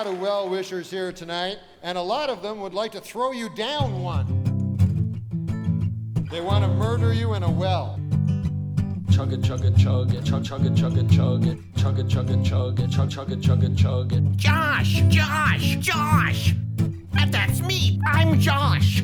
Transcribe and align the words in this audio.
lot 0.00 0.14
of 0.14 0.18
well 0.18 0.48
wishers 0.48 0.90
here 0.90 1.12
tonight, 1.12 1.58
and 1.82 1.98
a 1.98 2.00
lot 2.00 2.30
of 2.30 2.40
them 2.40 2.58
would 2.62 2.72
like 2.72 2.90
to 2.90 3.00
throw 3.02 3.32
you 3.32 3.50
down 3.50 4.00
one. 4.00 4.24
They 6.30 6.40
want 6.40 6.64
to 6.64 6.70
murder 6.70 7.12
you 7.12 7.34
in 7.34 7.42
a 7.42 7.50
well. 7.50 8.00
Chug 9.12 9.34
it, 9.34 9.44
chug 9.44 9.62
it, 9.62 9.76
chug 9.76 10.14
it, 10.14 10.24
chug 10.24 10.42
chug 10.42 10.64
it, 10.64 10.74
chug 10.74 10.96
it, 10.96 11.10
chug 11.10 11.44
it, 11.44 11.58
chug 11.76 11.98
it, 11.98 12.08
chug 12.08 12.30
it, 12.30 12.42
chug 12.42 12.80
it, 12.80 12.90
chug 12.90 13.10
chug 13.10 13.32
it, 13.32 13.42
chug 13.42 13.62
it, 13.62 13.76
chug 13.76 14.12
it. 14.14 14.36
Josh, 14.36 15.02
Josh, 15.08 15.76
Josh. 15.76 16.54
That, 17.12 17.30
that's 17.30 17.60
me. 17.60 18.00
I'm 18.06 18.40
Josh. 18.40 19.02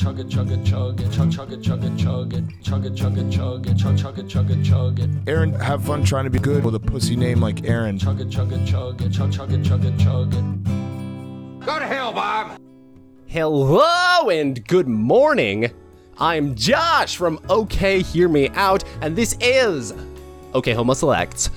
Chug 0.00 0.18
it, 0.18 0.30
chug 0.30 0.50
it, 0.50 0.64
chug 0.64 0.98
it, 0.98 1.12
chug 1.12 1.30
chug 1.30 1.52
it, 1.52 1.60
chug 1.60 1.84
it, 1.84 1.94
chug 1.98 2.32
it, 2.32 2.44
chug 2.62 2.86
it, 2.86 2.96
chug 2.96 3.18
it, 3.18 3.30
chug 3.30 3.66
it, 3.66 3.76
chug 3.76 3.98
chug 3.98 4.18
it, 4.18 4.28
chug 4.28 4.50
it, 4.50 4.64
chug 4.64 4.98
it. 4.98 5.10
Aaron, 5.26 5.52
have 5.52 5.84
fun 5.84 6.04
trying 6.04 6.24
to 6.24 6.30
be 6.30 6.38
good 6.38 6.64
with 6.64 6.74
a 6.74 6.80
pussy 6.80 7.16
name 7.16 7.38
like 7.38 7.68
Aaron. 7.68 7.98
Chug 7.98 8.18
it, 8.18 8.30
chug 8.30 8.50
it, 8.50 8.66
chug 8.66 9.02
it, 9.02 9.12
chug 9.12 9.30
chug 9.30 9.52
it, 9.52 9.62
chug 9.62 9.84
it, 9.84 9.98
chug 9.98 10.32
it. 10.32 10.64
Go 11.66 11.78
to 11.78 11.84
hell, 11.84 12.14
Bob. 12.14 12.58
Hello 13.26 14.30
and 14.30 14.66
good 14.66 14.88
morning. 14.88 15.70
I'm 16.16 16.54
Josh 16.54 17.16
from 17.16 17.38
OK 17.50 18.00
Hear 18.00 18.30
Me 18.30 18.48
Out, 18.54 18.82
and 19.02 19.14
this 19.14 19.36
is 19.42 19.92
OK 20.54 20.72
Homo 20.72 20.94
Selects. 20.94 21.50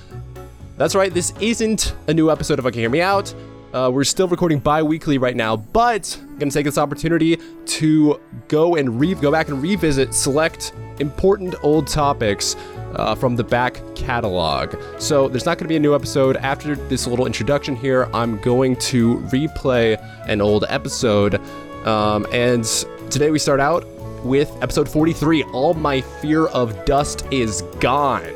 That's 0.75 0.95
right, 0.95 1.13
this 1.13 1.33
isn't 1.39 1.95
a 2.07 2.13
new 2.13 2.29
episode 2.29 2.59
of 2.59 2.65
OK 2.65 2.77
Hear 2.77 2.89
Me 2.89 2.99
Out. 2.99 3.33
Uh, 3.73 3.89
we're 3.91 4.03
still 4.03 4.27
recording 4.27 4.59
bi-weekly 4.59 5.17
right 5.17 5.35
now, 5.35 5.57
but 5.57 6.15
I'm 6.21 6.37
gonna 6.37 6.51
take 6.51 6.65
this 6.65 6.77
opportunity 6.77 7.39
to 7.65 8.19
go 8.47 8.75
and 8.75 8.99
re- 8.99 9.15
go 9.15 9.31
back 9.31 9.47
and 9.47 9.59
revisit 9.63 10.13
select 10.13 10.73
important 10.99 11.55
old 11.63 11.87
topics 11.87 12.55
uh, 12.95 13.15
from 13.15 13.35
the 13.35 13.43
back 13.43 13.81
catalog. 13.95 14.75
So 14.99 15.27
there's 15.27 15.47
not 15.47 15.57
going 15.57 15.65
to 15.65 15.69
be 15.69 15.75
a 15.75 15.79
new 15.79 15.95
episode 15.95 16.37
after 16.37 16.75
this 16.75 17.07
little 17.07 17.25
introduction 17.25 17.75
here. 17.75 18.07
I'm 18.13 18.39
going 18.41 18.75
to 18.75 19.17
replay 19.31 19.99
an 20.27 20.39
old 20.39 20.65
episode, 20.69 21.41
um, 21.87 22.27
and 22.31 22.63
today 23.09 23.31
we 23.31 23.39
start 23.39 23.59
out 23.59 23.87
with 24.23 24.51
episode 24.61 24.87
43. 24.87 25.43
All 25.45 25.73
my 25.73 26.01
fear 26.01 26.45
of 26.47 26.85
dust 26.85 27.25
is 27.31 27.63
gone. 27.79 28.31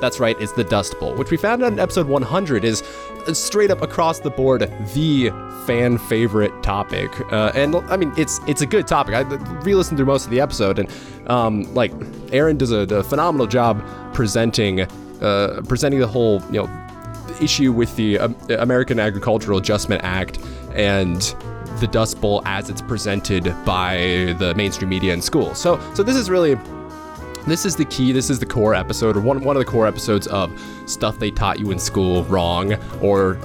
That's 0.00 0.18
right, 0.18 0.34
it's 0.40 0.52
the 0.52 0.64
Dust 0.64 0.98
Bowl, 0.98 1.14
which 1.14 1.30
we 1.30 1.36
found 1.36 1.62
out 1.62 1.72
in 1.72 1.78
episode 1.78 2.08
100 2.08 2.64
is 2.64 2.82
straight 3.34 3.70
up 3.70 3.82
across 3.82 4.20
the 4.20 4.30
board 4.30 4.62
the 4.94 5.30
fan 5.66 5.98
favorite 5.98 6.62
topic. 6.62 7.10
Uh, 7.32 7.52
and 7.54 7.76
I 7.76 7.96
mean, 7.96 8.12
it's 8.16 8.40
it's 8.46 8.62
a 8.62 8.66
good 8.66 8.86
topic. 8.86 9.14
I 9.14 9.20
re-listened 9.20 9.98
through 9.98 10.06
most 10.06 10.24
of 10.24 10.30
the 10.30 10.40
episode, 10.40 10.78
and 10.78 10.88
um, 11.28 11.72
like 11.74 11.92
Aaron 12.32 12.56
does 12.56 12.72
a, 12.72 12.80
a 12.94 13.02
phenomenal 13.02 13.46
job 13.46 13.82
presenting 14.12 14.80
uh, 14.80 15.62
presenting 15.68 16.00
the 16.00 16.06
whole 16.06 16.42
you 16.50 16.62
know 16.62 16.86
issue 17.40 17.72
with 17.72 17.94
the 17.96 18.18
um, 18.18 18.36
American 18.58 18.98
Agricultural 18.98 19.58
Adjustment 19.58 20.02
Act 20.04 20.38
and 20.74 21.34
the 21.78 21.86
Dust 21.86 22.20
Bowl 22.20 22.42
as 22.44 22.68
it's 22.68 22.82
presented 22.82 23.44
by 23.64 24.34
the 24.38 24.54
mainstream 24.56 24.90
media 24.90 25.12
and 25.12 25.22
school. 25.22 25.54
So 25.54 25.80
so 25.94 26.02
this 26.02 26.16
is 26.16 26.28
really 26.28 26.56
this 27.46 27.64
is 27.64 27.76
the 27.76 27.84
key. 27.84 28.12
This 28.12 28.30
is 28.30 28.38
the 28.38 28.46
core 28.46 28.74
episode, 28.74 29.16
or 29.16 29.20
one 29.20 29.42
one 29.42 29.56
of 29.56 29.64
the 29.64 29.70
core 29.70 29.86
episodes 29.86 30.26
of 30.28 30.50
stuff 30.86 31.18
they 31.18 31.30
taught 31.30 31.58
you 31.58 31.70
in 31.70 31.78
school 31.78 32.24
wrong, 32.24 32.74
or 33.02 33.38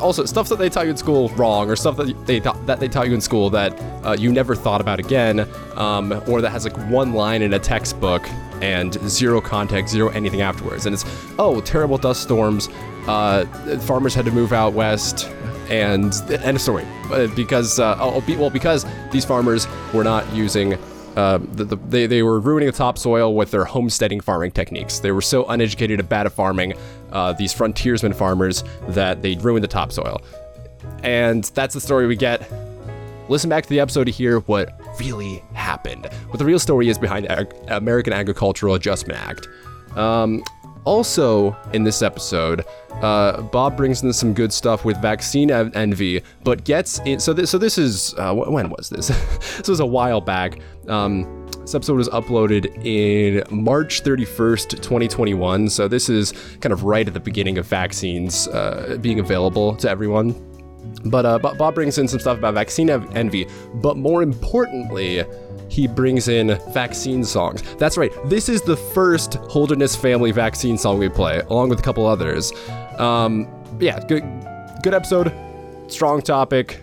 also 0.00 0.24
stuff 0.24 0.48
that 0.48 0.58
they 0.58 0.68
taught 0.68 0.84
you 0.84 0.90
in 0.90 0.96
school 0.96 1.28
wrong, 1.30 1.70
or 1.70 1.76
stuff 1.76 1.96
that 1.96 2.26
they 2.26 2.38
that 2.40 2.80
they 2.80 2.88
taught 2.88 3.08
you 3.08 3.14
in 3.14 3.20
school 3.20 3.50
that 3.50 3.78
uh, 4.04 4.16
you 4.18 4.32
never 4.32 4.54
thought 4.54 4.80
about 4.80 4.98
again, 4.98 5.48
um, 5.76 6.12
or 6.26 6.40
that 6.40 6.50
has 6.50 6.64
like 6.64 6.76
one 6.90 7.12
line 7.12 7.42
in 7.42 7.54
a 7.54 7.58
textbook 7.58 8.28
and 8.62 8.94
zero 9.08 9.40
context, 9.40 9.92
zero 9.92 10.08
anything 10.10 10.40
afterwards. 10.40 10.86
And 10.86 10.94
it's 10.94 11.04
oh, 11.38 11.60
terrible 11.60 11.98
dust 11.98 12.22
storms. 12.22 12.68
Uh, 13.06 13.44
farmers 13.80 14.14
had 14.14 14.24
to 14.24 14.30
move 14.30 14.52
out 14.52 14.72
west 14.72 15.28
and 15.68 16.14
end 16.30 16.56
of 16.56 16.60
story 16.60 16.86
uh, 17.10 17.26
because 17.28 17.78
uh, 17.78 17.96
oh, 17.98 18.22
well 18.38 18.50
because 18.50 18.86
these 19.10 19.24
farmers 19.24 19.66
were 19.92 20.04
not 20.04 20.30
using 20.32 20.78
uh, 21.16 21.38
the, 21.38 21.64
the, 21.64 21.76
they, 21.76 22.06
they 22.06 22.22
were 22.22 22.40
ruining 22.40 22.66
the 22.66 22.72
topsoil 22.76 23.34
with 23.34 23.50
their 23.50 23.64
homesteading 23.64 24.20
farming 24.20 24.52
techniques. 24.52 24.98
They 25.00 25.12
were 25.12 25.22
so 25.22 25.44
uneducated 25.46 26.00
and 26.00 26.08
bad 26.08 26.26
at 26.26 26.32
farming, 26.32 26.74
uh, 27.10 27.32
these 27.34 27.52
frontiersmen 27.52 28.14
farmers, 28.14 28.64
that 28.88 29.22
they 29.22 29.36
ruined 29.36 29.64
the 29.64 29.68
topsoil. 29.68 30.22
And 31.02 31.44
that's 31.44 31.74
the 31.74 31.80
story 31.80 32.06
we 32.06 32.16
get. 32.16 32.50
Listen 33.28 33.48
back 33.48 33.64
to 33.64 33.68
the 33.68 33.80
episode 33.80 34.04
to 34.04 34.10
hear 34.10 34.40
what 34.40 34.80
really 34.98 35.42
happened, 35.54 36.06
what 36.28 36.38
the 36.38 36.44
real 36.44 36.58
story 36.58 36.88
is 36.88 36.98
behind 36.98 37.30
Ag- 37.30 37.54
American 37.68 38.12
Agricultural 38.12 38.74
Adjustment 38.74 39.18
Act. 39.18 39.48
Um, 39.96 40.42
also, 40.84 41.56
in 41.72 41.84
this 41.84 42.02
episode, 42.02 42.64
uh, 43.02 43.40
Bob 43.42 43.76
brings 43.76 44.02
in 44.02 44.12
some 44.12 44.34
good 44.34 44.52
stuff 44.52 44.84
with 44.84 45.00
vaccine 45.00 45.50
en- 45.50 45.74
envy, 45.74 46.22
but 46.44 46.64
gets 46.64 46.98
in. 47.00 47.20
So, 47.20 47.32
this, 47.32 47.50
so 47.50 47.58
this 47.58 47.78
is 47.78 48.14
uh, 48.18 48.34
wh- 48.34 48.50
when 48.50 48.68
was 48.68 48.90
this? 48.90 49.08
this 49.56 49.68
was 49.68 49.80
a 49.80 49.86
while 49.86 50.20
back. 50.20 50.58
Um, 50.88 51.42
this 51.60 51.76
episode 51.76 51.96
was 51.96 52.08
uploaded 52.08 52.84
in 52.84 53.44
March 53.50 54.02
31st, 54.02 54.70
2021. 54.82 55.68
So 55.68 55.86
this 55.86 56.08
is 56.08 56.32
kind 56.60 56.72
of 56.72 56.82
right 56.82 57.06
at 57.06 57.14
the 57.14 57.20
beginning 57.20 57.56
of 57.56 57.66
vaccines 57.66 58.48
uh, 58.48 58.98
being 59.00 59.20
available 59.20 59.76
to 59.76 59.88
everyone. 59.88 60.34
But 61.04 61.24
uh, 61.24 61.38
Bob 61.38 61.74
brings 61.74 61.98
in 61.98 62.08
some 62.08 62.18
stuff 62.18 62.38
about 62.38 62.54
vaccine 62.54 62.90
envy, 62.90 63.46
but 63.74 63.96
more 63.96 64.22
importantly, 64.22 65.24
he 65.72 65.86
brings 65.86 66.28
in 66.28 66.58
vaccine 66.72 67.24
songs. 67.24 67.62
That's 67.76 67.96
right, 67.96 68.12
this 68.26 68.50
is 68.50 68.60
the 68.60 68.76
first 68.76 69.34
Holderness 69.48 69.96
family 69.96 70.30
vaccine 70.30 70.76
song 70.76 70.98
we 70.98 71.08
play, 71.08 71.40
along 71.48 71.70
with 71.70 71.78
a 71.78 71.82
couple 71.82 72.06
others. 72.06 72.52
Um, 72.98 73.48
yeah, 73.80 73.98
good, 74.06 74.22
good 74.82 74.92
episode, 74.92 75.32
strong 75.88 76.20
topic, 76.20 76.82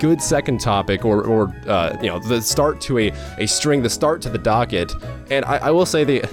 good 0.00 0.20
second 0.20 0.60
topic, 0.60 1.04
or, 1.04 1.22
or 1.22 1.54
uh, 1.68 1.96
you 2.02 2.08
know, 2.08 2.18
the 2.18 2.42
start 2.42 2.80
to 2.82 2.98
a, 2.98 3.12
a 3.38 3.46
string, 3.46 3.80
the 3.80 3.90
start 3.90 4.20
to 4.22 4.28
the 4.28 4.38
docket. 4.38 4.92
And 5.30 5.44
I, 5.44 5.56
I 5.56 5.70
will 5.70 5.86
say 5.86 6.04
the 6.04 6.24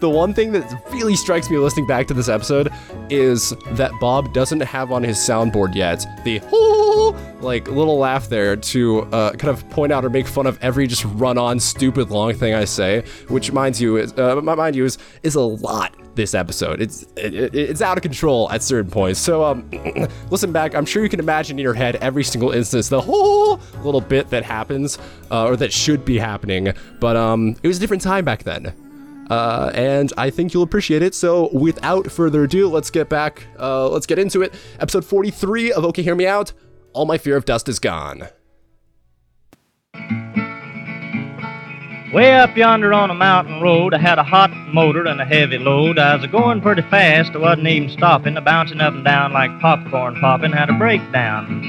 the 0.00 0.08
one 0.08 0.32
thing 0.32 0.52
that 0.52 0.82
really 0.92 1.16
strikes 1.16 1.50
me 1.50 1.58
listening 1.58 1.86
back 1.86 2.06
to 2.06 2.14
this 2.14 2.28
episode 2.28 2.72
is 3.10 3.50
that 3.72 3.92
Bob 4.00 4.32
doesn't 4.32 4.60
have 4.60 4.92
on 4.92 5.02
his 5.02 5.18
soundboard 5.18 5.74
yet 5.74 6.04
the 6.24 6.40
like 7.40 7.68
little 7.68 7.98
laugh 7.98 8.28
there 8.28 8.56
to 8.56 9.02
uh, 9.12 9.32
kind 9.32 9.50
of 9.50 9.68
point 9.70 9.92
out 9.92 10.04
or 10.04 10.10
make 10.10 10.26
fun 10.26 10.46
of 10.46 10.58
every 10.62 10.86
just 10.86 11.04
run-on 11.04 11.60
stupid 11.60 12.10
long 12.10 12.32
thing 12.32 12.54
I 12.54 12.64
say, 12.64 13.04
which 13.28 13.52
mind 13.52 13.78
you 13.78 13.98
is 13.98 14.12
uh, 14.14 14.40
mind 14.40 14.76
you 14.76 14.84
is 14.84 14.98
is 15.22 15.34
a 15.34 15.42
lot 15.42 15.94
this 16.14 16.34
episode. 16.34 16.80
It's 16.80 17.02
it, 17.16 17.54
it's 17.54 17.82
out 17.82 17.96
of 17.96 18.02
control 18.02 18.50
at 18.50 18.62
certain 18.62 18.90
points. 18.90 19.20
So 19.20 19.44
um, 19.44 19.68
listen 20.30 20.52
back. 20.52 20.74
I'm 20.74 20.86
sure 20.86 21.02
you 21.02 21.08
can 21.08 21.20
imagine 21.20 21.58
in 21.58 21.62
your 21.62 21.74
head 21.74 21.96
every 21.96 22.24
single 22.24 22.50
instance, 22.50 22.88
the 22.88 23.00
whole 23.00 23.60
little 23.82 24.00
bit 24.00 24.30
that 24.30 24.44
happens 24.44 24.98
uh, 25.30 25.46
or 25.46 25.56
that 25.56 25.72
should 25.72 26.04
be 26.04 26.18
happening. 26.18 26.72
But 27.00 27.16
um, 27.16 27.56
it 27.62 27.68
was 27.68 27.78
a 27.78 27.80
different 27.80 28.02
time 28.02 28.24
back 28.24 28.42
then. 28.42 28.74
Uh, 29.30 29.70
and 29.74 30.12
I 30.18 30.30
think 30.30 30.52
you'll 30.52 30.62
appreciate 30.62 31.02
it. 31.02 31.14
So, 31.14 31.48
without 31.52 32.10
further 32.10 32.44
ado, 32.44 32.68
let's 32.68 32.90
get 32.90 33.08
back. 33.08 33.46
Uh, 33.58 33.88
let's 33.88 34.06
get 34.06 34.18
into 34.18 34.42
it. 34.42 34.54
Episode 34.80 35.04
43 35.04 35.72
of 35.72 35.84
OK, 35.84 36.02
Hear 36.02 36.14
Me 36.14 36.26
Out. 36.26 36.52
All 36.92 37.06
my 37.06 37.18
fear 37.18 37.36
of 37.36 37.44
dust 37.44 37.68
is 37.68 37.78
gone. 37.78 38.28
Way 42.14 42.36
up 42.36 42.56
yonder 42.56 42.92
on 42.92 43.10
a 43.10 43.14
mountain 43.14 43.60
road, 43.60 43.92
I 43.92 43.98
had 43.98 44.20
a 44.20 44.22
hot 44.22 44.52
motor 44.72 45.04
and 45.04 45.20
a 45.20 45.24
heavy 45.24 45.58
load. 45.58 45.98
I 45.98 46.14
was 46.14 46.24
a 46.24 46.28
going 46.28 46.60
pretty 46.60 46.82
fast, 46.82 47.32
I 47.34 47.38
wasn't 47.38 47.66
even 47.66 47.90
stopping, 47.90 48.36
bouncing 48.44 48.80
up 48.80 48.94
and 48.94 49.04
down 49.04 49.32
like 49.32 49.50
popcorn 49.58 50.14
popping. 50.20 50.52
Had 50.52 50.70
a 50.70 50.78
breakdown. 50.78 51.60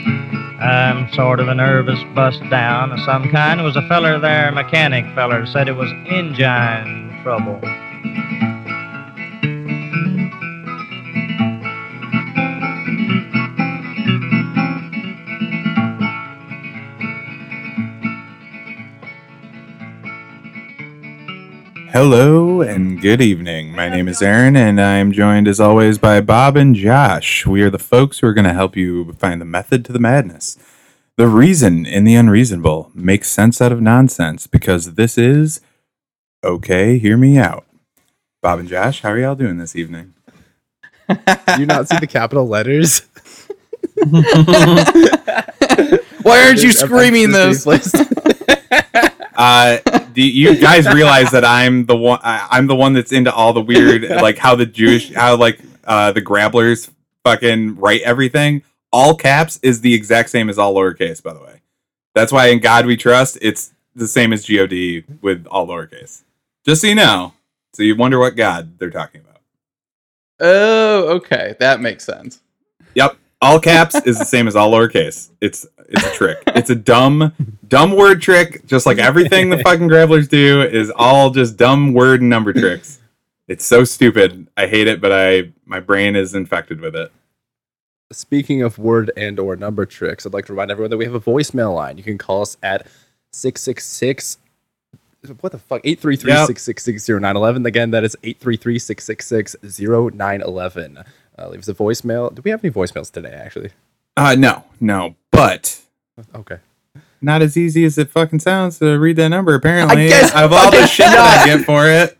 I'm 0.62 1.12
sort 1.14 1.40
of 1.40 1.48
a 1.48 1.56
nervous 1.56 2.00
bust 2.14 2.48
down 2.52 2.92
of 2.92 3.00
some 3.00 3.32
kind. 3.32 3.60
There 3.60 3.66
was 3.66 3.76
a 3.76 3.88
feller 3.88 4.20
there, 4.20 4.52
mechanic 4.52 5.06
feller, 5.16 5.48
said 5.48 5.68
it 5.68 5.78
was 5.78 5.92
engine 6.06 7.20
trouble. 7.24 7.60
Hello 21.96 22.60
and 22.60 23.00
good 23.00 23.22
evening. 23.22 23.72
My 23.72 23.88
name 23.88 24.10
is 24.10 24.22
Aaron, 24.22 24.58
and 24.58 24.82
I'm 24.82 25.14
joined 25.14 25.48
as 25.48 25.62
always 25.62 25.98
by 25.98 26.20
Bob 26.20 26.58
and 26.58 26.76
Josh. 26.76 27.46
We 27.46 27.62
are 27.62 27.70
the 27.70 27.80
folks 27.80 28.20
who 28.20 28.28
are 28.28 28.34
going 28.34 28.44
to 28.44 28.54
help 28.54 28.76
you 28.76 29.14
find 29.14 29.40
the 29.40 29.46
method 29.46 29.86
to 29.86 29.94
the 29.94 30.00
madness. 30.00 30.58
The 31.16 31.30
reason 31.30 31.86
in 31.86 32.04
the 32.04 32.16
unreasonable 32.16 32.92
makes 32.94 33.32
sense 33.32 33.62
out 33.62 33.72
of 33.72 33.80
nonsense 33.80 34.46
because 34.46 34.96
this 34.96 35.18
is 35.18 35.62
okay. 36.44 36.98
Hear 36.98 37.16
me 37.16 37.38
out. 37.38 37.66
Bob 38.42 38.60
and 38.60 38.68
Josh, 38.68 39.00
how 39.00 39.12
are 39.12 39.18
y'all 39.18 39.34
doing 39.34 39.58
this 39.58 39.74
evening? 39.74 40.16
Do 41.08 41.16
you 41.60 41.66
not 41.66 41.88
see 41.88 42.00
the 42.00 42.08
capital 42.08 42.46
letters? 42.46 43.04
Why 46.24 46.46
aren't 46.46 46.62
you 46.62 46.74
screaming 46.74 47.32
those? 47.32 47.66
Uh, 49.36 49.78
do 50.14 50.22
you 50.22 50.56
guys 50.62 50.88
realize 50.88 51.32
that 51.32 51.46
I'm 51.46 51.86
the 51.86 51.96
one? 51.96 52.20
I, 52.24 52.48
I'm 52.52 52.68
the 52.68 52.76
one 52.76 52.94
that's 52.94 53.12
into 53.12 53.34
all 53.34 53.54
the 53.54 53.62
weird, 53.62 54.04
like 54.10 54.38
how 54.38 54.56
the 54.56 54.66
Jewish, 54.66 55.14
how 55.14 55.36
like 55.36 55.60
uh, 55.86 56.12
the 56.12 56.22
Grabblers 56.22 56.90
fucking 57.24 57.76
write 57.78 58.02
everything. 58.02 58.64
all 58.94 59.16
caps 59.16 59.60
is 59.62 59.82
the 59.82 59.94
exact 59.94 60.30
same 60.30 60.50
as 60.50 60.58
all 60.58 60.74
lowercase, 60.74 61.22
by 61.22 61.34
the 61.34 61.40
way. 61.42 61.62
That's 62.14 62.32
why 62.32 62.48
in 62.48 62.60
God 62.60 62.86
we 62.86 62.96
trust, 62.96 63.38
it's 63.42 63.74
the 63.96 64.08
same 64.08 64.32
as 64.32 64.46
God 64.46 65.04
with 65.22 65.46
all 65.48 65.68
lowercase. 65.68 66.22
Just 66.66 66.82
so 66.82 66.88
you 66.88 66.96
know. 66.96 67.34
So 67.74 67.84
you 67.84 67.96
wonder 67.96 68.20
what 68.20 68.36
God 68.38 68.80
they're 68.80 68.90
talking 68.90 69.22
about. 69.22 69.42
Oh, 70.40 71.16
okay. 71.16 71.56
That 71.60 71.82
makes 71.82 72.06
sense. 72.06 72.42
Yep. 72.94 73.18
All 73.42 73.60
caps 73.60 73.96
is 74.06 74.18
the 74.18 74.26
same 74.26 74.48
as 74.48 74.56
all 74.56 74.72
lowercase. 74.72 75.30
It's 75.42 75.68
it's 75.90 76.06
a 76.06 76.12
trick. 76.12 76.42
It's 76.48 76.70
a 76.70 76.76
dumb, 76.76 77.34
dumb 77.68 77.96
word 77.96 78.22
trick, 78.22 78.66
just 78.66 78.86
like 78.86 78.98
everything 78.98 79.50
the 79.50 79.60
fucking 79.60 79.88
gravelers 79.88 80.28
do 80.28 80.62
is 80.62 80.92
all 80.96 81.30
just 81.30 81.58
dumb 81.58 81.94
word 81.94 82.22
and 82.22 82.30
number 82.30 82.54
tricks. 82.54 83.00
It's 83.48 83.66
so 83.66 83.84
stupid. 83.84 84.48
I 84.58 84.68
hate 84.68 84.88
it, 84.88 85.02
but 85.02 85.12
I 85.12 85.52
my 85.66 85.80
brain 85.80 86.16
is 86.16 86.34
infected 86.34 86.82
with 86.82 86.96
it. 86.96 87.12
Speaking 88.12 88.62
of 88.62 88.78
word 88.78 89.12
and 89.18 89.40
or 89.40 89.56
number 89.56 89.86
tricks, 89.86 90.26
I'd 90.26 90.34
like 90.34 90.46
to 90.46 90.54
remind 90.54 90.72
everyone 90.72 90.92
that 90.92 90.98
we 90.98 91.06
have 91.06 91.16
a 91.16 91.20
voicemail 91.20 91.76
line. 91.76 91.98
You 91.98 92.04
can 92.04 92.18
call 92.18 92.42
us 92.42 92.58
at 92.64 92.88
666 93.32 94.38
what 95.42 95.52
the 95.52 95.58
fuck 95.58 95.82
833-666-0911 95.84 97.66
again 97.66 97.92
that 97.92 98.04
is 98.04 98.16
833-666-0911 98.24 101.06
uh, 101.38 101.50
leave 101.50 101.60
us 101.62 101.68
a 101.68 101.74
voicemail 101.74 102.34
do 102.34 102.42
we 102.44 102.52
have 102.52 102.64
any 102.64 102.72
voicemails 102.72 103.12
today 103.12 103.32
actually 103.32 103.72
Uh 104.16 104.36
no, 104.38 104.64
no, 104.80 105.16
but 105.32 105.82
okay 106.36 106.60
not 107.26 107.42
as 107.42 107.58
easy 107.58 107.84
as 107.84 107.98
it 107.98 108.10
fucking 108.10 108.40
sounds 108.40 108.80
to 108.80 108.98
read 108.98 109.18
that 109.18 109.30
number. 109.30 109.54
Apparently, 109.56 110.06
I 110.06 110.10
guess- 110.10 110.32
of 110.36 110.54
all 110.54 110.72
the 110.72 110.86
shit 110.88 111.08
that 111.08 111.42
I 111.42 111.46
get 111.58 111.66
for 111.66 111.90
it. 111.90 112.18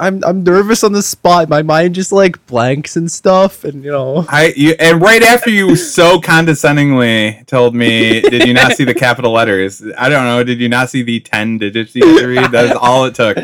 I'm, 0.00 0.22
I'm 0.24 0.42
nervous 0.44 0.82
on 0.84 0.92
the 0.92 1.02
spot 1.02 1.48
my 1.48 1.60
mind 1.62 1.94
just 1.94 2.10
like 2.12 2.44
blanks 2.46 2.96
and 2.96 3.10
stuff 3.10 3.64
and 3.64 3.84
you 3.84 3.90
know 3.90 4.24
I 4.28 4.54
you 4.56 4.74
and 4.78 5.02
right 5.02 5.22
after 5.22 5.50
you 5.50 5.76
so 5.76 6.20
condescendingly 6.20 7.44
told 7.46 7.74
me, 7.74 8.20
did 8.22 8.46
you 8.46 8.54
not 8.54 8.72
see 8.72 8.84
the 8.84 8.94
capital 8.94 9.32
letters? 9.32 9.82
I 9.98 10.08
don't 10.08 10.24
know. 10.24 10.42
Did 10.44 10.58
you 10.60 10.68
not 10.70 10.88
see 10.90 11.02
the 11.02 11.20
ten 11.20 11.58
digits 11.58 11.94
you 11.94 12.06
had 12.06 12.20
to 12.20 12.26
read? 12.26 12.50
That 12.52 12.64
is 12.66 12.72
all 12.72 13.04
it 13.04 13.14
took. 13.14 13.36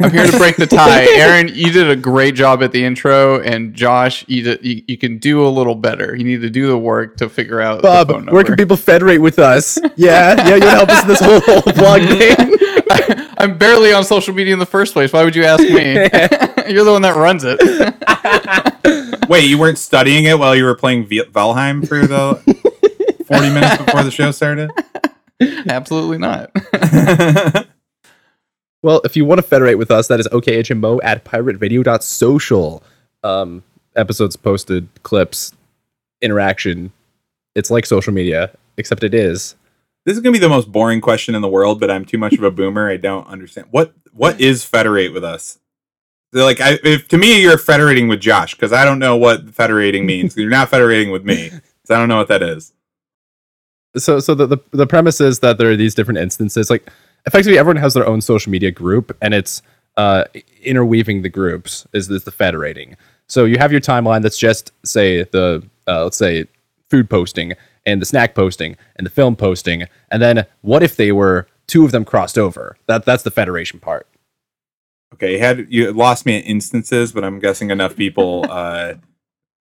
I'm 0.00 0.10
here 0.10 0.26
to 0.26 0.38
break 0.38 0.56
the 0.56 0.66
tie. 0.66 1.04
Aaron, 1.16 1.48
you 1.48 1.72
did 1.72 1.90
a 1.90 1.96
great 1.96 2.34
job 2.34 2.62
at 2.62 2.72
the 2.72 2.84
intro, 2.84 3.40
and 3.40 3.74
Josh, 3.74 4.24
you, 4.28 4.42
did, 4.42 4.64
you 4.64 4.82
you 4.86 4.98
can 4.98 5.18
do 5.18 5.46
a 5.46 5.48
little 5.48 5.74
better. 5.74 6.14
You 6.16 6.24
need 6.24 6.40
to 6.42 6.50
do 6.50 6.68
the 6.68 6.78
work 6.78 7.16
to 7.18 7.28
figure 7.28 7.60
out 7.60 7.82
the 7.82 7.88
phone 7.88 8.06
Bob, 8.06 8.16
number. 8.16 8.32
where 8.32 8.44
can 8.44 8.56
people 8.56 8.76
federate 8.76 9.18
with 9.18 9.38
us? 9.38 9.78
Yeah, 9.96 10.36
yeah, 10.36 10.56
you 10.56 10.60
want 10.60 10.62
to 10.62 10.70
help 10.70 10.88
us 10.90 11.02
in 11.02 11.08
this 11.08 11.20
whole, 11.20 11.40
whole 11.40 11.62
vlog 11.62 12.06
thing? 12.18 13.26
I'm 13.38 13.56
barely 13.56 13.92
on 13.92 14.04
social 14.04 14.34
media 14.34 14.52
in 14.52 14.58
the 14.58 14.66
first 14.66 14.92
place. 14.92 15.12
Why 15.12 15.24
would 15.24 15.34
you 15.34 15.44
ask 15.44 15.62
me? 15.62 15.94
You're 16.72 16.84
the 16.84 16.92
one 16.92 17.02
that 17.02 17.14
runs 17.16 17.42
it. 17.46 17.58
Wait, 19.28 19.48
you 19.48 19.58
weren't 19.58 19.78
studying 19.78 20.24
it 20.24 20.38
while 20.38 20.54
you 20.54 20.64
were 20.64 20.74
playing 20.74 21.06
v- 21.06 21.22
Valheim 21.24 21.86
for 21.88 22.06
the 22.06 22.34
forty 23.26 23.48
minutes 23.48 23.78
before 23.82 24.02
the 24.02 24.10
show 24.10 24.30
started? 24.32 24.70
Absolutely 25.68 26.18
not. 26.18 26.50
Well, 28.86 29.00
if 29.02 29.16
you 29.16 29.24
want 29.24 29.40
to 29.40 29.42
federate 29.42 29.74
with 29.74 29.90
us, 29.90 30.06
that 30.06 30.20
is 30.20 30.28
okhmo 30.28 31.00
at 31.02 31.24
piratevideo.social. 31.24 32.84
Um, 33.24 33.64
episodes 33.96 34.36
posted, 34.36 34.88
clips, 35.02 35.50
interaction. 36.22 36.92
It's 37.56 37.68
like 37.68 37.84
social 37.84 38.12
media, 38.12 38.52
except 38.76 39.02
it 39.02 39.12
is. 39.12 39.56
This 40.04 40.16
is 40.16 40.22
gonna 40.22 40.34
be 40.34 40.38
the 40.38 40.48
most 40.48 40.70
boring 40.70 41.00
question 41.00 41.34
in 41.34 41.42
the 41.42 41.48
world, 41.48 41.80
but 41.80 41.90
I'm 41.90 42.04
too 42.04 42.16
much 42.16 42.34
of 42.34 42.44
a 42.44 42.50
boomer. 42.52 42.88
I 42.88 42.96
don't 42.96 43.26
understand 43.26 43.66
what 43.72 43.92
what 44.12 44.40
is 44.40 44.64
federate 44.64 45.12
with 45.12 45.24
us. 45.24 45.58
They're 46.30 46.44
like, 46.44 46.60
I, 46.60 46.78
if 46.84 47.08
to 47.08 47.18
me 47.18 47.42
you're 47.42 47.58
federating 47.58 48.06
with 48.06 48.20
Josh 48.20 48.54
because 48.54 48.72
I 48.72 48.84
don't 48.84 49.00
know 49.00 49.16
what 49.16 49.50
federating 49.52 50.06
means. 50.06 50.36
you're 50.36 50.48
not 50.48 50.68
federating 50.68 51.10
with 51.10 51.24
me, 51.24 51.50
so 51.84 51.96
I 51.96 51.98
don't 51.98 52.08
know 52.08 52.18
what 52.18 52.28
that 52.28 52.44
is. 52.44 52.72
So, 53.96 54.20
so 54.20 54.36
the, 54.36 54.46
the 54.46 54.58
the 54.70 54.86
premise 54.86 55.20
is 55.20 55.40
that 55.40 55.58
there 55.58 55.72
are 55.72 55.76
these 55.76 55.96
different 55.96 56.18
instances. 56.18 56.70
Like, 56.70 56.88
effectively, 57.26 57.58
everyone 57.58 57.80
has 57.82 57.94
their 57.94 58.06
own 58.06 58.20
social 58.20 58.50
media 58.50 58.70
group, 58.70 59.16
and 59.20 59.34
it's 59.34 59.62
uh, 59.96 60.24
interweaving 60.62 61.22
the 61.22 61.28
groups 61.28 61.86
is, 61.92 62.10
is 62.10 62.24
the 62.24 62.30
federating. 62.30 62.96
So 63.28 63.44
you 63.44 63.58
have 63.58 63.72
your 63.72 63.80
timeline 63.80 64.22
that's 64.22 64.38
just 64.38 64.72
say 64.84 65.24
the 65.24 65.66
uh, 65.86 66.04
let's 66.04 66.16
say 66.16 66.46
food 66.90 67.10
posting 67.10 67.54
and 67.84 68.00
the 68.00 68.06
snack 68.06 68.34
posting 68.34 68.76
and 68.96 69.06
the 69.06 69.10
film 69.10 69.36
posting, 69.36 69.84
and 70.10 70.22
then 70.22 70.46
what 70.62 70.82
if 70.82 70.96
they 70.96 71.12
were 71.12 71.46
two 71.66 71.84
of 71.84 71.92
them 71.92 72.04
crossed 72.04 72.38
over? 72.38 72.76
That 72.86 73.04
that's 73.04 73.22
the 73.22 73.30
federation 73.30 73.80
part. 73.80 74.06
Okay, 75.14 75.34
you 75.34 75.38
had 75.38 75.66
you 75.70 75.92
lost 75.92 76.26
me 76.26 76.38
at 76.38 76.46
instances, 76.46 77.12
but 77.12 77.24
I'm 77.24 77.38
guessing 77.38 77.70
enough 77.70 77.96
people 77.96 78.46
uh, 78.48 78.94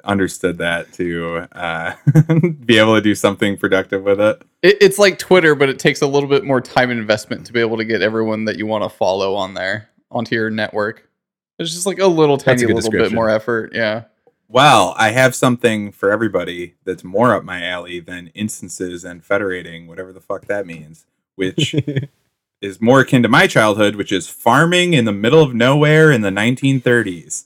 understood 0.04 0.58
that 0.58 0.92
to 0.94 1.46
uh, 1.52 1.94
be 2.64 2.78
able 2.78 2.94
to 2.94 3.00
do 3.00 3.14
something 3.14 3.56
productive 3.56 4.02
with 4.02 4.20
it. 4.20 4.42
It, 4.62 4.78
it's 4.80 4.98
like 4.98 5.18
Twitter, 5.18 5.54
but 5.54 5.68
it 5.68 5.78
takes 5.78 6.02
a 6.02 6.06
little 6.06 6.28
bit 6.28 6.44
more 6.44 6.60
time 6.60 6.90
and 6.90 7.00
investment 7.00 7.46
to 7.46 7.52
be 7.52 7.60
able 7.60 7.76
to 7.76 7.84
get 7.84 8.02
everyone 8.02 8.44
that 8.46 8.56
you 8.56 8.66
want 8.66 8.84
to 8.84 8.90
follow 8.90 9.34
on 9.34 9.54
there 9.54 9.88
onto 10.10 10.34
your 10.34 10.50
network. 10.50 11.08
It's 11.58 11.72
just 11.72 11.86
like 11.86 11.98
a 11.98 12.06
little 12.06 12.38
tiny 12.38 12.62
a 12.62 12.68
little 12.68 12.90
bit 12.90 13.12
more 13.12 13.28
effort. 13.28 13.74
Yeah. 13.74 14.04
Well, 14.48 14.94
I 14.98 15.10
have 15.10 15.34
something 15.34 15.92
for 15.92 16.10
everybody 16.10 16.74
that's 16.84 17.04
more 17.04 17.34
up 17.34 17.44
my 17.44 17.64
alley 17.64 18.00
than 18.00 18.28
instances 18.28 19.04
and 19.04 19.24
federating, 19.24 19.86
whatever 19.86 20.12
the 20.12 20.20
fuck 20.20 20.46
that 20.46 20.66
means, 20.66 21.06
which 21.36 21.76
is 22.60 22.80
more 22.80 23.00
akin 23.00 23.22
to 23.22 23.28
my 23.28 23.46
childhood, 23.46 23.94
which 23.94 24.10
is 24.10 24.28
farming 24.28 24.94
in 24.94 25.04
the 25.04 25.12
middle 25.12 25.42
of 25.42 25.54
nowhere 25.54 26.10
in 26.10 26.22
the 26.22 26.30
1930s. 26.30 27.44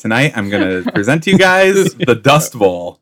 Tonight, 0.00 0.32
I'm 0.34 0.48
going 0.48 0.84
to 0.84 0.92
present 0.92 1.24
to 1.24 1.30
you 1.30 1.36
guys 1.36 1.94
the 1.94 2.14
Dust 2.14 2.58
Bowl. 2.58 3.00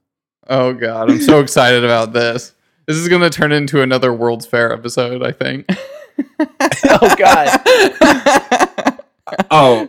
Oh 0.48 0.72
god, 0.72 1.08
I'm 1.08 1.20
so 1.20 1.38
excited 1.38 1.84
about 1.84 2.12
this. 2.12 2.54
This 2.86 2.96
is 2.96 3.06
going 3.06 3.22
to 3.22 3.30
turn 3.30 3.52
into 3.52 3.82
another 3.82 4.12
World's 4.12 4.46
Fair 4.46 4.72
episode, 4.72 5.22
I 5.22 5.30
think. 5.30 5.66
oh 6.40 7.14
God! 7.16 8.98
Oh, 9.50 9.86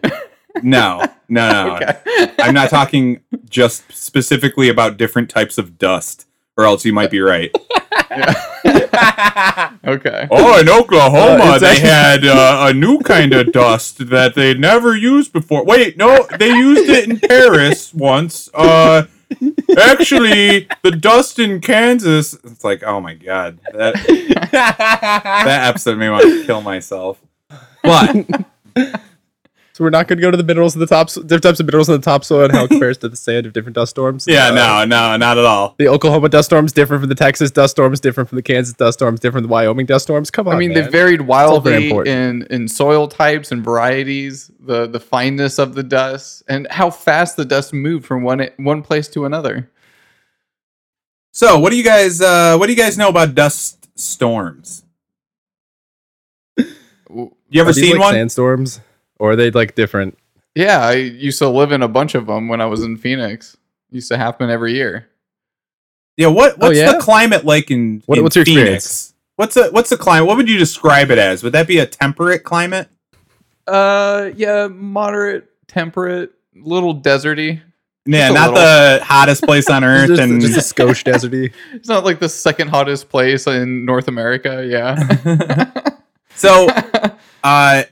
no, 0.62 1.02
no, 1.30 1.50
no. 1.50 1.76
okay. 1.78 2.34
I'm 2.40 2.54
not 2.54 2.70
talking 2.70 3.22
just 3.50 3.90
specifically 3.90 4.68
about 4.68 4.98
different 4.98 5.30
types 5.30 5.58
of 5.58 5.78
dust, 5.78 6.28
or 6.58 6.66
else 6.66 6.84
you 6.84 6.92
might 6.92 7.10
be 7.10 7.22
right. 7.22 7.50
okay. 9.86 10.28
Oh, 10.32 10.60
in 10.60 10.70
Oklahoma, 10.70 11.44
Uh, 11.44 11.60
they 11.60 11.68
actually- 11.72 11.88
had 11.90 12.26
uh, 12.26 12.68
a 12.70 12.74
new 12.74 13.00
kind 13.00 13.34
of 13.34 13.52
dust 13.52 14.10
that 14.10 14.36
they'd 14.36 14.60
never 14.60 14.96
used 14.96 15.34
before. 15.34 15.64
Wait, 15.66 15.98
no, 15.98 16.28
they 16.38 16.50
used 16.50 16.90
it 16.90 17.10
in 17.10 17.20
Paris 17.20 17.94
once. 17.94 18.50
Uh, 18.54 19.04
actually, 19.78 20.68
the 20.84 20.92
dust 20.92 21.40
in 21.40 21.62
Kansas. 21.62 22.34
It's 22.44 22.64
like, 22.64 22.84
oh 22.84 23.00
my 23.00 23.14
god, 23.14 23.60
that 23.74 23.94
that 24.52 25.68
episode 25.70 25.98
made 25.98 26.06
me 26.08 26.12
want 26.12 26.24
to 26.26 26.46
kill 26.46 26.62
myself. 26.62 27.20
But 27.84 28.26
So 29.80 29.86
we're 29.86 29.92
not 29.92 30.10
going 30.10 30.18
to 30.18 30.22
go 30.22 30.30
to 30.30 30.36
the 30.36 30.44
minerals 30.44 30.76
of 30.76 30.82
the 30.82 30.88
top, 30.88 31.08
different 31.08 31.42
types 31.42 31.62
of 31.62 31.66
minerals 31.66 31.88
in 31.88 31.96
the 31.96 32.04
topsoil 32.04 32.44
and 32.44 32.52
how 32.52 32.66
it 32.66 32.68
compares 32.68 32.98
to 32.98 33.08
the 33.08 33.16
sand 33.16 33.46
of 33.46 33.54
different 33.54 33.76
dust 33.76 33.92
storms. 33.92 34.26
yeah, 34.28 34.50
Uh, 34.50 34.54
no, 34.54 34.84
no, 34.84 35.16
not 35.16 35.38
at 35.38 35.46
all. 35.46 35.74
The 35.78 35.88
Oklahoma 35.88 36.28
dust 36.28 36.50
storms 36.50 36.74
different 36.74 37.02
from 37.02 37.08
the 37.08 37.16
Texas 37.16 37.50
dust 37.50 37.72
storms, 37.72 38.02
different 38.02 38.28
from 38.28 38.36
the 38.36 38.42
Kansas 38.42 38.74
dust 38.74 39.00
storms, 39.00 39.22
different 39.22 39.44
from 39.46 39.50
the 39.50 39.54
Wyoming 39.54 39.86
dust 39.86 40.04
storms. 40.04 40.30
Come 40.32 40.50
on, 40.50 40.56
I 40.56 40.60
mean, 40.60 40.74
man. 40.74 40.84
they 40.84 40.90
varied 40.90 41.22
all 41.22 41.62
very 41.62 41.90
wildly 41.94 42.12
in 42.12 42.42
in 42.50 42.68
soil 42.68 43.08
types 43.08 43.54
and 43.54 43.64
varieties, 43.64 44.52
the 44.60 44.86
the 44.86 45.00
fineness 45.00 45.58
of 45.60 45.76
the 45.76 45.84
dust, 45.84 46.44
and 46.50 46.68
how 46.70 46.90
fast 46.90 47.38
the 47.38 47.46
dust 47.46 47.72
moved 47.72 48.06
from 48.06 48.22
one 48.22 48.50
one 48.58 48.82
place 48.82 49.08
to 49.08 49.24
another. 49.24 49.70
So, 51.32 51.58
what 51.58 51.70
do 51.70 51.78
you 51.78 51.86
guys? 51.86 52.20
Uh, 52.20 52.58
what 52.58 52.66
do 52.66 52.74
you 52.74 52.78
guys 52.78 52.98
know 52.98 53.08
about 53.08 53.34
dust 53.34 53.88
storms? 53.98 54.84
You 57.52 57.62
ever 57.62 57.74
seen 57.74 57.94
like, 57.94 58.02
one? 58.02 58.14
sandstorms, 58.14 58.82
or 59.20 59.32
are 59.32 59.36
they 59.36 59.52
like 59.52 59.76
different? 59.76 60.18
Yeah, 60.56 60.80
I 60.80 60.94
used 60.94 61.38
to 61.40 61.48
live 61.50 61.72
in 61.72 61.84
a 61.84 61.88
bunch 61.88 62.16
of 62.16 62.26
them 62.26 62.48
when 62.48 62.60
I 62.62 62.66
was 62.66 62.82
in 62.84 62.98
Phoenix. 62.98 63.56
Used 63.92 64.08
to 64.10 64.18
happen 64.18 64.50
every 64.50 64.74
year. 64.74 65.08
Yeah, 66.18 66.28
what 66.28 66.54
Oh, 66.54 66.68
what's 66.68 66.78
yeah? 66.78 66.94
the 66.94 67.00
climate 67.00 67.46
like 67.46 67.70
in, 67.72 68.02
What- 68.06 68.18
in 68.18 68.24
what's 68.24 68.36
your 68.36 68.46
Phoenix? 68.46 68.66
experience? 68.86 69.14
What's 69.36 69.56
a 69.56 69.70
what's 69.72 69.90
the 69.90 69.96
climate? 69.98 70.28
What 70.28 70.36
would 70.38 70.50
you 70.50 70.58
describe 70.58 71.12
it 71.12 71.18
as? 71.18 71.44
Would 71.44 71.54
that 71.54 71.66
be 71.68 71.80
a 71.80 71.86
temperate 71.86 72.44
climate? 72.44 72.90
Uh, 73.68 74.32
yeah, 74.36 74.68
moderate, 74.68 75.48
temperate, 75.68 76.32
little 76.56 77.00
deserty. 77.00 77.62
Yeah, 78.06 78.32
a 78.32 78.34
not 78.34 78.54
little. 78.54 78.66
the 78.66 79.00
hottest 79.04 79.44
place 79.44 79.70
on 79.70 79.84
earth, 79.86 80.08
just, 80.10 80.22
and 80.22 80.42
just 80.42 80.58
a 80.58 80.74
skosh 80.76 81.04
deserty. 81.10 81.54
It's 81.74 81.88
not 81.88 82.04
like 82.04 82.20
the 82.20 82.28
second 82.28 82.68
hottest 82.70 83.08
place 83.08 83.48
in 83.48 83.86
North 83.86 84.08
America. 84.10 84.66
Yeah. 84.68 85.92
so 86.36 86.68
uh, 87.44 87.84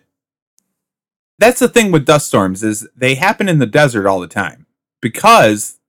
that's 1.40 1.60
the 1.60 1.68
thing 1.68 1.92
with 1.92 2.06
dust 2.06 2.28
storms 2.28 2.64
is 2.64 2.88
they 2.96 3.16
happen 3.16 3.48
in 3.50 3.60
the 3.60 3.66
desert 3.66 4.08
all 4.08 4.20
the 4.20 4.28
time 4.28 4.66
because 5.02 5.80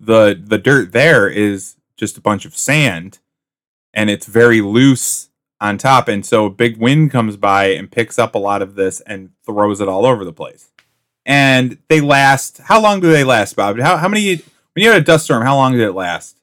the 0.00 0.40
the 0.42 0.58
dirt 0.58 0.92
there 0.92 1.28
is 1.28 1.76
just 1.96 2.18
a 2.18 2.20
bunch 2.20 2.44
of 2.44 2.56
sand, 2.56 3.18
and 3.94 4.10
it's 4.10 4.26
very 4.26 4.60
loose 4.60 5.30
on 5.60 5.78
top, 5.78 6.08
and 6.08 6.26
so 6.26 6.46
a 6.46 6.50
big 6.50 6.76
wind 6.76 7.10
comes 7.10 7.36
by 7.36 7.66
and 7.66 7.90
picks 7.90 8.18
up 8.18 8.34
a 8.34 8.38
lot 8.38 8.60
of 8.62 8.74
this 8.74 9.00
and 9.02 9.30
throws 9.46 9.80
it 9.80 9.88
all 9.88 10.04
over 10.04 10.24
the 10.24 10.32
place. 10.32 10.70
and 11.24 11.78
they 11.88 12.00
last. 12.02 12.58
How 12.58 12.80
long 12.82 13.00
do 13.00 13.10
they 13.10 13.24
last, 13.24 13.56
Bob? 13.56 13.78
How 13.78 13.96
how 13.96 14.08
many? 14.08 14.36
When 14.74 14.82
you 14.84 14.90
had 14.90 15.00
a 15.00 15.04
dust 15.04 15.24
storm, 15.24 15.42
how 15.44 15.56
long 15.56 15.72
did 15.72 15.82
it 15.82 15.92
last? 15.92 16.36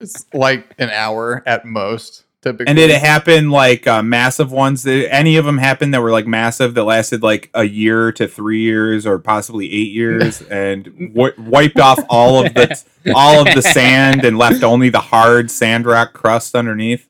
It's 0.00 0.26
like 0.34 0.74
an 0.78 0.90
hour 0.90 1.42
at 1.46 1.64
most, 1.64 2.24
typically. 2.52 2.66
And 2.70 2.76
did 2.76 2.90
it 2.90 3.00
happen 3.00 3.50
like 3.50 3.86
uh, 3.86 4.02
massive 4.02 4.50
ones? 4.52 4.82
Did 4.82 5.08
any 5.10 5.36
of 5.36 5.44
them 5.44 5.58
happen 5.58 5.90
that 5.92 6.00
were 6.00 6.10
like 6.10 6.26
massive 6.26 6.74
that 6.74 6.84
lasted 6.84 7.22
like 7.22 7.50
a 7.54 7.64
year 7.64 8.12
to 8.12 8.26
three 8.26 8.62
years 8.62 9.06
or 9.06 9.18
possibly 9.18 9.66
eight 9.72 9.92
years 9.92 10.42
and 10.50 11.14
w- 11.14 11.34
wiped 11.38 11.78
off 11.78 11.98
all 12.08 12.44
of 12.44 12.54
the 12.54 12.84
all 13.14 13.46
of 13.46 13.54
the 13.54 13.62
sand 13.62 14.24
and 14.24 14.38
left 14.38 14.62
only 14.62 14.88
the 14.88 15.00
hard 15.00 15.50
sand 15.50 15.86
rock 15.86 16.12
crust 16.12 16.54
underneath? 16.54 17.08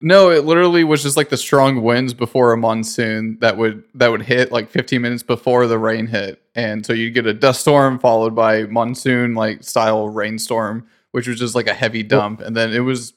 No, 0.00 0.30
it 0.30 0.44
literally 0.44 0.84
was 0.84 1.02
just 1.02 1.16
like 1.16 1.30
the 1.30 1.36
strong 1.38 1.82
winds 1.82 2.12
before 2.12 2.52
a 2.52 2.58
monsoon 2.58 3.38
that 3.40 3.56
would 3.56 3.84
that 3.94 4.10
would 4.10 4.22
hit 4.22 4.52
like 4.52 4.68
15 4.68 5.00
minutes 5.00 5.22
before 5.22 5.66
the 5.66 5.78
rain 5.78 6.06
hit, 6.06 6.42
and 6.54 6.84
so 6.84 6.92
you'd 6.92 7.14
get 7.14 7.26
a 7.26 7.32
dust 7.32 7.62
storm 7.62 7.98
followed 7.98 8.34
by 8.34 8.64
monsoon 8.64 9.34
like 9.34 9.64
style 9.64 10.10
rainstorm, 10.10 10.86
which 11.12 11.26
was 11.26 11.38
just 11.38 11.54
like 11.54 11.68
a 11.68 11.74
heavy 11.74 12.02
dump, 12.02 12.40
and 12.40 12.54
then 12.54 12.74
it 12.74 12.80
was 12.80 13.14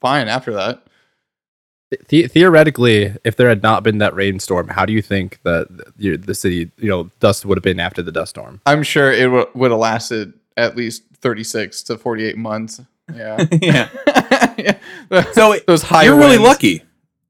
fine 0.00 0.28
after 0.28 0.54
that. 0.54 0.86
The- 2.08 2.28
theoretically, 2.28 3.14
if 3.24 3.36
there 3.36 3.48
had 3.48 3.62
not 3.62 3.82
been 3.82 3.98
that 3.98 4.14
rainstorm, 4.14 4.68
how 4.68 4.86
do 4.86 4.92
you 4.92 5.02
think 5.02 5.40
that 5.42 5.66
the, 5.96 6.16
the 6.16 6.34
city, 6.34 6.70
you 6.78 6.88
know, 6.88 7.10
dust 7.18 7.44
would 7.44 7.58
have 7.58 7.64
been 7.64 7.80
after 7.80 8.02
the 8.02 8.12
dust 8.12 8.30
storm? 8.30 8.60
I'm 8.66 8.82
sure 8.82 9.10
it 9.10 9.24
w- 9.24 9.46
would 9.54 9.70
have 9.72 9.80
lasted 9.80 10.32
at 10.56 10.76
least 10.76 11.02
36 11.20 11.82
to 11.84 11.98
48 11.98 12.36
months. 12.36 12.80
Yeah. 13.12 13.44
yeah. 13.60 13.88
yeah. 14.58 14.78
So 15.32 15.56
those 15.66 15.82
high 15.82 16.04
You're 16.04 16.16
really 16.16 16.38
lucky. 16.38 16.82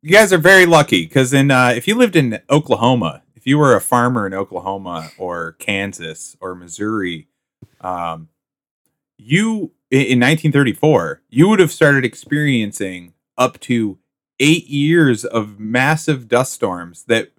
You 0.02 0.12
guys 0.12 0.32
are 0.32 0.38
very 0.38 0.66
lucky 0.66 1.04
because 1.06 1.32
in 1.32 1.50
uh, 1.50 1.72
if 1.76 1.86
you 1.86 1.94
lived 1.94 2.16
in 2.16 2.40
Oklahoma, 2.48 3.22
if 3.34 3.46
you 3.46 3.58
were 3.58 3.74
a 3.74 3.80
farmer 3.80 4.26
in 4.26 4.34
Oklahoma 4.34 5.10
or 5.18 5.52
Kansas 5.58 6.36
or 6.40 6.54
Missouri, 6.54 7.28
um, 7.80 8.28
you 9.18 9.72
in 9.90 10.00
in 10.00 10.20
1934 10.20 11.22
you 11.28 11.48
would 11.48 11.60
have 11.60 11.70
started 11.72 12.04
experiencing 12.04 13.12
up 13.36 13.60
to 13.60 13.98
eight 14.40 14.66
years 14.66 15.24
of 15.24 15.60
massive 15.60 16.26
dust 16.26 16.52
storms 16.52 17.04
that 17.04 17.30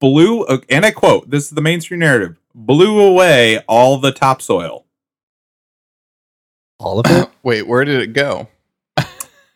blew 0.00 0.44
and 0.68 0.84
I 0.84 0.90
quote 0.92 1.30
this 1.30 1.44
is 1.44 1.50
the 1.50 1.60
mainstream 1.60 2.00
narrative 2.00 2.36
blew 2.54 3.00
away 3.00 3.58
all 3.68 3.98
the 3.98 4.12
topsoil. 4.12 4.84
All 6.78 7.00
of 7.00 7.06
it? 7.10 7.28
Wait, 7.42 7.66
where 7.66 7.84
did 7.84 8.00
it 8.00 8.12
go? 8.12 8.48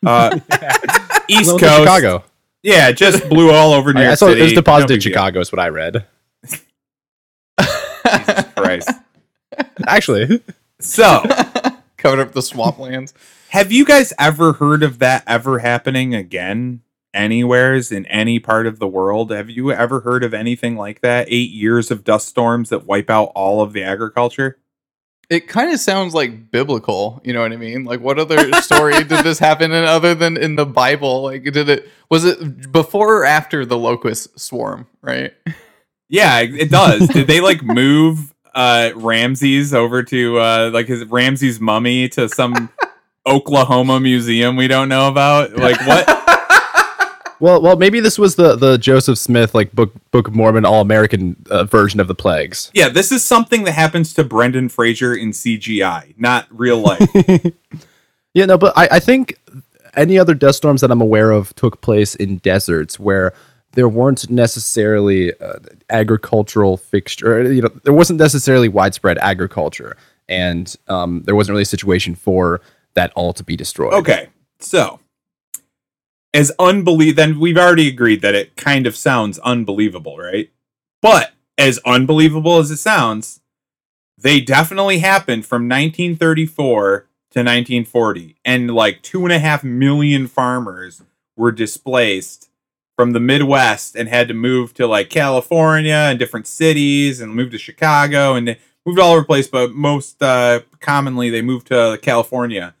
Uh, 0.05 0.39
East 1.27 1.49
Coast, 1.51 1.59
Chicago. 1.59 2.23
Yeah, 2.63 2.89
it 2.89 2.97
just 2.97 3.27
blew 3.29 3.51
all 3.51 3.73
over 3.73 3.93
New 3.93 3.99
I, 4.01 4.03
I 4.03 4.07
York 4.07 4.19
saw 4.19 4.27
City. 4.27 4.39
it 4.41 4.43
was 4.43 4.53
No 4.53 4.61
deposited 4.61 4.93
in. 4.95 4.99
Chicago. 5.01 5.39
Is 5.39 5.51
what 5.51 5.59
I 5.59 5.69
read. 5.69 6.05
Christ. 8.55 8.89
Actually, 9.87 10.41
So, 10.79 11.23
Covered 11.97 12.19
up 12.21 12.31
the 12.33 12.41
swamplands. 12.41 13.13
Have 13.49 13.71
you 13.71 13.85
guys 13.85 14.13
ever 14.19 14.53
heard 14.53 14.83
of 14.83 14.99
that 14.99 15.23
ever 15.27 15.59
happening 15.59 16.13
again? 16.13 16.81
Anywheres 17.13 17.91
in 17.91 18.05
any 18.07 18.37
part 18.37 18.67
of 18.67 18.77
the 18.77 18.87
world? 18.87 19.31
Have 19.31 19.49
you 19.49 19.71
ever 19.71 20.01
heard 20.01 20.23
of 20.23 20.33
anything 20.33 20.75
like 20.75 21.01
that? 21.01 21.27
Eight 21.29 21.49
years 21.49 21.89
of 21.89 22.03
dust 22.03 22.27
storms 22.27 22.69
that 22.69 22.85
wipe 22.85 23.09
out 23.09 23.31
all 23.33 23.61
of 23.61 23.73
the 23.73 23.81
agriculture? 23.81 24.59
It 25.29 25.47
kind 25.47 25.73
of 25.73 25.79
sounds 25.79 26.13
like 26.13 26.51
biblical, 26.51 27.19
you 27.23 27.33
know 27.33 27.41
what 27.41 27.51
I 27.51 27.57
mean? 27.57 27.85
Like 27.85 28.01
what 28.01 28.19
other 28.19 28.51
story 28.61 28.93
did 29.03 29.23
this 29.25 29.39
happen 29.39 29.71
in 29.71 29.83
other 29.83 30.13
than 30.13 30.37
in 30.37 30.55
the 30.55 30.65
Bible? 30.65 31.23
Like 31.23 31.43
did 31.43 31.69
it 31.69 31.89
was 32.09 32.23
it 32.23 32.71
before 32.71 33.17
or 33.17 33.25
after 33.25 33.65
the 33.65 33.77
locust 33.77 34.39
swarm, 34.39 34.87
right? 35.01 35.33
Yeah, 36.07 36.39
it 36.41 36.69
does. 36.69 37.07
Did 37.07 37.27
they 37.27 37.41
like 37.41 37.63
move 37.63 38.33
uh 38.53 38.91
Ramses 38.95 39.73
over 39.73 40.03
to 40.03 40.37
uh 40.37 40.69
like 40.71 40.87
his 40.87 41.03
Ramses 41.05 41.59
mummy 41.59 42.09
to 42.09 42.29
some 42.29 42.69
Oklahoma 43.27 43.99
museum 43.99 44.55
we 44.55 44.67
don't 44.67 44.89
know 44.89 45.07
about? 45.07 45.55
Like 45.55 45.79
what? 45.85 46.07
well, 47.39 47.61
well, 47.61 47.75
maybe 47.75 47.99
this 47.99 48.17
was 48.17 48.35
the 48.35 48.55
the 48.55 48.77
Joseph 48.77 49.17
Smith 49.17 49.53
like 49.53 49.71
book 49.73 49.93
Book 50.11 50.27
of 50.27 50.35
Mormon 50.35 50.65
All 50.65 50.81
American 50.81 51.35
uh, 51.49 51.65
version 51.65 51.99
of 51.99 52.07
the 52.07 52.15
plagues. 52.15 52.71
Yeah, 52.73 52.89
this 52.89 53.11
is 53.11 53.23
something 53.23 53.63
that 53.65 53.73
happens 53.73 54.13
to 54.13 54.23
Brendan 54.23 54.69
Fraser 54.69 55.13
in 55.13 55.31
CGI, 55.31 56.13
not 56.17 56.47
real 56.49 56.77
life. 56.77 57.07
Yeah, 58.37 58.45
no, 58.45 58.55
but 58.55 58.77
I, 58.77 58.87
I 58.91 58.99
think 58.99 59.39
any 59.95 60.19
other 60.19 60.35
dust 60.35 60.57
storms 60.57 60.81
that 60.81 60.91
I'm 60.91 61.01
aware 61.01 61.31
of 61.31 61.55
took 61.55 61.81
place 61.81 62.13
in 62.13 62.37
deserts 62.37 62.99
where 62.99 63.33
there 63.71 63.89
weren't 63.89 64.29
necessarily 64.29 65.33
uh, 65.39 65.55
agricultural 65.89 66.77
fixture. 66.77 67.51
You 67.51 67.63
know, 67.63 67.69
there 67.83 67.93
wasn't 67.93 68.19
necessarily 68.19 68.69
widespread 68.69 69.17
agriculture, 69.17 69.97
and 70.29 70.75
um, 70.87 71.23
there 71.23 71.35
wasn't 71.35 71.53
really 71.53 71.63
a 71.63 71.65
situation 71.65 72.13
for 72.13 72.61
that 72.97 73.13
all 73.15 73.31
to 73.33 73.43
be 73.43 73.55
destroyed. 73.55 73.93
Okay, 73.93 74.29
so 74.59 74.99
as 76.33 76.51
unbelie 76.59 77.15
then 77.15 77.39
we've 77.39 77.57
already 77.57 77.87
agreed 77.87 78.21
that 78.21 78.35
it 78.35 78.55
kind 78.57 78.85
of 78.85 78.97
sounds 78.97 79.39
unbelievable, 79.39 80.17
right? 80.17 80.51
But 81.01 81.31
as 81.57 81.79
unbelievable 81.85 82.57
as 82.57 82.69
it 82.71 82.77
sounds, 82.77 83.39
they 84.17 84.41
definitely 84.41 84.99
happened 84.99 85.45
from 85.45 85.63
1934 85.63 87.07
to 87.31 87.39
1940, 87.39 88.35
and 88.43 88.71
like 88.71 89.01
two 89.03 89.23
and 89.23 89.31
a 89.31 89.39
half 89.39 89.63
million 89.63 90.27
farmers 90.27 91.03
were 91.35 91.51
displaced 91.51 92.49
from 92.95 93.11
the 93.11 93.19
Midwest 93.19 93.95
and 93.95 94.09
had 94.09 94.27
to 94.27 94.33
move 94.33 94.73
to 94.73 94.87
like 94.87 95.11
California 95.11 95.93
and 95.93 96.17
different 96.17 96.47
cities 96.47 97.21
and 97.21 97.35
move 97.35 97.51
to 97.51 97.59
Chicago 97.59 98.33
and 98.33 98.57
moved 98.87 98.99
all 98.99 99.11
over 99.11 99.21
the 99.21 99.27
place, 99.27 99.47
but 99.47 99.71
most 99.71 100.21
uh, 100.23 100.61
commonly 100.79 101.29
they 101.29 101.43
moved 101.43 101.67
to 101.67 101.99
California 102.01 102.73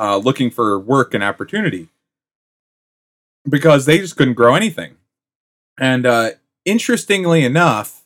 uh, 0.00 0.16
looking 0.16 0.50
for 0.50 0.78
work 0.78 1.12
and 1.14 1.22
opportunity 1.22 1.88
because 3.48 3.86
they 3.86 3.98
just 3.98 4.16
couldn't 4.16 4.34
grow 4.34 4.54
anything. 4.54 4.96
And 5.78 6.06
uh, 6.06 6.30
interestingly 6.64 7.44
enough, 7.44 8.04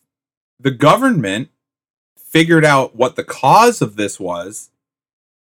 the 0.60 0.70
government 0.70 1.48
figured 2.16 2.64
out 2.64 2.96
what 2.96 3.16
the 3.16 3.24
cause 3.24 3.80
of 3.82 3.96
this 3.96 4.18
was 4.18 4.70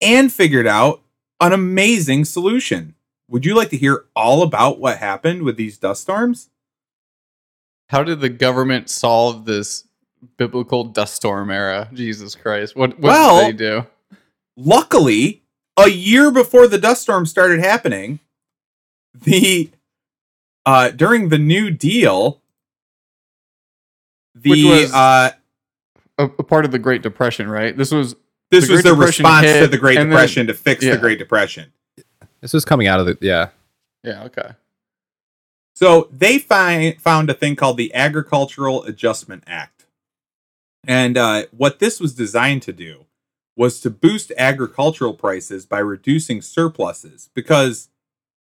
and 0.00 0.32
figured 0.32 0.66
out 0.66 1.02
an 1.40 1.52
amazing 1.52 2.24
solution. 2.24 2.94
Would 3.28 3.46
you 3.46 3.54
like 3.54 3.70
to 3.70 3.76
hear 3.76 4.04
all 4.14 4.42
about 4.42 4.78
what 4.78 4.98
happened 4.98 5.42
with 5.42 5.56
these 5.56 5.78
dust 5.78 6.02
storms? 6.02 6.50
How 7.88 8.02
did 8.02 8.20
the 8.20 8.28
government 8.28 8.88
solve 8.90 9.44
this 9.44 9.84
biblical 10.36 10.84
dust 10.84 11.14
storm 11.14 11.50
era? 11.50 11.88
Jesus 11.92 12.34
Christ. 12.34 12.74
What 12.76 12.98
what 12.98 13.10
Well- 13.10 13.46
did 13.46 13.58
they 13.58 13.64
do? 13.64 13.86
luckily, 14.56 15.42
a 15.76 15.88
year 15.88 16.30
before 16.30 16.66
the 16.68 16.78
dust 16.78 17.02
storm 17.02 17.26
started 17.26 17.60
happening, 17.60 18.20
the 19.14 19.70
uh 20.66 20.90
during 20.90 21.28
the 21.28 21.38
New 21.38 21.70
Deal, 21.70 22.40
the 24.34 24.50
Which 24.50 24.64
was- 24.64 24.92
uh 24.92 25.30
A, 26.18 26.24
a 26.24 26.42
part 26.42 26.64
of 26.64 26.70
the 26.72 26.78
Great 26.78 27.02
Depression, 27.02 27.48
right? 27.48 27.76
This 27.76 27.90
was 27.90 28.14
this 28.50 28.66
the 28.66 28.74
was 28.74 28.82
Great 28.82 28.90
the 28.90 28.96
Depression 28.96 29.24
response 29.24 29.46
to 29.58 29.66
the 29.68 29.78
Great 29.78 29.98
and 29.98 30.10
then- 30.10 30.16
Depression 30.16 30.46
to 30.48 30.54
fix 30.54 30.84
yeah. 30.84 30.92
the 30.92 30.98
Great 30.98 31.18
Depression. 31.18 31.72
This 32.40 32.52
was 32.52 32.64
coming 32.64 32.86
out 32.86 33.00
of 33.00 33.06
the 33.06 33.16
yeah. 33.20 33.48
Yeah, 34.04 34.24
okay. 34.24 34.50
So 35.74 36.08
they 36.12 36.38
find, 36.38 37.00
found 37.00 37.30
a 37.30 37.34
thing 37.34 37.56
called 37.56 37.76
the 37.76 37.94
Agricultural 37.94 38.84
Adjustment 38.84 39.42
Act. 39.46 39.86
And 40.86 41.16
uh, 41.16 41.46
what 41.56 41.78
this 41.78 41.98
was 42.00 42.14
designed 42.14 42.62
to 42.62 42.72
do 42.72 43.06
was 43.62 43.78
to 43.78 43.88
boost 43.88 44.32
agricultural 44.36 45.14
prices 45.14 45.64
by 45.64 45.78
reducing 45.78 46.42
surpluses 46.42 47.30
because 47.32 47.90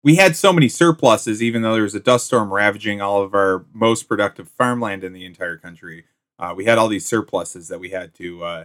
we 0.04 0.16
had 0.16 0.36
so 0.36 0.52
many 0.52 0.68
surpluses, 0.68 1.42
even 1.42 1.62
though 1.62 1.72
there 1.72 1.82
was 1.82 1.94
a 1.94 2.00
dust 2.00 2.26
storm 2.26 2.52
ravaging 2.52 3.00
all 3.00 3.22
of 3.22 3.32
our 3.34 3.64
most 3.72 4.02
productive 4.02 4.50
farmland 4.50 5.02
in 5.02 5.14
the 5.14 5.24
entire 5.24 5.56
country. 5.56 6.04
Uh, 6.38 6.52
we 6.54 6.66
had 6.66 6.76
all 6.76 6.88
these 6.88 7.06
surpluses 7.06 7.68
that 7.68 7.80
we 7.80 7.88
had 7.88 8.12
to, 8.16 8.44
uh, 8.44 8.64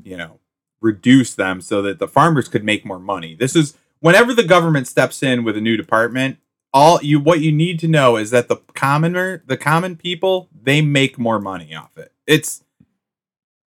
you 0.00 0.16
know, 0.16 0.38
reduce 0.80 1.34
them 1.34 1.60
so 1.60 1.82
that 1.82 1.98
the 1.98 2.06
farmers 2.06 2.46
could 2.46 2.62
make 2.62 2.84
more 2.84 3.00
money. 3.00 3.34
This 3.34 3.56
is 3.56 3.76
whenever 3.98 4.32
the 4.32 4.44
government 4.44 4.86
steps 4.86 5.20
in 5.20 5.42
with 5.42 5.56
a 5.56 5.60
new 5.60 5.76
department, 5.76 6.38
all 6.72 7.02
you 7.02 7.18
what 7.18 7.40
you 7.40 7.50
need 7.50 7.80
to 7.80 7.88
know 7.88 8.16
is 8.16 8.30
that 8.30 8.46
the 8.46 8.58
commoner, 8.74 9.42
the 9.46 9.56
common 9.56 9.96
people, 9.96 10.48
they 10.54 10.80
make 10.80 11.18
more 11.18 11.40
money 11.40 11.74
off 11.74 11.98
it. 11.98 12.12
It's 12.24 12.62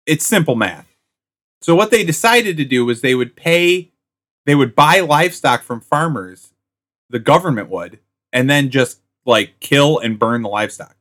it's 0.04 0.26
simple 0.26 0.56
math. 0.56 0.91
So 1.62 1.74
what 1.74 1.90
they 1.90 2.04
decided 2.04 2.56
to 2.58 2.64
do 2.64 2.84
was 2.84 3.00
they 3.00 3.14
would 3.14 3.36
pay 3.36 3.90
they 4.44 4.54
would 4.54 4.74
buy 4.74 5.00
livestock 5.00 5.62
from 5.62 5.80
farmers, 5.80 6.52
the 7.08 7.20
government 7.20 7.68
would, 7.70 8.00
and 8.32 8.50
then 8.50 8.70
just 8.70 9.00
like 9.24 9.60
kill 9.60 9.98
and 10.00 10.18
burn 10.18 10.42
the 10.42 10.48
livestock. 10.48 10.96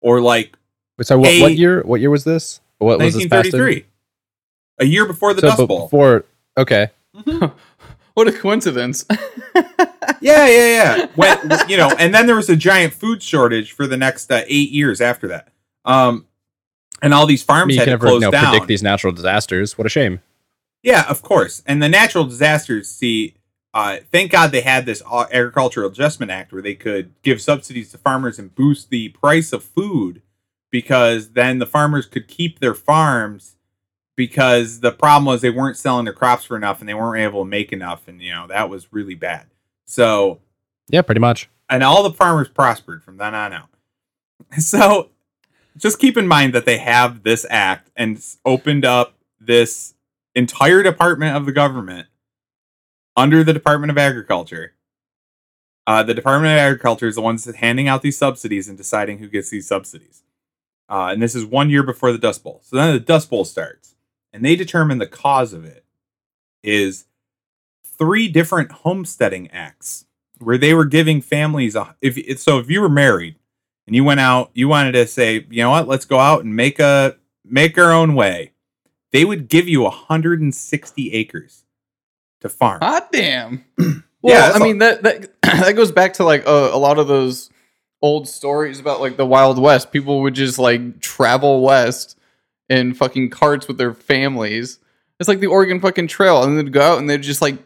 Or 0.00 0.20
like 0.20 0.56
Wait, 0.96 1.06
So 1.06 1.18
what, 1.18 1.40
what 1.40 1.56
year? 1.56 1.82
What 1.82 2.00
year 2.00 2.10
was 2.10 2.24
this? 2.24 2.60
What 2.78 2.98
was 2.98 3.14
this 3.14 3.26
passed 3.26 3.52
1933. 3.52 3.86
A 4.78 4.84
year 4.86 5.06
before 5.06 5.34
the 5.34 5.42
So, 5.42 5.48
Dust 5.48 5.68
Bowl. 5.68 5.86
before 5.86 6.24
okay. 6.56 6.90
What 8.14 8.28
a 8.28 8.32
coincidence. 8.32 9.04
Yeah, 10.20 10.46
yeah, 10.48 10.66
yeah. 10.98 11.06
When, 11.14 11.68
you 11.68 11.78
know, 11.78 11.88
and 11.98 12.14
then 12.14 12.26
there 12.26 12.36
was 12.36 12.50
a 12.50 12.56
giant 12.56 12.92
food 12.92 13.22
shortage 13.22 13.72
for 13.72 13.86
the 13.86 13.96
next 13.96 14.30
uh, 14.30 14.42
eight 14.46 14.70
years 14.70 15.00
after 15.00 15.28
that. 15.28 15.48
Um, 15.86 16.26
and 17.02 17.12
all 17.14 17.26
these 17.26 17.42
I 17.44 17.46
farms 17.46 17.68
mean, 17.68 17.74
you 17.74 17.80
had 17.80 17.84
can 17.86 17.90
to 17.92 18.04
never 18.04 18.06
close 18.06 18.14
you 18.22 18.26
know, 18.26 18.30
down. 18.30 18.44
predict 18.46 18.66
these 18.68 18.82
natural 18.82 19.12
disasters. 19.12 19.76
What 19.78 19.86
a 19.86 19.90
shame. 19.90 20.20
Yeah, 20.82 21.04
of 21.08 21.22
course. 21.22 21.62
And 21.66 21.82
the 21.82 21.88
natural 21.88 22.24
disasters, 22.24 22.88
see, 22.90 23.34
uh, 23.74 23.98
thank 24.10 24.30
God 24.32 24.50
they 24.52 24.62
had 24.62 24.86
this 24.86 25.02
Agricultural 25.06 25.88
Adjustment 25.90 26.30
Act 26.32 26.52
where 26.52 26.62
they 26.62 26.74
could 26.74 27.12
give 27.22 27.40
subsidies 27.40 27.90
to 27.92 27.98
farmers 27.98 28.38
and 28.38 28.54
boost 28.54 28.90
the 28.90 29.10
price 29.10 29.52
of 29.52 29.62
food 29.62 30.22
because 30.70 31.30
then 31.32 31.58
the 31.58 31.66
farmers 31.66 32.06
could 32.06 32.28
keep 32.28 32.58
their 32.60 32.74
farms 32.74 33.56
because 34.16 34.80
the 34.80 34.92
problem 34.92 35.24
was 35.26 35.40
they 35.40 35.50
weren't 35.50 35.76
selling 35.76 36.04
their 36.04 36.14
crops 36.14 36.44
for 36.44 36.56
enough 36.56 36.80
and 36.80 36.88
they 36.88 36.94
weren't 36.94 37.20
able 37.22 37.42
to 37.44 37.48
make 37.48 37.72
enough. 37.72 38.06
And, 38.08 38.20
you 38.20 38.32
know, 38.32 38.46
that 38.48 38.68
was 38.68 38.92
really 38.92 39.14
bad. 39.14 39.46
So, 39.86 40.40
Yeah, 40.88 41.02
pretty 41.02 41.20
much. 41.20 41.48
and 41.68 41.82
all 41.82 42.02
the 42.02 42.12
farmers 42.12 42.48
prospered 42.48 43.02
from 43.02 43.16
then 43.18 43.34
on 43.34 43.52
out. 43.52 43.68
So 44.58 45.10
just 45.80 45.98
keep 45.98 46.16
in 46.16 46.28
mind 46.28 46.52
that 46.54 46.64
they 46.66 46.78
have 46.78 47.22
this 47.22 47.46
act 47.50 47.90
and 47.96 48.22
opened 48.44 48.84
up 48.84 49.14
this 49.40 49.94
entire 50.34 50.82
department 50.82 51.36
of 51.36 51.46
the 51.46 51.52
government 51.52 52.06
under 53.16 53.42
the 53.42 53.52
Department 53.52 53.90
of 53.90 53.98
Agriculture. 53.98 54.74
Uh, 55.86 56.02
the 56.02 56.14
Department 56.14 56.52
of 56.52 56.58
Agriculture 56.58 57.08
is 57.08 57.16
the 57.16 57.20
ones 57.22 57.44
handing 57.56 57.88
out 57.88 58.02
these 58.02 58.16
subsidies 58.18 58.68
and 58.68 58.78
deciding 58.78 59.18
who 59.18 59.28
gets 59.28 59.50
these 59.50 59.66
subsidies. 59.66 60.22
Uh, 60.88 61.08
and 61.12 61.22
this 61.22 61.34
is 61.34 61.44
one 61.44 61.70
year 61.70 61.82
before 61.82 62.12
the 62.12 62.18
Dust 62.18 62.44
Bowl. 62.44 62.60
So 62.64 62.76
then 62.76 62.92
the 62.92 63.00
Dust 63.00 63.30
Bowl 63.30 63.44
starts, 63.44 63.94
and 64.32 64.44
they 64.44 64.56
determine 64.56 64.98
the 64.98 65.06
cause 65.06 65.52
of 65.52 65.64
it 65.64 65.84
is 66.62 67.06
three 67.84 68.28
different 68.28 68.70
homesteading 68.70 69.50
acts 69.50 70.06
where 70.38 70.58
they 70.58 70.74
were 70.74 70.84
giving 70.84 71.20
families 71.20 71.74
a, 71.74 71.96
if- 72.00 72.38
so 72.40 72.58
if 72.58 72.70
you 72.70 72.80
were 72.80 72.88
married 72.88 73.36
and 73.90 73.96
you 73.96 74.04
went 74.04 74.20
out 74.20 74.50
you 74.54 74.68
wanted 74.68 74.92
to 74.92 75.04
say 75.04 75.44
you 75.50 75.62
know 75.62 75.70
what 75.70 75.88
let's 75.88 76.04
go 76.04 76.20
out 76.20 76.44
and 76.44 76.54
make 76.54 76.78
a 76.78 77.16
make 77.44 77.76
our 77.76 77.92
own 77.92 78.14
way 78.14 78.52
they 79.10 79.24
would 79.24 79.48
give 79.48 79.66
you 79.66 79.82
160 79.82 81.12
acres 81.12 81.64
to 82.40 82.48
farm 82.48 82.78
Hot 82.80 83.10
damn. 83.12 83.64
Yeah, 84.22 84.36
Well, 84.36 84.48
that's 84.52 84.60
I 84.60 84.64
mean 84.64 84.78
that 84.78 85.02
that 85.02 85.30
that 85.42 85.72
goes 85.72 85.90
back 85.92 86.12
to 86.14 86.24
like 86.24 86.46
a, 86.46 86.70
a 86.72 86.76
lot 86.76 86.98
of 86.98 87.08
those 87.08 87.48
old 88.02 88.28
stories 88.28 88.78
about 88.78 89.00
like 89.00 89.16
the 89.16 89.24
Wild 89.24 89.58
West. 89.58 89.92
People 89.92 90.20
would 90.20 90.34
just 90.34 90.58
like 90.58 91.00
travel 91.00 91.62
west 91.62 92.18
in 92.68 92.92
fucking 92.92 93.30
carts 93.30 93.66
with 93.66 93.78
their 93.78 93.94
families. 93.94 94.78
It's 95.18 95.28
like 95.28 95.40
the 95.40 95.46
Oregon 95.46 95.80
fucking 95.80 96.08
Trail, 96.08 96.42
and 96.42 96.58
they'd 96.58 96.70
go 96.70 96.82
out 96.82 96.98
and 96.98 97.08
they'd 97.08 97.22
just 97.22 97.40
like 97.40 97.56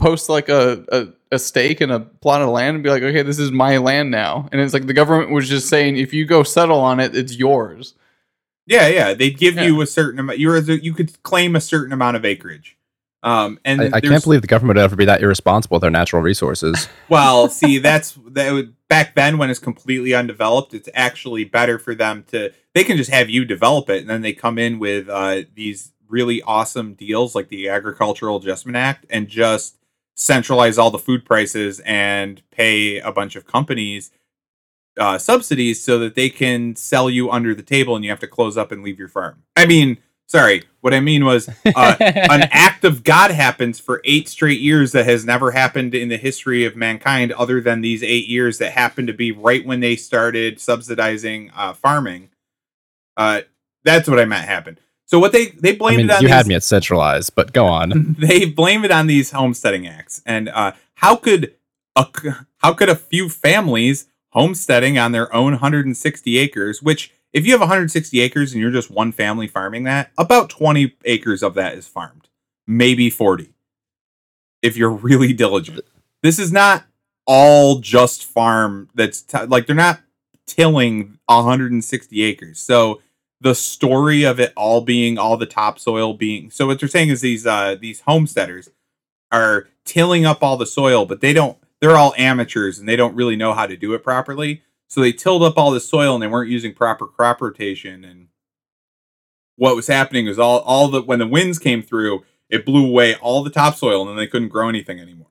post 0.00 0.28
like 0.28 0.48
a, 0.48 0.84
a 0.90 1.08
a 1.32 1.38
stake 1.38 1.80
in 1.80 1.90
a 1.90 2.00
plot 2.00 2.42
of 2.42 2.48
land 2.48 2.74
and 2.74 2.82
be 2.84 2.90
like, 2.90 3.02
okay, 3.02 3.22
this 3.22 3.38
is 3.38 3.50
my 3.52 3.76
land 3.78 4.10
now. 4.10 4.48
And 4.52 4.60
it's 4.60 4.74
like 4.74 4.86
the 4.86 4.92
government 4.94 5.30
was 5.30 5.48
just 5.48 5.68
saying, 5.68 5.96
if 5.96 6.12
you 6.12 6.24
go 6.24 6.42
settle 6.42 6.80
on 6.80 6.98
it, 7.00 7.14
it's 7.16 7.36
yours. 7.36 7.94
yeah 8.66 8.86
yeah 8.88 9.14
they'd 9.14 9.38
give 9.38 9.54
Yeah. 9.56 9.64
you 9.66 9.80
a 9.80 9.86
certain 9.86 10.20
amount 10.20 10.38
you 10.38 10.48
were 10.48 10.58
you 10.58 10.92
could 10.92 11.22
claim 11.22 11.56
a 11.56 11.60
certain 11.60 11.92
amount 11.92 12.16
of 12.16 12.24
acreage 12.24 12.76
um 13.22 13.58
and 13.64 13.80
I, 13.82 13.90
I 13.94 14.00
can't 14.00 14.22
believe 14.22 14.42
the 14.42 14.46
government 14.46 14.76
would 14.76 14.84
ever 14.84 14.96
be 14.96 15.06
that 15.06 15.22
irresponsible 15.22 15.76
with 15.76 15.82
their 15.82 15.90
natural 15.90 16.22
resources. 16.22 16.88
Well, 17.08 17.48
see, 17.48 17.78
that's 17.78 18.16
that 18.28 18.52
would 18.52 18.74
back 18.88 19.14
then 19.16 19.36
when 19.38 19.50
it's 19.50 19.58
completely 19.58 20.14
undeveloped. 20.14 20.72
It's 20.74 20.88
actually 20.94 21.44
better 21.44 21.78
for 21.78 21.94
them 21.94 22.24
to. 22.30 22.52
They 22.74 22.84
can 22.84 22.96
just 22.96 23.10
have 23.10 23.28
you 23.28 23.44
develop 23.44 23.90
it, 23.90 24.00
and 24.00 24.08
then 24.08 24.22
they 24.22 24.32
come 24.32 24.56
in 24.58 24.78
with 24.78 25.08
uh, 25.08 25.42
these 25.54 25.90
really 26.08 26.40
awesome 26.42 26.94
deals 26.94 27.34
like 27.34 27.48
the 27.48 27.68
Agricultural 27.68 28.36
Adjustment 28.36 28.76
Act, 28.76 29.06
and 29.10 29.26
just 29.26 29.76
centralize 30.20 30.78
all 30.78 30.90
the 30.90 30.98
food 30.98 31.24
prices 31.24 31.80
and 31.80 32.42
pay 32.50 32.98
a 32.98 33.10
bunch 33.10 33.36
of 33.36 33.46
companies 33.46 34.10
uh, 34.98 35.18
subsidies 35.18 35.82
so 35.82 35.98
that 35.98 36.14
they 36.14 36.28
can 36.28 36.76
sell 36.76 37.08
you 37.08 37.30
under 37.30 37.54
the 37.54 37.62
table, 37.62 37.96
and 37.96 38.04
you 38.04 38.10
have 38.10 38.20
to 38.20 38.26
close 38.26 38.56
up 38.56 38.70
and 38.70 38.82
leave 38.82 38.98
your 38.98 39.08
farm. 39.08 39.42
I 39.56 39.66
mean, 39.66 39.98
sorry, 40.26 40.64
what 40.80 40.92
I 40.92 41.00
mean 41.00 41.24
was 41.24 41.48
uh, 41.48 41.96
an 41.98 42.42
act 42.52 42.84
of 42.84 43.02
God 43.02 43.30
happens 43.30 43.80
for 43.80 44.02
eight 44.04 44.28
straight 44.28 44.60
years 44.60 44.92
that 44.92 45.06
has 45.06 45.24
never 45.24 45.52
happened 45.52 45.94
in 45.94 46.08
the 46.08 46.16
history 46.16 46.64
of 46.64 46.76
mankind, 46.76 47.32
other 47.32 47.60
than 47.60 47.80
these 47.80 48.02
eight 48.02 48.26
years 48.26 48.58
that 48.58 48.72
happened 48.72 49.08
to 49.08 49.14
be 49.14 49.32
right 49.32 49.64
when 49.64 49.80
they 49.80 49.96
started 49.96 50.60
subsidizing 50.60 51.50
uh, 51.54 51.72
farming. 51.72 52.30
Uh, 53.16 53.42
that's 53.84 54.08
what 54.08 54.20
I 54.20 54.24
meant 54.24 54.46
happened. 54.46 54.80
So 55.10 55.18
what 55.18 55.32
they 55.32 55.46
they 55.46 55.72
I 55.72 55.76
blamed 55.76 55.96
mean, 55.96 56.10
it 56.10 56.12
on 56.12 56.22
you 56.22 56.28
these, 56.28 56.36
had 56.36 56.46
me 56.46 56.54
at 56.54 56.62
centralized, 56.62 57.34
but 57.34 57.52
go 57.52 57.66
on. 57.66 58.14
they 58.20 58.44
blame 58.44 58.84
it 58.84 58.92
on 58.92 59.08
these 59.08 59.32
homesteading 59.32 59.84
acts, 59.84 60.22
and 60.24 60.48
uh, 60.48 60.70
how 60.94 61.16
could 61.16 61.56
a 61.96 62.06
how 62.58 62.74
could 62.74 62.88
a 62.88 62.94
few 62.94 63.28
families 63.28 64.06
homesteading 64.28 64.98
on 64.98 65.10
their 65.10 65.34
own 65.34 65.54
160 65.54 66.38
acres, 66.38 66.80
which 66.80 67.12
if 67.32 67.44
you 67.44 67.50
have 67.50 67.60
160 67.60 68.20
acres 68.20 68.52
and 68.52 68.62
you're 68.62 68.70
just 68.70 68.88
one 68.88 69.10
family 69.10 69.48
farming 69.48 69.82
that, 69.82 70.12
about 70.16 70.48
20 70.48 70.94
acres 71.04 71.42
of 71.42 71.54
that 71.54 71.74
is 71.74 71.88
farmed, 71.88 72.28
maybe 72.64 73.10
40, 73.10 73.52
if 74.62 74.76
you're 74.76 74.90
really 75.08 75.32
diligent. 75.32 75.80
This 76.22 76.38
is 76.38 76.52
not 76.52 76.84
all 77.26 77.80
just 77.80 78.24
farm. 78.24 78.88
That's 78.94 79.22
t- 79.22 79.44
like 79.46 79.66
they're 79.66 79.74
not 79.74 80.02
tilling 80.46 81.18
160 81.26 82.22
acres. 82.22 82.60
So 82.60 83.00
the 83.40 83.54
story 83.54 84.22
of 84.22 84.38
it 84.38 84.52
all 84.56 84.80
being 84.82 85.18
all 85.18 85.36
the 85.36 85.46
topsoil 85.46 86.14
being 86.14 86.50
so 86.50 86.66
what 86.66 86.78
they're 86.78 86.88
saying 86.88 87.08
is 87.08 87.20
these 87.20 87.46
uh 87.46 87.74
these 87.80 88.00
homesteaders 88.00 88.68
are 89.32 89.68
tilling 89.84 90.26
up 90.26 90.42
all 90.42 90.56
the 90.56 90.66
soil 90.66 91.06
but 91.06 91.20
they 91.20 91.32
don't 91.32 91.56
they're 91.80 91.96
all 91.96 92.14
amateurs 92.16 92.78
and 92.78 92.88
they 92.88 92.96
don't 92.96 93.14
really 93.14 93.36
know 93.36 93.52
how 93.52 93.66
to 93.66 93.76
do 93.76 93.94
it 93.94 94.04
properly. 94.04 94.62
So 94.88 95.00
they 95.00 95.12
tilled 95.12 95.42
up 95.42 95.56
all 95.56 95.70
the 95.70 95.80
soil 95.80 96.14
and 96.14 96.22
they 96.22 96.26
weren't 96.26 96.50
using 96.50 96.74
proper 96.74 97.06
crop 97.06 97.40
rotation 97.40 98.04
and 98.04 98.28
what 99.56 99.76
was 99.76 99.86
happening 99.86 100.26
was 100.26 100.38
all 100.38 100.60
all 100.60 100.88
the 100.88 101.02
when 101.02 101.18
the 101.18 101.26
winds 101.26 101.58
came 101.58 101.82
through 101.82 102.24
it 102.48 102.64
blew 102.64 102.86
away 102.86 103.14
all 103.16 103.42
the 103.42 103.50
topsoil 103.50 104.00
and 104.02 104.10
then 104.10 104.16
they 104.16 104.26
couldn't 104.26 104.48
grow 104.48 104.68
anything 104.68 104.98
anymore. 104.98 105.26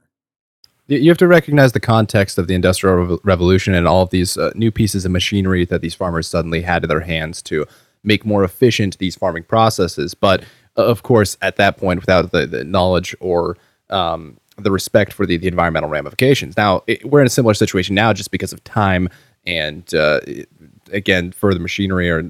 You 0.88 1.10
have 1.10 1.20
to 1.20 1.28
recognize 1.28 1.74
the 1.74 1.80
context 1.80 2.40
of 2.40 2.48
the 2.48 2.56
Industrial 2.56 3.20
Revolution 3.24 3.76
and 3.76 3.88
all 3.88 4.02
of 4.02 4.10
these 4.10 4.38
uh, 4.38 4.52
new 4.56 4.72
pieces 4.72 5.06
of 5.06 5.12
machinery 5.12 5.64
that 5.66 5.82
these 5.82 5.94
farmers 5.94 6.28
suddenly 6.28 6.64
had 6.64 6.84
in 6.84 6.90
their 6.90 7.02
hands 7.02 7.44
to 7.44 7.68
make 8.04 8.26
more 8.26 8.44
efficient 8.44 8.98
these 8.98 9.16
farming 9.16 9.44
processes. 9.44 10.14
But 10.14 10.44
uh, 10.78 10.86
of 10.86 11.04
course, 11.04 11.38
at 11.42 11.58
that 11.58 11.78
point, 11.78 12.00
without 12.00 12.32
the, 12.32 12.46
the 12.46 12.64
knowledge 12.64 13.16
or 13.20 13.58
um, 13.90 14.38
the 14.58 14.72
respect 14.72 15.14
for 15.14 15.26
the, 15.26 15.38
the 15.38 15.48
environmental 15.48 15.90
ramifications. 15.90 16.58
Now, 16.58 16.84
it, 16.88 17.10
we're 17.10 17.22
in 17.22 17.28
a 17.28 17.32
similar 17.32 17.54
situation 17.54 17.96
now 17.96 18.14
just 18.14 18.32
because 18.32 18.54
of 18.54 18.64
time 18.64 19.10
and, 19.46 19.94
uh, 19.94 20.20
again, 20.92 21.32
further 21.32 21.60
machinery 21.60 22.10
or 22.10 22.30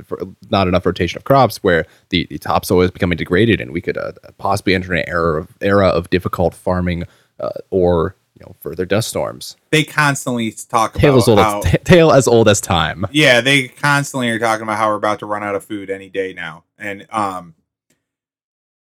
not 0.50 0.68
enough 0.68 0.86
rotation 0.86 1.18
of 1.18 1.24
crops 1.24 1.58
where 1.64 1.86
the, 2.10 2.28
the 2.30 2.38
topsoil 2.38 2.82
is 2.82 2.92
becoming 2.92 3.18
degraded 3.18 3.60
and 3.60 3.72
we 3.72 3.82
could 3.82 3.98
uh, 3.98 4.12
possibly 4.38 4.76
enter 4.76 4.94
an 4.94 5.04
era 5.08 5.42
of, 5.42 5.58
era 5.62 5.88
of 5.88 6.10
difficult 6.10 6.54
farming 6.54 7.04
uh, 7.40 7.50
or 7.72 8.16
you 8.40 8.46
know 8.46 8.56
further 8.62 8.86
dust 8.86 9.10
storms. 9.10 9.58
they 9.72 9.84
constantly 9.84 10.52
talk 10.52 10.94
Tale 10.94 11.10
about 11.12 11.18
as 11.18 11.28
old 11.28 11.40
how, 11.40 11.62
as 11.62 11.78
tale 11.84 12.12
as 12.12 12.28
old 12.28 12.48
as 12.48 12.62
time. 12.62 13.06
yeah 13.12 13.42
they 13.42 13.68
constantly 13.68 14.30
are 14.30 14.40
talking 14.40 14.64
about 14.64 14.78
how 14.78 14.90
we're 14.90 14.96
about 14.96 15.20
to 15.20 15.26
run 15.26 15.44
out 15.44 15.56
of 15.56 15.64
food 15.64 15.90
any 15.90 16.10
day 16.10 16.34
now 16.34 16.64
and 16.78 17.06
um 17.12 17.56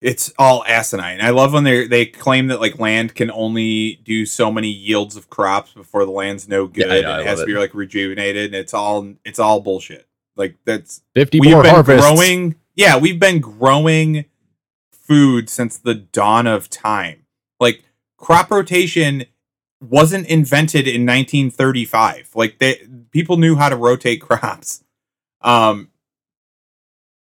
it's 0.00 0.32
all 0.38 0.64
asinine 0.66 1.20
i 1.20 1.30
love 1.30 1.52
when 1.52 1.64
they 1.64 1.86
they 1.86 2.04
claim 2.06 2.48
that 2.48 2.60
like 2.60 2.78
land 2.78 3.14
can 3.14 3.30
only 3.30 3.96
do 4.04 4.26
so 4.26 4.50
many 4.50 4.68
yields 4.68 5.16
of 5.16 5.30
crops 5.30 5.72
before 5.72 6.04
the 6.04 6.10
land's 6.10 6.48
no 6.48 6.66
good 6.66 6.86
Yeah, 6.88 7.00
know, 7.00 7.12
and 7.12 7.20
it 7.22 7.26
has 7.26 7.40
to 7.40 7.46
be 7.46 7.52
it. 7.52 7.58
like 7.58 7.74
rejuvenated 7.74 8.46
and 8.46 8.54
it's 8.54 8.74
all 8.74 9.14
it's 9.24 9.38
all 9.38 9.60
bullshit 9.60 10.06
like 10.36 10.56
that's 10.64 11.02
Fifty 11.14 11.40
we've 11.40 11.52
more 11.52 11.62
been 11.62 11.74
harvests. 11.74 12.06
growing 12.06 12.56
yeah 12.74 12.98
we've 12.98 13.20
been 13.20 13.40
growing 13.40 14.24
food 14.90 15.48
since 15.48 15.76
the 15.78 15.94
dawn 15.94 16.46
of 16.46 16.68
time 16.70 17.24
like 17.60 17.84
crop 18.18 18.50
rotation 18.50 19.24
wasn't 19.90 20.26
invented 20.26 20.86
in 20.86 21.06
1935 21.06 22.30
like 22.34 22.58
they 22.58 22.86
people 23.10 23.36
knew 23.36 23.56
how 23.56 23.68
to 23.68 23.76
rotate 23.76 24.20
crops. 24.20 24.84
Um 25.40 25.90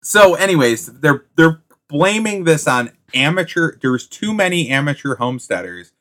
so 0.03 0.35
anyways 0.35 0.87
they're 0.87 1.25
they're 1.35 1.61
blaming 1.87 2.43
this 2.43 2.67
on 2.67 2.91
amateur 3.13 3.77
there's 3.81 4.07
too 4.07 4.33
many 4.33 4.69
amateur 4.69 5.15
homesteaders 5.15 5.91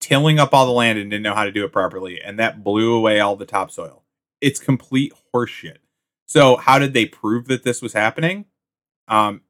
tilling 0.00 0.38
up 0.38 0.52
all 0.52 0.66
the 0.66 0.72
land 0.72 0.98
and 0.98 1.10
didn't 1.10 1.22
know 1.22 1.34
how 1.34 1.44
to 1.44 1.52
do 1.52 1.64
it 1.64 1.72
properly 1.72 2.20
and 2.20 2.38
that 2.38 2.62
blew 2.64 2.94
away 2.94 3.20
all 3.20 3.36
the 3.36 3.46
topsoil. 3.46 4.04
It's 4.40 4.60
complete 4.60 5.12
horseshit. 5.34 5.78
So 6.26 6.56
how 6.56 6.78
did 6.78 6.92
they 6.92 7.06
prove 7.06 7.46
that 7.48 7.64
this 7.64 7.82
was 7.82 7.92
happening? 7.92 8.46
Um 9.06 9.42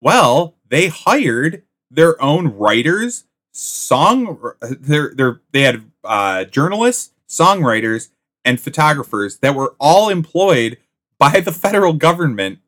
well 0.00 0.56
they 0.68 0.88
hired 0.88 1.64
their 1.90 2.20
own 2.22 2.48
writers 2.48 3.24
song 3.52 4.52
they're, 4.60 5.12
they're 5.14 5.40
they 5.52 5.62
had 5.62 5.90
uh 6.04 6.44
journalists 6.44 7.12
songwriters 7.28 8.10
and 8.44 8.60
photographers 8.60 9.38
that 9.38 9.54
were 9.54 9.74
all 9.78 10.08
employed 10.08 10.78
by 11.18 11.40
the 11.40 11.52
federal 11.52 11.92
government 11.92 12.58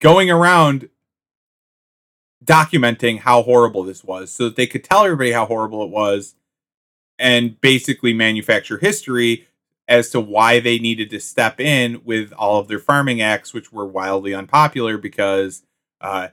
going 0.00 0.30
around 0.30 0.88
documenting 2.44 3.20
how 3.20 3.42
horrible 3.42 3.82
this 3.82 4.02
was 4.02 4.30
so 4.30 4.44
that 4.44 4.56
they 4.56 4.66
could 4.66 4.84
tell 4.84 5.04
everybody 5.04 5.32
how 5.32 5.44
horrible 5.44 5.82
it 5.82 5.90
was 5.90 6.34
and 7.18 7.60
basically 7.60 8.12
manufacture 8.12 8.78
history 8.78 9.46
as 9.88 10.10
to 10.10 10.20
why 10.20 10.60
they 10.60 10.78
needed 10.78 11.10
to 11.10 11.18
step 11.20 11.60
in 11.60 12.00
with 12.04 12.32
all 12.32 12.60
of 12.60 12.68
their 12.68 12.78
farming 12.78 13.20
acts, 13.20 13.52
which 13.52 13.72
were 13.72 13.86
wildly 13.86 14.34
unpopular 14.34 14.98
because 14.98 15.62
uh, 16.00 16.28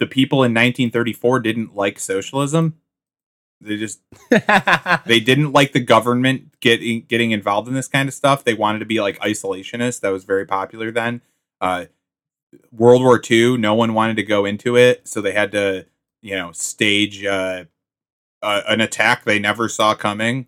the 0.00 0.06
people 0.06 0.38
in 0.38 0.52
1934 0.52 1.40
didn't 1.40 1.76
like 1.76 2.00
socialism. 2.00 2.80
They 3.60 3.76
just 3.76 4.00
they 5.06 5.20
didn't 5.20 5.52
like 5.52 5.72
the 5.72 5.80
government 5.80 6.58
getting 6.60 7.02
getting 7.02 7.30
involved 7.30 7.68
in 7.68 7.74
this 7.74 7.86
kind 7.86 8.08
of 8.08 8.14
stuff. 8.14 8.42
They 8.42 8.54
wanted 8.54 8.80
to 8.80 8.86
be 8.86 9.00
like 9.00 9.20
isolationists. 9.20 10.00
That 10.00 10.10
was 10.10 10.24
very 10.24 10.46
popular 10.46 10.90
then. 10.90 11.20
Uh, 11.60 11.84
World 12.72 13.02
War 13.02 13.20
II, 13.30 13.58
no 13.58 13.74
one 13.74 13.94
wanted 13.94 14.16
to 14.16 14.22
go 14.22 14.44
into 14.44 14.76
it, 14.76 15.06
so 15.06 15.20
they 15.20 15.32
had 15.32 15.52
to, 15.52 15.86
you 16.22 16.34
know, 16.34 16.50
stage 16.52 17.24
uh, 17.24 17.64
uh, 18.42 18.62
an 18.66 18.80
attack 18.80 19.24
they 19.24 19.38
never 19.38 19.68
saw 19.68 19.94
coming 19.94 20.46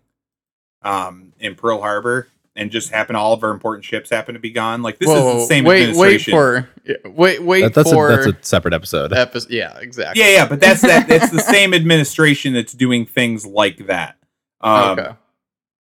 um, 0.81 1.33
in 1.39 1.55
Pearl 1.55 1.79
Harbor, 1.79 2.27
and 2.55 2.69
just 2.71 2.91
happen 2.91 3.15
all 3.15 3.33
of 3.33 3.43
our 3.43 3.51
important 3.51 3.83
ships 3.83 4.09
happen 4.09 4.33
to 4.35 4.39
be 4.39 4.51
gone. 4.51 4.81
Like 4.83 4.99
this 4.99 5.09
is 5.09 5.15
the 5.15 5.45
same 5.45 5.65
administration. 5.67 6.33
wait, 6.35 6.65
wait 6.85 7.01
for 7.01 7.09
wait, 7.09 7.43
wait 7.43 7.61
That- 7.61 7.73
that's, 7.73 7.91
for 7.91 8.11
a, 8.11 8.15
that's 8.15 8.27
a 8.27 8.37
separate 8.43 8.73
episode. 8.73 9.11
episode. 9.13 9.49
Yeah, 9.51 9.77
exactly. 9.79 10.21
yeah, 10.21 10.29
yeah, 10.29 10.47
but 10.47 10.59
that's 10.59 10.81
that. 10.81 11.09
It's 11.09 11.31
the 11.31 11.39
same 11.39 11.73
administration 11.73 12.53
that's 12.53 12.73
doing 12.73 13.05
things 13.05 13.45
like 13.45 13.87
that. 13.87 14.17
Um, 14.61 14.99
okay. 14.99 15.11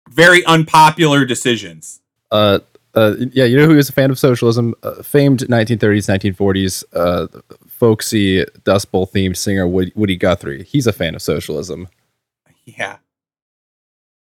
Very 0.10 0.44
unpopular 0.46 1.26
decisions. 1.26 2.02
uh, 2.32 2.60
uh, 2.96 3.14
yeah, 3.32 3.46
you 3.46 3.56
know 3.58 3.68
who 3.68 3.78
is 3.78 3.90
a 3.90 3.92
fan 3.94 4.10
of 4.10 4.18
socialism? 4.18 4.74
Uh, 4.82 5.04
famed 5.04 5.42
1930s, 5.42 6.34
1940s, 6.36 6.84
uh, 6.94 7.28
folksy 7.68 8.44
Dust 8.64 8.92
Bowl 8.92 9.06
themed 9.06 9.38
singer 9.38 9.68
Woody, 9.68 9.92
Woody 9.96 10.16
Guthrie. 10.16 10.64
He's 10.64 10.88
a 10.88 10.94
fan 10.94 11.14
of 11.14 11.22
socialism. 11.22 11.90
Yeah. 12.66 12.94
Uh, 12.94 12.98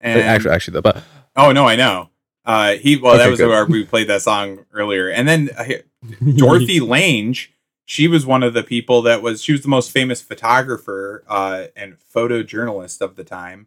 And, 0.03 0.21
actually, 0.21 0.51
actually, 0.55 0.73
though, 0.75 0.83
but 0.83 1.03
oh 1.35 1.51
no, 1.51 1.67
I 1.67 1.75
know. 1.75 2.11
Uh, 2.45 2.73
he 2.75 2.97
well, 2.97 3.19
that 3.19 3.31
was 3.31 3.39
good. 3.39 3.49
where 3.49 3.67
we 3.67 3.85
played 3.85 4.09
that 4.09 4.23
song 4.23 4.65
earlier, 4.73 5.09
and 5.09 5.29
then 5.29 5.51
uh, 5.57 5.65
Dorothy 6.37 6.81
Lange. 6.81 7.37
She 7.85 8.07
was 8.07 8.25
one 8.25 8.45
of 8.45 8.55
the 8.55 8.63
people 8.63 9.03
that 9.03 9.21
was. 9.21 9.43
She 9.43 9.53
was 9.53 9.63
the 9.63 9.69
most 9.69 9.91
famous 9.91 10.23
photographer 10.23 11.25
uh, 11.29 11.67
and 11.75 11.97
photojournalist 12.15 13.01
of 13.01 13.17
the 13.17 13.25
time. 13.25 13.67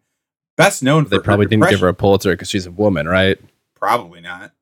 Best 0.56 0.82
known 0.82 1.04
for 1.04 1.10
they 1.10 1.20
probably 1.20 1.46
didn't 1.46 1.70
give 1.70 1.82
her 1.82 1.90
a 1.90 1.94
Pulitzer 1.94 2.32
because 2.32 2.50
she's 2.50 2.66
a 2.66 2.72
woman, 2.72 3.08
right? 3.08 3.38
Probably 3.76 4.22
not. 4.22 4.54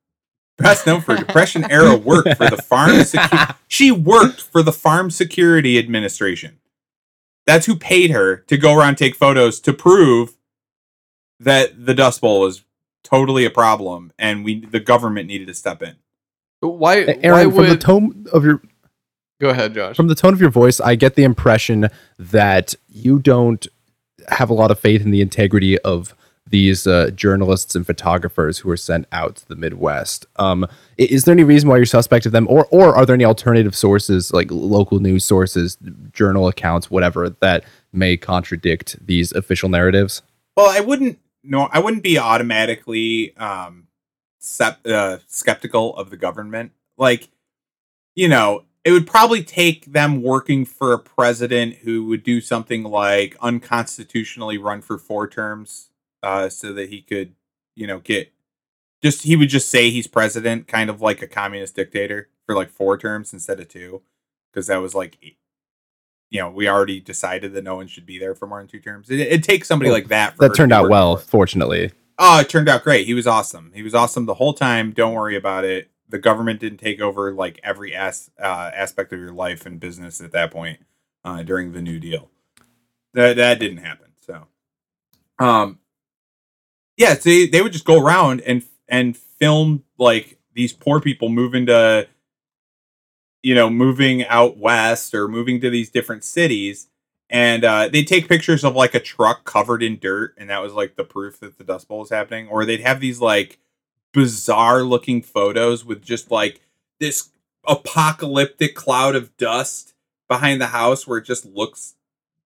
Best 0.58 0.86
known 0.86 1.02
for 1.02 1.16
Depression 1.16 1.70
era 1.70 1.96
work 1.96 2.26
for 2.38 2.50
the 2.50 2.62
farm. 2.62 2.92
Secu- 3.00 3.56
she 3.68 3.92
worked 3.92 4.42
for 4.42 4.62
the 4.62 4.72
Farm 4.72 5.10
Security 5.10 5.78
Administration. 5.78 6.60
That's 7.46 7.66
who 7.66 7.76
paid 7.76 8.12
her 8.12 8.38
to 8.48 8.58
go 8.58 8.78
around 8.78 8.96
take 8.96 9.16
photos 9.16 9.60
to 9.62 9.74
prove 9.74 10.38
that 11.40 11.86
the 11.86 11.94
Dust 11.94 12.22
Bowl 12.22 12.42
was 12.42 12.64
totally 13.04 13.46
a 13.46 13.50
problem 13.50 14.12
and 14.18 14.44
we 14.44 14.66
the 14.66 14.80
government 14.80 15.28
needed 15.28 15.48
to 15.48 15.54
step 15.54 15.82
in. 15.82 15.96
Why? 16.60 17.06
why 17.06 17.20
Aaron, 17.24 17.52
from 17.52 17.68
the 17.68 17.78
tone 17.78 18.26
of 18.32 18.44
your 18.44 18.62
go 19.40 19.50
ahead, 19.50 19.74
Josh. 19.74 19.96
from 19.96 20.08
the 20.08 20.16
tone 20.16 20.34
of 20.34 20.42
your 20.42 20.52
voice, 20.52 20.80
I 20.80 20.96
get 20.96 21.16
the 21.16 21.24
impression 21.24 21.90
that 22.18 22.76
you 22.88 23.20
don't 23.20 23.68
have 24.28 24.50
a 24.50 24.54
lot 24.54 24.72
of 24.72 24.80
faith 24.80 25.02
in 25.02 25.12
the 25.12 25.22
integrity 25.22 25.80
of 25.80 26.16
these 26.48 26.86
uh, 26.86 27.10
journalists 27.16 27.76
and 27.76 27.88
photographers 27.88 28.60
who 28.60 28.70
are 28.70 28.78
sent 28.78 29.08
out 29.12 29.38
to 29.38 29.48
the 29.48 29.56
Midwest. 29.56 30.26
Um, 30.36 30.68
is 30.98 31.24
there 31.24 31.34
any 31.34 31.44
reason 31.44 31.70
why 31.70 31.78
you're 31.78 31.86
suspect 31.86 32.26
of 32.26 32.32
them, 32.32 32.48
or 32.50 32.68
or 32.72 32.96
are 32.96 33.06
there 33.06 33.16
any 33.16 33.26
alternative 33.26 33.76
sources 33.76 34.32
like 34.32 34.52
local 34.52 35.00
news 35.00 35.26
sources, 35.26 35.78
journal 36.14 36.48
accounts, 36.48 36.92
whatever 36.92 37.30
that 37.30 37.64
may 37.92 38.18
contradict 38.18 38.98
these 39.06 39.32
official 39.32 39.70
narratives? 39.70 40.22
Well, 40.56 40.70
I 40.70 40.82
wouldn't 40.82 41.20
no, 41.44 41.70
I 41.72 41.80
wouldn't 41.80 42.04
be 42.04 42.18
automatically 42.18 43.36
um 43.38 43.88
sep- 44.40 44.86
uh, 44.86 45.20
skeptical 45.28 45.96
of 45.96 46.10
the 46.10 46.18
government. 46.18 46.72
Like, 46.98 47.30
you 48.16 48.28
know, 48.28 48.66
it 48.84 48.92
would 48.92 49.08
probably 49.08 49.44
take 49.44 49.86
them 49.86 50.22
working 50.22 50.66
for 50.66 50.94
a 50.94 51.00
president 51.00 51.76
who 51.78 52.06
would 52.06 52.24
do 52.24 52.42
something 52.42 52.84
like 52.84 53.38
unconstitutionally 53.42 54.58
run 54.58 54.82
for 54.82 54.98
four 54.98 55.28
terms, 55.28 55.90
uh, 56.24 56.50
so 56.50 56.74
that 56.74 56.90
he 56.90 57.02
could, 57.02 57.34
you 57.76 57.88
know, 57.88 58.00
get 58.00 58.32
just 59.02 59.24
he 59.24 59.36
would 59.36 59.50
just 59.50 59.70
say 59.70 59.90
he's 59.90 60.08
president, 60.08 60.68
kind 60.68 60.90
of 60.90 61.02
like 61.02 61.22
a 61.22 61.28
communist 61.28 61.76
dictator 61.76 62.30
for 62.46 62.56
like 62.56 62.70
four 62.70 62.98
terms 62.98 63.34
instead 63.34 63.60
of 63.60 63.68
two, 63.68 64.02
because 64.52 64.68
that 64.68 64.82
was 64.82 64.96
like 64.96 65.18
you 66.32 66.40
know, 66.40 66.50
we 66.50 66.68
already 66.68 67.00
decided 67.00 67.54
that 67.54 67.64
no 67.64 67.76
one 67.76 67.86
should 67.88 68.06
be 68.06 68.18
there 68.18 68.34
for 68.34 68.48
more 68.48 68.58
than 68.60 68.68
two 68.68 68.80
terms. 68.80 69.10
It, 69.12 69.20
it 69.20 69.44
takes 69.44 69.68
somebody 69.68 69.90
Well, 69.92 69.98
like 70.00 70.08
that. 70.08 70.36
For 70.38 70.48
That 70.48 70.56
turned 70.56 70.72
out 70.74 70.90
well, 70.90 71.18
for. 71.18 71.28
fortunately. 71.28 71.92
Oh, 72.18 72.40
it 72.40 72.50
turned 72.50 72.70
out 72.70 72.84
great. 72.84 73.06
He 73.06 73.14
was 73.14 73.28
awesome. 73.28 73.72
He 73.76 73.84
was 73.84 73.94
awesome 73.94 74.26
the 74.26 74.36
whole 74.36 74.54
time. 74.54 74.92
Don't 74.92 75.14
worry 75.14 75.36
about 75.36 75.66
it. 75.66 75.90
The 76.08 76.20
government 76.20 76.60
didn't 76.60 76.80
take 76.80 77.02
over 77.02 77.34
like 77.34 77.60
every 77.64 77.94
as, 77.94 78.32
uh, 78.42 78.72
aspect 78.74 79.12
of 79.14 79.20
your 79.20 79.34
life 79.34 79.66
and 79.66 79.80
business 79.80 80.22
at 80.22 80.32
that 80.32 80.52
point 80.52 80.80
uh, 81.24 81.44
during 81.44 81.74
the 81.74 81.82
New 81.82 82.00
Deal. 82.00 82.30
That 83.14 83.36
that 83.38 83.60
didn't 83.60 83.78
happen. 83.80 84.08
So, 84.26 84.48
um, 85.40 85.80
yeah, 86.96 87.14
so 87.16 87.30
they, 87.30 87.48
they 87.48 87.62
would 87.62 87.74
just 87.74 87.86
go 87.86 88.02
around 88.02 88.42
and 88.42 88.64
and 88.88 89.18
film 89.18 89.84
like 89.98 90.38
these 90.54 90.72
poor 90.74 91.02
people 91.02 91.28
moving 91.30 91.66
to 91.66 92.08
you 93.44 93.56
know 93.56 93.70
moving 93.70 94.26
out 94.26 94.58
west 94.58 95.14
or 95.14 95.28
moving 95.28 95.60
to 95.62 95.70
these 95.70 95.90
different 95.90 96.24
cities 96.24 96.88
and 97.30 97.64
uh, 97.64 97.88
they'd 97.88 98.08
take 98.08 98.28
pictures 98.28 98.66
of 98.66 98.76
like 98.76 98.94
a 98.94 99.00
truck 99.00 99.46
covered 99.46 99.82
in 99.82 99.98
dirt 99.98 100.34
and 100.38 100.50
that 100.50 100.62
was 100.62 100.74
like 100.74 100.96
the 100.96 101.04
proof 101.04 101.40
that 101.40 101.58
the 101.58 101.64
dust 101.64 101.88
bowl 101.88 102.00
was 102.00 102.10
happening 102.10 102.48
or 102.48 102.66
they'd 102.66 102.82
have 102.82 103.00
these 103.00 103.22
like 103.22 103.60
bizarre 104.14 104.84
looking 104.84 105.22
photos 105.22 105.86
with 105.86 106.02
just 106.02 106.32
like 106.32 106.62
this 107.00 107.30
apocalyptic 107.66 108.76
cloud 108.76 109.16
of 109.16 109.36
dust 109.38 109.94
behind 110.28 110.62
the 110.62 110.68
house 110.68 111.08
where 111.08 111.18
it 111.18 111.26
just 111.26 111.46
looks 111.46 111.96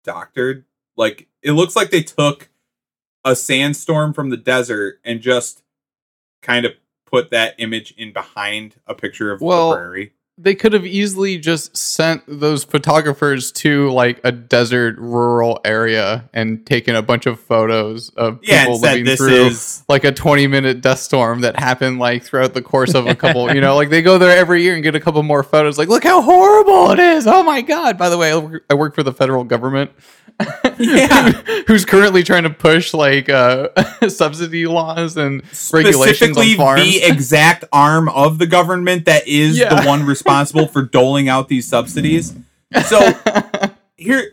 doctored. 0.04 0.66
Like 0.96 1.28
it 1.42 1.52
looks 1.52 1.76
like 1.76 1.90
they 1.90 2.04
took 2.04 2.50
a 3.24 3.36
sandstorm 3.36 4.14
from 4.14 4.30
the 4.30 4.38
desert 4.38 5.00
and 5.04 5.22
just 5.22 5.64
kind 6.42 6.66
of 6.66 6.74
put 7.06 7.32
that 7.32 7.56
image 7.58 7.94
in 7.98 8.14
behind 8.14 8.76
a 8.88 8.94
picture 8.94 9.32
of 9.32 9.42
Well, 9.42 9.72
the 9.72 9.76
prairie 9.76 10.14
they 10.38 10.54
could 10.54 10.74
have 10.74 10.86
easily 10.86 11.38
just 11.38 11.76
sent 11.78 12.22
those 12.28 12.66
photographers 12.66 13.54
to 13.54 13.90
like 13.92 14.20
a 14.26 14.32
desert 14.34 14.98
rural 14.98 15.62
area 15.64 16.30
and 16.34 16.66
taken 16.66 16.96
a 16.96 17.02
bunch 17.02 17.26
of 17.26 17.40
photos 17.40 18.10
of 18.10 18.40
yeah 18.44 18.66
people 18.66 18.80
living 18.82 19.16
through 19.16 19.46
is 19.46 19.84
like 19.88 20.04
a 20.04 20.12
20 20.12 20.48
minute 20.48 20.82
dust 20.82 21.04
storm 21.04 21.42
that 21.42 21.58
happened 21.58 22.00
like 22.00 22.24
throughout 22.24 22.54
the 22.54 22.62
course 22.62 22.94
of 22.94 23.08
a 23.08 23.16
couple 23.26 23.54
you 23.54 23.62
know 23.62 23.76
like 23.76 23.90
they 23.90 24.02
go 24.02 24.18
there 24.18 24.38
every 24.38 24.62
year 24.62 24.74
and 24.74 24.84
get 24.84 24.94
a 24.94 25.00
couple 25.00 25.24
more 25.24 25.42
photos 25.42 25.78
like 25.78 25.88
look 25.88 26.04
how 26.04 26.22
horrible 26.22 26.92
it 26.92 27.00
is. 27.00 27.28
Oh 27.28 27.44
my 27.44 27.62
god. 27.62 27.98
By 27.98 28.10
the 28.10 28.18
way 28.18 28.32
I 28.70 28.74
work 28.74 28.96
for 28.96 29.04
the 29.04 29.14
federal 29.14 29.44
government 29.44 29.92
Yeah. 30.78 31.32
who's 31.68 31.86
currently 31.86 32.24
trying 32.24 32.44
to 32.44 32.50
push 32.50 32.94
like 32.94 33.30
uh 33.30 33.70
subsidy 34.10 34.66
laws 34.68 35.16
and 35.16 35.42
regulations 35.72 35.98
on 35.98 36.34
specifically 36.34 36.54
farms 36.56 36.82
the 36.82 37.04
exact 37.04 37.64
arm 37.72 38.10
of 38.10 38.38
the 38.40 38.46
government 38.48 39.06
that 39.06 39.28
is 39.28 39.58
Yeah. 39.58 39.74
the 39.82 39.88
one 39.88 40.04
responsible 40.06 40.68
for 40.68 40.82
doling 40.82 41.30
out 41.30 41.48
these 41.48 41.68
subsidies. 41.68 42.36
So 42.88 43.14
here, 43.96 44.32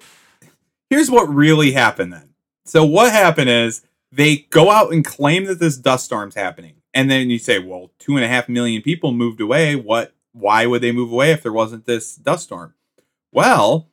here's 0.90 1.10
what 1.10 1.28
really 1.32 1.72
happened 1.72 2.12
then. 2.12 2.30
So 2.64 2.84
what 2.84 3.12
happened 3.12 3.50
is 3.50 3.82
they 4.10 4.38
go 4.50 4.70
out 4.70 4.92
and 4.92 5.04
claim 5.04 5.44
that 5.44 5.60
this 5.60 5.76
dust 5.76 6.04
storm's 6.06 6.34
happening, 6.34 6.74
and 6.92 7.08
then 7.10 7.30
you 7.30 7.38
say, 7.38 7.58
"Well, 7.60 7.92
two 8.00 8.16
and 8.16 8.24
a 8.24 8.28
half 8.28 8.48
million 8.48 8.82
people 8.82 9.12
moved 9.12 9.40
away. 9.40 9.76
What? 9.76 10.12
Why 10.32 10.66
would 10.66 10.82
they 10.82 10.90
move 10.92 11.12
away 11.12 11.30
if 11.30 11.42
there 11.42 11.52
wasn't 11.52 11.86
this 11.86 12.16
dust 12.16 12.44
storm?" 12.44 12.74
Well, 13.30 13.88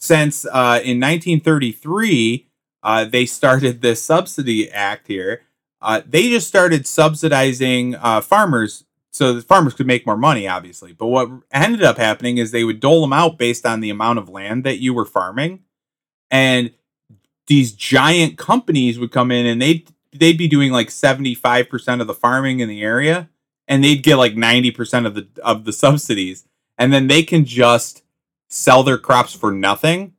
since 0.00 0.46
uh, 0.46 0.80
in 0.82 0.98
1933 0.98 2.48
uh, 2.82 3.04
they 3.04 3.26
started 3.26 3.82
this 3.82 4.02
subsidy 4.02 4.70
act 4.70 5.06
here, 5.06 5.42
uh, 5.82 6.00
they 6.06 6.30
just 6.30 6.48
started 6.48 6.86
subsidizing 6.86 7.94
uh, 7.94 8.20
farmers 8.20 8.84
so 9.12 9.32
the 9.32 9.42
farmers 9.42 9.74
could 9.74 9.88
make 9.88 10.06
more 10.06 10.16
money, 10.16 10.46
obviously. 10.46 10.92
But 10.92 11.08
what 11.08 11.28
ended 11.52 11.82
up 11.82 11.98
happening 11.98 12.38
is 12.38 12.50
they 12.50 12.64
would 12.64 12.80
dole 12.80 13.00
them 13.00 13.12
out 13.12 13.38
based 13.38 13.66
on 13.66 13.80
the 13.80 13.90
amount 13.90 14.20
of 14.20 14.28
land 14.28 14.64
that 14.64 14.78
you 14.78 14.94
were 14.94 15.04
farming, 15.04 15.60
and 16.30 16.72
these 17.46 17.72
giant 17.72 18.38
companies 18.38 18.98
would 18.98 19.10
come 19.10 19.30
in 19.30 19.46
and 19.46 19.60
they 19.60 19.84
they'd 20.12 20.38
be 20.38 20.48
doing 20.48 20.70
like 20.70 20.90
seventy 20.90 21.34
five 21.34 21.68
percent 21.68 22.00
of 22.00 22.06
the 22.06 22.14
farming 22.14 22.60
in 22.60 22.68
the 22.68 22.82
area, 22.82 23.28
and 23.66 23.82
they'd 23.82 24.02
get 24.02 24.16
like 24.16 24.36
ninety 24.36 24.70
percent 24.70 25.06
of 25.06 25.14
the 25.14 25.28
of 25.42 25.64
the 25.64 25.72
subsidies, 25.72 26.44
and 26.78 26.92
then 26.92 27.08
they 27.08 27.22
can 27.22 27.44
just 27.44 28.02
sell 28.50 28.82
their 28.82 28.98
crops 28.98 29.32
for 29.34 29.50
nothing. 29.52 30.12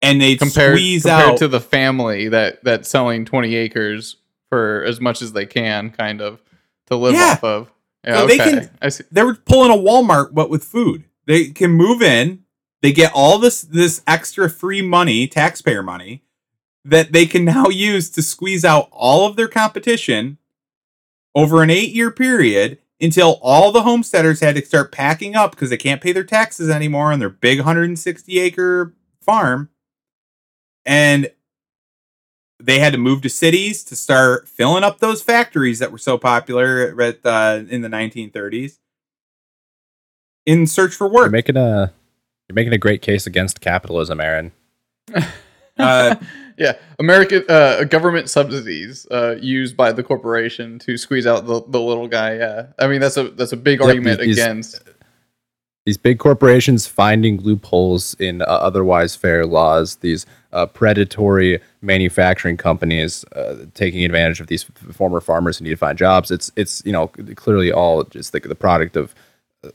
And 0.00 0.20
compared, 0.36 0.76
squeeze 0.78 1.02
compared 1.02 1.30
out 1.30 1.38
to 1.38 1.48
the 1.48 1.60
family 1.60 2.28
that 2.28 2.62
that's 2.62 2.88
selling 2.88 3.24
20 3.24 3.54
acres 3.56 4.16
for 4.48 4.84
as 4.84 5.00
much 5.00 5.22
as 5.22 5.32
they 5.32 5.44
can 5.46 5.90
kind 5.90 6.20
of 6.20 6.40
to 6.86 6.96
live 6.96 7.14
Yeah. 7.14 7.32
off 7.32 7.44
of 7.44 7.72
yeah, 8.06 8.18
So 8.20 8.26
they 8.28 8.40
okay. 8.40 8.50
can- 8.50 8.70
I 8.80 8.88
see. 8.90 9.04
they 9.10 9.22
were 9.24 9.34
pulling 9.34 9.72
a 9.72 9.74
Walmart 9.82 10.32
but 10.34 10.50
with 10.50 10.62
food. 10.64 11.04
They 11.26 11.46
can 11.50 11.72
move 11.72 12.00
in, 12.00 12.44
they 12.80 12.92
get 12.92 13.12
all 13.12 13.38
this 13.38 13.60
this 13.62 14.02
extra 14.06 14.48
free 14.48 14.82
money, 14.82 15.26
taxpayer 15.26 15.82
money. 15.82 16.22
that 16.84 17.12
they 17.12 17.26
can 17.26 17.44
now 17.44 17.68
use 17.68 18.08
to 18.08 18.22
squeeze 18.22 18.64
out 18.64 18.88
all 18.92 19.26
of 19.26 19.36
their 19.36 19.48
competition 19.48 20.38
over 21.34 21.62
an 21.62 21.68
eight 21.68 21.90
year 21.92 22.10
period 22.10 22.78
until 23.00 23.38
all 23.42 23.72
the 23.72 23.82
homesteaders 23.82 24.40
had 24.40 24.56
to 24.56 24.64
start 24.64 24.92
packing 24.92 25.36
up 25.36 25.52
because 25.52 25.70
they 25.70 25.76
can't 25.76 26.00
pay 26.00 26.12
their 26.12 26.24
taxes 26.24 26.68
anymore 26.68 27.12
on 27.12 27.18
their 27.18 27.28
big 27.28 27.58
160 27.58 28.38
acre 28.38 28.94
farm. 29.20 29.70
And 30.84 31.30
they 32.60 32.80
had 32.80 32.92
to 32.92 32.98
move 32.98 33.22
to 33.22 33.28
cities 33.28 33.84
to 33.84 33.94
start 33.94 34.48
filling 34.48 34.82
up 34.82 34.98
those 34.98 35.22
factories 35.22 35.78
that 35.78 35.92
were 35.92 35.98
so 35.98 36.18
popular 36.18 37.00
at, 37.00 37.18
uh, 37.24 37.62
in 37.68 37.82
the 37.82 37.88
1930s 37.88 38.78
in 40.48 40.66
search 40.66 40.94
for 40.94 41.06
work. 41.06 41.14
You're 41.14 41.24
work. 41.24 41.32
making 41.32 41.56
a 41.56 41.92
you're 42.48 42.54
making 42.54 42.72
a 42.72 42.78
great 42.78 43.02
case 43.02 43.26
against 43.26 43.60
capitalism, 43.60 44.20
Aaron. 44.20 44.52
Uh, 45.78 46.16
yeah, 46.58 46.76
American 46.98 47.44
uh, 47.48 47.84
government 47.84 48.28
subsidies 48.28 49.06
uh, 49.10 49.36
used 49.40 49.76
by 49.76 49.92
the 49.92 50.02
corporation 50.02 50.78
to 50.80 50.96
squeeze 50.98 51.26
out 51.26 51.46
the, 51.46 51.62
the 51.68 51.80
little 51.80 52.08
guy. 52.08 52.36
Yeah, 52.36 52.66
I 52.78 52.86
mean 52.88 53.00
that's 53.00 53.16
a 53.16 53.28
that's 53.30 53.52
a 53.52 53.56
big 53.56 53.80
Yep, 53.80 53.88
argument 53.88 54.20
these- 54.20 54.36
against. 54.38 54.82
These 55.86 55.96
big 55.96 56.18
corporations 56.18 56.86
finding 56.86 57.40
loopholes 57.40 58.12
in 58.20 58.42
uh, 58.42 58.44
otherwise 58.44 59.16
fair 59.16 59.46
laws. 59.46 59.96
These 59.96 60.26
uh, 60.52 60.66
predatory 60.66 61.60
manufacturing 61.80 62.58
companies 62.58 63.24
uh, 63.34 63.64
taking 63.72 64.04
advantage 64.04 64.38
of 64.38 64.48
these 64.48 64.66
f- 64.68 64.94
former 64.94 65.18
farmers 65.22 65.56
who 65.56 65.64
need 65.64 65.70
to 65.70 65.76
find 65.76 65.96
jobs. 65.96 66.30
It's 66.30 66.52
it's 66.56 66.82
you 66.84 66.92
know 66.92 67.06
clearly 67.36 67.72
all 67.72 68.04
just 68.04 68.32
the, 68.32 68.40
the 68.40 68.54
product 68.54 68.96
of 68.96 69.14
uh, 69.64 69.70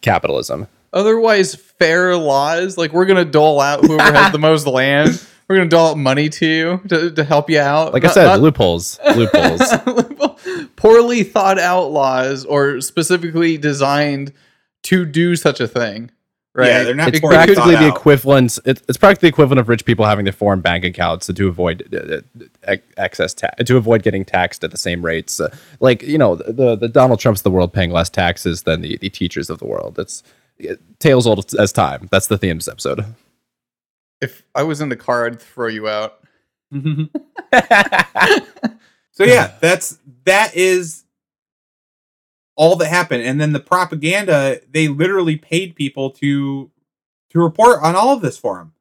capitalism. 0.00 0.68
Otherwise, 0.92 1.56
fair 1.56 2.16
laws 2.16 2.78
like 2.78 2.92
we're 2.92 3.06
gonna 3.06 3.24
dole 3.24 3.60
out 3.60 3.84
whoever 3.84 4.12
has 4.12 4.30
the 4.30 4.38
most 4.50 4.64
land. 4.66 5.26
We're 5.48 5.56
gonna 5.56 5.70
dole 5.70 5.88
out 5.88 5.98
money 5.98 6.28
to 6.28 6.46
you 6.46 6.80
to, 6.88 7.10
to 7.10 7.24
help 7.24 7.48
you 7.48 7.58
out. 7.60 7.92
Like 7.94 8.04
I 8.04 8.08
said, 8.12 8.26
not- 8.26 8.40
loopholes, 8.40 9.00
loopholes. 9.16 9.62
poorly 10.76 11.22
thought 11.24 11.58
out 11.58 11.90
laws 11.90 12.44
or 12.44 12.80
specifically 12.80 13.56
designed 13.56 14.32
to 14.84 15.04
do 15.04 15.36
such 15.36 15.60
a 15.60 15.68
thing. 15.68 16.10
Right? 16.54 16.68
Yeah, 16.68 16.82
they're 16.82 16.94
not 16.94 17.08
it's 17.08 17.20
practically 17.20 17.76
the 17.76 17.86
out. 17.86 17.96
equivalent. 17.96 18.58
It, 18.64 18.82
it's 18.88 18.98
practically 18.98 19.28
the 19.28 19.32
equivalent 19.34 19.60
of 19.60 19.68
rich 19.68 19.84
people 19.84 20.04
having 20.04 20.24
their 20.24 20.32
foreign 20.32 20.60
bank 20.60 20.84
accounts 20.84 21.28
to 21.32 21.48
avoid 21.48 21.94
uh, 21.94 22.20
uh, 22.66 22.76
excess 22.96 23.32
tax, 23.32 23.62
to 23.62 23.76
avoid 23.76 24.02
getting 24.02 24.24
taxed 24.24 24.64
at 24.64 24.72
the 24.72 24.76
same 24.76 25.04
rates. 25.04 25.38
Uh, 25.38 25.54
like 25.78 26.02
you 26.02 26.18
know, 26.18 26.34
the 26.34 26.74
the 26.74 26.88
Donald 26.88 27.20
Trumps 27.20 27.40
of 27.40 27.44
the 27.44 27.50
world 27.52 27.72
paying 27.72 27.90
less 27.90 28.10
taxes 28.10 28.64
than 28.64 28.80
the, 28.80 28.96
the 28.96 29.08
teachers 29.08 29.50
of 29.50 29.58
the 29.60 29.66
world. 29.66 30.00
It's 30.00 30.24
it, 30.58 30.80
tales 30.98 31.28
old 31.28 31.54
as 31.56 31.70
time. 31.70 32.08
That's 32.10 32.26
the 32.26 32.38
theme 32.38 32.52
of 32.52 32.58
this 32.58 32.68
episode. 32.68 33.04
If 34.20 34.42
I 34.54 34.62
was 34.64 34.80
in 34.80 34.88
the 34.88 34.96
car, 34.96 35.26
I'd 35.26 35.40
throw 35.40 35.68
you 35.68 35.88
out. 35.88 36.20
Mm-hmm. 36.72 37.04
So 39.18 39.24
yeah, 39.24 39.54
that's 39.60 39.98
that 40.26 40.54
is 40.54 41.02
all 42.54 42.76
that 42.76 42.86
happened. 42.86 43.24
And 43.24 43.40
then 43.40 43.52
the 43.52 43.58
propaganda, 43.58 44.60
they 44.70 44.86
literally 44.86 45.36
paid 45.36 45.74
people 45.74 46.10
to 46.12 46.70
to 47.30 47.40
report 47.40 47.82
on 47.82 47.96
all 47.96 48.14
of 48.14 48.22
this 48.22 48.38
for 48.38 48.58
them. 48.58 48.74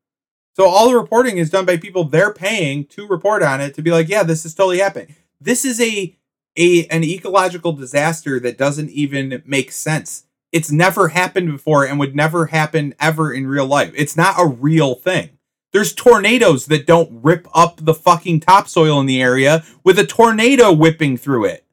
So 0.56 0.68
all 0.68 0.90
the 0.90 0.96
reporting 0.96 1.40
is 1.40 1.50
done 1.50 1.66
by 1.66 1.78
people 1.78 2.04
they're 2.04 2.34
paying 2.34 2.86
to 2.86 3.08
report 3.08 3.42
on 3.42 3.62
it 3.62 3.74
to 3.76 3.82
be 3.82 3.90
like, 3.90 4.10
yeah, 4.10 4.22
this 4.22 4.46
is 4.46 4.54
totally 4.54 4.78
happening. 4.78 5.16
This 5.42 5.66
is 5.66 5.82
a 5.82 6.16
a 6.56 6.86
an 6.90 7.04
ecological 7.04 7.74
disaster 7.74 8.40
that 8.40 8.60
doesn't 8.60 8.92
even 8.92 9.42
make 9.44 9.72
sense. 9.72 10.26
It's 10.52 10.72
never 10.72 11.10
happened 11.10 11.52
before 11.52 11.86
and 11.86 12.00
would 12.00 12.16
never 12.16 12.48
happen 12.48 12.96
ever 13.00 13.34
in 13.34 13.48
real 13.48 13.66
life. 13.66 13.94
It's 13.96 14.16
not 14.16 14.36
a 14.40 14.48
real 14.48 14.96
thing. 14.96 15.32
There's 15.74 15.94
tornadoes 15.94 16.68
that 16.68 16.88
don't 16.88 17.20
rip 17.22 17.48
up 17.54 17.80
the 17.84 17.94
fucking 17.94 18.40
topsoil 18.40 19.00
in 19.00 19.06
the 19.06 19.22
area 19.22 19.64
with 19.84 20.00
a 20.00 20.06
tornado 20.06 20.72
whipping 20.72 21.18
through 21.18 21.46
it. 21.46 21.66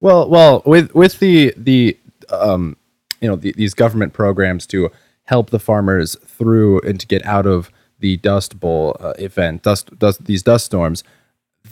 Well, 0.00 0.28
well, 0.28 0.62
with 0.64 0.94
with 0.94 1.18
the 1.18 1.52
the 1.56 1.98
um, 2.30 2.76
you 3.20 3.28
know, 3.28 3.36
the, 3.36 3.52
these 3.56 3.74
government 3.74 4.12
programs 4.12 4.66
to 4.68 4.90
help 5.24 5.50
the 5.50 5.58
farmers 5.58 6.16
through 6.24 6.80
and 6.80 6.98
to 7.00 7.06
get 7.06 7.24
out 7.26 7.46
of 7.46 7.70
the 7.98 8.16
Dust 8.18 8.60
Bowl 8.60 8.96
uh, 9.00 9.14
event, 9.18 9.62
dust, 9.62 9.98
dust, 9.98 10.24
these 10.24 10.42
dust 10.42 10.66
storms, 10.66 11.02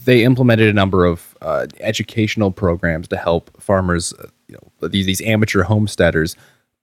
they 0.07 0.25
implemented 0.25 0.69
a 0.69 0.73
number 0.73 1.05
of 1.05 1.37
uh, 1.43 1.67
educational 1.81 2.51
programs 2.51 3.09
to 3.09 3.17
help 3.17 3.61
farmers, 3.61 4.15
uh, 4.15 4.29
you 4.49 4.57
know, 4.57 4.89
these 4.89 5.05
these 5.05 5.21
amateur 5.21 5.65
homesteaders 5.65 6.37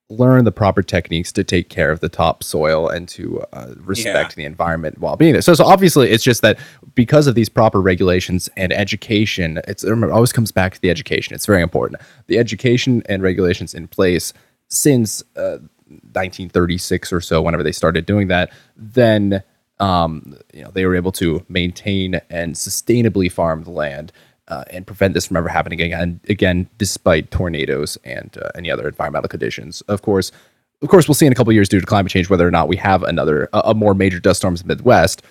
learn 0.09 0.43
the 0.43 0.51
proper 0.51 0.83
techniques 0.83 1.31
to 1.31 1.43
take 1.43 1.69
care 1.69 1.89
of 1.89 2.01
the 2.01 2.09
topsoil 2.09 2.89
and 2.89 3.07
to 3.07 3.41
uh, 3.53 3.73
respect 3.77 4.35
the 4.35 4.43
environment 4.43 4.99
while 4.99 5.15
being 5.15 5.31
there. 5.31 5.41
So, 5.41 5.53
so 5.53 5.65
obviously, 5.65 6.09
it's 6.11 6.23
just 6.23 6.41
that 6.41 6.59
because 6.93 7.25
of 7.25 7.35
these 7.35 7.49
proper 7.49 7.81
regulations 7.81 8.49
and 8.57 8.73
education, 8.73 9.61
it's 9.67 9.83
remember, 9.83 10.09
it 10.09 10.13
always 10.13 10.33
comes 10.33 10.51
back 10.51 10.73
to 10.73 10.81
the 10.81 10.89
education. 10.89 11.33
It's 11.33 11.45
very 11.45 11.61
important. 11.61 12.01
The 12.27 12.37
education 12.37 13.01
and 13.07 13.23
regulations 13.23 13.73
in 13.73 13.87
place 13.87 14.33
since 14.67 15.23
uh, 15.37 15.59
1936 15.87 17.13
or 17.13 17.21
so, 17.21 17.41
whenever 17.41 17.63
they 17.63 17.71
started 17.71 18.05
doing 18.05 18.27
that, 18.27 18.51
then 18.75 19.43
um, 19.83 20.37
you 20.53 20.63
know 20.63 20.71
they 20.71 20.85
were 20.85 20.95
able 20.95 21.11
to 21.11 21.45
maintain 21.49 22.15
and 22.29 22.55
sustainably 22.55 23.31
farm 23.31 23.63
the 23.63 23.71
land. 23.71 24.11
Uh, 24.49 24.65
and 24.71 24.85
prevent 24.85 25.13
this 25.13 25.25
from 25.25 25.37
ever 25.37 25.47
happening 25.47 25.79
again, 25.79 26.19
again, 26.27 26.69
despite 26.77 27.31
tornadoes 27.31 27.97
and 28.03 28.37
uh, 28.37 28.49
any 28.55 28.69
other 28.69 28.85
environmental 28.89 29.29
conditions. 29.29 29.79
Of 29.83 30.01
course, 30.01 30.33
of 30.81 30.89
course, 30.89 31.07
we'll 31.07 31.15
see 31.15 31.25
in 31.25 31.31
a 31.31 31.35
couple 31.35 31.51
of 31.51 31.55
years 31.55 31.69
due 31.69 31.79
to 31.79 31.85
climate 31.85 32.11
change 32.11 32.29
whether 32.29 32.45
or 32.45 32.51
not 32.51 32.67
we 32.67 32.75
have 32.75 33.03
another 33.03 33.47
a, 33.53 33.61
a 33.67 33.73
more 33.73 33.93
major 33.93 34.19
dust 34.19 34.41
storms 34.41 34.61
in 34.61 34.67
the 34.67 34.75
Midwest. 34.75 35.23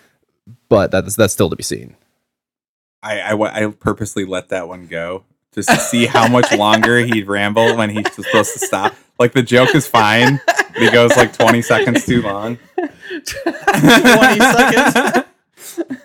But 0.70 0.90
that's 0.90 1.14
that's 1.14 1.34
still 1.34 1.50
to 1.50 1.56
be 1.56 1.62
seen. 1.62 1.94
I, 3.02 3.20
I, 3.20 3.64
I 3.64 3.70
purposely 3.70 4.24
let 4.24 4.48
that 4.48 4.66
one 4.66 4.86
go 4.86 5.24
just 5.54 5.68
to 5.68 5.76
see 5.76 6.06
how 6.06 6.26
much 6.26 6.50
longer 6.56 6.98
he'd 7.00 7.28
ramble 7.28 7.76
when 7.76 7.90
he's 7.90 8.10
supposed 8.14 8.54
to 8.54 8.66
stop. 8.66 8.94
Like 9.22 9.34
the 9.34 9.42
joke 9.44 9.72
is 9.76 9.86
fine, 9.86 10.40
but 10.44 10.66
he 10.82 10.90
goes 10.90 11.16
like 11.16 11.32
20 11.32 11.62
seconds 11.62 12.04
too 12.04 12.22
long. 12.22 12.58
20 12.76 13.24
seconds. 14.40 15.26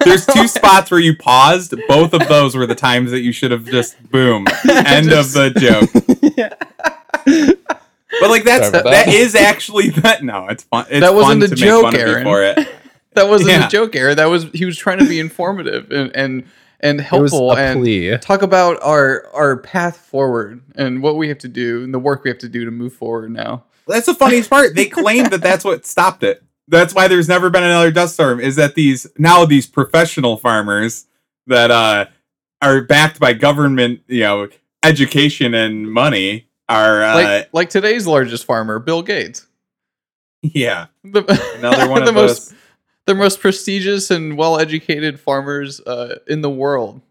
There's 0.06 0.24
two 0.28 0.48
spots 0.48 0.92
where 0.92 1.00
you 1.00 1.18
paused. 1.18 1.74
Both 1.88 2.14
of 2.14 2.28
those 2.28 2.56
were 2.56 2.68
the 2.68 2.76
times 2.76 3.10
that 3.10 3.22
you 3.22 3.32
should 3.32 3.50
have 3.50 3.66
just 3.66 3.96
boom. 4.12 4.46
End 4.70 5.12
of 5.12 5.32
the 5.34 5.50
joke. 5.50 5.90
Yeah. 6.38 6.54
But 8.22 8.30
like 8.30 8.44
that's 8.44 8.70
that 8.70 8.84
that. 8.84 9.08
is 9.08 9.34
actually 9.34 9.90
that 10.02 10.24
no, 10.24 10.48
it's 10.50 10.64
fun. 10.64 10.86
It's 10.92 11.00
That 11.02 11.16
wasn't 11.16 11.32
fun 11.32 11.40
the 11.40 11.48
to 11.48 11.56
joke, 11.56 11.84
make 11.86 11.94
fun 11.94 11.96
of 11.96 12.08
you 12.08 12.14
Aaron. 12.14 12.24
for 12.24 12.44
it. 12.44 12.70
That 13.16 13.28
wasn't 13.30 13.50
Yeah. 13.50 13.66
a 13.66 13.70
joke, 13.70 13.96
Aaron. 13.96 14.16
That 14.18 14.26
was 14.30 14.44
he 14.54 14.66
was 14.66 14.78
trying 14.78 15.00
to 15.00 15.06
be 15.06 15.20
informative 15.20 15.90
and 15.92 16.16
and 16.16 16.44
and 16.80 17.00
It 17.00 17.04
helpful 17.04 17.56
and 17.58 17.80
plea. 17.82 18.18
talk 18.20 18.42
about 18.42 18.78
our 18.84 19.28
our 19.34 19.58
path 19.58 19.98
forward 19.98 20.62
and 20.76 21.02
what 21.02 21.18
we 21.18 21.28
have 21.30 21.40
to 21.40 21.48
do 21.48 21.84
and 21.84 21.94
the 21.94 22.00
work 22.00 22.24
we 22.24 22.30
have 22.30 22.38
to 22.40 22.50
do 22.50 22.66
to 22.66 22.72
move 22.72 22.94
forward 22.94 23.32
now. 23.32 23.64
That's 23.88 24.06
the 24.06 24.14
funniest 24.14 24.50
part. 24.50 24.76
They 24.76 24.86
claim 24.88 25.26
that 25.30 25.42
that's 25.42 25.64
what 25.64 25.86
stopped 25.86 26.24
it. 26.24 26.44
That's 26.68 26.94
why 26.94 27.08
there's 27.08 27.30
never 27.30 27.50
been 27.50 27.64
another 27.64 27.92
dust 27.92 28.16
storm. 28.16 28.40
Is 28.40 28.58
that 28.58 28.76
these 28.76 29.08
now 29.18 29.46
these 29.46 29.66
professional 29.68 30.38
farmers 30.38 31.06
that 31.48 31.72
uh, 31.72 32.06
are 32.62 32.82
backed 32.82 33.20
by 33.20 33.34
government, 33.34 34.02
you 34.08 34.20
know, 34.22 34.50
education 34.84 35.54
and 35.54 35.90
money 35.92 36.48
are 36.68 37.02
uh, 37.02 37.16
Like 37.16 37.50
like 37.54 37.70
today's 37.70 38.06
largest 38.06 38.44
farmer, 38.46 38.80
Bill 38.80 39.02
Gates. 39.02 39.48
yeah 40.44 40.88
The, 41.04 41.24
another 41.58 41.90
one 41.90 42.02
of 42.02 42.06
the 42.06 42.10
of 42.10 42.16
most 42.16 42.50
those. 42.50 42.60
The 43.08 43.16
most 43.16 43.40
prestigious 43.40 44.12
and 44.12 44.38
well-educated 44.38 45.20
farmers 45.20 45.80
uh, 45.82 46.20
in 46.28 46.42
the 46.42 46.50
world. 46.50 47.02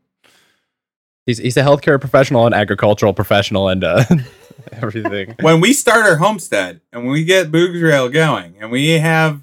He's 1.25 1.39
he's 1.39 1.57
a 1.57 1.63
healthcare 1.63 1.99
professional 1.99 2.47
and 2.47 2.55
agricultural 2.55 3.13
professional 3.13 3.69
and 3.69 3.83
uh, 3.83 4.05
everything. 4.73 5.35
When 5.41 5.61
we 5.61 5.73
start 5.73 6.07
our 6.07 6.17
homestead 6.17 6.81
and 6.93 7.03
when 7.03 7.13
we 7.13 7.25
get 7.25 7.51
Boogs 7.51 7.83
Rail 7.83 8.09
going 8.09 8.55
and 8.61 8.71
we 8.71 8.91
have 8.91 9.41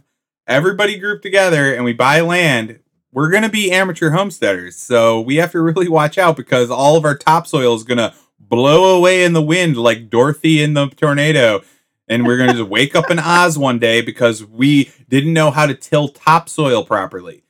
everybody 0.47 0.97
grouped 0.97 1.23
together 1.23 1.73
and 1.73 1.83
we 1.83 1.91
buy 1.91 2.21
land, 2.21 2.79
we're 3.11 3.29
gonna 3.29 3.49
be 3.49 3.71
amateur 3.71 4.11
homesteaders. 4.11 4.77
So 4.77 5.19
we 5.19 5.37
have 5.37 5.51
to 5.51 5.61
really 5.61 5.89
watch 5.89 6.17
out 6.17 6.37
because 6.37 6.69
all 6.69 6.95
of 6.95 7.03
our 7.03 7.17
topsoil 7.17 7.75
is 7.75 7.83
gonna 7.83 8.13
blow 8.39 8.95
away 8.95 9.23
in 9.23 9.33
the 9.33 9.41
wind 9.41 9.75
like 9.75 10.09
Dorothy 10.09 10.61
in 10.61 10.75
the 10.75 10.87
tornado. 10.87 11.63
And 12.07 12.25
we're 12.25 12.37
gonna 12.37 12.53
just 12.53 12.69
wake 12.69 12.95
up 12.95 13.09
in 13.09 13.19
Oz 13.19 13.57
one 13.57 13.79
day 13.79 14.01
because 14.01 14.43
we 14.45 14.91
didn't 15.09 15.33
know 15.33 15.51
how 15.51 15.65
to 15.65 15.73
till 15.73 16.09
topsoil 16.09 16.83
properly. 16.83 17.43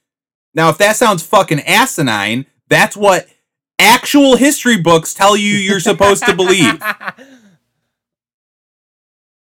Now, 0.54 0.70
if 0.70 0.78
that 0.78 0.96
sounds 0.96 1.24
fucking 1.24 1.62
asinine, 1.62 2.46
that's 2.70 2.96
what 2.96 3.28
actual 3.80 4.36
history 4.36 4.78
books 4.78 5.14
tell 5.14 5.36
you 5.36 5.54
you're 5.54 5.80
supposed 5.80 6.26
to 6.26 6.36
believe. 6.36 6.82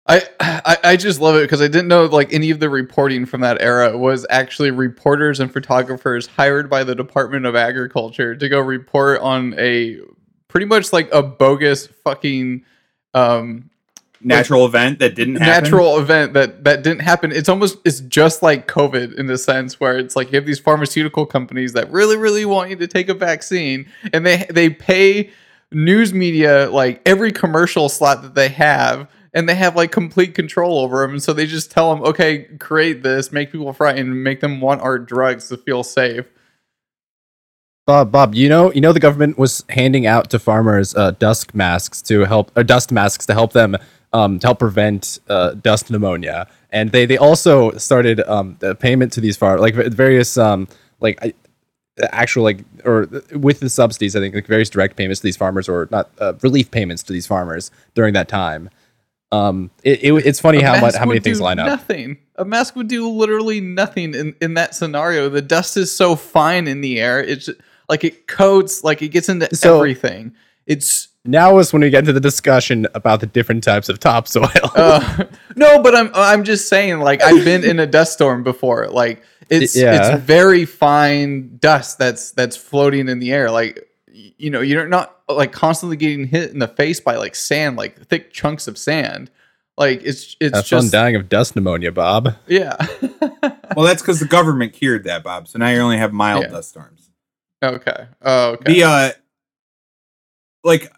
I, 0.08 0.22
I 0.40 0.76
I 0.84 0.96
just 0.96 1.20
love 1.20 1.36
it 1.36 1.42
because 1.42 1.60
I 1.60 1.68
didn't 1.68 1.88
know 1.88 2.06
like 2.06 2.32
any 2.32 2.50
of 2.50 2.60
the 2.60 2.70
reporting 2.70 3.26
from 3.26 3.42
that 3.42 3.60
era 3.60 3.96
was 3.96 4.24
actually 4.30 4.70
reporters 4.70 5.38
and 5.38 5.52
photographers 5.52 6.26
hired 6.26 6.70
by 6.70 6.82
the 6.82 6.94
Department 6.94 7.44
of 7.44 7.54
Agriculture 7.54 8.34
to 8.34 8.48
go 8.48 8.58
report 8.60 9.20
on 9.20 9.54
a 9.58 9.98
pretty 10.48 10.64
much 10.64 10.94
like 10.94 11.12
a 11.12 11.22
bogus 11.22 11.86
fucking 11.86 12.64
um 13.12 13.68
natural 14.20 14.66
event 14.66 14.98
that 14.98 15.14
didn't 15.14 15.36
happen. 15.36 15.64
natural 15.64 15.98
event 15.98 16.32
that 16.34 16.64
that 16.64 16.82
didn't 16.82 17.00
happen. 17.00 17.32
It's 17.32 17.48
almost 17.48 17.78
it's 17.84 18.00
just 18.00 18.42
like 18.42 18.66
COVID 18.66 19.18
in 19.18 19.26
the 19.26 19.38
sense 19.38 19.78
where 19.78 19.98
it's 19.98 20.16
like 20.16 20.32
you 20.32 20.36
have 20.36 20.46
these 20.46 20.58
pharmaceutical 20.58 21.26
companies 21.26 21.72
that 21.74 21.90
really 21.90 22.16
really 22.16 22.44
want 22.44 22.70
you 22.70 22.76
to 22.76 22.86
take 22.86 23.08
a 23.08 23.14
vaccine, 23.14 23.86
and 24.12 24.26
they 24.26 24.46
they 24.50 24.70
pay 24.70 25.30
news 25.70 26.12
media 26.12 26.70
like 26.70 27.00
every 27.06 27.32
commercial 27.32 27.88
slot 27.88 28.22
that 28.22 28.34
they 28.34 28.48
have. 28.48 29.08
And 29.34 29.46
they 29.46 29.54
have 29.56 29.76
like 29.76 29.92
complete 29.92 30.34
control 30.34 30.78
over 30.78 31.02
them, 31.02 31.10
and 31.12 31.22
so 31.22 31.34
they 31.34 31.44
just 31.44 31.70
tell 31.70 31.94
them, 31.94 32.02
"Okay, 32.02 32.44
create 32.58 33.02
this, 33.02 33.30
make 33.30 33.52
people 33.52 33.74
frightened, 33.74 34.24
make 34.24 34.40
them 34.40 34.58
want 34.58 34.80
our 34.80 34.98
drugs 34.98 35.50
to 35.50 35.58
feel 35.58 35.84
safe." 35.84 36.24
Bob, 37.88 38.12
Bob, 38.12 38.34
you 38.34 38.50
know, 38.50 38.70
you 38.72 38.82
know, 38.82 38.92
the 38.92 39.00
government 39.00 39.38
was 39.38 39.64
handing 39.70 40.06
out 40.06 40.28
to 40.28 40.38
farmers 40.38 40.94
uh, 40.94 41.12
dust 41.12 41.54
masks 41.54 42.02
to 42.02 42.26
help, 42.26 42.50
or 42.54 42.62
dust 42.62 42.92
masks 42.92 43.24
to 43.24 43.32
help 43.32 43.54
them, 43.54 43.78
um, 44.12 44.38
to 44.38 44.46
help 44.46 44.58
prevent 44.58 45.18
uh, 45.28 45.52
dust 45.52 45.90
pneumonia, 45.90 46.46
and 46.70 46.92
they 46.92 47.06
they 47.06 47.18
also 47.18 47.72
started 47.72 48.20
um, 48.28 48.56
the 48.60 48.74
payment 48.74 49.12
to 49.12 49.20
these 49.20 49.36
farmers, 49.36 49.60
like 49.60 49.74
various 49.74 50.36
um, 50.38 50.68
like 51.00 51.18
I- 51.22 51.34
actual 52.12 52.44
like 52.44 52.64
or 52.84 53.08
with 53.32 53.60
the 53.60 53.68
subsidies, 53.68 54.14
I 54.16 54.20
think 54.20 54.34
like 54.34 54.46
various 54.46 54.70
direct 54.70 54.96
payments 54.96 55.20
to 55.20 55.24
these 55.26 55.36
farmers 55.36 55.68
or 55.68 55.88
not 55.90 56.10
uh, 56.18 56.32
relief 56.42 56.70
payments 56.70 57.02
to 57.04 57.12
these 57.12 57.26
farmers 57.26 57.70
during 57.94 58.14
that 58.14 58.28
time. 58.28 58.70
Um, 59.30 59.70
it, 59.82 60.02
it 60.04 60.12
it's 60.26 60.40
funny 60.40 60.58
A 60.58 60.66
how 60.66 60.80
much 60.80 60.94
how 60.94 61.04
many 61.04 61.20
things 61.20 61.40
line 61.40 61.58
up. 61.58 61.66
Nothing. 61.66 62.16
A 62.36 62.44
mask 62.44 62.76
would 62.76 62.88
do 62.88 63.08
literally 63.10 63.60
nothing 63.60 64.14
in, 64.14 64.34
in 64.40 64.54
that 64.54 64.74
scenario. 64.74 65.28
The 65.28 65.42
dust 65.42 65.76
is 65.76 65.94
so 65.94 66.16
fine 66.16 66.66
in 66.66 66.80
the 66.80 66.98
air. 67.00 67.22
It's 67.22 67.50
like 67.90 68.04
it 68.04 68.26
coats, 68.26 68.84
like 68.84 69.02
it 69.02 69.08
gets 69.08 69.28
into 69.28 69.54
So- 69.54 69.76
everything. 69.76 70.34
It's 70.66 71.08
Now 71.28 71.58
is 71.58 71.72
when 71.72 71.82
we 71.82 71.90
get 71.90 72.00
into 72.00 72.12
the 72.14 72.20
discussion 72.20 72.86
about 72.94 73.20
the 73.20 73.26
different 73.26 73.62
types 73.62 73.88
of 73.90 74.00
topsoil. 74.00 74.48
uh, 74.74 75.24
no, 75.56 75.82
but 75.82 75.94
I'm 75.94 76.10
I'm 76.14 76.42
just 76.44 76.68
saying. 76.68 77.00
Like 77.00 77.22
I've 77.22 77.44
been 77.44 77.64
in 77.64 77.78
a 77.78 77.86
dust 77.86 78.14
storm 78.14 78.42
before. 78.42 78.88
Like 78.88 79.22
it's 79.50 79.76
Yeah. 79.76 80.12
it's 80.14 80.22
very 80.24 80.64
fine 80.64 81.58
dust 81.58 81.98
that's 81.98 82.30
that's 82.32 82.56
floating 82.56 83.08
in 83.08 83.18
the 83.18 83.32
air. 83.32 83.50
Like 83.50 83.84
you 84.10 84.48
know, 84.50 84.60
you're 84.62 84.88
not 84.88 85.16
like 85.28 85.52
constantly 85.52 85.96
getting 85.98 86.26
hit 86.26 86.50
in 86.50 86.60
the 86.60 86.68
face 86.68 86.98
by 87.00 87.16
like 87.16 87.34
sand, 87.34 87.76
like 87.76 88.06
thick 88.06 88.32
chunks 88.32 88.66
of 88.66 88.78
sand. 88.78 89.30
Like 89.76 90.00
it's 90.02 90.34
it's 90.40 90.56
Have 90.56 90.66
fun 90.66 90.80
just 90.80 90.92
dying 90.92 91.14
of 91.14 91.28
dust 91.28 91.54
pneumonia, 91.54 91.92
Bob. 91.92 92.34
yeah. 92.46 92.76
Well, 93.76 93.84
that's 93.86 94.02
because 94.02 94.18
the 94.18 94.26
government 94.26 94.72
cured 94.72 95.04
that, 95.04 95.22
Bob. 95.22 95.46
So 95.46 95.58
now 95.58 95.68
you 95.68 95.78
only 95.80 95.98
have 95.98 96.12
mild 96.12 96.42
Yeah. 96.44 96.48
dust 96.48 96.70
storms. 96.70 97.10
okay. 97.62 98.06
Oh, 98.22 98.52
okay. 98.52 98.72
The 98.72 98.82
uh, 98.82 99.10
like 100.64 100.90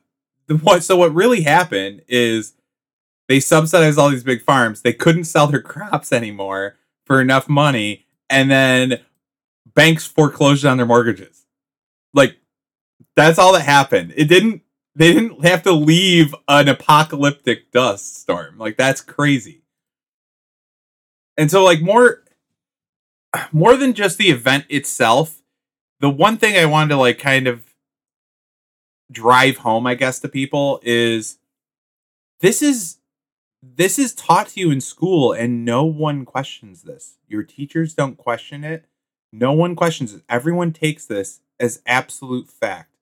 what? 0.58 0.82
So 0.82 0.96
what 0.96 1.14
really 1.14 1.42
happened 1.42 2.02
is 2.08 2.54
they 3.28 3.40
subsidized 3.40 3.98
all 3.98 4.10
these 4.10 4.24
big 4.24 4.42
farms. 4.42 4.82
They 4.82 4.92
couldn't 4.92 5.24
sell 5.24 5.46
their 5.46 5.62
crops 5.62 6.12
anymore 6.12 6.76
for 7.06 7.20
enough 7.20 7.48
money, 7.48 8.06
and 8.28 8.50
then 8.50 9.00
banks 9.74 10.06
foreclosed 10.06 10.64
on 10.64 10.76
their 10.76 10.86
mortgages. 10.86 11.46
Like 12.12 12.36
that's 13.16 13.38
all 13.38 13.52
that 13.52 13.62
happened. 13.62 14.12
It 14.16 14.26
didn't. 14.26 14.62
They 14.96 15.12
didn't 15.12 15.44
have 15.44 15.62
to 15.62 15.72
leave 15.72 16.34
an 16.48 16.68
apocalyptic 16.68 17.70
dust 17.70 18.20
storm. 18.20 18.58
Like 18.58 18.76
that's 18.76 19.00
crazy. 19.00 19.62
And 21.36 21.50
so, 21.50 21.64
like 21.64 21.80
more, 21.80 22.22
more 23.52 23.76
than 23.76 23.94
just 23.94 24.18
the 24.18 24.30
event 24.30 24.66
itself, 24.68 25.40
the 26.00 26.10
one 26.10 26.36
thing 26.36 26.56
I 26.56 26.66
wanted 26.66 26.88
to 26.90 26.96
like 26.96 27.18
kind 27.18 27.46
of 27.46 27.69
drive 29.10 29.58
home, 29.58 29.86
I 29.86 29.94
guess, 29.94 30.20
to 30.20 30.28
people 30.28 30.80
is 30.82 31.38
this 32.40 32.62
is 32.62 32.98
this 33.62 33.98
is 33.98 34.14
taught 34.14 34.48
to 34.48 34.60
you 34.60 34.70
in 34.70 34.80
school 34.80 35.32
and 35.32 35.64
no 35.64 35.84
one 35.84 36.24
questions 36.24 36.82
this. 36.82 37.18
Your 37.28 37.42
teachers 37.42 37.94
don't 37.94 38.16
question 38.16 38.64
it. 38.64 38.86
No 39.32 39.52
one 39.52 39.76
questions 39.76 40.14
it. 40.14 40.22
Everyone 40.28 40.72
takes 40.72 41.06
this 41.06 41.40
as 41.58 41.82
absolute 41.86 42.48
fact. 42.48 42.96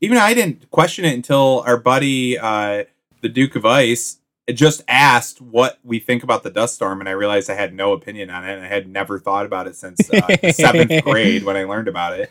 Even 0.00 0.18
I 0.18 0.34
didn't 0.34 0.70
question 0.70 1.04
it 1.04 1.14
until 1.14 1.62
our 1.66 1.76
buddy 1.76 2.38
uh 2.38 2.84
the 3.20 3.28
Duke 3.28 3.56
of 3.56 3.64
Ice 3.64 4.18
just 4.52 4.82
asked 4.86 5.40
what 5.40 5.78
we 5.82 5.98
think 5.98 6.22
about 6.22 6.42
the 6.42 6.50
dust 6.50 6.74
storm 6.74 7.00
and 7.00 7.08
I 7.08 7.12
realized 7.12 7.48
I 7.48 7.54
had 7.54 7.74
no 7.74 7.92
opinion 7.92 8.30
on 8.30 8.48
it 8.48 8.54
and 8.54 8.64
I 8.64 8.68
had 8.68 8.86
never 8.86 9.18
thought 9.18 9.46
about 9.46 9.66
it 9.66 9.74
since 9.74 9.98
uh, 10.10 10.20
7th 10.20 11.02
grade 11.04 11.44
when 11.44 11.56
I 11.56 11.64
learned 11.64 11.88
about 11.88 12.20
it. 12.20 12.30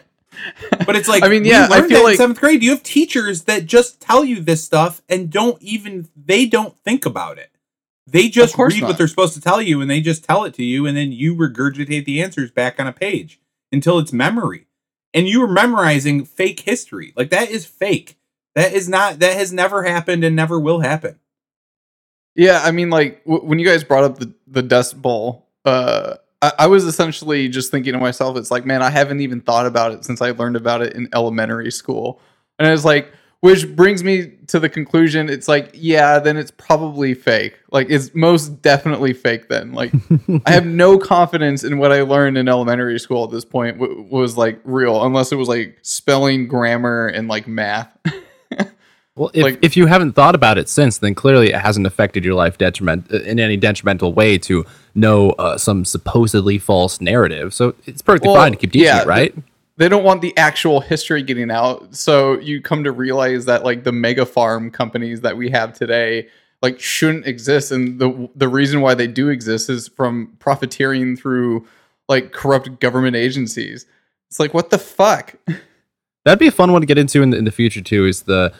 But 0.86 0.96
it's 0.96 1.08
like 1.08 1.22
I 1.22 1.28
mean, 1.28 1.44
yeah, 1.44 1.68
I 1.70 1.86
feel 1.86 1.98
in 1.98 2.04
like- 2.04 2.16
seventh 2.16 2.40
grade. 2.40 2.62
You 2.62 2.70
have 2.70 2.82
teachers 2.82 3.44
that 3.44 3.66
just 3.66 4.00
tell 4.00 4.24
you 4.24 4.40
this 4.40 4.64
stuff 4.64 5.02
and 5.08 5.30
don't 5.30 5.60
even 5.62 6.08
they 6.16 6.46
don't 6.46 6.76
think 6.78 7.06
about 7.06 7.38
it. 7.38 7.50
They 8.06 8.28
just 8.28 8.58
read 8.58 8.80
not. 8.80 8.88
what 8.88 8.98
they're 8.98 9.06
supposed 9.08 9.34
to 9.34 9.40
tell 9.40 9.62
you 9.62 9.80
and 9.80 9.88
they 9.90 10.00
just 10.00 10.24
tell 10.24 10.44
it 10.44 10.54
to 10.54 10.64
you 10.64 10.86
and 10.86 10.96
then 10.96 11.12
you 11.12 11.34
regurgitate 11.36 12.04
the 12.04 12.20
answers 12.22 12.50
back 12.50 12.80
on 12.80 12.86
a 12.86 12.92
page 12.92 13.40
until 13.70 13.98
it's 13.98 14.12
memory. 14.12 14.66
And 15.14 15.28
you 15.28 15.42
are 15.44 15.48
memorizing 15.48 16.24
fake 16.24 16.60
history. 16.60 17.12
Like 17.16 17.30
that 17.30 17.50
is 17.50 17.64
fake. 17.64 18.18
That 18.54 18.72
is 18.72 18.88
not 18.88 19.20
that 19.20 19.34
has 19.36 19.52
never 19.52 19.84
happened 19.84 20.24
and 20.24 20.34
never 20.34 20.58
will 20.58 20.80
happen. 20.80 21.18
Yeah, 22.34 22.60
I 22.64 22.70
mean, 22.70 22.90
like 22.90 23.24
w- 23.24 23.44
when 23.44 23.58
you 23.58 23.66
guys 23.66 23.84
brought 23.84 24.04
up 24.04 24.18
the 24.18 24.32
the 24.46 24.62
Dust 24.62 25.00
Bowl, 25.00 25.46
uh, 25.64 26.16
I-, 26.42 26.52
I 26.60 26.66
was 26.66 26.84
essentially 26.84 27.48
just 27.48 27.70
thinking 27.70 27.94
to 27.94 27.98
myself, 27.98 28.36
it's 28.36 28.50
like, 28.50 28.66
man, 28.66 28.82
I 28.82 28.90
haven't 28.90 29.20
even 29.20 29.40
thought 29.40 29.66
about 29.66 29.92
it 29.92 30.04
since 30.04 30.20
I 30.20 30.32
learned 30.32 30.56
about 30.56 30.82
it 30.82 30.94
in 30.94 31.08
elementary 31.14 31.70
school, 31.70 32.20
and 32.58 32.68
I 32.68 32.72
was 32.72 32.84
like, 32.84 33.10
which 33.42 33.74
brings 33.74 34.04
me 34.04 34.34
to 34.46 34.60
the 34.60 34.68
conclusion, 34.68 35.28
it's 35.28 35.48
like, 35.48 35.70
yeah, 35.74 36.20
then 36.20 36.36
it's 36.36 36.52
probably 36.52 37.12
fake. 37.12 37.58
Like, 37.72 37.88
it's 37.90 38.14
most 38.14 38.62
definitely 38.62 39.12
fake. 39.14 39.48
Then, 39.48 39.72
like, 39.72 39.92
I 40.46 40.52
have 40.52 40.64
no 40.64 40.96
confidence 40.96 41.64
in 41.64 41.78
what 41.78 41.90
I 41.90 42.02
learned 42.02 42.38
in 42.38 42.48
elementary 42.48 43.00
school 43.00 43.24
at 43.24 43.32
this 43.32 43.44
point 43.44 43.80
w- 43.80 44.06
was 44.08 44.36
like 44.36 44.60
real, 44.62 45.04
unless 45.04 45.32
it 45.32 45.36
was 45.36 45.48
like 45.48 45.76
spelling, 45.82 46.46
grammar, 46.46 47.08
and 47.08 47.26
like 47.26 47.48
math. 47.48 47.96
Well, 49.16 49.30
if, 49.34 49.42
Like- 49.42 49.58
if 49.62 49.76
you 49.76 49.86
haven't 49.86 50.12
thought 50.12 50.34
about 50.34 50.56
it 50.58 50.68
since, 50.68 50.98
then 50.98 51.14
clearly 51.14 51.48
it 51.52 51.60
hasn't 51.60 51.86
affected 51.86 52.24
your 52.24 52.34
life 52.34 52.56
detriment 52.56 53.12
uh, 53.12 53.18
in 53.18 53.38
any 53.38 53.56
detrimental 53.56 54.14
way 54.14 54.38
to 54.38 54.64
know 54.94 55.30
uh, 55.32 55.58
some 55.58 55.84
supposedly 55.84 56.58
false 56.58 57.00
narrative. 57.00 57.52
So 57.52 57.74
it's 57.84 58.00
perfectly 58.00 58.28
Well, 58.28 58.36
fine 58.42 58.52
to 58.52 58.58
keep 58.58 58.72
teaching 58.72 58.86
yeah, 58.86 59.02
it, 59.02 59.06
right? 59.06 59.34
they 59.78 59.88
don't 59.88 60.04
want 60.04 60.20
the 60.22 60.36
actual 60.36 60.80
history 60.80 61.22
getting 61.22 61.50
out 61.50 61.94
so 61.94 62.38
you 62.38 62.60
come 62.60 62.84
to 62.84 62.92
realize 62.92 63.46
that 63.46 63.64
like 63.64 63.84
the 63.84 63.90
mega 63.90 64.24
farm 64.24 64.70
companies 64.70 65.22
that 65.22 65.36
we 65.36 65.48
have 65.50 65.72
today 65.72 66.28
like 66.60 66.78
shouldn't 66.78 67.26
exist 67.26 67.72
and 67.72 67.98
the 67.98 68.28
the 68.36 68.46
reason 68.48 68.82
why 68.82 68.94
they 68.94 69.06
do 69.06 69.28
exist 69.30 69.70
is 69.70 69.88
from 69.88 70.36
profiteering 70.38 71.16
through 71.16 71.66
like 72.06 72.32
corrupt 72.32 72.78
government 72.80 73.16
agencies 73.16 73.86
it's 74.30 74.38
like 74.38 74.52
what 74.52 74.68
the 74.70 74.78
fuck 74.78 75.34
That'd 76.24 76.38
be 76.38 76.46
a 76.46 76.52
fun 76.52 76.70
one 76.70 76.82
to 76.82 76.86
get 76.86 76.98
into 76.98 77.22
in 77.22 77.30
the, 77.30 77.38
in 77.38 77.44
the 77.44 77.50
future 77.50 77.80
too. 77.80 78.04
Is 78.06 78.22
the 78.22 78.52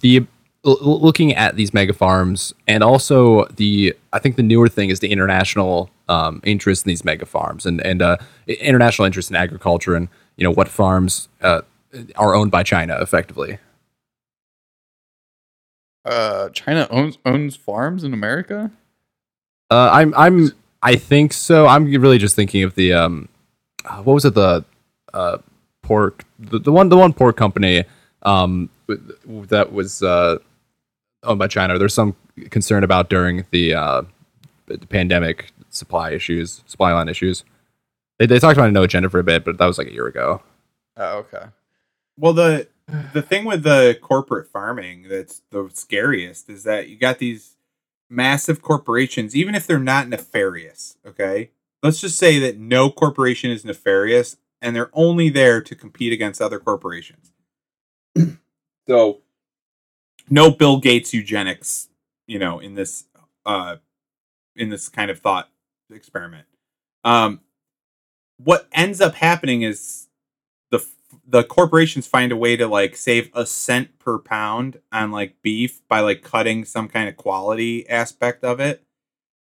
the 0.00 0.26
looking 0.64 1.34
at 1.34 1.56
these 1.56 1.74
mega 1.74 1.92
farms 1.92 2.54
and 2.66 2.82
also 2.82 3.44
the 3.56 3.94
I 4.12 4.18
think 4.18 4.36
the 4.36 4.42
newer 4.42 4.68
thing 4.68 4.88
is 4.88 5.00
the 5.00 5.12
international 5.12 5.90
um, 6.08 6.40
interest 6.44 6.86
in 6.86 6.88
these 6.88 7.04
mega 7.04 7.26
farms 7.26 7.66
and 7.66 7.80
and 7.84 8.00
uh, 8.00 8.16
international 8.46 9.04
interest 9.06 9.30
in 9.30 9.36
agriculture 9.36 9.94
and 9.94 10.08
you 10.36 10.44
know 10.44 10.50
what 10.52 10.68
farms 10.68 11.28
uh, 11.42 11.60
are 12.16 12.34
owned 12.34 12.50
by 12.50 12.62
China 12.62 12.98
effectively. 13.00 13.58
uh 16.04 16.48
china 16.50 16.86
owns 16.90 17.16
owns 17.24 17.56
farms 17.56 18.04
in 18.04 18.12
america 18.12 18.70
Uh, 19.70 19.88
I'm 19.90 20.12
I'm 20.14 20.52
I 20.82 20.96
think 20.96 21.32
so. 21.32 21.66
I'm 21.66 21.86
really 21.86 22.18
just 22.18 22.36
thinking 22.36 22.62
of 22.62 22.74
the 22.74 22.92
um, 22.92 23.28
uh, 23.86 24.02
what 24.02 24.12
was 24.12 24.24
it 24.26 24.34
the 24.34 24.64
uh 25.14 25.38
pork 25.82 26.24
the, 26.38 26.58
the 26.58 26.70
one 26.70 26.90
the 26.90 26.96
one 26.98 27.12
pork 27.14 27.36
company 27.38 27.84
um 28.22 28.68
that 28.86 29.72
was 29.72 30.02
uh 30.02 30.38
owned 31.22 31.38
by 31.38 31.46
China. 31.46 31.78
There's 31.78 31.94
some 31.94 32.16
concern 32.50 32.84
about 32.84 33.08
during 33.08 33.44
the 33.50 33.74
uh 33.74 34.02
the 34.66 34.78
pandemic 34.78 35.52
supply 35.70 36.10
issues, 36.10 36.62
supply 36.66 36.92
line 36.92 37.08
issues. 37.08 37.44
They, 38.18 38.26
they 38.26 38.38
talked 38.38 38.56
about 38.56 38.66
it 38.66 38.68
in 38.68 38.74
no 38.74 38.82
agenda 38.84 39.10
for 39.10 39.18
a 39.18 39.24
bit, 39.24 39.44
but 39.44 39.58
that 39.58 39.66
was 39.66 39.76
like 39.78 39.88
a 39.88 39.92
year 39.92 40.06
ago. 40.06 40.42
oh 40.96 41.18
okay 41.18 41.46
Well, 42.16 42.32
the 42.32 42.68
the 43.12 43.22
thing 43.22 43.44
with 43.44 43.62
the 43.62 43.98
corporate 44.00 44.48
farming 44.48 45.06
that's 45.08 45.42
the 45.50 45.70
scariest 45.72 46.50
is 46.50 46.64
that 46.64 46.88
you 46.88 46.96
got 46.96 47.18
these 47.18 47.56
massive 48.10 48.60
corporations, 48.62 49.34
even 49.34 49.54
if 49.54 49.66
they're 49.66 49.78
not 49.78 50.08
nefarious. 50.08 50.96
Okay, 51.06 51.50
let's 51.82 52.00
just 52.00 52.18
say 52.18 52.38
that 52.38 52.58
no 52.58 52.90
corporation 52.90 53.50
is 53.50 53.64
nefarious, 53.64 54.36
and 54.60 54.76
they're 54.76 54.90
only 54.92 55.30
there 55.30 55.60
to 55.62 55.74
compete 55.74 56.12
against 56.12 56.40
other 56.42 56.58
corporations. 56.58 57.32
So, 58.86 59.20
no 60.30 60.50
Bill 60.50 60.78
Gates 60.78 61.12
eugenics, 61.12 61.88
you 62.26 62.38
know, 62.38 62.58
in 62.58 62.74
this 62.74 63.04
uh, 63.46 63.76
in 64.56 64.70
this 64.70 64.88
kind 64.88 65.10
of 65.10 65.20
thought 65.20 65.50
experiment. 65.90 66.46
Um, 67.04 67.40
what 68.38 68.68
ends 68.72 69.00
up 69.00 69.14
happening 69.14 69.62
is 69.62 70.08
the 70.70 70.84
the 71.26 71.44
corporations 71.44 72.06
find 72.06 72.32
a 72.32 72.36
way 72.36 72.56
to 72.56 72.66
like 72.66 72.96
save 72.96 73.30
a 73.34 73.46
cent 73.46 73.98
per 73.98 74.18
pound 74.18 74.80
on 74.92 75.10
like 75.10 75.40
beef 75.42 75.86
by 75.88 76.00
like 76.00 76.22
cutting 76.22 76.64
some 76.64 76.88
kind 76.88 77.08
of 77.08 77.16
quality 77.16 77.88
aspect 77.88 78.44
of 78.44 78.60
it 78.60 78.82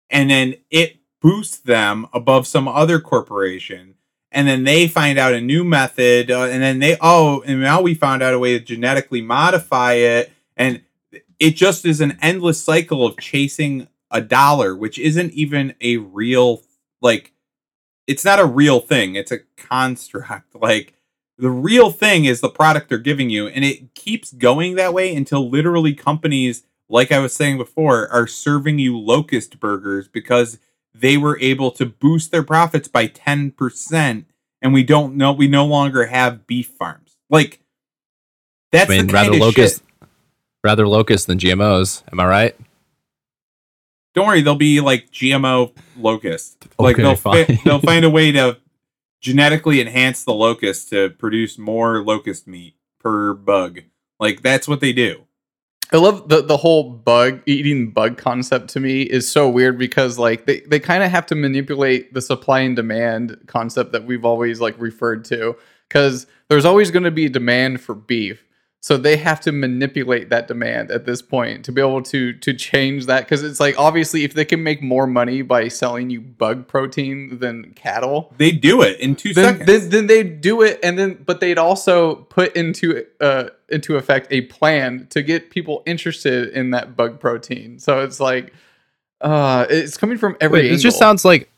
and 0.09 0.29
then 0.29 0.55
it 0.69 0.97
boosts 1.21 1.57
them 1.57 2.07
above 2.13 2.47
some 2.47 2.67
other 2.67 2.99
corporation 2.99 3.95
and 4.31 4.47
then 4.47 4.63
they 4.63 4.87
find 4.87 5.19
out 5.19 5.33
a 5.33 5.41
new 5.41 5.63
method 5.63 6.31
uh, 6.31 6.43
and 6.43 6.63
then 6.63 6.79
they 6.79 6.97
oh 7.01 7.41
and 7.41 7.61
now 7.61 7.81
we 7.81 7.93
found 7.93 8.23
out 8.23 8.33
a 8.33 8.39
way 8.39 8.57
to 8.57 8.63
genetically 8.63 9.21
modify 9.21 9.93
it. 9.93 10.31
And 10.55 10.81
it 11.39 11.51
just 11.55 11.85
is 11.85 12.01
an 12.01 12.17
endless 12.21 12.63
cycle 12.63 13.05
of 13.05 13.17
chasing 13.17 13.87
a 14.09 14.21
dollar 14.21 14.75
which 14.75 14.99
isn't 14.99 15.31
even 15.33 15.73
a 15.81 15.97
real 15.97 16.63
like 17.01 17.33
it's 18.07 18.25
not 18.25 18.39
a 18.39 18.45
real 18.45 18.79
thing. 18.79 19.15
It's 19.15 19.31
a 19.31 19.39
construct. 19.57 20.55
Like 20.61 20.93
the 21.41 21.49
real 21.49 21.89
thing 21.89 22.25
is 22.25 22.39
the 22.39 22.49
product 22.49 22.87
they're 22.87 22.99
giving 22.99 23.29
you 23.29 23.47
and 23.47 23.65
it 23.65 23.95
keeps 23.95 24.31
going 24.31 24.75
that 24.75 24.93
way 24.93 25.13
until 25.15 25.49
literally 25.49 25.93
companies 25.93 26.63
like 26.87 27.11
i 27.11 27.17
was 27.17 27.33
saying 27.33 27.57
before 27.57 28.07
are 28.09 28.27
serving 28.27 28.77
you 28.77 28.97
locust 28.97 29.59
burgers 29.59 30.07
because 30.07 30.59
they 30.93 31.17
were 31.17 31.37
able 31.39 31.71
to 31.71 31.85
boost 31.85 32.31
their 32.31 32.43
profits 32.43 32.87
by 32.87 33.07
10% 33.07 34.25
and 34.61 34.73
we 34.73 34.83
don't 34.83 35.15
know 35.15 35.31
we 35.31 35.47
no 35.47 35.65
longer 35.65 36.05
have 36.07 36.45
beef 36.47 36.67
farms 36.67 37.17
like 37.29 37.59
that's 38.71 38.89
I 38.89 38.97
mean, 38.97 39.07
the 39.07 39.13
rather 39.13 39.33
locust, 39.33 39.83
shit. 40.01 40.09
rather 40.63 40.87
locust 40.87 41.27
than 41.27 41.37
GMOs. 41.39 42.03
Am 42.11 42.19
I 42.19 42.25
right? 42.25 42.55
don't 44.13 44.27
worry 44.27 44.41
they'll 44.41 44.55
be 44.55 44.81
like 44.81 45.09
gmo 45.11 45.71
locust 45.97 46.57
like 46.77 46.95
Okay, 46.95 47.03
they'll 47.03 47.15
fine. 47.15 47.45
fi- 47.45 47.59
they'll 47.63 47.79
find 47.91 48.03
a 48.03 48.09
way 48.09 48.31
to 48.33 48.57
genetically 49.21 49.79
enhance 49.79 50.23
the 50.25 50.33
locust 50.33 50.89
to 50.89 51.09
produce 51.11 51.57
more 51.57 52.03
locust 52.03 52.45
meat 52.47 52.75
per 52.99 53.33
bug 53.33 53.79
like 54.19 54.41
that's 54.41 54.67
what 54.67 54.81
they 54.81 54.91
do 54.91 55.23
I 55.93 55.97
love 55.97 56.29
the 56.29 56.41
the 56.41 56.57
whole 56.57 56.89
bug 56.89 57.41
eating 57.45 57.91
bug 57.91 58.17
concept 58.17 58.69
to 58.69 58.79
me 58.79 59.01
is 59.01 59.29
so 59.29 59.49
weird 59.49 59.77
because 59.77 60.17
like 60.17 60.45
they, 60.45 60.61
they 60.61 60.79
kind 60.79 61.03
of 61.03 61.11
have 61.11 61.25
to 61.27 61.35
manipulate 61.35 62.13
the 62.13 62.21
supply 62.21 62.61
and 62.61 62.75
demand 62.75 63.37
concept 63.47 63.91
that 63.91 64.05
we've 64.05 64.23
always 64.23 64.61
like 64.61 64.79
referred 64.79 65.25
to 65.25 65.55
because 65.89 66.27
there's 66.47 66.63
always 66.63 66.91
going 66.91 67.03
to 67.03 67.11
be 67.11 67.27
demand 67.27 67.81
for 67.81 67.93
beef 67.93 68.45
so 68.81 68.97
they 68.97 69.15
have 69.15 69.39
to 69.39 69.51
manipulate 69.51 70.29
that 70.29 70.47
demand 70.47 70.91
at 70.91 71.05
this 71.05 71.21
point 71.21 71.63
to 71.65 71.71
be 71.71 71.79
able 71.79 72.01
to 72.01 72.33
to 72.33 72.53
change 72.53 73.05
that 73.05 73.21
because 73.21 73.43
it's 73.43 73.59
like 73.59 73.77
obviously 73.79 74.23
if 74.23 74.33
they 74.33 74.45
can 74.45 74.61
make 74.63 74.81
more 74.81 75.07
money 75.07 75.41
by 75.41 75.67
selling 75.67 76.09
you 76.09 76.19
bug 76.19 76.67
protein 76.67 77.39
than 77.39 77.71
cattle 77.73 78.33
they 78.37 78.51
do 78.51 78.81
it 78.81 78.99
in 78.99 79.15
two 79.15 79.33
then, 79.33 79.59
seconds. 79.59 79.65
then, 79.67 79.89
then 79.89 80.07
they 80.07 80.23
do 80.23 80.61
it 80.61 80.79
and 80.83 80.99
then 80.99 81.23
but 81.25 81.39
they'd 81.39 81.57
also 81.57 82.15
put 82.15 82.55
into 82.55 83.05
uh 83.21 83.49
into 83.71 83.95
effect 83.95 84.27
a 84.29 84.41
plan 84.41 85.07
to 85.09 85.23
get 85.23 85.49
people 85.49 85.81
interested 85.85 86.49
in 86.49 86.71
that 86.71 86.95
bug 86.95 87.19
protein. 87.19 87.79
So 87.79 88.01
it's 88.01 88.19
like 88.19 88.53
uh 89.21 89.65
it's 89.69 89.97
coming 89.97 90.17
from 90.17 90.35
every 90.41 90.63
Wait, 90.63 90.69
this 90.69 90.81
just 90.81 90.99
sounds 90.99 91.25
like 91.25 91.49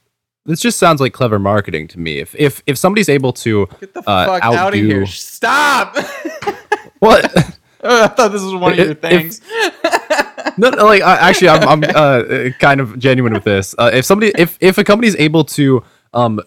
this 0.45 0.59
just 0.59 0.77
sounds 0.77 1.01
like 1.01 1.13
clever 1.13 1.39
marketing 1.39 1.87
to 1.89 1.99
me. 1.99 2.19
If 2.19 2.35
if 2.35 2.61
if 2.67 2.77
somebody's 2.77 3.09
able 3.09 3.33
to 3.33 3.67
get 3.79 3.93
the 3.93 4.01
uh, 4.01 4.25
fuck 4.25 4.43
out 4.43 4.73
of 4.73 4.79
here. 4.79 5.05
Stop 5.05 5.97
what 7.03 7.25
i 7.83 8.07
thought 8.07 8.31
this 8.31 8.41
was 8.41 8.53
one 8.55 8.71
of 8.73 8.77
your 8.77 8.91
If- 8.91 8.99
things 8.99 9.41
no, 10.57 10.69
no, 10.69 10.85
like 10.85 11.01
I, 11.01 11.29
actually, 11.29 11.49
I'm, 11.49 11.83
I'm 11.83 11.95
uh, 11.95 12.49
kind 12.59 12.79
of 12.79 12.99
genuine 12.99 13.33
with 13.33 13.43
this. 13.43 13.75
Uh, 13.77 13.91
if 13.93 14.05
somebody, 14.05 14.31
if 14.37 14.57
if 14.61 14.77
a 14.77 14.83
company 14.83 15.07
is 15.07 15.15
able 15.17 15.43
to, 15.45 15.83
um, 16.13 16.39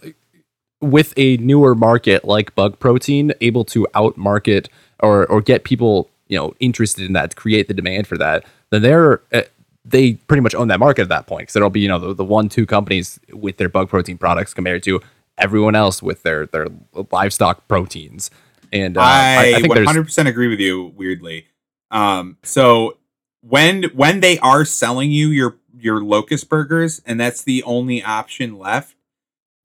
with 0.80 1.12
a 1.16 1.36
newer 1.38 1.74
market 1.74 2.24
like 2.24 2.54
bug 2.54 2.78
protein, 2.78 3.32
able 3.40 3.64
to 3.66 3.86
outmarket 3.94 4.68
or 5.00 5.26
or 5.26 5.40
get 5.40 5.64
people, 5.64 6.10
you 6.28 6.38
know, 6.38 6.54
interested 6.60 7.04
in 7.04 7.12
that, 7.14 7.36
create 7.36 7.68
the 7.68 7.74
demand 7.74 8.06
for 8.06 8.16
that, 8.18 8.44
then 8.70 8.82
they're 8.82 9.22
uh, 9.32 9.42
they 9.84 10.14
pretty 10.14 10.40
much 10.40 10.54
own 10.54 10.68
that 10.68 10.80
market 10.80 11.02
at 11.02 11.08
that 11.08 11.26
point 11.26 11.42
because 11.42 11.54
there'll 11.54 11.70
be 11.70 11.80
you 11.80 11.88
know 11.88 11.98
the, 11.98 12.14
the 12.14 12.24
one 12.24 12.48
two 12.48 12.66
companies 12.66 13.18
with 13.32 13.56
their 13.56 13.68
bug 13.68 13.88
protein 13.88 14.18
products 14.18 14.54
compared 14.54 14.82
to 14.84 15.00
everyone 15.38 15.74
else 15.74 16.02
with 16.02 16.22
their 16.22 16.46
their 16.46 16.68
livestock 17.10 17.66
proteins. 17.68 18.30
And 18.72 18.96
uh, 18.96 19.02
I, 19.02 19.54
I 19.56 19.60
think 19.60 19.72
100% 19.74 20.26
agree 20.26 20.48
with 20.48 20.60
you. 20.60 20.92
Weirdly, 20.96 21.46
um, 21.90 22.38
so 22.42 22.98
when 23.40 23.84
when 23.94 24.20
they 24.20 24.38
are 24.38 24.64
selling 24.64 25.10
you 25.10 25.28
your 25.28 25.56
your 25.78 26.02
locust 26.02 26.48
burgers, 26.48 27.00
and 27.06 27.20
that's 27.20 27.42
the 27.42 27.62
only 27.62 28.02
option 28.02 28.58
left, 28.58 28.96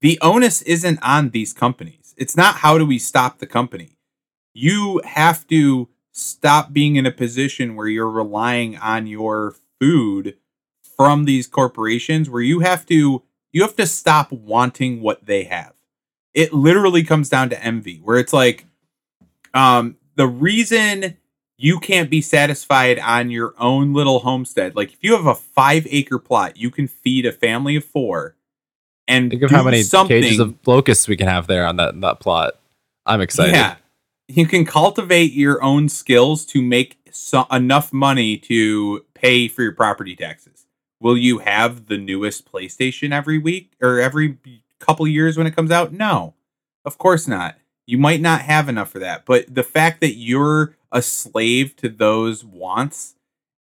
the 0.00 0.18
onus 0.20 0.62
isn't 0.62 0.98
on 1.02 1.30
these 1.30 1.52
companies. 1.52 2.14
It's 2.16 2.36
not 2.36 2.56
how 2.56 2.78
do 2.78 2.86
we 2.86 2.98
stop 2.98 3.38
the 3.38 3.46
company. 3.46 3.96
You 4.54 5.00
have 5.04 5.46
to 5.48 5.88
stop 6.12 6.72
being 6.72 6.96
in 6.96 7.06
a 7.06 7.10
position 7.10 7.74
where 7.74 7.88
you're 7.88 8.10
relying 8.10 8.76
on 8.76 9.06
your 9.06 9.56
food 9.80 10.36
from 10.96 11.24
these 11.24 11.46
corporations, 11.46 12.28
where 12.28 12.42
you 12.42 12.60
have 12.60 12.86
to 12.86 13.22
you 13.52 13.62
have 13.62 13.76
to 13.76 13.86
stop 13.86 14.30
wanting 14.32 15.00
what 15.00 15.26
they 15.26 15.44
have. 15.44 15.74
It 16.34 16.52
literally 16.52 17.04
comes 17.04 17.28
down 17.28 17.50
to 17.50 17.62
envy, 17.62 17.98
where 17.98 18.16
it's 18.18 18.32
like 18.32 18.66
um 19.54 19.96
the 20.16 20.26
reason 20.26 21.16
you 21.58 21.78
can't 21.78 22.10
be 22.10 22.20
satisfied 22.20 22.98
on 22.98 23.30
your 23.30 23.54
own 23.58 23.92
little 23.92 24.20
homestead 24.20 24.74
like 24.76 24.92
if 24.92 24.98
you 25.02 25.16
have 25.16 25.26
a 25.26 25.34
five 25.34 25.86
acre 25.90 26.18
plot 26.18 26.56
you 26.56 26.70
can 26.70 26.86
feed 26.86 27.24
a 27.26 27.32
family 27.32 27.76
of 27.76 27.84
four 27.84 28.36
and 29.08 29.30
think 29.30 29.42
of 29.42 29.50
how 29.50 29.62
many 29.62 29.82
something 29.82 30.22
cages 30.22 30.38
of 30.38 30.54
locusts 30.66 31.08
we 31.08 31.16
can 31.16 31.28
have 31.28 31.46
there 31.46 31.66
on 31.66 31.76
that 31.76 32.00
that 32.00 32.20
plot. 32.20 32.54
I'm 33.04 33.20
excited. 33.20 33.54
yeah. 33.54 33.76
You 34.28 34.46
can 34.46 34.64
cultivate 34.64 35.32
your 35.32 35.62
own 35.62 35.88
skills 35.88 36.46
to 36.46 36.62
make 36.62 36.98
so- 37.10 37.46
enough 37.50 37.92
money 37.92 38.38
to 38.38 39.04
pay 39.14 39.48
for 39.48 39.62
your 39.62 39.72
property 39.72 40.16
taxes. 40.16 40.66
Will 41.00 41.16
you 41.16 41.38
have 41.38 41.86
the 41.86 41.98
newest 41.98 42.50
playstation 42.50 43.12
every 43.12 43.38
week 43.38 43.72
or 43.82 44.00
every 44.00 44.38
couple 44.78 45.06
years 45.08 45.36
when 45.36 45.46
it 45.46 45.56
comes 45.56 45.70
out? 45.70 45.92
No. 45.92 46.34
Of 46.84 46.98
course 46.98 47.26
not 47.28 47.56
you 47.86 47.98
might 47.98 48.20
not 48.20 48.42
have 48.42 48.68
enough 48.68 48.90
for 48.90 48.98
that 48.98 49.24
but 49.26 49.52
the 49.52 49.62
fact 49.62 50.00
that 50.00 50.14
you're 50.14 50.76
a 50.90 51.02
slave 51.02 51.74
to 51.76 51.88
those 51.88 52.44
wants 52.44 53.14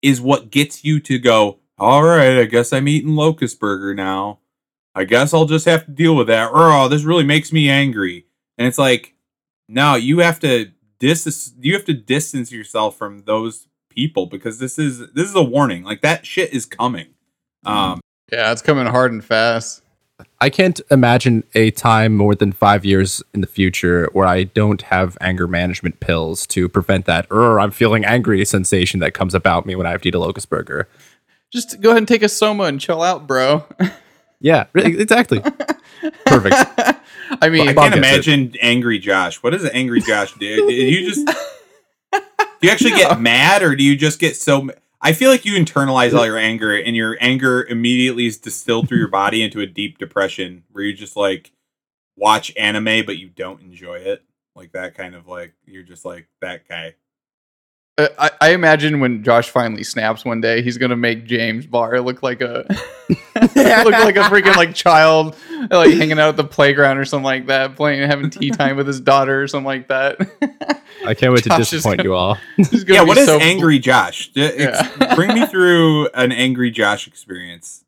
is 0.01 0.21
what 0.21 0.51
gets 0.51 0.83
you 0.83 0.99
to 0.99 1.19
go 1.19 1.59
all 1.77 2.03
right 2.03 2.39
i 2.39 2.45
guess 2.45 2.73
i'm 2.73 2.87
eating 2.87 3.15
locust 3.15 3.59
burger 3.59 3.93
now. 3.93 4.39
I 4.95 5.03
guess 5.03 5.31
i'll 5.31 5.45
just 5.45 5.65
have 5.65 5.85
to 5.85 5.91
deal 5.91 6.15
with 6.15 6.27
that 6.27 6.49
oh 6.51 6.87
this 6.87 7.03
really 7.03 7.23
makes 7.23 7.53
me 7.53 7.69
angry. 7.69 8.25
And 8.57 8.67
it's 8.67 8.79
like 8.79 9.13
no 9.67 9.93
you 9.93 10.19
have 10.19 10.39
to 10.39 10.71
dis 10.99 11.53
you 11.59 11.73
have 11.73 11.85
to 11.85 11.93
distance 11.93 12.51
yourself 12.51 12.97
from 12.97 13.23
those 13.25 13.67
people 13.89 14.25
because 14.25 14.57
this 14.57 14.79
is 14.79 15.11
this 15.11 15.29
is 15.29 15.35
a 15.35 15.43
warning. 15.43 15.83
Like 15.83 16.01
that 16.01 16.25
shit 16.25 16.51
is 16.51 16.65
coming. 16.65 17.07
Um 17.63 18.01
yeah 18.31 18.51
it's 18.51 18.63
coming 18.63 18.87
hard 18.87 19.11
and 19.11 19.23
fast 19.23 19.83
I 20.41 20.49
can't 20.49 20.81
imagine 20.89 21.43
a 21.53 21.69
time 21.71 22.15
more 22.15 22.33
than 22.33 22.51
five 22.51 22.83
years 22.85 23.21
in 23.33 23.41
the 23.41 23.47
future 23.47 24.09
where 24.13 24.25
I 24.25 24.45
don't 24.45 24.81
have 24.83 25.15
anger 25.21 25.47
management 25.47 25.99
pills 25.99 26.47
to 26.47 26.67
prevent 26.67 27.05
that 27.05 27.29
"Urgh, 27.29 27.61
I'm 27.61 27.69
feeling 27.71 28.03
angry 28.03 28.43
sensation 28.45 28.99
that 28.99 29.13
comes 29.13 29.35
about 29.35 29.65
me 29.67 29.75
when 29.75 29.85
I 29.85 29.91
have 29.91 30.01
to 30.01 30.07
eat 30.09 30.15
a 30.15 30.19
locust 30.19 30.49
burger. 30.49 30.87
just 31.53 31.79
go 31.81 31.89
ahead 31.89 31.99
and 31.99 32.07
take 32.07 32.23
a 32.23 32.29
soma 32.29 32.63
and 32.65 32.79
chill 32.81 33.01
out 33.03 33.27
bro 33.27 33.63
Yeah, 34.39 34.65
exactly. 34.75 35.39
Perfect. 36.27 36.55
i 37.41 37.49
mean 37.49 37.67
I 37.67 37.73
can't 37.73 37.93
gets 37.93 37.95
it. 37.95 37.97
imagine 37.97 38.55
angry 38.61 38.99
Josh. 38.99 39.41
What 39.43 39.49
does 39.51 39.63
an 39.63 39.71
angry 39.73 39.99
Josh 40.01 40.33
do? 40.33 40.67
Do 40.67 40.73
you 40.73 41.09
just 41.13 41.25
do 42.11 42.21
you 42.61 42.69
actually 42.69 42.91
get 42.91 43.19
mad, 43.21 43.61
or 43.63 43.75
do 43.75 43.83
you 43.83 43.95
just 43.95 44.19
get 44.19 44.35
so? 44.35 44.61
ma- 44.63 44.73
I 45.01 45.13
feel 45.13 45.29
like 45.29 45.45
you 45.45 45.53
internalize 45.53 46.13
all 46.17 46.25
your 46.25 46.37
anger, 46.37 46.75
and 46.75 46.95
your 46.95 47.17
anger 47.21 47.65
immediately 47.65 48.25
is 48.25 48.37
distilled 48.37 48.87
through 48.87 48.97
your 48.97 49.07
body 49.07 49.43
into 49.43 49.59
a 49.61 49.67
deep 49.67 49.97
depression, 49.97 50.63
where 50.71 50.83
you 50.83 50.93
just 50.93 51.15
like 51.15 51.51
watch 52.15 52.51
anime, 52.57 53.05
but 53.05 53.17
you 53.17 53.29
don't 53.29 53.61
enjoy 53.61 53.97
it. 53.97 54.23
Like 54.55 54.71
that 54.71 54.95
kind 54.95 55.13
of 55.13 55.27
like 55.27 55.53
you're 55.65 55.83
just 55.83 56.03
like 56.03 56.27
that 56.41 56.67
guy. 56.67 56.95
Uh, 57.97 58.07
I, 58.19 58.31
I 58.41 58.49
imagine 58.51 58.99
when 58.99 59.23
Josh 59.23 59.49
finally 59.49 59.83
snaps 59.83 60.23
one 60.23 60.39
day, 60.39 60.61
he's 60.61 60.77
gonna 60.77 60.95
make 60.95 61.25
James 61.25 61.65
Barr 61.65 61.99
look 62.01 62.21
like 62.21 62.41
a 62.41 62.65
look 63.09 63.55
like 63.55 64.15
a 64.15 64.21
freaking 64.29 64.55
like 64.55 64.75
child, 64.75 65.35
like 65.71 65.93
hanging 65.93 66.19
out 66.19 66.29
at 66.29 66.37
the 66.37 66.43
playground 66.43 66.99
or 66.99 67.05
something 67.05 67.23
like 67.23 67.47
that, 67.47 67.75
playing 67.75 68.07
having 68.07 68.29
tea 68.29 68.51
time 68.51 68.77
with 68.77 68.85
his 68.85 68.99
daughter 68.99 69.41
or 69.41 69.47
something 69.47 69.65
like 69.65 69.87
that. 69.87 70.19
I 71.05 71.13
can't 71.15 71.33
wait 71.33 71.43
to 71.43 71.49
Josh 71.49 71.59
is 71.61 71.69
disappoint 71.71 71.97
gonna- 71.97 72.09
you 72.09 72.13
all. 72.15 72.37
Yeah, 72.87 73.01
what 73.01 73.17
is 73.17 73.25
so- 73.25 73.39
angry 73.39 73.79
Josh? 73.79 74.31
D- 74.33 74.51
Yeah. 74.57 75.15
Bring 75.15 75.33
me 75.33 75.45
through 75.47 76.09
an 76.09 76.31
angry 76.31 76.69
Josh 76.71 77.07
experience. 77.07 77.83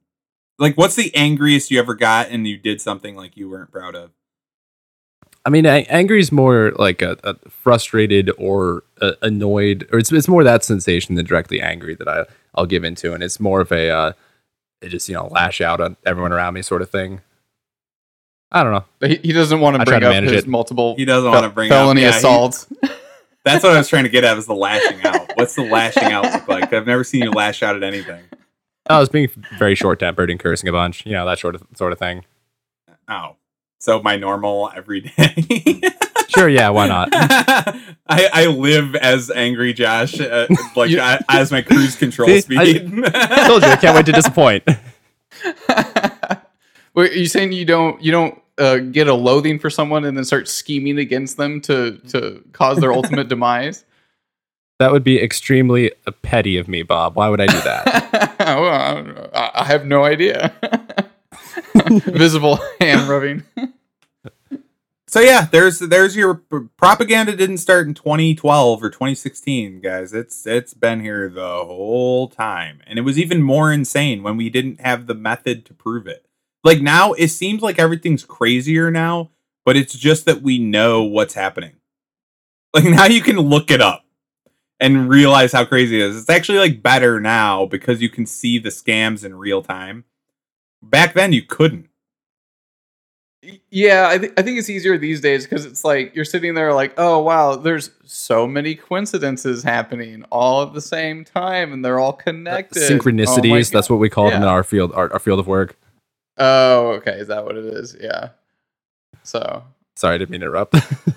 Like, 0.58 0.76
what's 0.76 0.96
the 0.96 1.14
angriest 1.16 1.72
you 1.72 1.80
ever 1.80 1.94
got, 1.96 2.30
and 2.30 2.46
you 2.48 2.58
did 2.58 2.82
something 2.82 3.16
like 3.16 3.38
you 3.38 3.50
weren't 3.50 3.72
proud 3.72 3.96
of? 3.96 4.12
I 5.46 5.50
mean, 5.50 5.66
angry 5.66 6.20
is 6.20 6.32
more 6.32 6.74
like 6.78 7.02
a, 7.02 7.18
a 7.24 7.36
frustrated 7.50 8.30
or 8.38 8.84
uh, 9.02 9.14
annoyed, 9.22 9.88
or 9.92 10.00
it's 10.00 10.12
it's 10.12 10.28
more 10.28 10.44
that 10.44 10.64
sensation 10.64 11.16
than 11.16 11.26
directly 11.26 11.62
angry 11.62 11.96
that 11.96 12.08
I 12.08 12.26
I'll 12.56 12.66
give 12.66 12.84
into, 12.84 13.14
and 13.14 13.24
it's 13.24 13.40
more 13.40 13.62
of 13.62 13.72
a 13.72 13.90
uh, 13.90 14.14
it 14.82 14.90
just 14.90 15.08
you 15.08 15.16
know 15.16 15.28
lash 15.28 15.62
out 15.62 15.80
on 15.82 15.96
everyone 16.06 16.34
around 16.34 16.54
me 16.54 16.62
sort 16.62 16.82
of 16.82 16.90
thing. 16.90 17.22
I 18.52 18.64
don't 18.64 18.74
know. 18.74 19.08
He, 19.08 19.16
he 19.18 19.32
doesn't 19.32 19.60
want 19.60 19.78
to 19.78 19.86
try 19.86 20.00
bring 20.00 20.12
to 20.12 20.18
up 20.18 20.24
his 20.24 20.44
it. 20.44 20.48
multiple. 20.48 20.96
He 20.96 21.06
doesn't 21.06 21.32
fel- 21.32 21.42
wanna 21.42 21.54
bring 21.54 21.72
up- 21.72 21.78
felony 21.78 22.02
yeah, 22.02 22.12
he- 22.12 22.18
assaults. 22.18 22.68
That's 23.46 23.64
what 23.64 23.74
I 23.74 23.78
was 23.78 23.88
trying 23.88 24.04
to 24.04 24.10
get 24.10 24.26
at 24.26 24.36
was 24.36 24.48
the 24.48 24.56
lashing 24.56 25.02
out. 25.06 25.32
What's 25.36 25.56
the 25.56 25.64
lashing 25.64 26.12
out 26.12 26.26
look 26.26 26.48
like? 26.48 26.74
I've 26.74 26.86
never 26.86 27.06
seen 27.06 27.24
you 27.24 27.32
lash 27.32 27.64
out 27.64 27.76
at 27.76 27.84
anything. 27.84 28.22
I 28.88 29.00
was 29.00 29.08
being 29.08 29.30
very 29.58 29.76
short 29.76 30.00
tempered 30.00 30.30
and 30.30 30.40
cursing 30.40 30.68
a 30.68 30.72
bunch. 30.74 31.06
You 31.06 31.14
know 31.14 31.26
that 31.26 31.40
sort 31.40 31.56
of 31.56 31.64
sort 31.76 31.94
of 31.94 32.00
thing. 32.00 32.26
Oh. 33.08 33.36
So 33.80 34.02
my 34.02 34.16
normal 34.18 34.72
everyday. 34.76 35.82
Sure, 36.30 36.48
yeah, 36.48 36.70
why 36.70 36.88
not? 36.88 37.10
I, 37.12 37.90
I 38.32 38.46
live 38.46 38.94
as 38.96 39.32
angry 39.32 39.74
Josh, 39.74 40.20
uh, 40.22 40.46
like 40.76 40.92
You- 40.92 41.02
I, 41.02 41.20
as 41.28 41.52
my 41.52 41.64
cruise 41.64 41.96
control 41.96 42.28
See, 42.28 42.42
speed. 42.42 42.60
I 42.60 43.48
told 43.48 43.64
you, 43.64 43.70
I 43.70 43.76
can't 43.82 43.96
wait 43.96 44.06
to 44.06 44.12
disappoint. 44.12 44.64
Wait, 46.94 47.12
are 47.12 47.16
you 47.16 47.26
saying 47.26 47.52
you 47.54 47.66
don't 47.66 48.00
you 48.02 48.12
don't 48.12 48.40
uh, 48.60 48.78
get 48.78 49.08
a 49.08 49.14
loathing 49.16 49.58
for 49.58 49.72
someone 49.72 50.06
and 50.06 50.16
then 50.16 50.24
start 50.24 50.48
scheming 50.48 51.00
against 51.00 51.38
them 51.38 51.62
to 51.62 51.98
to 52.10 52.44
cause 52.54 52.78
their 52.78 52.94
ultimate 52.94 53.28
demise? 53.28 53.84
That 54.78 54.92
would 54.92 55.04
be 55.04 55.20
extremely 55.20 55.92
uh, 56.06 56.12
petty 56.22 56.58
of 56.58 56.68
me, 56.68 56.84
Bob. 56.84 57.16
Why 57.16 57.28
would 57.28 57.42
I 57.42 57.48
do 57.48 57.60
that? 57.62 58.36
well, 58.40 58.66
I, 58.66 58.94
don't 58.94 59.16
know. 59.16 59.30
I 59.34 59.52
I 59.56 59.64
have 59.66 59.86
no 59.86 60.04
idea. 60.06 60.54
Visible 62.06 62.60
hand 62.80 63.08
rubbing. 63.10 63.44
so 65.08 65.20
yeah, 65.20 65.48
there's 65.52 65.80
there's 65.80 66.16
your 66.16 66.36
propaganda 66.78 67.36
didn't 67.36 67.58
start 67.58 67.88
in 67.88 67.94
2012 67.94 68.84
or 68.84 68.90
2016, 68.90 69.82
guys. 69.82 70.14
It's 70.14 70.46
it's 70.46 70.74
been 70.74 71.02
here 71.02 71.30
the 71.30 71.66
whole 71.66 72.28
time, 72.28 72.82
and 72.88 73.00
it 73.00 73.04
was 73.04 73.20
even 73.20 73.42
more 73.42 73.72
insane 73.72 74.24
when 74.24 74.38
we 74.38 74.50
didn't 74.50 74.82
have 74.82 75.08
the 75.08 75.16
method 75.16 75.66
to 75.66 75.74
prove 75.74 76.08
it. 76.08 76.26
Like 76.64 76.82
now, 76.82 77.14
it 77.14 77.30
seems 77.30 77.62
like 77.62 77.80
everything's 77.80 78.26
crazier 78.26 78.92
now, 78.92 79.32
but 79.66 79.78
it's 79.78 79.94
just 79.94 80.26
that 80.26 80.42
we 80.42 80.60
know 80.60 81.04
what's 81.04 81.34
happening. 81.34 81.76
Like 82.74 82.84
now, 82.84 83.06
you 83.06 83.22
can 83.22 83.40
look 83.40 83.72
it 83.72 83.82
up 83.82 84.06
and 84.80 85.10
realize 85.10 85.52
how 85.52 85.66
crazy 85.66 86.00
it 86.02 86.06
is. 86.06 86.18
It's 86.18 86.30
actually 86.30 86.60
like 86.60 86.82
better 86.82 87.20
now 87.20 87.66
because 87.66 88.02
you 88.02 88.10
can 88.10 88.26
see 88.26 88.60
the 88.60 88.70
scams 88.70 89.26
in 89.26 89.36
real 89.36 89.62
time. 89.62 90.06
Back 90.82 91.14
then, 91.14 91.34
you 91.34 91.42
couldn't. 91.42 91.90
Yeah, 93.72 94.08
I, 94.10 94.18
th- 94.18 94.34
I 94.38 94.42
think 94.42 94.60
it's 94.60 94.70
easier 94.70 94.98
these 94.98 95.22
days 95.22 95.46
because 95.46 95.66
it's 95.66 95.86
like 95.86 96.14
you're 96.14 96.26
sitting 96.26 96.56
there 96.56 96.74
like, 96.74 96.94
oh 96.98 97.20
wow, 97.20 97.56
there's 97.56 97.90
so 98.04 98.46
many 98.46 98.76
coincidences 98.76 99.64
happening 99.64 100.24
all 100.30 100.64
at 100.64 100.74
the 100.74 100.82
same 100.82 101.24
time, 101.24 101.72
and 101.72 101.84
they're 101.84 102.00
all 102.00 102.14
uh, 102.14 102.24
connected. 102.24 102.84
Oh 102.84 102.90
my 102.90 103.00
Synchronicities. 103.00 103.72
that's 103.72 103.90
what 103.90 103.98
we 103.98 104.10
call 104.10 104.30
them 104.30 104.42
in 104.42 104.48
our 104.48 104.64
field, 104.64 104.92
our, 104.94 105.12
our 105.14 105.20
field 105.20 105.40
of 105.40 105.48
work. 105.48 105.78
Oh, 106.38 106.92
okay, 106.94 107.14
is 107.14 107.28
that 107.30 107.46
what 107.46 107.56
it 107.56 107.66
is? 107.66 107.96
Yeah. 108.00 108.30
So, 109.24 109.64
Sorry, 109.96 110.16
I 110.16 110.18
didn't 110.18 110.32
mean 110.32 110.42
to 110.42 110.48
interrupt. 110.48 110.76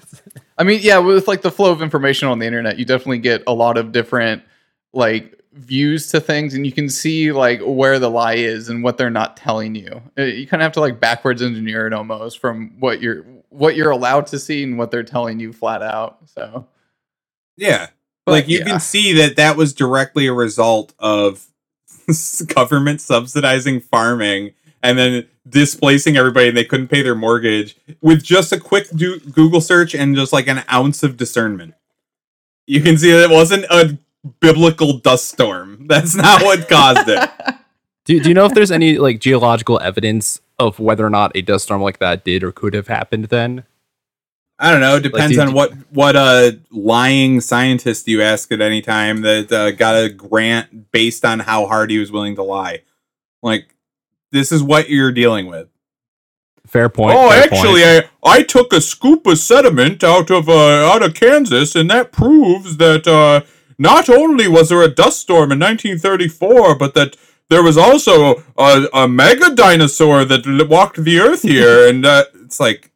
I 0.58 0.64
mean, 0.64 0.80
yeah, 0.82 0.98
with 0.98 1.26
like 1.26 1.42
the 1.42 1.50
flow 1.50 1.72
of 1.72 1.82
information 1.82 2.28
on 2.28 2.38
the 2.38 2.46
internet, 2.46 2.78
you 2.78 2.84
definitely 2.84 3.18
get 3.18 3.42
a 3.46 3.52
lot 3.52 3.76
of 3.78 3.90
different 3.90 4.42
like 4.92 5.41
views 5.54 6.06
to 6.08 6.20
things, 6.20 6.54
and 6.54 6.64
you 6.66 6.72
can 6.72 6.88
see 6.88 7.32
like 7.32 7.60
where 7.64 7.98
the 7.98 8.10
lie 8.10 8.34
is 8.34 8.68
and 8.68 8.82
what 8.82 8.96
they're 8.96 9.10
not 9.10 9.36
telling 9.36 9.74
you. 9.74 10.02
Uh, 10.18 10.22
You 10.22 10.46
kind 10.46 10.62
of 10.62 10.64
have 10.64 10.72
to 10.72 10.80
like 10.80 11.00
backwards 11.00 11.42
engineer 11.42 11.86
it 11.86 11.92
almost 11.92 12.38
from 12.38 12.74
what 12.80 13.00
you're 13.00 13.24
what 13.50 13.76
you're 13.76 13.90
allowed 13.90 14.26
to 14.28 14.38
see 14.38 14.62
and 14.62 14.78
what 14.78 14.90
they're 14.90 15.02
telling 15.02 15.38
you 15.38 15.52
flat 15.52 15.82
out. 15.82 16.18
So. 16.34 16.66
Yeah. 17.56 17.88
But, 18.24 18.32
like 18.32 18.48
you 18.48 18.60
yeah. 18.60 18.64
can 18.64 18.80
see 18.80 19.12
that 19.14 19.36
that 19.36 19.56
was 19.56 19.74
directly 19.74 20.26
a 20.26 20.32
result 20.32 20.94
of 20.98 21.46
government 22.46 23.00
subsidizing 23.00 23.80
farming 23.80 24.52
and 24.82 24.98
then 24.98 25.26
displacing 25.48 26.16
everybody 26.16 26.48
and 26.48 26.56
they 26.56 26.64
couldn't 26.64 26.88
pay 26.88 27.02
their 27.02 27.14
mortgage 27.14 27.76
with 28.00 28.22
just 28.22 28.52
a 28.52 28.60
quick 28.60 28.88
do- 28.94 29.20
Google 29.20 29.60
search 29.60 29.94
and 29.94 30.14
just 30.14 30.32
like 30.32 30.46
an 30.46 30.62
ounce 30.72 31.02
of 31.02 31.16
discernment. 31.16 31.74
You 32.66 32.80
can 32.80 32.96
see 32.96 33.10
that 33.10 33.24
it 33.24 33.30
wasn't 33.30 33.64
a 33.64 33.98
biblical 34.40 34.98
dust 34.98 35.28
storm. 35.28 35.86
That's 35.86 36.14
not 36.14 36.42
what 36.42 36.68
caused 36.68 37.08
it. 37.08 37.30
do, 38.04 38.20
do 38.20 38.28
you 38.28 38.34
know 38.34 38.46
if 38.46 38.54
there's 38.54 38.70
any 38.70 38.98
like 38.98 39.20
geological 39.20 39.80
evidence 39.80 40.40
of 40.58 40.78
whether 40.78 41.04
or 41.04 41.10
not 41.10 41.32
a 41.34 41.42
dust 41.42 41.64
storm 41.64 41.82
like 41.82 41.98
that 41.98 42.24
did 42.24 42.42
or 42.42 42.52
could 42.52 42.74
have 42.74 42.88
happened 42.88 43.26
then? 43.26 43.64
I 44.58 44.70
don't 44.70 44.80
know. 44.80 44.96
It 44.96 45.02
depends 45.02 45.36
did 45.36 45.48
on 45.48 45.54
what 45.54 45.72
what 45.90 46.14
uh 46.14 46.52
lying 46.70 47.40
scientist 47.40 48.06
you 48.06 48.22
ask 48.22 48.52
at 48.52 48.60
any 48.60 48.80
time 48.80 49.22
that 49.22 49.50
uh, 49.50 49.72
got 49.72 49.96
a 49.96 50.08
grant 50.08 50.92
based 50.92 51.24
on 51.24 51.40
how 51.40 51.66
hard 51.66 51.90
he 51.90 51.98
was 51.98 52.12
willing 52.12 52.36
to 52.36 52.44
lie. 52.44 52.82
Like 53.42 53.74
this 54.30 54.52
is 54.52 54.62
what 54.62 54.88
you're 54.88 55.10
dealing 55.10 55.46
with. 55.46 55.68
Fair 56.66 56.88
point. 56.88 57.16
oh, 57.18 57.28
fair 57.28 57.42
actually, 57.42 57.82
point. 57.82 58.06
I 58.24 58.38
I 58.38 58.42
took 58.44 58.72
a 58.72 58.80
scoop 58.80 59.26
of 59.26 59.38
sediment 59.38 60.04
out 60.04 60.30
of 60.30 60.48
uh, 60.48 60.88
out 60.90 61.02
of 61.02 61.14
Kansas, 61.14 61.74
and 61.74 61.90
that 61.90 62.12
proves 62.12 62.76
that 62.76 63.06
uh, 63.06 63.42
not 63.78 64.08
only 64.08 64.48
was 64.48 64.68
there 64.68 64.82
a 64.82 64.88
dust 64.88 65.20
storm 65.20 65.52
in 65.52 65.58
1934, 65.58 66.76
but 66.76 66.94
that 66.94 67.16
there 67.52 67.62
was 67.62 67.76
also 67.76 68.42
a, 68.56 68.86
a 68.94 69.06
mega 69.06 69.54
dinosaur 69.54 70.24
that 70.24 70.66
walked 70.68 71.02
the 71.02 71.20
earth 71.20 71.42
here, 71.42 71.88
and 71.88 72.04
uh, 72.04 72.24
it's 72.42 72.58
like 72.58 72.90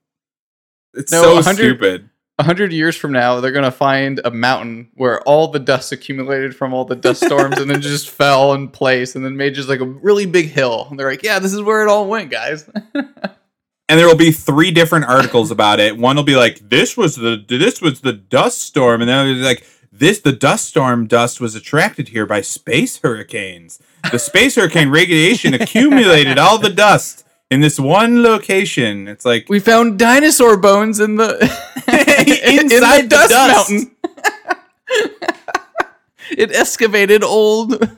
it's 0.95 1.13
No, 1.13 1.23
so 1.23 1.35
100 1.35 1.55
stupid. 1.55 2.11
A 2.39 2.43
hundred 2.43 2.71
years 2.71 2.95
from 2.95 3.13
now, 3.13 3.41
they're 3.41 3.53
gonna 3.53 3.71
find 3.71 4.21
a 4.25 4.31
mountain 4.31 4.91
where 4.95 5.23
all 5.23 5.49
the 5.49 5.59
dust 5.59 5.91
accumulated 5.91 6.55
from 6.55 6.75
all 6.75 6.85
the 6.85 6.95
dust 6.95 7.25
storms 7.25 7.59
and 7.59 7.71
then 7.71 7.81
just 7.81 8.11
fell 8.11 8.53
in 8.53 8.69
place 8.69 9.17
and 9.17 9.25
then 9.25 9.39
made 9.39 9.55
just 9.55 9.71
like 9.71 9.81
a 9.81 9.87
really 9.87 10.27
big 10.27 10.51
hill. 10.51 10.87
And 10.91 10.99
they're 10.99 11.11
like, 11.11 11.23
"Yeah, 11.23 11.39
this 11.39 11.55
is 11.55 11.63
where 11.63 11.83
it 11.83 11.89
all 11.89 12.07
went, 12.07 12.31
guys." 12.31 12.69
and 13.89 13.99
there 13.99 14.07
will 14.07 14.17
be 14.17 14.33
three 14.33 14.71
different 14.71 15.07
articles 15.07 15.51
about 15.51 15.81
it. 15.81 15.97
One 15.97 16.17
will 16.17 16.25
be 16.25 16.37
like, 16.37 16.61
"This 16.69 16.95
was 16.95 17.17
the 17.17 17.43
this 17.49 17.81
was 17.81 18.03
the 18.03 18.13
dust 18.13 18.61
storm," 18.61 19.01
and 19.01 19.09
then 19.09 19.27
it'll 19.27 19.41
be 19.41 19.47
like, 19.47 19.67
"This 19.99 20.21
the 20.21 20.33
dust 20.33 20.67
storm 20.67 21.07
dust 21.07 21.41
was 21.41 21.55
attracted 21.55 22.09
here 22.09 22.27
by 22.27 22.41
space 22.41 22.99
hurricanes. 23.03 23.79
The 24.13 24.19
space 24.19 24.55
hurricane 24.57 24.91
radiation 24.91 25.55
accumulated 25.61 26.39
all 26.39 26.59
the 26.59 26.71
dust 26.71 27.25
in 27.51 27.61
this 27.61 27.79
one 27.81 28.23
location." 28.23 29.09
It's 29.09 29.25
like 29.25 29.49
we 29.49 29.61
found 29.61 29.99
dinosaur 29.99 30.57
bones 30.57 31.01
in 31.01 31.17
the 31.17 31.39
in, 31.89 32.59
in 32.59 32.73
Inside 32.73 33.03
the 33.03 33.09
dust, 33.09 33.31
dust. 33.31 33.71
mountain. 33.71 33.97
it 36.31 36.53
excavated 36.53 37.23
old. 37.25 37.89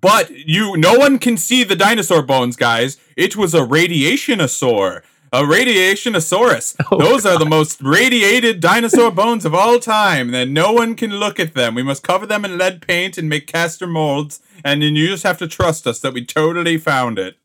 But 0.00 0.30
you, 0.30 0.76
no 0.76 0.94
one 0.98 1.18
can 1.18 1.38
see 1.38 1.64
the 1.64 1.74
dinosaur 1.76 2.20
bones, 2.22 2.56
guys. 2.56 2.98
It 3.16 3.36
was 3.36 3.54
a 3.54 3.60
radiationosaur, 3.60 5.00
a 5.34 5.42
radiationosaurus. 5.42 6.76
Those 6.98 7.26
are 7.26 7.38
the 7.38 7.44
most 7.46 7.82
radiated 7.82 8.60
dinosaur 8.60 9.10
bones 9.10 9.44
of 9.44 9.54
all 9.54 9.78
time. 9.80 10.30
That 10.30 10.48
no 10.48 10.72
one 10.72 10.94
can 10.94 11.10
look 11.18 11.40
at 11.40 11.54
them. 11.54 11.74
We 11.74 11.82
must 11.82 12.02
cover 12.02 12.26
them 12.26 12.44
in 12.44 12.56
lead 12.56 12.80
paint 12.86 13.18
and 13.18 13.28
make 13.28 13.46
caster 13.46 13.86
molds, 13.86 14.40
and 14.64 14.82
then 14.82 14.94
you 14.96 15.08
just 15.08 15.22
have 15.24 15.38
to 15.38 15.48
trust 15.48 15.86
us 15.86 16.00
that 16.00 16.14
we 16.14 16.24
totally 16.24 16.78
found 16.78 17.18
it. 17.18 17.36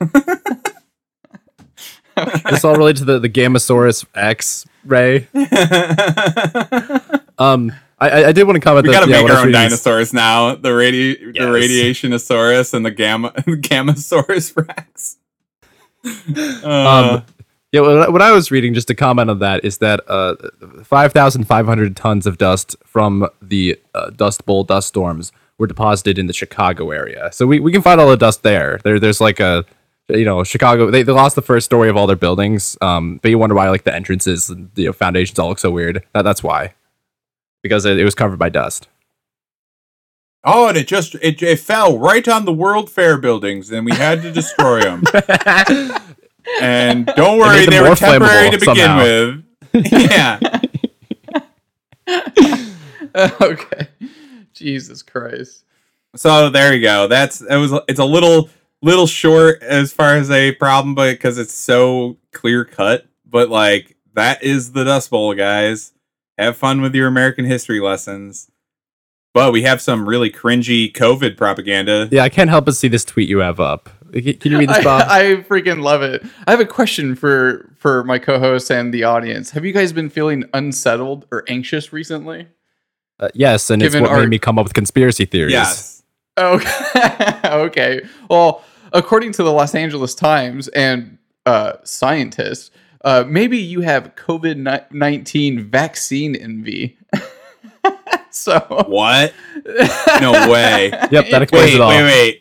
this 2.50 2.64
all 2.64 2.76
related 2.76 2.98
to 2.98 3.04
the 3.04 3.18
the 3.18 3.28
Gammasaurus 3.28 4.04
X 4.14 4.64
ray. 4.84 5.28
Um, 7.36 7.72
I 7.98 8.26
I- 8.26 8.32
did 8.32 8.44
want 8.44 8.54
to 8.54 8.60
comment 8.60 8.86
We 8.86 8.92
that 8.92 9.00
gotta 9.00 9.10
yeah, 9.10 9.22
make 9.22 9.32
our 9.32 9.44
own 9.44 9.50
dinosaurs 9.50 10.12
now. 10.12 10.54
The 10.54 10.68
radi- 10.68 11.18
the 11.32 11.40
radiationosaurus 11.40 12.72
and 12.74 12.86
the 12.86 12.92
gamma 12.92 13.32
gammasaurus 13.32 14.56
rex. 14.56 15.16
Uh, 16.04 16.68
Um, 16.68 17.24
yeah, 17.72 17.80
what 17.80 18.22
I- 18.22 18.32
was 18.32 18.50
reading, 18.50 18.72
just 18.74 18.86
to 18.88 18.94
comment 18.94 19.30
on 19.30 19.38
that, 19.40 19.64
is 19.64 19.78
that 19.78 20.00
uh, 20.08 20.36
5,500 20.84 21.96
tons 21.96 22.26
of 22.26 22.38
dust 22.38 22.76
from 22.84 23.26
the 23.42 23.78
uh, 23.94 24.10
Dust 24.10 24.46
Bowl 24.46 24.62
dust 24.64 24.88
storms 24.88 25.32
were 25.58 25.66
deposited 25.66 26.18
in 26.18 26.26
the 26.26 26.32
Chicago 26.32 26.90
area. 26.90 27.30
So 27.32 27.46
we, 27.46 27.58
we 27.60 27.72
can 27.72 27.82
find 27.82 28.00
all 28.00 28.08
the 28.08 28.16
dust 28.16 28.42
there. 28.42 28.78
There 28.84 28.98
There's 29.00 29.20
like 29.20 29.40
a, 29.40 29.64
you 30.08 30.24
know, 30.24 30.44
Chicago, 30.44 30.90
they, 30.90 31.02
they 31.02 31.12
lost 31.12 31.34
the 31.36 31.42
first 31.42 31.64
story 31.64 31.88
of 31.88 31.96
all 31.96 32.06
their 32.06 32.16
buildings, 32.16 32.76
um, 32.80 33.18
but 33.22 33.30
you 33.30 33.38
wonder 33.38 33.54
why, 33.56 33.68
like, 33.70 33.84
the 33.84 33.94
entrances, 33.94 34.48
the 34.48 34.68
you 34.82 34.86
know, 34.86 34.92
foundations 34.92 35.38
all 35.38 35.48
look 35.48 35.58
so 35.58 35.70
weird. 35.70 36.04
That, 36.12 36.22
that's 36.22 36.42
why. 36.42 36.74
Because 37.62 37.84
it, 37.86 37.98
it 37.98 38.04
was 38.04 38.14
covered 38.14 38.38
by 38.38 38.50
dust. 38.50 38.88
Oh, 40.44 40.68
and 40.68 40.76
it 40.76 40.86
just 40.86 41.14
it, 41.16 41.42
it 41.42 41.58
fell 41.58 41.98
right 41.98 42.26
on 42.28 42.44
the 42.44 42.52
World 42.52 42.90
Fair 42.90 43.16
buildings, 43.16 43.70
and 43.70 43.86
we 43.86 43.92
had 43.92 44.20
to 44.22 44.30
destroy 44.30 44.82
them. 44.82 45.02
and 46.60 47.06
don't 47.06 47.38
worry, 47.38 47.60
made 47.60 47.68
them 47.68 47.70
they 47.70 47.80
were 47.80 47.86
more 47.86 47.96
temporary 47.96 48.50
to 48.50 48.58
begin 48.58 48.76
somehow. 48.76 49.02
with. 49.02 49.42
yeah, 49.90 50.38
okay, 53.40 53.88
Jesus 54.52 55.02
Christ. 55.02 55.64
so 56.14 56.50
there 56.50 56.74
you 56.74 56.82
go. 56.82 57.08
That's 57.08 57.40
it 57.40 57.56
was 57.56 57.72
it's 57.88 58.00
a 58.00 58.04
little 58.04 58.50
little 58.82 59.06
short 59.06 59.62
as 59.62 59.92
far 59.92 60.16
as 60.16 60.30
a 60.30 60.52
problem, 60.52 60.94
but 60.94 61.12
because 61.12 61.38
it's 61.38 61.54
so 61.54 62.18
clear 62.32 62.66
cut. 62.66 63.06
But 63.24 63.48
like 63.48 63.96
that 64.12 64.42
is 64.42 64.72
the 64.72 64.84
Dust 64.84 65.08
Bowl, 65.08 65.34
guys. 65.34 65.92
Have 66.36 66.56
fun 66.58 66.82
with 66.82 66.94
your 66.94 67.06
American 67.06 67.46
history 67.46 67.80
lessons. 67.80 68.50
But 69.34 69.52
we 69.52 69.62
have 69.62 69.82
some 69.82 70.08
really 70.08 70.30
cringy 70.30 70.92
COVID 70.92 71.36
propaganda. 71.36 72.08
Yeah, 72.10 72.22
I 72.22 72.28
can't 72.28 72.48
help 72.48 72.66
but 72.66 72.76
see 72.76 72.86
this 72.86 73.04
tweet 73.04 73.28
you 73.28 73.38
have 73.38 73.58
up. 73.58 73.90
Can 74.12 74.52
you 74.52 74.58
read 74.58 74.68
this, 74.68 74.78
I, 74.78 74.84
Bob? 74.84 75.06
I 75.08 75.22
freaking 75.42 75.82
love 75.82 76.02
it. 76.02 76.24
I 76.46 76.52
have 76.52 76.60
a 76.60 76.64
question 76.64 77.16
for 77.16 77.68
for 77.76 78.04
my 78.04 78.20
co-host 78.20 78.70
and 78.70 78.94
the 78.94 79.02
audience. 79.02 79.50
Have 79.50 79.64
you 79.64 79.72
guys 79.72 79.92
been 79.92 80.08
feeling 80.08 80.44
unsettled 80.54 81.26
or 81.32 81.42
anxious 81.48 81.92
recently? 81.92 82.46
Uh, 83.18 83.28
yes, 83.34 83.70
and 83.70 83.82
it's 83.82 83.94
what 83.96 84.08
our- 84.08 84.20
made 84.20 84.28
me 84.28 84.38
come 84.38 84.56
up 84.56 84.64
with 84.64 84.74
conspiracy 84.74 85.24
theories. 85.24 85.52
Yes. 85.52 86.02
Okay. 86.38 87.40
okay. 87.44 88.02
Well, 88.30 88.62
according 88.92 89.32
to 89.32 89.42
the 89.42 89.52
Los 89.52 89.74
Angeles 89.74 90.14
Times 90.14 90.68
and 90.68 91.18
uh, 91.44 91.74
scientists, 91.82 92.70
uh, 93.04 93.24
maybe 93.26 93.58
you 93.58 93.80
have 93.80 94.14
COVID 94.14 94.92
nineteen 94.92 95.60
vaccine 95.64 96.36
envy. 96.36 96.98
so 98.34 98.58
What? 98.88 99.32
No 100.20 100.32
way. 100.50 100.90
Yep, 101.10 101.30
that 101.30 101.42
explains 101.42 101.66
wait, 101.66 101.74
it 101.74 101.80
all. 101.80 101.88
wait, 101.88 102.02
wait. 102.02 102.40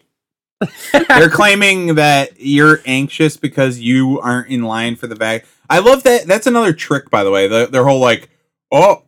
They're 1.08 1.30
claiming 1.30 1.96
that 1.96 2.40
you're 2.40 2.80
anxious 2.86 3.38
because 3.38 3.80
you 3.80 4.20
aren't 4.20 4.50
in 4.50 4.64
line 4.64 4.96
for 4.96 5.08
the 5.08 5.16
vac. 5.16 5.46
I 5.70 5.80
love 5.80 6.04
that. 6.04 6.26
That's 6.26 6.48
another 6.48 6.74
trick, 6.74 7.10
by 7.10 7.24
the 7.24 7.32
way. 7.32 7.48
The, 7.48 7.68
their 7.68 7.84
whole 7.84 8.00
like, 8.00 8.30
oh, 8.72 9.04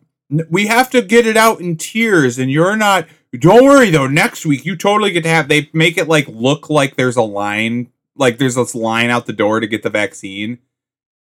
we 0.50 0.68
have 0.68 0.90
to 0.92 1.02
get 1.02 1.28
it 1.28 1.38
out 1.38 1.62
in 1.62 1.78
tears, 1.78 2.40
and 2.40 2.52
you're 2.52 2.76
not. 2.76 3.08
Don't 3.38 3.66
worry 3.66 3.90
though. 3.90 4.08
Next 4.08 4.46
week, 4.46 4.66
you 4.66 4.76
totally 4.76 5.12
get 5.12 5.24
to 5.24 5.30
have. 5.30 5.48
They 5.48 5.70
make 5.74 5.98
it 5.98 6.08
like 6.08 6.28
look 6.28 6.70
like 6.70 6.96
there's 6.96 7.18
a 7.18 7.22
line, 7.22 7.92
like 8.16 8.38
there's 8.38 8.56
this 8.56 8.74
line 8.74 9.10
out 9.10 9.26
the 9.26 9.34
door 9.34 9.60
to 9.60 9.68
get 9.68 9.84
the 9.84 9.90
vaccine, 9.90 10.60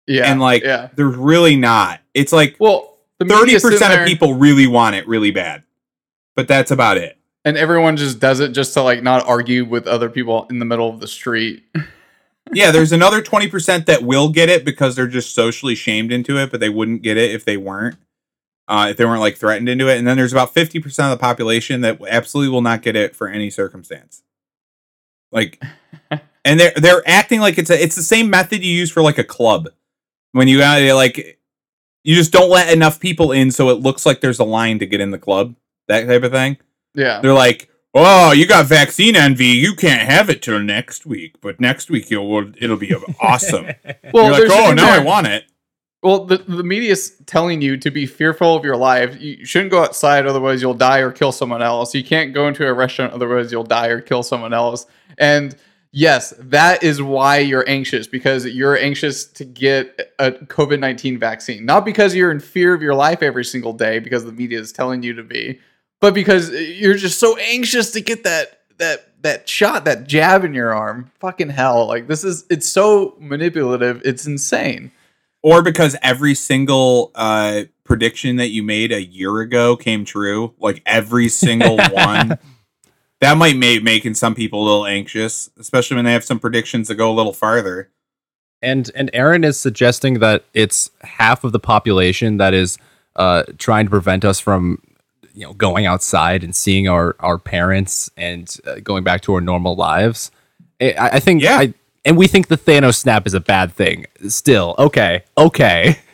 yeah, 0.07 0.31
and 0.31 0.39
like 0.39 0.63
yeah. 0.63 0.89
there's 0.95 1.15
really 1.15 1.55
not. 1.55 1.99
It's 2.13 2.31
like 2.31 2.55
Well, 2.59 2.92
the 2.92 2.92
thirty 3.19 3.59
percent 3.59 3.99
of 3.99 4.07
people 4.07 4.35
really 4.35 4.67
want 4.67 4.95
it 4.95 5.07
really 5.07 5.31
bad, 5.31 5.63
but 6.35 6.47
that's 6.47 6.71
about 6.71 6.97
it. 6.97 7.17
and 7.45 7.57
everyone 7.57 7.97
just 7.97 8.19
does 8.19 8.39
it 8.39 8.49
just 8.49 8.73
to 8.73 8.81
like 8.81 9.03
not 9.03 9.25
argue 9.27 9.65
with 9.65 9.87
other 9.87 10.09
people 10.09 10.47
in 10.49 10.59
the 10.59 10.65
middle 10.65 10.89
of 10.89 10.99
the 10.99 11.07
street. 11.07 11.63
yeah, 12.53 12.71
there's 12.71 12.91
another 12.91 13.21
20% 13.21 13.85
that 13.85 14.03
will 14.03 14.29
get 14.29 14.49
it 14.49 14.63
because 14.65 14.95
they're 14.95 15.07
just 15.07 15.33
socially 15.33 15.75
shamed 15.75 16.11
into 16.11 16.37
it, 16.37 16.51
but 16.51 16.59
they 16.59 16.69
wouldn't 16.69 17.01
get 17.01 17.17
it 17.17 17.31
if 17.31 17.45
they 17.45 17.57
weren't. 17.57 17.97
Uh, 18.65 18.87
if 18.91 18.97
they 18.97 19.03
weren't 19.03 19.19
like 19.19 19.35
threatened 19.35 19.67
into 19.67 19.89
it. 19.89 19.97
And 19.97 20.07
then 20.07 20.15
there's 20.15 20.31
about 20.31 20.55
50% 20.55 20.85
of 20.85 21.09
the 21.09 21.17
population 21.17 21.81
that 21.81 21.99
absolutely 22.07 22.49
will 22.49 22.61
not 22.61 22.81
get 22.81 22.95
it 22.95 23.13
for 23.13 23.27
any 23.27 23.49
circumstance. 23.49 24.23
Like 25.33 25.61
and 26.45 26.59
they're 26.59 26.73
they're 26.77 27.03
acting 27.05 27.41
like 27.41 27.57
it's 27.57 27.69
a 27.69 27.81
it's 27.81 27.95
the 27.95 28.03
same 28.03 28.29
method 28.29 28.63
you 28.63 28.73
use 28.73 28.89
for 28.91 29.01
like 29.01 29.17
a 29.17 29.23
club. 29.23 29.69
When 30.31 30.47
you 30.47 30.61
uh, 30.61 30.95
like 30.95 31.39
you 32.03 32.15
just 32.15 32.31
don't 32.31 32.49
let 32.49 32.71
enough 32.73 32.99
people 32.99 33.31
in 33.31 33.51
so 33.51 33.69
it 33.69 33.79
looks 33.79 34.05
like 34.05 34.21
there's 34.21 34.39
a 34.39 34.43
line 34.43 34.79
to 34.79 34.85
get 34.85 35.01
in 35.01 35.11
the 35.11 35.17
club. 35.17 35.55
That 35.87 36.05
type 36.07 36.23
of 36.23 36.31
thing. 36.31 36.57
Yeah. 36.93 37.21
They're 37.21 37.33
like, 37.33 37.69
"Oh, 37.93 38.31
you 38.31 38.45
got 38.45 38.65
vaccine 38.67 39.15
envy. 39.15 39.47
You 39.47 39.75
can't 39.75 40.01
have 40.01 40.29
it 40.29 40.41
till 40.41 40.59
next 40.59 41.05
week, 41.05 41.35
but 41.41 41.59
next 41.59 41.89
week 41.89 42.09
you'll 42.09 42.51
it'll 42.61 42.77
be 42.77 42.93
awesome." 43.21 43.67
Well, 44.13 44.37
You're 44.37 44.47
like, 44.47 44.59
"Oh, 44.59 44.73
now 44.73 44.93
I 44.93 44.99
want 44.99 45.27
it." 45.27 45.45
Well, 46.03 46.25
the, 46.25 46.37
the 46.37 46.63
media's 46.63 47.11
telling 47.25 47.61
you 47.61 47.77
to 47.77 47.89
be 47.89 48.05
fearful 48.05 48.57
of 48.57 48.65
your 48.65 48.75
life. 48.75 49.19
You 49.21 49.45
shouldn't 49.45 49.71
go 49.71 49.81
outside, 49.81 50.27
otherwise 50.27 50.61
you'll 50.61 50.73
die 50.73 50.99
or 50.99 51.11
kill 51.11 51.31
someone 51.31 51.61
else. 51.61 51.95
You 51.95 52.03
can't 52.03 52.33
go 52.33 52.49
into 52.49 52.67
a 52.67 52.73
restaurant, 52.73 53.13
otherwise 53.13 53.53
you'll 53.53 53.63
die 53.63 53.87
or 53.87 54.01
kill 54.01 54.21
someone 54.21 54.53
else. 54.53 54.85
And 55.17 55.55
yes, 55.93 56.33
that 56.37 56.83
is 56.83 57.01
why 57.01 57.37
you're 57.37 57.63
anxious 57.69 58.07
because 58.07 58.45
you're 58.45 58.77
anxious 58.77 59.23
to 59.23 59.45
get 59.45 60.13
a 60.19 60.31
COVID 60.31 60.79
nineteen 60.79 61.17
vaccine, 61.17 61.65
not 61.65 61.85
because 61.85 62.13
you're 62.13 62.31
in 62.31 62.41
fear 62.41 62.73
of 62.73 62.81
your 62.81 62.95
life 62.95 63.23
every 63.23 63.45
single 63.45 63.71
day 63.71 63.99
because 63.99 64.25
the 64.25 64.33
media 64.33 64.59
is 64.59 64.73
telling 64.73 65.03
you 65.03 65.13
to 65.13 65.23
be, 65.23 65.61
but 66.01 66.13
because 66.13 66.49
you're 66.49 66.95
just 66.95 67.19
so 67.19 67.37
anxious 67.37 67.91
to 67.91 68.01
get 68.01 68.25
that 68.25 68.59
that 68.79 69.21
that 69.21 69.47
shot, 69.47 69.85
that 69.85 70.05
jab 70.05 70.43
in 70.43 70.53
your 70.53 70.73
arm. 70.73 71.11
Fucking 71.19 71.49
hell! 71.49 71.87
Like 71.87 72.07
this 72.07 72.25
is 72.25 72.45
it's 72.49 72.67
so 72.67 73.15
manipulative. 73.19 74.01
It's 74.03 74.27
insane. 74.27 74.91
Or 75.41 75.61
because 75.61 75.97
every 76.01 76.35
single 76.35 77.11
uh, 77.15 77.63
prediction 77.83 78.37
that 78.37 78.49
you 78.49 78.63
made 78.63 78.93
a 78.93 79.03
year 79.03 79.41
ago 79.41 79.75
came 79.75 80.05
true, 80.05 80.53
like 80.57 80.81
every 80.85 81.27
single 81.27 81.77
one. 81.91 82.39
That 83.23 83.37
might 83.37 83.55
make 83.55 83.83
making 83.83 84.15
some 84.15 84.35
people 84.35 84.61
a 84.61 84.65
little 84.65 84.85
anxious, 84.85 85.49
especially 85.57 85.95
when 85.95 86.05
they 86.05 86.13
have 86.13 86.23
some 86.23 86.39
predictions 86.39 86.87
that 86.89 86.95
go 86.95 87.09
a 87.09 87.15
little 87.15 87.33
farther. 87.33 87.89
and 88.63 88.89
and 88.95 89.09
Aaron 89.13 89.43
is 89.43 89.59
suggesting 89.59 90.19
that 90.19 90.45
it's 90.53 90.89
half 91.01 91.43
of 91.43 91.51
the 91.51 91.59
population 91.59 92.37
that 92.37 92.53
is 92.53 92.77
uh, 93.15 93.43
trying 93.57 93.85
to 93.85 93.89
prevent 93.89 94.25
us 94.25 94.39
from 94.39 94.81
you 95.35 95.45
know 95.45 95.53
going 95.53 95.85
outside 95.85 96.43
and 96.43 96.55
seeing 96.55 96.87
our 96.87 97.15
our 97.19 97.37
parents 97.37 98.09
and 98.17 98.57
uh, 98.65 98.75
going 98.83 99.03
back 99.03 99.21
to 99.21 99.33
our 99.33 99.41
normal 99.41 99.75
lives. 99.75 100.31
I, 100.81 100.95
I 100.97 101.19
think 101.19 101.43
Yeah. 101.43 101.57
I, 101.59 101.73
and 102.05 102.17
we 102.17 102.27
think 102.27 102.47
the 102.47 102.57
Thanos 102.57 102.95
snap 102.95 103.27
is 103.27 103.33
a 103.33 103.39
bad 103.39 103.73
thing. 103.73 104.07
Still, 104.27 104.75
okay, 104.77 105.23
okay. 105.37 105.99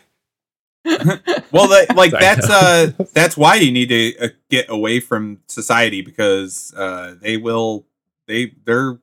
Well, 1.52 1.68
that, 1.70 1.96
like 1.96 2.12
Sorry. 2.12 2.22
that's 2.22 2.50
uh 2.50 2.92
that's 3.14 3.36
why 3.36 3.56
you 3.56 3.72
need 3.72 3.90
to 3.90 4.18
uh, 4.20 4.28
get 4.50 4.70
away 4.70 5.00
from 5.00 5.40
society 5.48 6.02
because 6.02 6.74
uh 6.78 7.16
they 7.22 7.38
will 7.38 7.86
they 8.28 8.54
they're 8.66 9.00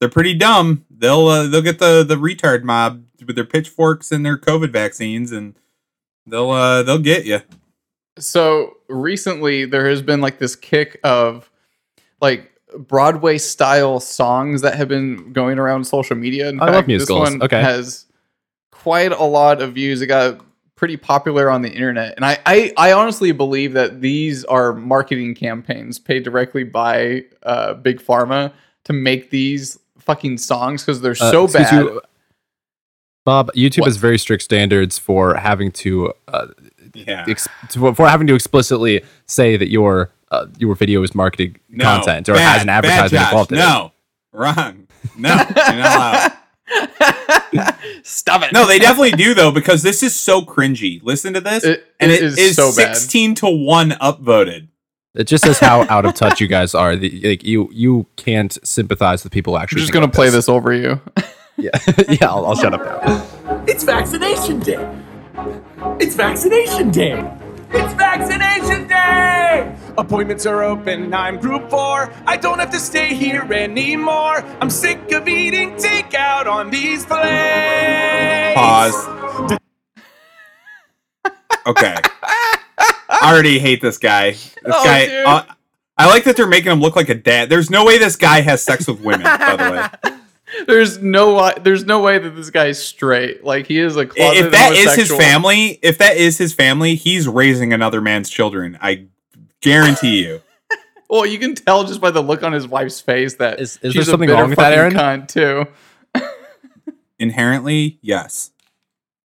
they're 0.00 0.08
pretty 0.08 0.34
dumb. 0.34 0.84
They'll 0.90 1.26
uh, 1.28 1.46
they'll 1.46 1.62
get 1.62 1.78
the 1.78 2.02
the 2.04 2.16
retard 2.16 2.64
mob 2.64 3.04
with 3.24 3.36
their 3.36 3.44
pitchforks 3.44 4.10
and 4.10 4.26
their 4.26 4.36
COVID 4.36 4.70
vaccines 4.70 5.30
and 5.32 5.54
they'll 6.26 6.50
uh 6.50 6.82
they'll 6.82 6.98
get 6.98 7.24
you. 7.26 7.40
So 8.18 8.76
recently, 8.88 9.64
there 9.64 9.88
has 9.88 10.02
been 10.02 10.20
like 10.20 10.38
this 10.38 10.56
kick 10.56 10.98
of 11.04 11.50
like 12.20 12.50
Broadway 12.76 13.38
style 13.38 14.00
songs 14.00 14.62
that 14.62 14.74
have 14.76 14.88
been 14.88 15.32
going 15.32 15.58
around 15.58 15.84
social 15.84 16.16
media. 16.16 16.48
In 16.48 16.60
I 16.60 16.70
love 16.70 16.86
musicals. 16.88 17.20
This 17.24 17.30
one 17.34 17.42
Okay. 17.42 17.60
has 17.62 18.06
quite 18.72 19.12
a 19.12 19.22
lot 19.24 19.62
of 19.62 19.74
views. 19.74 20.02
It 20.02 20.06
got 20.08 20.40
pretty 20.76 20.96
popular 20.96 21.50
on 21.50 21.62
the 21.62 21.70
internet, 21.72 22.14
and 22.16 22.24
I, 22.24 22.38
I, 22.46 22.72
I 22.76 22.92
honestly 22.92 23.32
believe 23.32 23.72
that 23.74 24.00
these 24.00 24.44
are 24.46 24.72
marketing 24.72 25.34
campaigns 25.34 25.98
paid 25.98 26.24
directly 26.24 26.64
by 26.64 27.24
uh, 27.44 27.74
big 27.74 28.00
pharma 28.00 28.52
to 28.84 28.92
make 28.92 29.30
these 29.30 29.78
fucking 29.98 30.38
songs 30.38 30.82
because 30.82 31.00
they're 31.00 31.12
Uh, 31.12 31.30
so 31.30 31.46
bad. 31.46 31.72
you, 31.72 32.00
Bob, 33.24 33.50
YouTube 33.54 33.80
What? 33.80 33.86
has 33.88 33.96
very 33.96 34.18
strict 34.18 34.42
standards 34.42 34.98
for 34.98 35.34
having 35.36 35.70
to, 35.72 36.12
uh, 36.28 36.48
Yeah. 36.92 37.24
ex- 37.28 37.48
to 37.70 37.94
for 37.94 38.06
having 38.08 38.26
to 38.26 38.34
explicitly 38.34 39.02
say 39.26 39.56
that 39.56 39.70
your 39.70 40.10
uh, 40.30 40.46
your 40.58 40.74
video 40.74 41.02
is 41.04 41.14
marketing 41.14 41.56
No, 41.70 41.84
content 41.84 42.28
or 42.28 42.34
bad, 42.34 42.52
has 42.54 42.62
an 42.62 42.68
advertisement 42.68 43.24
involved 43.24 43.52
in 43.52 43.58
it. 43.58 43.60
No, 43.62 43.92
wrong. 44.32 44.86
No, 45.16 45.28
you're 45.30 45.36
not 45.36 45.96
allowed. 45.96 46.32
Stop 48.02 48.42
it! 48.42 48.52
No, 48.52 48.66
they 48.66 48.78
definitely 48.78 49.12
do 49.12 49.34
though 49.34 49.50
because 49.50 49.82
this 49.82 50.02
is 50.02 50.14
so 50.14 50.42
cringy. 50.42 51.02
Listen 51.02 51.32
to 51.34 51.40
this, 51.40 51.64
It- 51.64 51.84
and 52.00 52.10
it 52.10 52.22
it 52.22 52.24
is 52.24 52.38
is, 52.38 52.56
so 52.56 52.74
bad. 52.74 52.96
sixteen 52.96 53.34
to 53.36 53.46
one 53.48 53.90
upvoted. 53.92 54.68
It 55.14 55.24
just 55.24 55.44
says 55.44 55.58
how 55.60 55.82
out 55.88 56.04
of 56.04 56.14
touch 56.14 56.40
you 56.40 56.48
guys 56.48 56.74
are. 56.74 56.96
The, 56.96 57.20
like 57.24 57.44
you 57.44 57.68
you 57.72 58.06
can't 58.16 58.56
sympathize 58.66 59.22
with 59.22 59.32
people 59.32 59.56
actually. 59.58 59.78
I'm 59.80 59.82
just 59.82 59.92
gonna 59.92 60.06
like 60.06 60.14
play 60.14 60.30
this 60.30 60.48
over 60.48 60.72
you. 60.72 61.00
Yeah, 61.56 61.70
yeah. 62.08 62.28
I'll, 62.30 62.46
I'll 62.46 62.56
shut 62.56 62.74
up 62.74 62.80
now. 62.80 63.64
It's 63.68 63.84
vaccination 63.84 64.58
day. 64.60 64.96
It's 66.00 66.16
vaccination 66.16 66.90
day. 66.90 67.32
It's 67.70 67.94
vaccination 67.94 68.88
day. 68.88 69.76
Appointments 69.96 70.44
are 70.46 70.62
open. 70.64 71.14
I'm 71.14 71.38
group 71.38 71.70
four. 71.70 72.12
I 72.26 72.36
don't 72.36 72.58
have 72.58 72.70
to 72.70 72.80
stay 72.80 73.14
here 73.14 73.42
anymore. 73.52 74.42
I'm 74.60 74.70
sick 74.70 75.12
of 75.12 75.28
eating 75.28 75.72
takeout 75.76 76.46
on 76.46 76.70
these 76.70 77.04
plates. 77.06 78.54
Pause. 78.56 79.58
Okay. 81.66 81.94
I 83.08 83.20
already 83.32 83.58
hate 83.58 83.80
this 83.80 83.98
guy. 83.98 84.32
This 84.32 84.54
Oh, 84.66 84.84
guy. 84.84 85.06
dude. 85.06 85.26
uh, 85.26 85.44
I 85.96 86.06
like 86.08 86.24
that 86.24 86.36
they're 86.36 86.46
making 86.46 86.72
him 86.72 86.80
look 86.80 86.96
like 86.96 87.08
a 87.08 87.14
dad. 87.14 87.48
There's 87.48 87.70
no 87.70 87.84
way 87.84 87.98
this 87.98 88.16
guy 88.16 88.40
has 88.40 88.62
sex 88.62 88.86
with 88.88 89.00
women. 89.00 89.22
by 89.22 89.56
the 89.56 89.70
way, 90.02 90.12
There's 90.66 90.98
no 91.00 91.50
there's 91.62 91.84
no 91.84 92.00
way 92.00 92.18
that 92.18 92.30
this 92.30 92.50
guy's 92.50 92.80
straight. 92.84 93.42
Like 93.44 93.66
he 93.66 93.78
is 93.78 93.96
a 93.96 94.06
closet 94.06 94.44
if 94.46 94.52
that 94.52 94.72
is 94.72 94.94
his 94.94 95.10
family, 95.12 95.78
if 95.82 95.98
that 95.98 96.16
is 96.16 96.38
his 96.38 96.52
family, 96.52 96.94
he's 96.96 97.26
raising 97.26 97.72
another 97.72 98.00
man's 98.00 98.28
children. 98.30 98.78
I 98.80 99.06
guarantee 99.64 100.24
you. 100.24 100.40
Well, 101.10 101.26
you 101.26 101.38
can 101.38 101.54
tell 101.54 101.84
just 101.84 102.00
by 102.00 102.10
the 102.10 102.22
look 102.22 102.42
on 102.42 102.52
his 102.52 102.66
wife's 102.66 103.00
face 103.00 103.34
that 103.34 103.60
Is- 103.60 103.78
is 103.82 103.94
there 103.94 104.02
something 104.02 104.26
bitter 104.26 104.40
wrong 104.40 104.48
with 104.50 104.58
that, 104.58 104.72
Aaron? 104.72 104.94
Cunt 104.94 105.28
too. 105.28 105.66
Inherently, 107.18 107.98
yes. 108.00 108.50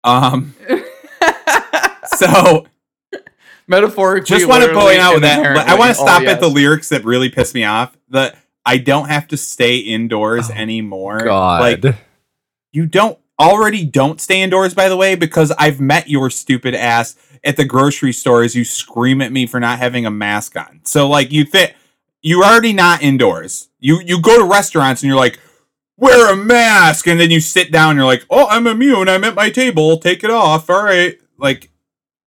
Um. 0.04 0.56
so 2.18 2.66
Metaphorically, 3.68 4.38
just 4.38 4.48
want 4.48 4.64
to 4.64 4.74
point 4.74 5.00
out 5.00 5.16
and 5.16 5.24
that 5.24 5.56
but 5.56 5.68
I 5.68 5.76
want 5.76 5.90
to 5.90 5.96
stop 5.96 6.24
at 6.24 6.40
the 6.40 6.50
lyrics 6.50 6.90
that 6.90 7.06
really 7.06 7.30
piss 7.30 7.54
me 7.54 7.64
off. 7.64 7.96
The 8.10 8.36
I 8.66 8.78
don't 8.78 9.08
have 9.08 9.28
to 9.30 9.38
stay 9.38 9.78
indoors 9.78 10.50
anymore. 10.50 11.22
Oh, 11.22 11.26
God, 11.26 11.62
Like 11.84 11.96
you 12.72 12.86
don't 12.86 13.18
already 13.40 13.86
don't 13.86 14.20
stay 14.20 14.42
indoors 14.42 14.74
by 14.74 14.90
the 14.90 14.98
way 14.98 15.16
because 15.16 15.52
I've 15.52 15.80
met 15.80 16.10
your 16.10 16.30
stupid 16.30 16.76
ass 16.76 17.16
at 17.44 17.58
the 17.58 17.66
grocery 17.66 18.14
store 18.14 18.44
as 18.44 18.56
you 18.56 18.64
scream 18.64 19.22
at 19.22 19.32
me 19.32 19.46
for 19.46 19.60
not 19.60 19.80
having 19.80 20.06
a 20.06 20.12
mask 20.12 20.56
on. 20.56 20.82
So 20.84 21.08
like 21.08 21.32
you 21.32 21.46
think 21.46 21.76
you're 22.22 22.44
already 22.44 22.74
not 22.74 23.02
indoors. 23.02 23.70
You 23.80 24.02
you 24.02 24.22
go 24.22 24.38
to 24.38 24.46
restaurants 24.46 25.02
and 25.02 25.08
you're 25.08 25.18
like, 25.18 25.40
wear 25.98 26.34
a 26.34 26.36
mask, 26.36 27.08
and 27.08 27.20
then 27.20 27.32
you 27.32 27.40
sit 27.40 27.72
down. 27.72 27.96
You're 27.96 28.06
like, 28.06 28.26
oh, 28.30 28.48
I'm 28.48 28.68
immune. 28.68 29.10
I'm 29.10 29.24
at 29.24 29.36
my 29.36 29.50
table. 29.50 29.98
Take 29.98 30.24
it 30.24 30.32
off. 30.32 30.70
All 30.70 30.84
right, 30.84 31.18
like 31.38 31.70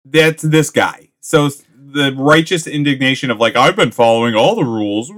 that's 0.05 0.43
this 0.43 0.69
guy. 0.69 1.09
So 1.19 1.49
the 1.75 2.13
righteous 2.17 2.67
indignation 2.67 3.31
of 3.31 3.39
like, 3.39 3.55
I've 3.55 3.75
been 3.75 3.91
following 3.91 4.35
all 4.35 4.55
the 4.55 4.63
rules. 4.63 5.11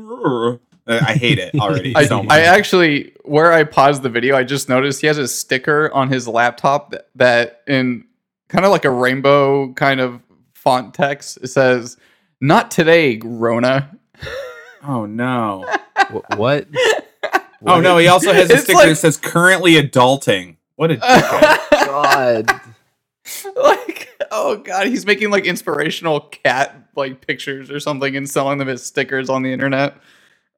I 0.85 1.13
hate 1.13 1.39
it 1.39 1.55
already 1.55 1.95
I, 1.95 2.05
so. 2.05 2.25
I 2.29 2.41
actually, 2.41 3.13
where 3.23 3.53
I 3.53 3.63
paused 3.63 4.03
the 4.03 4.09
video, 4.09 4.35
I 4.35 4.43
just 4.43 4.67
noticed 4.67 4.99
he 4.99 5.07
has 5.07 5.17
a 5.17 5.27
sticker 5.29 5.89
on 5.93 6.09
his 6.09 6.27
laptop 6.27 6.91
that, 6.91 7.07
that 7.15 7.61
in 7.67 8.05
kind 8.53 8.65
of 8.65 8.71
like 8.71 8.85
a 8.85 8.89
rainbow 8.91 9.73
kind 9.73 9.99
of 9.99 10.21
font 10.53 10.93
text, 10.93 11.39
it 11.41 11.47
says, 11.47 11.97
Not 12.39 12.71
today, 12.71 13.19
Rona. 13.23 13.97
oh 14.87 15.05
no. 15.05 15.65
Wh- 16.09 16.37
what? 16.37 16.67
Oh 17.65 17.79
no, 17.79 17.97
he 17.97 18.07
also 18.09 18.33
has 18.33 18.49
a 18.49 18.55
It's 18.55 18.63
sticker 18.63 18.79
like- 18.79 18.89
that 18.89 18.95
says 18.97 19.15
currently 19.15 19.75
adulting. 19.75 20.57
What 20.75 20.91
a 20.91 20.97
dickhead. 20.97 21.69
God. 21.71 22.61
like, 23.55 24.09
oh 24.31 24.57
god, 24.57 24.87
he's 24.87 25.05
making 25.05 25.29
like 25.31 25.45
inspirational 25.45 26.19
cat 26.19 26.75
like 26.97 27.25
pictures 27.25 27.71
or 27.71 27.79
something 27.79 28.17
and 28.17 28.29
selling 28.29 28.57
them 28.57 28.67
as 28.67 28.83
stickers 28.83 29.29
on 29.29 29.43
the 29.43 29.53
internet. 29.53 29.95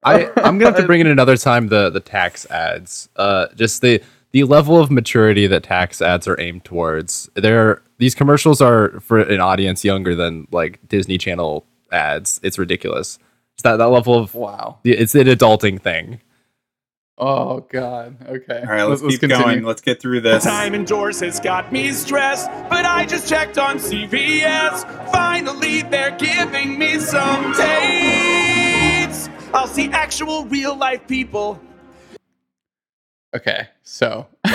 I, 0.04 0.26
I'm 0.38 0.58
gonna 0.58 0.66
have 0.72 0.78
to 0.78 0.86
bring 0.88 1.02
in 1.02 1.06
another 1.06 1.38
time 1.38 1.68
the 1.68 1.92
the 1.92 2.00
tax 2.00 2.50
ads. 2.50 3.08
Uh, 3.16 3.50
just 3.56 3.84
the 3.84 4.02
the 4.32 4.44
level 4.44 4.80
of 4.80 4.90
maturity 4.90 5.46
that 5.46 5.62
tax 5.62 6.02
ads 6.02 6.28
are 6.28 6.40
aimed 6.42 6.66
towards. 6.66 7.30
They're 7.36 7.84
these 7.98 8.16
commercials 8.16 8.62
are 8.62 9.00
for 9.00 9.20
an 9.20 9.40
audience 9.40 9.84
younger 9.86 10.16
than 10.16 10.48
like 10.52 10.80
Disney 10.88 11.18
Channel 11.18 11.66
ads. 11.92 12.40
It's 12.44 12.58
ridiculous. 12.58 13.20
It's 13.54 13.64
that 13.64 13.78
that 13.78 13.86
level 13.90 14.16
of 14.16 14.36
Wow. 14.36 14.80
it's 14.84 15.16
an 15.16 15.28
adulting 15.28 15.82
thing. 15.82 16.20
Oh 17.18 17.62
god. 17.72 18.18
Okay. 18.28 18.60
All 18.60 18.74
right, 18.74 18.84
let's, 18.84 19.02
keep 19.02 19.22
going. 19.22 19.64
Let's 19.64 19.82
get 19.82 20.02
through 20.02 20.20
this. 20.22 20.44
Time 20.44 20.76
indoors 20.76 21.22
has 21.22 21.40
got 21.40 21.72
me 21.72 21.94
stressed, 21.94 22.50
but 22.70 22.84
I 22.86 23.06
just 23.06 23.30
checked 23.30 23.58
on 23.58 23.78
CVS. 23.78 25.12
Finally, 25.12 25.84
they're 25.84 26.18
giving 26.18 26.78
me 26.78 27.00
some 27.00 27.54
dates. 27.54 29.30
I'll 29.54 29.68
see 29.68 29.90
actual 29.92 30.44
real 30.46 30.76
life 30.76 31.08
people. 31.08 31.62
Okay. 33.34 33.70
So. 33.84 34.28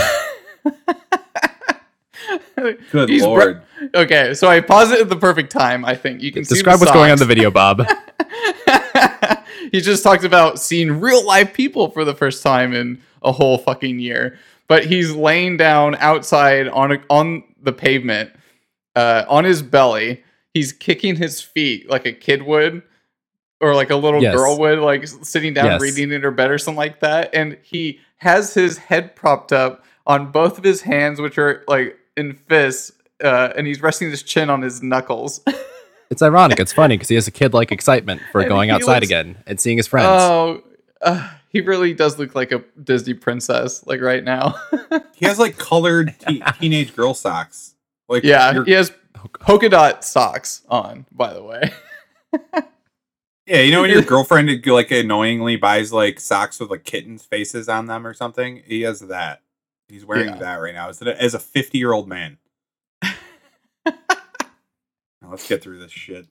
Good 2.56 3.08
He's 3.08 3.22
br- 3.22 3.28
lord. 3.28 3.62
okay, 3.94 4.34
so 4.34 4.48
I 4.48 4.60
paused 4.60 4.92
it 4.92 5.00
at 5.00 5.08
the 5.08 5.16
perfect 5.16 5.50
time. 5.50 5.84
I 5.84 5.94
think 5.94 6.22
you 6.22 6.30
can 6.32 6.42
Describe 6.44 6.78
the 6.78 6.84
what's 6.86 6.92
going 6.92 7.10
on 7.10 7.14
in 7.14 7.18
the 7.18 7.26
video, 7.26 7.50
Bob. 7.50 7.82
he 9.72 9.80
just 9.80 10.02
talked 10.02 10.24
about 10.24 10.58
seeing 10.60 11.00
real 11.00 11.24
live 11.24 11.52
people 11.52 11.90
for 11.90 12.04
the 12.04 12.14
first 12.14 12.42
time 12.42 12.74
in 12.74 13.00
a 13.22 13.32
whole 13.32 13.58
fucking 13.58 13.98
year. 13.98 14.38
But 14.68 14.86
he's 14.86 15.12
laying 15.12 15.56
down 15.56 15.96
outside 15.96 16.68
on 16.68 16.92
a, 16.92 17.02
on 17.10 17.42
the 17.62 17.72
pavement, 17.72 18.30
uh, 18.94 19.24
on 19.28 19.44
his 19.44 19.62
belly. 19.62 20.22
He's 20.54 20.72
kicking 20.72 21.16
his 21.16 21.40
feet 21.40 21.88
like 21.90 22.06
a 22.06 22.12
kid 22.12 22.42
would, 22.42 22.82
or 23.60 23.74
like 23.74 23.90
a 23.90 23.96
little 23.96 24.22
Yes. 24.22 24.34
girl 24.34 24.58
would, 24.60 24.78
like 24.78 25.06
sitting 25.06 25.54
down 25.54 25.66
Yes. 25.66 25.80
reading 25.80 26.12
in 26.12 26.22
her 26.22 26.30
bed 26.30 26.50
or 26.50 26.58
something 26.58 26.76
like 26.78 27.00
that. 27.00 27.30
And 27.34 27.58
he 27.62 27.98
has 28.18 28.54
his 28.54 28.78
head 28.78 29.16
propped 29.16 29.52
up 29.52 29.84
on 30.06 30.30
both 30.30 30.56
of 30.58 30.64
his 30.64 30.82
hands, 30.82 31.20
which 31.20 31.36
are 31.38 31.64
like 31.68 31.96
in 32.20 32.34
fists, 32.34 32.92
uh, 33.24 33.52
and 33.56 33.66
he's 33.66 33.82
resting 33.82 34.10
his 34.10 34.22
chin 34.22 34.48
on 34.50 34.62
his 34.62 34.82
knuckles. 34.82 35.40
It's 36.12 36.22
ironic. 36.22 36.58
It's 36.58 36.72
funny 36.72 36.96
because 36.96 37.08
he 37.08 37.14
has 37.14 37.28
a 37.28 37.30
kid 37.30 37.54
like 37.54 37.70
excitement 37.70 38.20
for 38.32 38.40
And 38.40 38.48
going 38.48 38.68
outside 38.70 38.94
looks- 38.96 39.06
again 39.06 39.36
and 39.46 39.60
seeing 39.60 39.76
his 39.76 39.86
friends. 39.86 40.08
Oh, 40.08 40.60
uh, 41.00 41.30
he 41.50 41.60
really 41.60 41.94
does 41.94 42.18
look 42.18 42.34
like 42.34 42.50
a 42.50 42.64
Disney 42.82 43.14
princess, 43.14 43.86
like 43.86 44.00
right 44.00 44.24
now. 44.24 44.56
He 45.14 45.24
has 45.26 45.38
like 45.38 45.56
colored 45.56 46.16
te- 46.18 46.42
teenage 46.60 46.96
girl 46.96 47.14
socks. 47.14 47.76
Like 48.08 48.24
yeah, 48.24 48.50
you're- 48.52 48.64
he 48.66 48.72
has 48.72 48.90
polka 49.38 49.68
dot 49.68 50.04
socks 50.04 50.62
on, 50.68 51.06
by 51.12 51.32
the 51.32 51.44
way. 51.44 51.70
yeah. 53.46 53.60
You 53.60 53.70
know 53.70 53.82
when 53.82 53.90
your 53.90 54.02
girlfriend 54.02 54.66
like 54.66 54.90
annoyingly 54.90 55.54
buys 55.56 55.92
like 55.92 56.18
socks 56.18 56.58
with 56.58 56.70
like 56.70 56.82
kittens' 56.84 57.24
faces 57.24 57.68
on 57.68 57.86
them 57.86 58.04
or 58.04 58.14
something. 58.14 58.62
He 58.66 58.80
has 58.82 58.98
that. 59.00 59.42
He's 59.90 60.04
wearing 60.06 60.28
Yeah. 60.28 60.36
that 60.36 60.54
right 60.56 60.74
now 60.74 60.88
as 60.88 61.02
a, 61.02 61.20
as 61.22 61.34
a 61.34 61.38
fifty 61.38 61.78
year 61.78 61.92
old 61.92 62.08
man. 62.08 62.38
Now, 65.22 65.28
let's 65.30 65.46
get 65.46 65.62
through 65.62 65.78
this 65.80 65.92
shit. 65.92 66.26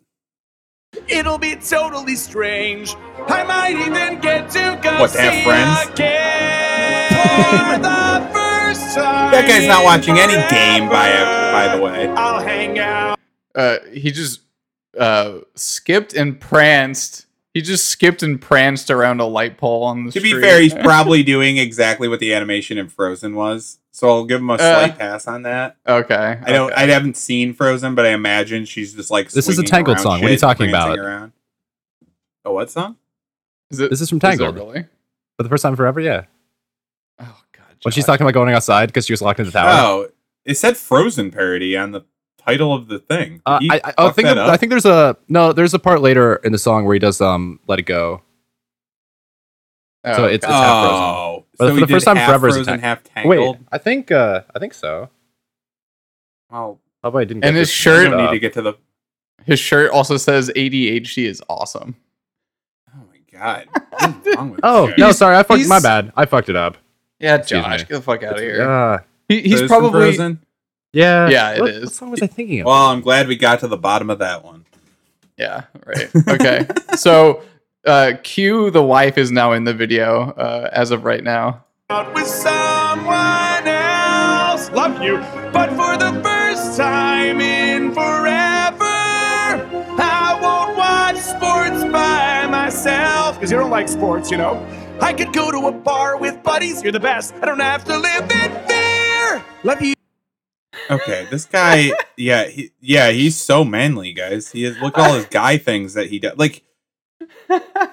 It'll 1.08 1.38
be 1.38 1.56
totally 1.56 2.16
strange. 2.16 2.96
I 3.28 3.44
might 3.44 3.76
even 3.78 4.20
get 4.20 4.50
to 4.52 4.80
go 4.82 5.00
What, 5.00 5.12
to 5.12 5.22
have 5.22 5.34
see 5.34 5.44
friends? 5.44 5.90
a 5.90 5.94
game 5.94 7.10
for 7.10 7.78
the 7.84 8.30
first 8.34 8.96
time. 8.96 9.32
That 9.32 9.46
guy's 9.48 9.68
not 9.68 9.84
watching 9.84 10.18
any 10.18 10.34
game 10.50 10.90
by 10.90 11.12
by 11.52 11.76
the 11.76 11.82
way. 11.84 12.08
I'll 12.08 12.42
hang 12.42 12.80
out. 12.80 13.20
Uh, 13.54 13.78
he 13.94 14.10
just 14.12 14.42
uh, 14.98 15.40
skipped 15.56 16.16
and 16.16 16.40
pranced. 16.40 17.28
He 17.54 17.62
just 17.62 17.88
skipped 17.88 18.22
and 18.22 18.40
pranced 18.40 18.92
around 18.92 19.20
a 19.20 19.26
light 19.26 19.58
pole 19.58 19.84
on 19.84 20.06
the 20.06 20.12
street. 20.12 20.22
To 20.22 20.28
street. 20.30 20.42
be 20.42 20.48
fair, 20.48 20.62
he's 20.62 20.74
probably 20.84 21.24
doing 21.24 21.58
exactly 21.58 22.08
what 22.08 22.20
the 22.20 22.34
animation 22.34 22.78
in 22.78 22.90
Frozen 22.90 23.36
was. 23.36 23.80
So 23.92 24.08
I'll 24.08 24.26
give 24.26 24.40
him 24.40 24.50
a 24.52 24.58
slight 24.58 24.94
Uh, 24.94 24.96
pass 24.96 25.28
on 25.28 25.42
that. 25.44 25.76
okay. 25.88 26.40
I 26.46 26.52
don't. 26.52 26.72
okay. 26.72 26.82
I 26.84 26.86
haven't 26.88 27.18
seen 27.18 27.54
Frozen, 27.54 27.96
but 27.96 28.06
I 28.06 28.10
imagine 28.10 28.66
she's 28.66 28.94
just 28.94 29.10
like. 29.10 29.32
This 29.32 29.48
is 29.50 29.58
a 29.58 29.64
Tangled 29.64 29.98
around 29.98 30.04
song. 30.04 30.22
What 30.22 30.30
are 30.30 30.34
you 30.34 30.38
talking 30.38 30.70
about? 30.70 30.98
Around. 30.98 31.32
A 32.46 32.54
what 32.54 32.70
song? 32.70 32.98
Is 33.72 33.80
it, 33.80 33.90
This 33.90 34.02
is 34.02 34.10
from 34.10 34.18
is 34.18 34.22
Tangled. 34.22 34.56
really? 34.56 34.84
For 35.38 35.44
the 35.44 35.50
first 35.50 35.64
time 35.64 35.76
forever, 35.76 36.00
yeah. 36.00 36.26
Oh 37.20 37.42
god. 37.52 37.64
When 37.84 37.92
she's 37.92 38.06
talking 38.06 38.26
about 38.26 38.34
going 38.34 38.54
outside 38.54 38.86
because 38.88 39.06
she 39.08 39.14
was 39.14 39.22
locked 39.22 39.40
in 39.40 39.46
the 39.48 39.52
tower. 39.52 39.70
Oh, 39.72 40.08
it 40.46 40.56
said 40.56 40.78
Frozen 40.78 41.32
parody 41.32 41.76
on 41.76 41.92
the 41.92 42.02
title 42.46 42.74
of 42.74 42.88
the 42.88 43.00
thing. 43.00 43.42
Uh, 43.46 43.60
I, 43.70 43.82
I, 43.84 43.94
I 44.08 44.10
think 44.12 44.28
that 44.28 44.36
that- 44.36 44.50
I 44.50 44.58
think 44.58 44.70
there's 44.70 44.86
a 44.86 45.16
no. 45.28 45.54
There's 45.54 45.74
a 45.74 45.80
part 45.80 46.02
later 46.02 46.36
in 46.38 46.52
the 46.52 46.58
song 46.58 46.86
where 46.86 46.94
he 46.94 47.00
does 47.00 47.20
um 47.22 47.60
"Let 47.68 47.80
It 47.80 47.84
Go." 47.86 48.22
Oh, 50.06 50.14
so 50.16 50.24
it's- 50.26 50.36
it's 50.36 50.46
half 50.46 50.86
Frozen. 50.88 51.04
Oh, 51.06 51.46
But 51.58 51.68
so 51.68 51.74
for 51.76 51.80
the 51.82 51.88
first 51.88 52.06
time 52.06 52.16
half 52.16 52.30
forever 52.30 52.48
is 52.48 52.56
a 52.58 52.64
Frozen, 52.78 52.98
Tang- 53.14 53.28
Wait, 53.28 53.58
I 53.72 53.78
think 53.78 54.12
uh 54.12 54.42
I 54.56 54.60
think 54.60 54.74
so. 54.74 55.10
Oh, 56.52 56.80
How 57.04 57.10
about 57.10 57.20
I 57.20 57.24
didn't? 57.26 57.44
And 57.44 57.54
get 57.54 57.60
his 57.60 57.68
this 57.68 57.76
shirt- 57.76 57.98
I 57.98 58.02
mixed 58.04 58.12
don't 58.18 58.26
need 58.26 58.32
to 58.32 58.40
get 58.40 58.54
to 58.54 58.62
the. 58.62 58.74
his 59.46 59.60
shirt 59.60 59.92
also 59.92 60.18
says 60.18 60.50
ADHD 60.56 61.26
is 61.26 61.42
awesome. 61.50 61.96
Oh 62.96 63.02
my 63.10 63.20
god, 63.40 63.68
what's 63.92 64.36
wrong 64.38 64.52
with 64.52 64.60
Oh 64.64 64.92
no, 64.98 65.12
sorry, 65.12 65.36
I 65.38 65.44
fucked. 65.44 65.68
My 65.68 65.80
bad. 65.82 66.14
I 66.16 66.26
fucked 66.26 66.50
it 66.50 66.56
up. 66.56 66.78
Yeah, 67.20 67.36
Excuse 67.36 67.62
Josh, 67.64 67.80
me. 67.82 67.86
get 67.86 67.96
the 67.96 68.02
fuck 68.02 68.24
out 68.24 68.34
of 68.36 68.40
here. 68.40 68.60
Yeah, 68.60 69.00
He, 69.28 69.42
he's 69.42 69.52
this 69.52 69.60
from 69.62 69.68
probably 69.68 70.16
Frozen. 70.16 70.40
Yeah, 70.94 71.30
Yeah, 71.30 71.52
it 71.52 71.60
what, 71.62 71.70
is. 71.70 71.84
What 71.86 71.94
song 71.94 72.12
was 72.12 72.22
I 72.22 72.28
thinking 72.28 72.62
of? 72.62 72.66
Well, 72.66 72.88
I'm 72.88 73.02
glad 73.02 73.28
we 73.28 73.36
got 73.36 73.60
to 73.62 73.68
the 73.68 73.78
bottom 73.78 74.10
of 74.10 74.20
that 74.20 74.44
one. 74.44 74.66
Yeah, 75.38 75.64
right. 75.86 76.10
Okay. 76.28 76.68
so 76.98 77.44
uh 77.86 78.14
Q 78.24 78.70
the 78.72 78.84
wife 78.84 79.18
is 79.18 79.32
now 79.32 79.54
in 79.54 79.64
the 79.64 79.74
video 79.74 80.32
uh 80.32 80.70
as 80.74 80.92
of 80.92 81.06
right 81.06 81.24
now. 81.24 81.64
out 81.90 82.14
with 82.14 82.28
someone 82.28 83.68
else. 83.68 84.70
Love 84.72 85.02
you, 85.02 85.18
but 85.54 85.70
for 85.70 85.98
the 85.98 86.12
first 86.22 86.78
time 86.78 87.40
in 87.40 87.94
forever, 87.94 88.84
I 89.98 90.38
won't 90.42 90.78
watch 90.78 91.16
sports 91.18 91.84
by 91.92 92.48
myself. 92.48 93.36
Because 93.36 93.52
you 93.52 93.58
don't 93.58 93.72
like 93.72 93.88
sports, 93.88 94.30
you 94.30 94.38
know. 94.38 94.64
I 95.02 95.14
could 95.14 95.32
go 95.32 95.50
to 95.52 95.68
a 95.68 95.72
bar 95.72 96.18
with 96.18 96.44
buddies. 96.44 96.84
You're 96.84 96.92
the 96.92 97.00
best. 97.00 97.34
I 97.42 97.46
don't 97.46 97.60
have 97.62 97.86
to 97.86 97.98
live 97.98 98.30
in 98.30 98.68
fear. 98.68 99.44
Love 99.64 99.82
you. 99.82 99.94
Okay, 100.90 101.28
this 101.32 101.46
guy, 101.46 101.92
yeah, 102.18 102.46
he, 102.46 102.72
yeah, 102.80 103.10
he's 103.12 103.36
so 103.40 103.64
manly, 103.64 104.14
guys. 104.14 104.52
He 104.52 104.64
is 104.66 104.78
look 104.80 104.98
at 104.98 105.08
all 105.08 105.16
his 105.16 105.26
guy 105.26 105.58
things 105.58 105.94
that 105.96 106.08
he 106.10 106.20
does. 106.20 106.38
Like, 106.38 106.64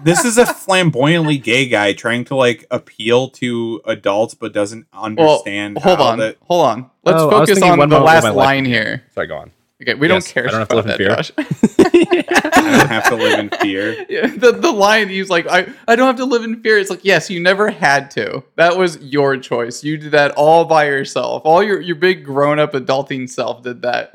this 0.02 0.24
is 0.24 0.38
a 0.38 0.46
flamboyantly 0.54 1.38
gay 1.38 1.66
guy 1.68 1.92
trying 1.94 2.24
to 2.26 2.36
like 2.36 2.66
appeal 2.70 3.30
to 3.30 3.80
adults, 3.86 4.34
but 4.34 4.52
doesn't 4.52 4.86
Well, 4.92 5.04
understand. 5.04 5.78
hold 5.78 5.98
how 5.98 6.04
on. 6.04 6.18
that- 6.18 6.36
Hold 6.42 6.66
on. 6.66 6.90
Let's 7.04 7.22
Oh, 7.22 7.30
focus 7.30 7.62
on 7.62 7.88
the 7.88 8.00
last 8.00 8.34
line 8.34 8.64
here. 8.64 9.04
Sorry, 9.14 9.26
go 9.26 9.36
on. 9.36 9.52
Okay, 9.82 9.94
we 9.94 10.08
Yes, 10.08 10.32
don't 10.32 10.32
care 10.32 10.48
I 10.48 10.50
don't 10.52 10.60
have 10.60 10.68
to 10.68 10.76
live 10.76 10.86
in 10.86 10.90
that, 10.90 10.96
fear. 10.96 11.10
I 12.56 12.78
don't 12.78 12.88
have 12.88 13.08
to 13.08 13.16
live 13.16 13.38
in 13.38 13.50
fear. 13.60 14.06
Yeah, 14.08 14.26
the 14.28 14.52
the 14.52 14.72
line 14.72 15.08
he's 15.08 15.28
like, 15.28 15.46
I, 15.46 15.68
I 15.86 15.96
don't 15.96 16.06
have 16.06 16.16
to 16.16 16.24
live 16.24 16.44
in 16.44 16.62
fear. 16.62 16.78
It's 16.78 16.88
like, 16.90 17.04
yes, 17.04 17.28
you 17.28 17.40
never 17.40 17.70
had 17.70 18.10
to. 18.12 18.42
That 18.56 18.76
was 18.78 18.98
your 19.02 19.36
choice. 19.36 19.84
You 19.84 19.98
did 19.98 20.12
that 20.12 20.30
all 20.32 20.64
by 20.64 20.86
yourself. 20.86 21.42
All 21.44 21.62
your 21.62 21.80
your 21.80 21.96
big 21.96 22.24
grown 22.24 22.58
up 22.58 22.72
adulting 22.72 23.28
self 23.28 23.62
did 23.62 23.82
that. 23.82 24.12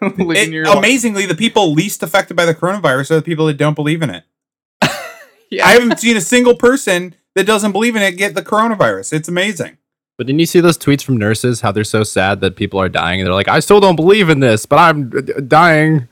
It- 0.00 0.52
your 0.52 0.66
life. 0.66 0.76
amazingly, 0.76 1.26
the 1.26 1.34
people 1.34 1.72
least 1.72 2.02
affected 2.02 2.36
by 2.36 2.44
the 2.44 2.54
coronavirus 2.54 3.10
are 3.12 3.16
the 3.16 3.22
people 3.22 3.46
that 3.46 3.56
don't 3.56 3.74
believe 3.74 4.02
in 4.02 4.10
it. 4.10 4.24
Yeah. 5.50 5.66
I 5.66 5.72
haven't 5.72 5.98
seen 6.00 6.16
a 6.16 6.20
single 6.20 6.54
person 6.56 7.14
that 7.34 7.46
doesn't 7.46 7.72
believe 7.72 7.96
in 7.96 8.02
it 8.02 8.12
get 8.12 8.34
the 8.34 8.42
coronavirus. 8.42 9.12
It's 9.12 9.28
amazing. 9.28 9.78
But 10.18 10.26
didn't 10.26 10.40
you 10.40 10.46
see 10.46 10.60
those 10.60 10.78
tweets 10.78 11.02
from 11.02 11.16
nurses? 11.18 11.60
How 11.60 11.72
they're 11.72 11.84
so 11.84 12.02
sad 12.02 12.40
that 12.40 12.56
people 12.56 12.80
are 12.80 12.88
dying, 12.88 13.20
and 13.20 13.26
they're 13.26 13.34
like, 13.34 13.48
"I 13.48 13.60
still 13.60 13.80
don't 13.80 13.96
believe 13.96 14.30
in 14.30 14.40
this, 14.40 14.64
but 14.66 14.78
I'm 14.78 15.10
dying." 15.46 16.08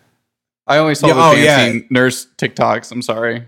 I 0.66 0.78
only 0.78 0.94
saw 0.94 1.08
Yeah, 1.08 1.14
the 1.14 1.20
oh, 1.20 1.34
dancing 1.34 1.80
yeah. 1.80 1.86
nurse 1.90 2.26
TikToks. 2.38 2.90
I'm 2.92 3.02
sorry. 3.02 3.46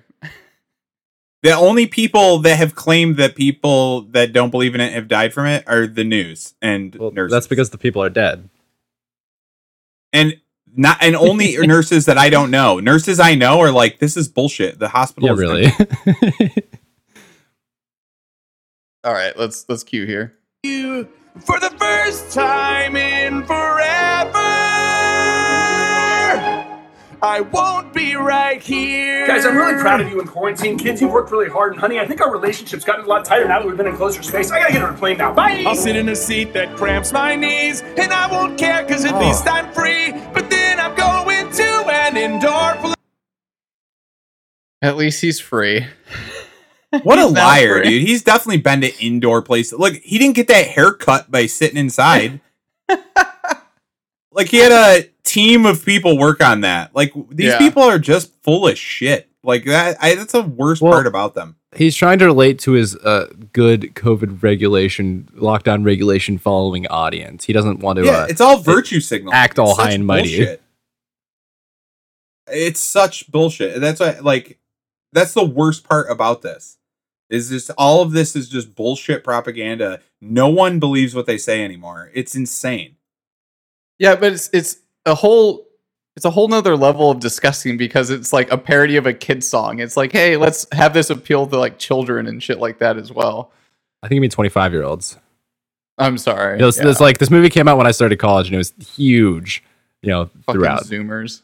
The 1.42 1.52
only 1.52 1.86
people 1.86 2.38
that 2.40 2.56
have 2.56 2.74
claimed 2.74 3.16
that 3.18 3.36
people 3.36 4.02
that 4.12 4.32
don't 4.32 4.50
believe 4.50 4.74
in 4.74 4.80
it 4.80 4.92
have 4.94 5.06
died 5.08 5.32
from 5.32 5.46
it 5.46 5.62
are 5.66 5.86
the 5.86 6.02
news 6.04 6.54
and 6.60 6.94
Well, 6.96 7.10
nurses. 7.12 7.32
that's 7.32 7.46
because 7.46 7.70
the 7.70 7.78
people 7.78 8.02
are 8.02 8.10
dead. 8.10 8.48
and 10.12 10.40
not 10.74 10.98
and 11.02 11.14
only 11.16 11.56
nurses 11.66 12.06
that 12.06 12.18
I 12.18 12.28
don't 12.30 12.50
know. 12.50 12.80
Nurses 12.80 13.20
I 13.20 13.34
know 13.34 13.60
are 13.60 13.70
like, 13.70 13.98
this 13.98 14.16
is 14.16 14.28
bullshit. 14.28 14.78
The 14.78 14.88
hospital 14.88 15.28
Yeah, 15.28 15.34
is 15.34 15.38
really. 15.38 16.52
All 19.04 19.12
right, 19.12 19.38
let's 19.38 19.64
let's 19.68 19.84
cue 19.84 20.04
here. 20.04 20.35
You 20.62 21.08
for 21.40 21.58
the 21.60 21.70
first 21.70 22.32
time 22.32 22.96
in 22.96 23.42
forever. 23.44 24.32
I 27.22 27.40
won't 27.40 27.94
be 27.94 28.14
right 28.14 28.62
here. 28.62 29.26
Guys, 29.26 29.46
I'm 29.46 29.56
really 29.56 29.80
proud 29.80 30.00
of 30.02 30.08
you 30.10 30.20
in 30.20 30.26
quarantine. 30.28 30.78
Kids, 30.78 31.00
you've 31.00 31.10
worked 31.12 31.32
really 31.32 31.48
hard, 31.48 31.72
and 31.72 31.80
honey, 31.80 31.98
I 31.98 32.06
think 32.06 32.20
our 32.20 32.30
relationship's 32.30 32.84
gotten 32.84 33.04
a 33.04 33.08
lot 33.08 33.24
tighter 33.24 33.48
now 33.48 33.58
that 33.58 33.66
we've 33.66 33.76
been 33.76 33.86
in 33.86 33.96
closer 33.96 34.22
space. 34.22 34.50
I 34.50 34.60
gotta 34.60 34.72
get 34.72 34.82
on 34.82 34.94
a 34.94 34.98
plane 34.98 35.16
now. 35.16 35.32
Bye! 35.32 35.64
I'll 35.66 35.74
sit 35.74 35.96
in 35.96 36.08
a 36.10 36.14
seat 36.16 36.52
that 36.52 36.76
cramps 36.76 37.12
my 37.12 37.34
knees, 37.34 37.80
and 37.82 38.12
I 38.12 38.30
won't 38.30 38.58
care 38.58 38.82
because 38.84 39.04
at 39.04 39.14
Oh. 39.14 39.20
least 39.20 39.48
I'm 39.48 39.72
free. 39.72 40.12
But 40.34 40.50
then 40.50 40.78
I'm 40.78 40.94
going 40.94 41.50
to 41.52 41.86
an 41.88 42.16
indoor 42.16 42.74
play. 42.74 42.94
At 44.82 44.96
least 44.96 45.22
he's 45.22 45.40
free. 45.40 45.86
What 47.02 47.18
a 47.18 47.26
liar, 47.26 47.82
dude. 47.82 48.02
He's 48.06 48.22
definitely 48.22 48.62
been 48.62 48.80
to 48.80 49.04
indoor 49.04 49.42
places. 49.42 49.78
Look, 49.78 49.94
he 49.96 50.18
didn't 50.18 50.36
get 50.36 50.48
that 50.48 50.66
haircut 50.68 51.30
by 51.30 51.46
sitting 51.46 51.76
inside. 51.76 52.40
like 54.32 54.48
he 54.48 54.58
had 54.58 54.72
a 54.72 55.08
team 55.24 55.66
of 55.66 55.84
people 55.84 56.16
work 56.18 56.42
on 56.42 56.60
that. 56.62 56.94
Like 56.94 57.12
these 57.30 57.48
Yeah. 57.52 57.58
people 57.58 57.82
are 57.82 57.98
just 57.98 58.32
full 58.42 58.66
of 58.68 58.78
shit. 58.78 59.28
Like 59.42 59.64
that 59.64 59.96
I, 60.00 60.14
that's 60.14 60.32
the 60.32 60.42
worst 60.42 60.80
Well- 60.82 60.92
part 60.92 61.06
about 61.06 61.34
them. 61.34 61.56
He's 61.74 61.94
trying 61.96 62.18
to 62.20 62.24
relate 62.24 62.58
to 62.60 62.72
his 62.72 62.96
uh, 62.96 63.26
good 63.52 63.94
COVID 63.94 64.42
regulation, 64.42 65.28
lockdown 65.36 65.84
regulation 65.84 66.38
following 66.38 66.86
audience. 66.86 67.44
He 67.44 67.52
doesn't 67.52 67.80
want 67.80 67.98
to. 67.98 68.06
Yeah, 68.06 68.12
uh, 68.22 68.26
it's 68.30 68.40
all 68.40 68.56
virtue 68.58 68.98
signal. 69.00 69.34
act 69.34 69.58
all 69.58 69.72
It's 69.72 69.80
high 69.80 69.90
and 69.90 70.06
mighty. 70.06 70.36
bullshit. 70.38 70.62
It's 72.46 72.80
such 72.80 73.30
bullshit. 73.30 73.78
That's 73.80 74.00
why 74.00 74.18
like 74.22 74.58
that's 75.12 75.34
the 75.34 75.44
worst 75.44 75.84
part 75.84 76.10
about 76.10 76.42
this. 76.42 76.78
Is 77.28 77.48
just 77.50 77.70
all 77.76 78.02
of 78.02 78.12
this 78.12 78.36
is 78.36 78.48
just 78.48 78.74
bullshit 78.76 79.24
propaganda. 79.24 80.00
No 80.20 80.48
one 80.48 80.78
believes 80.78 81.12
what 81.14 81.26
they 81.26 81.38
say 81.38 81.64
anymore. 81.64 82.10
It's 82.14 82.36
insane. 82.36 82.96
Yeah, 83.98 84.14
but 84.14 84.32
it's 84.34 84.48
it's 84.52 84.76
a 85.04 85.14
whole 85.16 85.66
it's 86.14 86.24
a 86.24 86.30
whole 86.30 86.46
nother 86.48 86.76
level 86.76 87.10
of 87.10 87.18
disgusting 87.18 87.76
because 87.76 88.10
it's 88.10 88.32
like 88.32 88.50
a 88.52 88.56
parody 88.58 88.96
of 88.96 89.06
a 89.06 89.12
kid 89.12 89.42
song. 89.42 89.80
It's 89.80 89.96
like, 89.96 90.12
hey, 90.12 90.36
let's 90.36 90.66
have 90.72 90.94
this 90.94 91.10
appeal 91.10 91.46
to 91.48 91.58
like 91.58 91.78
children 91.78 92.26
and 92.28 92.40
shit 92.42 92.58
like 92.58 92.78
that 92.78 92.96
as 92.96 93.10
well. 93.12 93.50
I 94.02 94.08
think 94.08 94.16
you 94.16 94.20
mean 94.20 94.30
25 94.30 94.72
year 94.72 94.84
olds. 94.84 95.16
I'm 95.98 96.18
sorry. 96.18 96.60
It's, 96.60 96.78
Yeah. 96.78 96.92
like 97.00 97.18
this 97.18 97.30
movie 97.30 97.48
came 97.50 97.66
out 97.68 97.76
when 97.76 97.86
I 97.86 97.90
started 97.90 98.18
college 98.18 98.46
and 98.46 98.54
it 98.54 98.58
was 98.58 98.72
huge, 98.96 99.64
you 100.02 100.10
know, 100.10 100.26
Fucking 100.26 100.54
throughout. 100.54 100.84
Zoomers. 100.84 101.42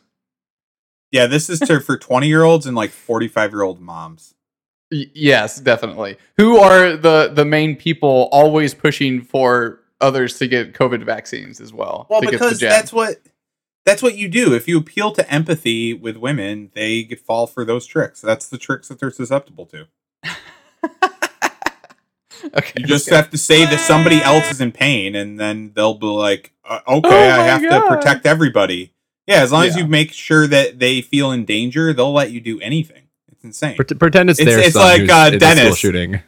Yeah, 1.12 1.26
this 1.26 1.50
is 1.50 1.60
to, 1.60 1.78
for 1.78 1.96
20 1.96 2.26
year 2.26 2.42
olds 2.42 2.66
and 2.66 2.74
like 2.74 2.90
45 2.90 3.52
year 3.52 3.62
old 3.62 3.80
moms. 3.80 4.34
Y- 4.90 5.10
yes, 5.14 5.60
definitely. 5.60 6.16
Who 6.38 6.56
are 6.56 6.96
the 6.96 7.30
the 7.32 7.44
main 7.44 7.76
people 7.76 8.28
always 8.32 8.74
pushing 8.74 9.22
for 9.22 9.80
others 10.00 10.38
to 10.38 10.48
get 10.48 10.72
COVID 10.72 11.04
vaccines 11.04 11.60
as 11.60 11.72
well? 11.72 12.06
Well, 12.10 12.20
to 12.22 12.26
get 12.26 12.32
the 12.32 12.38
because 12.38 12.58
that's 12.60 12.92
what 12.92 13.18
that's 13.84 14.02
what 14.02 14.16
you 14.16 14.28
do. 14.28 14.54
If 14.54 14.66
you 14.66 14.78
appeal 14.78 15.12
to 15.12 15.30
empathy 15.30 15.92
with 15.92 16.16
women, 16.16 16.70
they 16.74 17.04
fall 17.04 17.46
for 17.46 17.64
those 17.64 17.86
tricks. 17.86 18.20
That's 18.20 18.48
the 18.48 18.58
tricks 18.58 18.88
that 18.88 18.98
they're 18.98 19.10
susceptible 19.10 19.66
to. 19.66 19.86
okay. 22.54 22.72
You 22.76 22.86
just 22.86 23.08
okay. 23.08 23.16
have 23.16 23.30
to 23.30 23.38
say 23.38 23.64
that 23.64 23.80
somebody 23.80 24.22
else 24.22 24.50
is 24.50 24.60
in 24.60 24.72
pain, 24.72 25.14
and 25.14 25.38
then 25.38 25.72
they'll 25.74 25.94
be 25.94 26.06
like, 26.06 26.52
uh, 26.64 26.80
"Okay, 26.86 27.08
Oh 27.08 27.40
I 27.40 27.44
have 27.44 27.62
God. 27.62 27.82
to 27.82 27.88
protect 27.88 28.24
everybody." 28.26 28.92
Yeah, 29.26 29.42
as 29.42 29.52
long 29.52 29.64
as 29.66 29.76
you 29.76 29.86
make 29.86 30.12
sure 30.12 30.46
that 30.48 30.78
they 30.80 31.00
feel 31.00 31.30
in 31.32 31.44
danger, 31.44 31.92
they'll 31.92 32.12
let 32.12 32.32
you 32.32 32.40
do 32.40 32.60
anything. 32.60 33.02
It's 33.30 33.44
insane. 33.44 33.76
Pret- 33.76 33.96
pretend 33.98 34.30
it's, 34.30 34.40
It's- 34.40 34.56
their 34.56 34.64
it's 34.64 34.74
son 34.74 34.82
like, 34.82 35.00
uh, 35.10 35.30
in 35.32 35.38
the 35.38 35.46
school 35.46 35.54
Dennis. 35.56 35.78
shooting. 35.78 36.20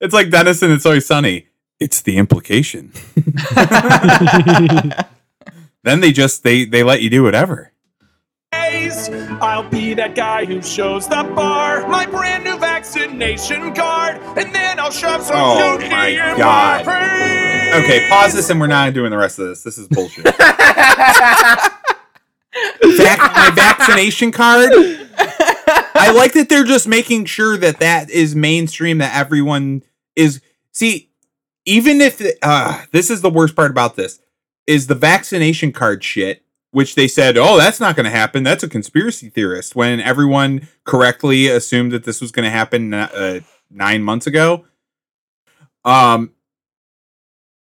It's 0.00 0.14
like 0.14 0.30
Dennis 0.30 0.62
and 0.62 0.72
It's 0.72 0.86
Always 0.86 1.06
Sunny. 1.06 1.46
It's 1.80 2.00
the 2.02 2.16
implication. 2.16 2.92
then 5.84 6.00
they 6.00 6.12
just 6.12 6.42
they 6.42 6.64
they 6.64 6.82
let 6.82 7.02
you 7.02 7.10
do 7.10 7.22
whatever. 7.22 7.72
I'll 9.40 9.68
be 9.68 9.94
that 9.94 10.14
guy 10.14 10.44
who 10.44 10.60
shows 10.62 11.06
the 11.06 11.22
bar 11.22 11.86
my 11.86 12.06
brand 12.06 12.44
new 12.44 12.58
vaccination 12.58 13.74
card, 13.74 14.16
and 14.38 14.54
then 14.54 14.80
I'll 14.80 14.90
shove 14.90 15.22
some 15.22 15.36
Oh 15.36 15.78
dookie 15.78 15.90
my 15.90 16.06
in 16.08 16.38
God. 16.38 16.86
my. 16.86 17.82
Okay, 17.84 18.08
pause 18.08 18.34
this, 18.34 18.48
and 18.50 18.58
we're 18.60 18.66
not 18.66 18.92
doing 18.94 19.10
the 19.10 19.18
rest 19.18 19.38
of 19.38 19.48
this. 19.48 19.62
This 19.62 19.78
is 19.78 19.86
bullshit. 19.88 20.24
Vac- 22.82 23.34
my 23.34 23.50
vaccination 23.54 24.32
card. 24.32 24.70
I 24.72 26.12
like 26.14 26.32
that 26.32 26.48
they're 26.48 26.64
just 26.64 26.88
making 26.88 27.26
sure 27.26 27.56
that 27.56 27.80
that 27.80 28.10
is 28.10 28.34
mainstream. 28.34 28.98
That 28.98 29.14
everyone 29.14 29.82
is. 30.16 30.40
See, 30.72 31.10
even 31.64 32.00
if 32.00 32.22
uh, 32.42 32.84
this 32.92 33.10
is 33.10 33.20
the 33.20 33.30
worst 33.30 33.56
part 33.56 33.70
about 33.70 33.96
this 33.96 34.20
is 34.66 34.86
the 34.86 34.94
vaccination 34.94 35.72
card 35.72 36.04
shit, 36.04 36.44
which 36.70 36.94
they 36.94 37.08
said, 37.08 37.36
oh, 37.36 37.56
that's 37.56 37.80
not 37.80 37.96
going 37.96 38.04
to 38.04 38.10
happen. 38.10 38.42
That's 38.42 38.62
a 38.62 38.68
conspiracy 38.68 39.28
theorist. 39.30 39.74
When 39.74 40.00
everyone 40.00 40.68
correctly 40.84 41.48
assumed 41.48 41.92
that 41.92 42.04
this 42.04 42.20
was 42.20 42.30
going 42.30 42.44
to 42.44 42.50
happen 42.50 42.94
uh, 42.94 43.40
nine 43.70 44.02
months 44.02 44.26
ago. 44.26 44.64
Um, 45.84 46.32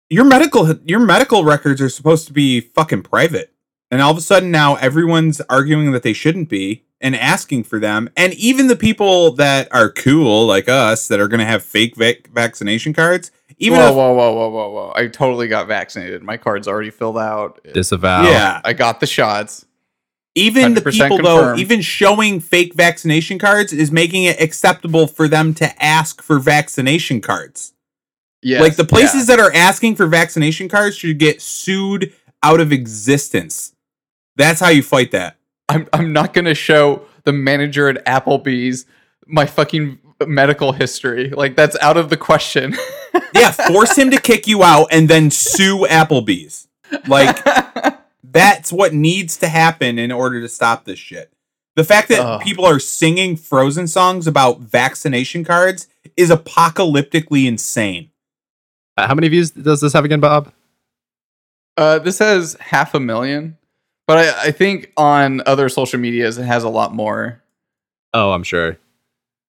your 0.09 0.25
medical 0.25 0.73
your 0.85 0.99
medical 0.99 1.43
records 1.43 1.81
are 1.81 1.89
supposed 1.89 2.27
to 2.27 2.33
be 2.33 2.59
fucking 2.61 3.03
private 3.03 3.53
and 3.91 4.01
all 4.01 4.11
of 4.11 4.17
a 4.17 4.21
sudden 4.21 4.51
now 4.51 4.75
everyone's 4.75 5.41
arguing 5.49 5.91
that 5.91 6.03
they 6.03 6.13
shouldn't 6.13 6.49
be 6.49 6.83
and 7.01 7.15
asking 7.15 7.63
for 7.63 7.79
them 7.79 8.09
and 8.17 8.33
even 8.33 8.67
the 8.67 8.75
people 8.75 9.31
that 9.31 9.67
are 9.73 9.89
cool 9.91 10.45
like 10.45 10.67
us 10.67 11.07
that 11.07 11.19
are 11.19 11.27
going 11.27 11.39
to 11.39 11.45
have 11.45 11.63
fake 11.63 11.95
vac- 11.95 12.27
vaccination 12.33 12.93
cards 12.93 13.31
even 13.57 13.77
whoa, 13.79 13.89
if, 13.89 13.95
whoa, 13.95 14.13
whoa, 14.13 14.33
whoa, 14.33 14.49
whoa, 14.49 14.69
whoa! 14.71 14.93
I 14.95 15.07
totally 15.07 15.49
got 15.49 15.67
vaccinated. 15.67 16.23
My 16.23 16.37
card's 16.37 16.65
already 16.65 16.91
filled 16.91 17.17
out. 17.17 17.59
Disavow. 17.73 18.23
yeah 18.23 18.61
I 18.63 18.71
got 18.73 19.01
the 19.01 19.05
shots. 19.07 19.65
even 20.35 20.75
the 20.75 20.81
100% 20.81 20.91
people 21.09 21.17
though 21.23 21.55
even 21.55 21.81
showing 21.81 22.39
fake 22.39 22.73
vaccination 22.73 23.37
cards 23.39 23.73
is 23.73 23.91
making 23.91 24.23
it 24.25 24.39
acceptable 24.41 25.07
for 25.07 25.27
them 25.27 25.53
to 25.55 25.83
ask 25.83 26.21
for 26.21 26.39
vaccination 26.39 27.19
cards 27.21 27.73
Yes, 28.41 28.61
like 28.61 28.77
the 28.77 28.85
places 28.85 29.27
yeah. 29.27 29.35
that 29.35 29.43
are 29.43 29.53
asking 29.53 29.95
for 29.95 30.05
vaccination 30.05 30.69
cards 30.69 30.95
should 30.95 31.17
get 31.17 31.41
sued 31.41 32.13
out 32.41 32.61
of 32.61 32.71
existence 32.71 33.73
that's 34.39 34.59
how 34.59 34.69
you 34.69 34.81
fight 34.81 35.11
that 35.11 35.37
I'm 35.69 35.87
I'm 35.93 36.11
not 36.11 36.33
gonna 36.33 36.55
show 36.55 37.05
the 37.23 37.31
manager 37.31 37.87
at 37.87 38.03
Applebee's 38.05 38.85
my 39.27 39.45
fucking 39.45 39.99
medical 40.25 40.71
history. 40.73 41.29
Like 41.29 41.55
that's 41.55 41.77
out 41.79 41.95
of 41.95 42.09
the 42.09 42.17
question. 42.17 42.75
yeah, 43.35 43.51
force 43.51 43.95
him 43.95 44.11
to 44.11 44.19
kick 44.19 44.47
you 44.47 44.63
out 44.63 44.87
and 44.91 45.07
then 45.07 45.29
sue 45.29 45.85
Applebee's. 45.87 46.67
Like 47.07 47.37
that's 48.23 48.73
what 48.73 48.93
needs 48.93 49.37
to 49.37 49.47
happen 49.47 49.99
in 49.99 50.11
order 50.11 50.41
to 50.41 50.49
stop 50.49 50.85
this 50.85 50.99
shit. 50.99 51.31
The 51.75 51.83
fact 51.83 52.09
that 52.09 52.19
Ugh. 52.19 52.41
people 52.41 52.65
are 52.65 52.79
singing 52.79 53.37
Frozen 53.37 53.87
songs 53.87 54.27
about 54.27 54.59
vaccination 54.59 55.45
cards 55.45 55.87
is 56.17 56.29
apocalyptically 56.29 57.47
insane. 57.47 58.09
Uh, 58.97 59.07
how 59.07 59.15
many 59.15 59.29
views 59.29 59.51
does 59.51 59.79
this 59.79 59.93
have 59.93 60.03
again, 60.03 60.19
Bob? 60.19 60.51
Uh, 61.77 61.99
this 61.99 62.19
has 62.19 62.57
half 62.59 62.93
a 62.93 62.99
million, 62.99 63.57
but 64.09 64.17
I, 64.17 64.47
I 64.47 64.51
think 64.51 64.91
on 64.97 65.41
other 65.45 65.69
social 65.69 65.99
medias 65.99 66.37
it 66.39 66.43
has 66.45 66.63
a 66.63 66.69
lot 66.69 66.93
more. 66.95 67.41
Oh, 68.13 68.31
I'm 68.31 68.41
sure. 68.43 68.77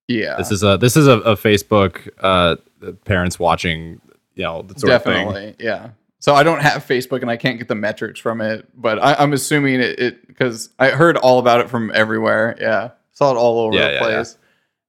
Yeah, 0.07 0.37
This 0.37 0.51
is 0.51 0.63
a 0.63 0.77
this 0.77 0.97
is 0.97 1.07
a, 1.07 1.19
a 1.21 1.35
Facebook 1.37 2.09
uh, 2.19 2.57
parents 3.05 3.39
watching, 3.39 4.01
you 4.35 4.43
know, 4.45 4.61
the 4.63 4.79
sort 4.79 4.93
of 4.93 5.03
thing. 5.05 5.27
definitely 5.27 5.55
yeah. 5.59 5.91
So 6.19 6.35
I 6.35 6.43
don't 6.43 6.61
have 6.61 6.85
Facebook 6.87 7.23
and 7.23 7.31
I 7.31 7.37
can't 7.39 7.57
get 7.59 7.69
the 7.69 7.75
metrics 7.75 8.21
from 8.21 8.41
it, 8.43 8.69
but 8.75 8.99
I, 9.03 9.15
I'm 9.15 9.33
assuming 9.33 9.81
it 9.81 10.27
because 10.27 10.69
I 10.79 10.91
heard 10.91 11.17
all 11.17 11.39
about 11.39 11.61
it 11.61 11.71
from 11.71 11.91
everywhere. 11.95 12.57
Yeah, 12.61 12.91
saw 13.13 13.31
it 13.31 13.37
all 13.39 13.61
over 13.61 13.75
Yeah, 13.77 13.81
the 13.87 13.87
yeah, 13.87 13.93
yeah. 13.95 14.01
place. 14.17 14.37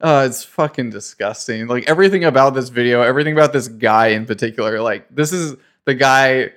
Uh, 0.01 0.24
it's 0.28 0.43
fucking 0.43 0.89
disgusting. 0.89 1.67
Like 1.67 1.88
everything 1.88 2.24
about 2.26 2.55
this 2.55 2.69
video, 2.69 3.01
everything 3.03 3.34
about 3.34 3.53
this 3.53 3.67
guy 3.69 4.07
in 4.07 4.26
particular. 4.26 4.82
Like 4.82 5.05
this 5.15 5.32
is 5.32 5.55
the 5.86 5.93
guy. 5.93 6.51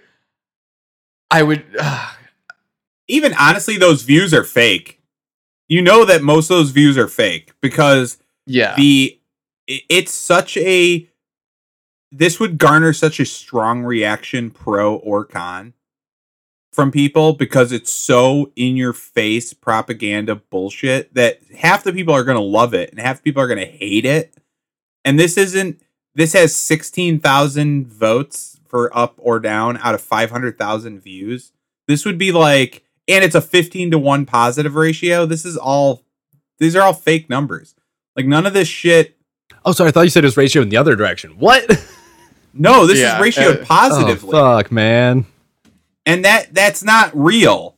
I 1.30 1.42
would. 1.44 1.64
Even 3.08 3.34
honestly, 3.34 3.76
those 3.76 4.02
views 4.02 4.32
are 4.32 4.44
fake. 4.44 5.00
You 5.68 5.82
know 5.82 6.04
that 6.04 6.22
most 6.22 6.50
of 6.50 6.56
those 6.56 6.70
views 6.70 6.98
are 6.98 7.08
fake 7.08 7.52
because 7.60 8.18
yeah. 8.46 8.74
the 8.76 9.18
it's 9.66 10.12
such 10.12 10.56
a 10.58 11.08
this 12.12 12.38
would 12.38 12.58
garner 12.58 12.92
such 12.92 13.18
a 13.18 13.24
strong 13.24 13.82
reaction 13.82 14.50
pro 14.50 14.96
or 14.96 15.24
con 15.24 15.72
from 16.72 16.90
people 16.90 17.32
because 17.32 17.72
it's 17.72 17.90
so 17.90 18.52
in 18.56 18.76
your 18.76 18.92
face 18.92 19.54
propaganda 19.54 20.34
bullshit 20.36 21.14
that 21.14 21.40
half 21.56 21.82
the 21.82 21.92
people 21.92 22.14
are 22.14 22.24
going 22.24 22.36
to 22.36 22.42
love 22.42 22.74
it 22.74 22.90
and 22.90 23.00
half 23.00 23.16
the 23.16 23.22
people 23.22 23.42
are 23.42 23.48
going 23.48 23.58
to 23.58 23.64
hate 23.64 24.04
it 24.04 24.34
and 25.04 25.18
this 25.18 25.36
isn't. 25.36 25.80
This 26.14 26.32
has 26.32 26.54
sixteen 26.54 27.20
thousand 27.20 27.88
votes 27.88 28.60
for 28.66 28.96
up 28.96 29.14
or 29.18 29.40
down 29.40 29.76
out 29.78 29.94
of 29.94 30.00
five 30.00 30.30
hundred 30.30 30.56
thousand 30.58 31.00
views. 31.00 31.52
This 31.86 32.04
would 32.04 32.18
be 32.18 32.32
like, 32.32 32.83
and 33.08 33.24
it's 33.24 33.34
a 33.34 33.40
fifteen 33.40 33.90
to 33.90 33.98
one 33.98 34.26
positive 34.26 34.74
ratio. 34.74 35.26
This 35.26 35.44
is 35.44 35.56
all. 35.56 36.02
These 36.58 36.76
are 36.76 36.82
all 36.82 36.92
fake 36.92 37.28
numbers. 37.28 37.74
Like 38.16 38.26
none 38.26 38.46
of 38.46 38.52
this 38.54 38.68
shit. 38.68 39.16
Oh, 39.64 39.72
sorry. 39.72 39.88
I 39.88 39.92
thought 39.92 40.02
you 40.02 40.10
said 40.10 40.24
it 40.24 40.28
was 40.28 40.36
ratio 40.36 40.62
in 40.62 40.68
the 40.68 40.76
other 40.76 40.96
direction. 40.96 41.32
What? 41.38 41.64
No, 42.56 42.86
this 42.86 43.00
Yeah, 43.00 43.20
is 43.20 43.34
ratioed 43.34 43.62
uh, 43.62 43.64
positively. 43.64 44.30
Oh, 44.32 44.58
fuck, 44.58 44.70
man. 44.70 45.26
and 46.06 46.24
that 46.24 46.54
that's 46.54 46.84
not 46.84 47.10
real. 47.12 47.76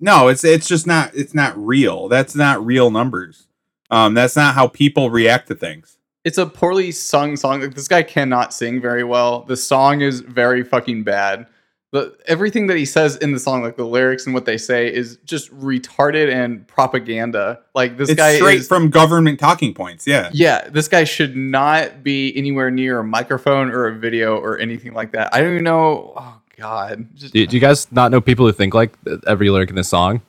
No, 0.00 0.28
it's 0.28 0.44
it's 0.44 0.68
just 0.68 0.86
not 0.86 1.12
it's 1.14 1.34
not 1.34 1.56
real. 1.56 2.08
That's 2.08 2.34
not 2.34 2.62
real 2.62 2.90
numbers. 2.90 3.46
Um, 3.90 4.12
that's 4.12 4.36
not 4.36 4.54
how 4.54 4.68
people 4.68 5.08
react 5.08 5.48
to 5.48 5.54
things. 5.54 5.96
it's 6.24 6.36
a 6.36 6.44
poorly 6.44 6.92
sung 6.92 7.36
song. 7.36 7.62
Like 7.62 7.74
this 7.74 7.88
guy 7.88 8.02
cannot 8.02 8.52
sing 8.52 8.82
very 8.82 9.02
well. 9.02 9.44
The 9.48 9.56
song 9.56 10.02
is 10.02 10.20
very 10.20 10.62
fucking 10.62 11.04
bad. 11.04 11.46
The 11.90 12.14
everything 12.26 12.66
that 12.66 12.76
he 12.76 12.84
says 12.84 13.16
in 13.16 13.32
the 13.32 13.38
song, 13.38 13.62
like 13.62 13.76
the 13.76 13.86
lyrics 13.86 14.26
and 14.26 14.34
what 14.34 14.44
they 14.44 14.58
say, 14.58 14.92
is 14.92 15.16
just 15.24 15.50
retarded 15.58 16.30
and 16.30 16.66
propaganda. 16.68 17.60
Like 17.74 17.96
this 17.96 18.10
it's 18.10 18.18
guy 18.18 18.36
straight 18.36 18.60
is 18.60 18.68
from 18.68 18.90
government 18.90 19.40
talking 19.40 19.72
points. 19.72 20.06
Yeah. 20.06 20.28
yeah, 20.34 20.68
this 20.68 20.86
guy 20.86 21.04
should 21.04 21.34
not 21.34 22.02
be 22.02 22.36
anywhere 22.36 22.70
near 22.70 22.98
a 22.98 23.04
microphone 23.04 23.70
or 23.70 23.86
a 23.86 23.94
video 23.94 24.36
or 24.36 24.58
anything 24.58 24.92
like 24.92 25.12
that. 25.12 25.32
I 25.34 25.40
don't 25.40 25.52
even 25.52 25.64
know. 25.64 26.12
Oh 26.14 26.40
God, 26.58 27.08
just, 27.14 27.32
Do, 27.32 27.46
do 27.46 27.56
you 27.56 27.60
guys 27.60 27.90
not 27.90 28.10
know 28.10 28.20
people 28.20 28.44
who 28.44 28.52
think 28.52 28.74
like 28.74 28.92
every 29.26 29.48
lyric 29.48 29.70
in 29.70 29.76
this 29.76 29.88
song? 29.88 30.20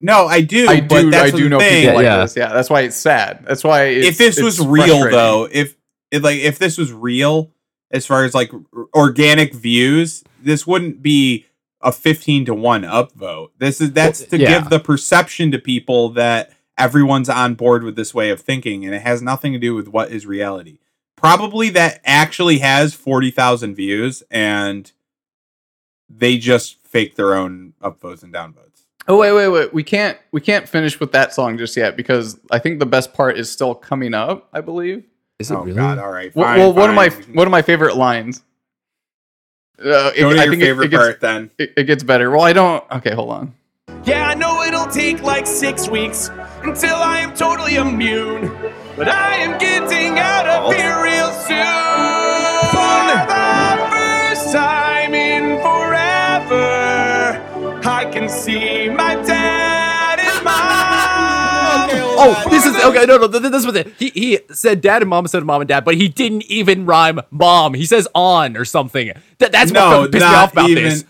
No, 0.00 0.26
I 0.26 0.40
do. 0.40 0.68
I 0.68 0.80
but 0.80 1.02
do. 1.02 1.10
that's 1.10 1.34
I 1.34 1.36
do 1.36 1.48
know 1.50 1.58
thing. 1.58 1.82
people 1.82 1.96
like 1.96 2.04
Yeah. 2.04 2.18
this. 2.18 2.36
Yeah, 2.36 2.52
that's 2.52 2.70
why 2.70 2.82
it's 2.82 2.96
sad. 2.96 3.44
That's 3.46 3.64
why. 3.64 3.84
It's, 3.84 4.08
if 4.08 4.18
this 4.18 4.40
was 4.40 4.58
real 4.64 5.10
though, 5.10 5.48
if 5.52 5.76
if 6.10 6.22
like 6.22 6.38
if 6.38 6.58
this 6.58 6.78
was 6.78 6.92
real 6.94 7.50
as 7.90 8.06
far 8.06 8.24
as 8.24 8.34
like 8.34 8.52
r- 8.54 8.86
organic 8.94 9.52
views, 9.52 10.22
this 10.42 10.66
wouldn't 10.66 11.02
be 11.02 11.46
a 11.80 11.92
15 11.92 12.46
to 12.46 12.54
1 12.54 12.82
upvote. 12.82 13.50
This 13.58 13.80
is 13.80 13.92
that's 13.92 14.24
to 14.24 14.38
yeah. 14.38 14.58
give 14.58 14.70
the 14.70 14.80
perception 14.80 15.50
to 15.52 15.58
people 15.58 16.10
that 16.10 16.52
everyone's 16.76 17.28
on 17.28 17.54
board 17.54 17.82
with 17.82 17.96
this 17.96 18.14
way 18.14 18.30
of 18.30 18.40
thinking 18.40 18.84
and 18.84 18.94
it 18.94 19.02
has 19.02 19.20
nothing 19.20 19.52
to 19.52 19.58
do 19.58 19.74
with 19.74 19.88
what 19.88 20.10
is 20.10 20.26
reality. 20.26 20.78
Probably 21.16 21.70
that 21.70 22.00
actually 22.04 22.58
has 22.58 22.94
40,000 22.94 23.74
views 23.74 24.22
and 24.30 24.90
they 26.08 26.38
just 26.38 26.78
fake 26.84 27.16
their 27.16 27.34
own 27.34 27.74
upvotes 27.82 28.22
and 28.22 28.32
downvotes. 28.32 28.68
Oh 29.08 29.16
wait, 29.16 29.32
wait, 29.32 29.48
wait. 29.48 29.72
We 29.72 29.82
can't 29.82 30.18
we 30.32 30.40
can't 30.40 30.68
finish 30.68 31.00
with 31.00 31.12
that 31.12 31.32
song 31.32 31.56
just 31.56 31.76
yet 31.76 31.96
because 31.96 32.38
I 32.50 32.58
think 32.58 32.78
the 32.78 32.86
best 32.86 33.14
part 33.14 33.38
is 33.38 33.50
still 33.50 33.74
coming 33.74 34.12
up. 34.12 34.48
I 34.52 34.60
believe. 34.60 35.04
Is 35.38 35.50
it 35.50 35.54
oh 35.54 35.62
really? 35.62 35.76
god, 35.76 35.98
all 35.98 36.10
right. 36.10 36.34
Well, 36.36 36.46
fine, 36.46 36.58
well 36.58 36.72
one 36.74 36.90
of 36.90 36.96
my 36.96 37.08
one 37.32 37.46
of 37.46 37.50
my 37.50 37.62
favorite 37.62 37.96
lines. 37.96 38.42
Uh, 39.84 40.10
it- 40.16 40.20
Go 40.20 40.32
to 40.32 40.40
I 40.40 40.44
your 40.44 40.52
think 40.52 40.62
it- 40.62 40.66
favorite 40.66 40.84
it, 40.86 40.88
gets, 40.88 41.02
part 41.02 41.20
then. 41.20 41.50
It, 41.58 41.72
it 41.76 41.84
gets 41.84 42.02
better. 42.02 42.30
Well, 42.30 42.40
I 42.42 42.52
don't. 42.52 42.84
Okay, 42.92 43.14
hold 43.14 43.30
on. 43.30 43.54
Yeah, 44.04 44.28
I 44.28 44.34
know 44.34 44.62
it'll 44.62 44.86
take 44.86 45.22
like 45.22 45.46
six 45.46 45.88
weeks 45.88 46.30
until 46.62 46.96
I 46.96 47.18
am 47.18 47.34
totally 47.34 47.76
immune. 47.76 48.50
But 48.96 49.08
I 49.08 49.36
am 49.36 49.58
getting 49.58 50.18
out 50.18 50.46
of 50.48 50.74
here 50.74 50.87
Oh, 62.18 62.50
this 62.50 62.66
is 62.66 62.74
okay. 62.84 63.06
No, 63.06 63.16
no, 63.18 63.28
th- 63.28 63.42
th- 63.42 63.52
this 63.52 63.64
was 63.66 63.74
it. 63.76 63.92
He 63.98 64.10
he 64.10 64.40
said 64.52 64.80
dad 64.80 65.02
and 65.02 65.08
mom 65.08 65.24
instead 65.24 65.38
of 65.38 65.46
mom 65.46 65.60
and 65.60 65.68
dad, 65.68 65.84
but 65.84 65.94
he 65.94 66.08
didn't 66.08 66.42
even 66.44 66.86
rhyme 66.86 67.20
mom. 67.30 67.74
He 67.74 67.86
says 67.86 68.08
on 68.14 68.56
or 68.56 68.64
something. 68.64 69.12
That 69.38 69.52
that's 69.52 69.70
what 69.72 69.80
fucking 69.80 70.12
pissed 70.12 70.26
me 70.26 70.34
off 70.34 70.52
about 70.52 70.68
this. 70.68 71.04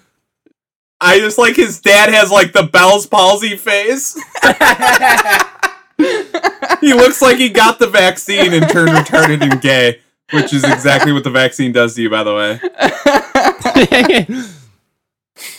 I 1.01 1.21
just 1.21 1.39
like 1.39 1.55
his 1.57 1.81
dad 1.81 2.13
has 2.13 2.31
like 2.31 2.53
the 2.53 2.65
Bell's 2.65 3.07
palsy 3.07 3.57
face. 3.57 4.15
he 6.81 6.93
looks 6.95 7.23
like 7.23 7.37
he 7.37 7.49
got 7.49 7.79
the 7.79 7.87
vaccine 7.87 8.53
and 8.53 8.69
turned 8.69 8.91
retarded 8.91 9.41
and 9.43 9.61
gay, 9.61 10.01
which 10.33 10.53
is 10.53 10.65
exactly 10.65 11.13
what 11.13 11.23
the 11.25 11.31
vaccine 11.31 11.73
does 11.73 11.95
to 11.95 12.03
you, 12.03 12.11
by 12.11 12.25
the 12.25 12.35
way. 12.35 12.61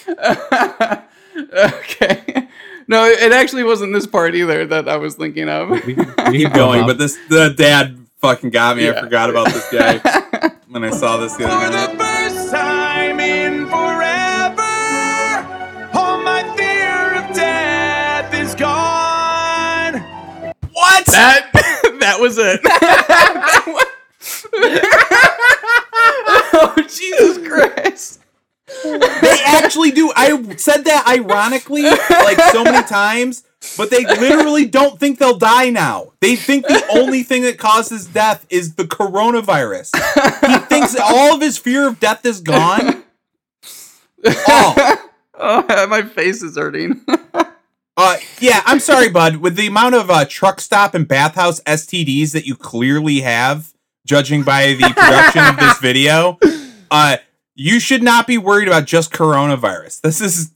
okay. 1.54 2.49
No, 2.90 3.06
it 3.06 3.32
actually 3.32 3.64
wasn't 3.64 3.94
this 3.94 4.08
part 4.08 4.34
either 4.34 4.66
that 4.66 4.90
I 4.90 4.98
was 4.98 5.14
thinking 5.16 5.48
of. 5.48 5.70
We 5.70 5.94
keep 5.94 6.00
oh, 6.18 6.56
going, 6.56 6.88
but 6.88 6.98
this 6.98 7.18
the 7.30 7.54
dad 7.56 7.96
fucking 8.18 8.50
got 8.50 8.78
me. 8.78 8.90
I 8.90 9.00
forgot 9.00 9.30
about 9.30 9.48
this 9.54 9.70
guy 9.72 10.00
when 10.70 10.84
I 10.84 10.90
saw 10.90 11.18
this 11.18 11.34
the 11.36 11.44
For 11.44 11.50
other 11.52 11.70
the 11.70 11.94
night. 11.94 12.32
first 12.32 12.52
time 12.52 13.20
in 13.20 13.68
forever, 13.68 14.64
all 15.94 16.20
my 16.24 16.42
fear 16.58 17.14
of 17.24 17.36
death 17.36 18.34
is 18.34 18.56
gone. 18.56 19.94
What? 20.74 21.06
that 21.06 21.52
that 22.00 22.18
was 22.20 22.40
it. 22.40 22.60
That 22.64 23.64
was- 23.68 23.86
oh 26.54 26.74
Jesus 26.90 27.38
Christ! 27.48 28.19
They 28.84 29.38
actually 29.46 29.92
do. 29.92 30.12
I 30.16 30.56
said 30.56 30.86
that 30.86 31.06
ironically, 31.08 31.84
like 31.84 32.40
so 32.52 32.64
many 32.64 32.86
times, 32.88 33.44
but 33.78 33.90
they 33.90 34.06
literally 34.06 34.66
don't 34.66 35.00
think 35.00 35.20
they'll 35.20 35.38
die 35.38 35.70
now. 35.70 36.14
They 36.22 36.36
think 36.36 36.66
the 36.68 36.86
only 36.94 37.24
thing 37.24 37.44
that 37.44 37.58
causes 37.58 38.06
death 38.06 38.46
is 38.50 38.76
the 38.76 38.86
coronavirus. 38.86 39.92
He 40.48 40.58
thinks 40.66 40.96
all 41.00 41.36
of 41.36 41.42
his 41.42 41.58
fear 41.58 41.88
of 41.88 42.00
death 42.00 42.26
is 42.26 42.42
gone. 42.42 43.04
All. 44.48 44.76
Oh, 45.42 45.88
my 45.88 46.02
face 46.02 46.44
is 46.44 46.58
hurting. 46.58 47.06
Uh, 48.02 48.18
yeah, 48.40 48.62
I'm 48.66 48.80
sorry, 48.80 49.10
bud. 49.10 49.38
With 49.38 49.58
the 49.58 49.68
amount 49.68 49.96
of 49.96 50.10
uh, 50.10 50.24
truck 50.24 50.62
stop 50.62 50.96
and 50.96 51.06
bathhouse 51.06 51.60
STDs 51.62 52.32
that 52.32 52.46
you 52.46 52.56
clearly 52.56 53.20
have, 53.22 53.74
judging 54.06 54.44
by 54.44 54.68
the 54.68 54.94
production 54.96 55.46
of 55.46 55.58
this 55.60 55.78
video, 55.80 56.38
uh, 56.90 57.18
you 57.60 57.78
should 57.82 58.02
not 58.02 58.26
be 58.26 58.38
worried 58.38 58.70
about 58.70 58.86
just 58.86 59.12
coronavirus. 59.12 60.00
This 60.00 60.22
is, 60.22 60.54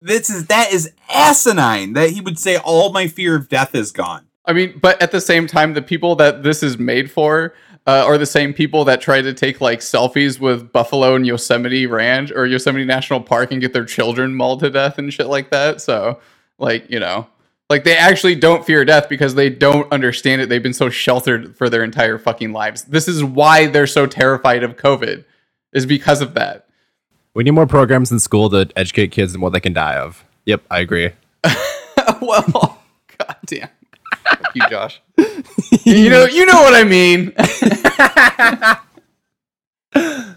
this 0.00 0.28
is 0.28 0.46
that 0.48 0.72
is 0.72 0.92
asinine 1.08 1.92
that 1.92 2.10
he 2.10 2.20
would 2.20 2.40
say 2.40 2.56
all 2.56 2.92
my 2.92 3.06
fear 3.06 3.36
of 3.36 3.48
death 3.48 3.72
is 3.72 3.92
gone. 3.92 4.26
I 4.44 4.52
mean, 4.52 4.80
but 4.82 5.00
at 5.00 5.12
the 5.12 5.20
same 5.20 5.46
time, 5.46 5.74
the 5.74 5.82
people 5.82 6.16
that 6.16 6.42
this 6.42 6.64
is 6.64 6.76
made 6.76 7.08
for 7.08 7.54
uh, 7.86 8.04
are 8.04 8.18
the 8.18 8.26
same 8.26 8.52
people 8.52 8.84
that 8.86 9.00
try 9.00 9.22
to 9.22 9.32
take 9.32 9.60
like 9.60 9.78
selfies 9.78 10.40
with 10.40 10.72
Buffalo 10.72 11.14
and 11.14 11.24
Yosemite 11.24 11.86
Ranch 11.86 12.32
or 12.32 12.46
Yosemite 12.46 12.84
National 12.84 13.20
Park 13.20 13.52
and 13.52 13.60
get 13.60 13.72
their 13.72 13.84
children 13.84 14.34
mauled 14.34 14.58
to 14.60 14.70
death 14.70 14.98
and 14.98 15.12
shit 15.12 15.28
like 15.28 15.50
that. 15.50 15.80
So, 15.80 16.18
like, 16.58 16.90
you 16.90 16.98
know, 16.98 17.28
like 17.70 17.84
they 17.84 17.96
actually 17.96 18.34
don't 18.34 18.66
fear 18.66 18.84
death 18.84 19.08
because 19.08 19.36
they 19.36 19.50
don't 19.50 19.90
understand 19.92 20.42
it. 20.42 20.48
They've 20.48 20.60
been 20.60 20.74
so 20.74 20.90
sheltered 20.90 21.56
for 21.56 21.70
their 21.70 21.84
entire 21.84 22.18
fucking 22.18 22.52
lives. 22.52 22.82
This 22.82 23.06
is 23.06 23.22
why 23.22 23.68
they're 23.68 23.86
so 23.86 24.06
terrified 24.06 24.64
of 24.64 24.76
COVID, 24.76 25.24
is 25.72 25.86
because 25.86 26.20
of 26.20 26.34
that. 26.34 26.66
We 27.34 27.44
need 27.44 27.52
more 27.52 27.66
programs 27.66 28.12
in 28.12 28.18
school 28.18 28.50
to 28.50 28.68
educate 28.76 29.08
kids 29.08 29.34
on 29.34 29.40
what 29.40 29.52
they 29.52 29.60
can 29.60 29.72
die 29.72 29.96
of. 29.96 30.24
Yep, 30.44 30.62
I 30.70 30.80
agree. 30.80 31.10
well, 32.20 32.82
goddamn. 33.18 33.68
Fuck 34.24 34.54
you, 34.54 34.62
Josh. 34.68 35.00
you 35.84 36.10
know, 36.10 36.26
you 36.26 36.46
know 36.46 36.62
what 36.62 36.74
I 36.74 36.84
mean. 36.84 37.32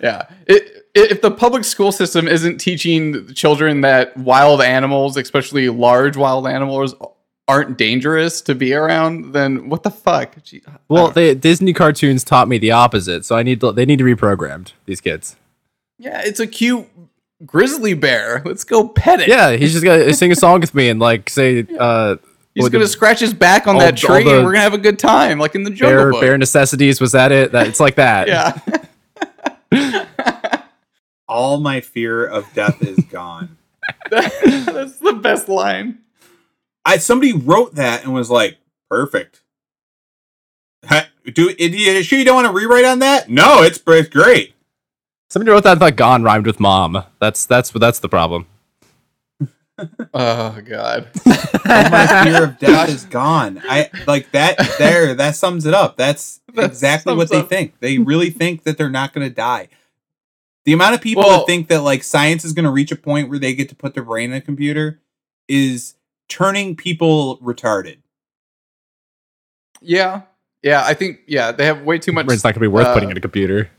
yeah. 0.01 0.27
It, 0.47 0.87
if 0.93 1.21
the 1.21 1.31
public 1.31 1.65
school 1.65 1.91
system 1.91 2.27
isn't 2.27 2.59
teaching 2.59 3.33
children 3.33 3.81
that 3.81 4.15
wild 4.15 4.61
animals, 4.61 5.17
especially 5.17 5.69
large 5.69 6.15
wild 6.15 6.47
animals, 6.47 6.95
aren't 7.47 7.77
dangerous 7.77 8.41
to 8.41 8.55
be 8.55 8.73
around, 8.73 9.33
then 9.33 9.69
what 9.69 9.83
the 9.83 9.91
fuck? 9.91 10.35
Gee, 10.43 10.61
Well, 10.87 11.05
don't- 11.05 11.15
they, 11.15 11.35
Disney 11.35 11.73
cartoons 11.73 12.23
taught 12.23 12.47
me 12.47 12.57
the 12.57 12.71
opposite, 12.71 13.23
so 13.25 13.35
I 13.35 13.43
need 13.43 13.59
to, 13.61 13.71
they 13.71 13.85
need 13.85 13.97
to 13.99 14.03
be 14.03 14.15
reprogrammed. 14.15 14.71
These 14.85 15.01
kids. 15.01 15.35
yeah, 15.99 16.21
it's 16.25 16.39
a 16.39 16.47
cute 16.47 16.87
grizzly 17.45 17.93
bear. 17.93 18.41
Let's 18.45 18.63
go 18.63 18.87
pet 18.87 19.19
it. 19.21 19.27
Yeah, 19.27 19.51
he's 19.51 19.73
just 19.73 19.83
gonna 19.85 20.11
sing 20.21 20.31
a 20.31 20.35
song 20.35 20.61
with 20.61 20.73
me 20.73 20.89
and 20.89 20.99
like 20.99 21.29
say, 21.29 21.65
uh, 21.79 22.15
He's 22.55 22.69
gonna 22.69 22.85
the 22.85 22.89
scratch 22.89 23.19
his 23.19 23.33
back 23.33 23.67
on 23.67 23.75
all- 23.75 23.81
that 23.81 23.97
tree, 23.97 24.19
and 24.21 24.45
we're 24.45 24.53
gonna 24.53 24.59
have 24.61 24.73
a 24.73 24.77
good 24.77 24.97
time, 24.97 25.37
like 25.39 25.55
in 25.55 25.63
the 25.63 25.69
Jungle 25.69 25.97
bare 26.03 26.11
Book. 26.13 26.21
bare 26.21 26.37
necessities. 26.37 27.01
Was 27.01 27.11
that 27.11 27.31
it? 27.33 27.51
That 27.51 27.67
it's 27.67 27.81
like 27.81 27.95
that. 27.95 28.27
yeah. 29.71 30.05
All 31.27 31.59
my 31.59 31.81
fear 31.81 32.25
of 32.25 32.45
death 32.53 32.81
is 32.81 32.97
gone. 33.05 33.57
That's 34.09 34.99
the 34.99 35.19
best 35.21 35.49
line. 35.49 35.99
I 36.85 36.97
somebody 36.97 37.33
wrote 37.33 37.75
that 37.75 38.03
and 38.03 38.13
was 38.13 38.29
like, 38.29 38.57
perfect. 38.89 39.41
Do 41.33 41.49
you 41.57 42.03
sure 42.03 42.19
you 42.19 42.25
don't 42.25 42.35
want 42.35 42.45
to 42.47 42.53
rewrite 42.53 42.85
on 42.85 42.99
that? 42.99 43.27
No, 43.29 43.63
it's 43.63 43.81
it's 43.87 44.09
great. 44.09 44.53
Somebody 45.31 45.49
wrote 45.51 45.63
that 45.63 45.71
and 45.71 45.79
thought 45.79 45.95
"gone" 45.95 46.21
rhymed 46.21 46.45
with 46.45 46.59
"mom." 46.59 47.03
That's 47.19 47.47
that's 47.47 47.71
that's 47.71 47.99
the 47.99 48.09
problem. 48.09 48.45
Oh 50.13 50.61
god. 50.65 51.09
All 51.25 51.89
my 51.89 52.07
fear 52.23 52.45
of 52.45 52.57
death 52.59 52.87
is 52.87 53.03
gone. 53.03 53.61
I 53.67 53.89
like 54.07 54.31
that. 54.31 54.57
There, 54.77 55.13
that 55.15 55.35
sums 55.35 55.65
it 55.65 55.73
up. 55.73 55.97
That's 55.97 56.39
That 56.53 56.63
exactly 56.65 57.13
what 57.13 57.29
they 57.29 57.39
up- 57.39 57.49
think. 57.49 57.77
They 57.81 57.97
really 57.97 58.29
think 58.29 58.63
that 58.63 58.77
they're 58.77 58.89
not 58.89 59.11
going 59.13 59.27
to 59.27 59.33
die. 59.35 59.67
The 60.63 60.71
amount 60.71 60.95
of 60.95 61.01
people 61.01 61.23
Well- 61.23 61.39
that 61.39 61.47
think 61.47 61.67
that 61.67 61.81
like 61.81 62.03
science 62.03 62.45
is 62.45 62.53
going 62.53 62.63
to 62.63 62.71
reach 62.71 62.93
a 62.93 62.95
point 62.95 63.27
where 63.29 63.37
they 63.37 63.53
get 63.53 63.67
to 63.67 63.75
put 63.75 63.93
their 63.95 64.03
brain 64.03 64.31
in 64.31 64.37
a 64.37 64.41
computer 64.41 65.01
is 65.49 65.95
turning 66.29 66.75
people 66.75 67.39
retarded. 67.39 67.97
Yeah. 69.81 70.23
Yeah, 70.63 70.83
I 70.83 70.95
think 70.95 71.19
yeah, 71.27 71.51
they 71.51 71.65
have 71.65 71.83
way 71.83 71.99
too 71.99 72.11
much 72.11 72.25
It's 72.27 72.43
not 72.43 72.55
gonna 72.55 72.63
be 72.63 72.67
worth 72.67 72.87
uh, 72.87 72.93
putting 72.95 73.11
in 73.11 73.17
a 73.17 73.21
computer. 73.21 73.69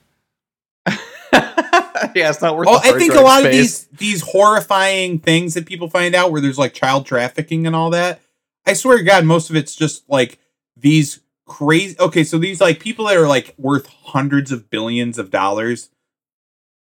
yeah, 0.87 2.31
it's 2.31 2.41
not 2.41 2.57
worth 2.57 2.69
Oh, 2.71 2.79
the 2.79 2.89
I 2.89 2.99
think 2.99 3.11
a 3.11 3.15
drive 3.15 3.25
lot 3.25 3.45
of 3.45 3.51
these 3.51 3.87
these 3.89 4.23
horrifying 4.23 5.19
things 5.19 5.55
that 5.55 5.67
people 5.67 5.91
find 5.91 6.15
out 6.15 6.31
where 6.31 6.41
there's 6.41 6.59
like 6.59 6.75
child 6.75 7.05
trafficking 7.05 7.67
and 7.67 7.75
all 7.75 7.91
that. 7.91 8.21
I 8.65 8.75
swear 8.75 8.99
to 8.99 9.03
God, 9.03 9.25
most 9.25 9.51
of 9.51 9.57
it's 9.57 9.75
just 9.75 10.09
like 10.09 10.39
these 10.77 11.21
crazy. 11.47 11.97
Okay, 11.99 12.23
so 12.23 12.39
these 12.39 12.61
like 12.61 12.79
people 12.79 13.07
that 13.07 13.17
are 13.17 13.27
like 13.27 13.55
worth 13.59 13.87
hundreds 13.87 14.53
of 14.53 14.71
billions 14.71 15.19
of 15.19 15.31
dollars. 15.31 15.91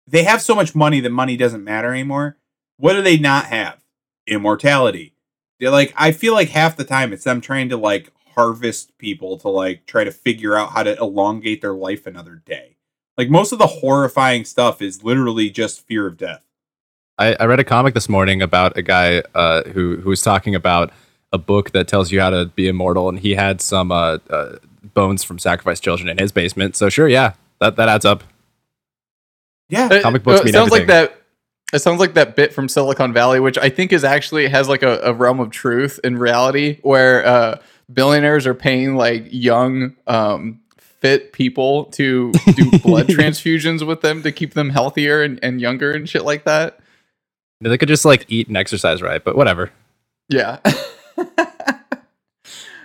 They 0.07 0.24
have 0.24 0.42
so 0.42 0.55
much 0.55 0.74
money 0.74 1.01
that 1.01 1.11
money 1.11 1.36
doesn't 1.36 1.62
matter 1.62 1.92
anymore. 1.92 2.36
What 2.76 2.94
do 2.94 3.03
they 3.03 3.18
not 3.18 3.46
have? 3.46 3.80
Immortality. 4.26 5.14
They're 5.61 5.70
like, 5.70 5.92
I 5.96 6.11
feel 6.12 6.32
like 6.34 6.48
half 6.48 6.76
the 6.76 6.84
time 6.84 7.12
it's 7.12 7.24
them 7.24 7.40
trying 7.40 7.68
to 7.68 7.76
like 7.76 8.11
harvest 8.34 8.96
people 8.98 9.36
to 9.38 9.48
like 9.48 9.86
try 9.86 10.04
to 10.04 10.11
figure 10.11 10.56
out 10.56 10.70
how 10.70 10.82
to 10.82 10.96
elongate 10.96 11.61
their 11.61 11.74
life 11.74 12.06
another 12.06 12.42
day. 12.46 12.76
Like 13.18 13.28
most 13.28 13.52
of 13.52 13.58
the 13.58 13.66
horrifying 13.66 14.44
stuff 14.46 14.80
is 14.80 15.04
literally 15.04 15.50
just 15.50 15.86
fear 15.86 16.06
of 16.06 16.16
death. 16.16 16.42
I, 17.18 17.36
I 17.38 17.44
read 17.44 17.61
a 17.61 17.64
comic 17.64 17.92
this 17.92 18.08
morning 18.08 18.40
about 18.40 18.78
a 18.78 18.82
guy 18.82 19.22
uh, 19.34 19.64
who 19.64 19.96
who 19.96 20.08
was 20.08 20.22
talking 20.22 20.54
about 20.54 20.90
a 21.32 21.36
book 21.38 21.72
that 21.72 21.86
tells 21.86 22.11
you 22.11 22.20
how 22.20 22.30
to 22.30 22.46
be 22.46 22.66
immortal, 22.66 23.11
and 23.11 23.18
he 23.18 23.34
had 23.34 23.61
some 23.61 23.92
uh, 23.92 24.18
uh, 24.30 24.56
bones 24.94 25.22
from 25.22 25.38
sacrificed 25.38 25.84
children 25.84 26.08
in 26.08 26.16
his 26.16 26.32
basement. 26.32 26.76
So 26.76 26.88
sure, 26.88 27.08
yeah, 27.08 27.34
that 27.61 27.76
that 27.76 27.90
adds 27.90 28.06
up. 28.06 28.24
Yeah, 29.68 29.92
It- 29.92 30.02
Comic 30.02 30.22
books 30.22 30.40
it 30.40 30.44
mean 30.46 30.54
sounds 30.54 30.70
like 30.70 30.82
everything. 30.82 31.08
that. 31.11 31.19
It 31.72 31.78
sounds 31.78 32.00
like 32.00 32.14
that 32.14 32.34
bit 32.34 32.52
from 32.52 32.68
Silicon 32.68 33.12
Valley, 33.12 33.38
which 33.38 33.56
I 33.56 33.68
think 33.68 33.92
is 33.92 34.02
actually 34.02 34.48
has 34.48 34.68
like 34.68 34.82
a, 34.82 34.98
a 35.02 35.12
realm 35.12 35.38
of 35.38 35.50
truth 35.50 36.00
in 36.02 36.18
reality, 36.18 36.80
where 36.82 37.24
uh, 37.24 37.58
billionaires 37.92 38.46
are 38.46 38.54
paying 38.54 38.96
like 38.96 39.26
young, 39.30 39.96
um, 40.06 40.60
fit 40.76 41.32
people 41.32 41.84
to 41.86 42.32
do 42.32 42.78
blood 42.82 43.06
transfusions 43.06 43.86
with 43.86 44.00
them 44.00 44.22
to 44.22 44.32
keep 44.32 44.54
them 44.54 44.70
healthier 44.70 45.22
and, 45.22 45.38
and 45.42 45.60
younger 45.60 45.92
and 45.92 46.08
shit 46.08 46.24
like 46.24 46.44
that. 46.44 46.80
They 47.60 47.78
could 47.78 47.88
just 47.88 48.04
like 48.04 48.26
eat 48.28 48.48
and 48.48 48.56
exercise 48.56 49.02
right, 49.02 49.22
but 49.22 49.36
whatever. 49.36 49.70
Yeah. 50.28 50.58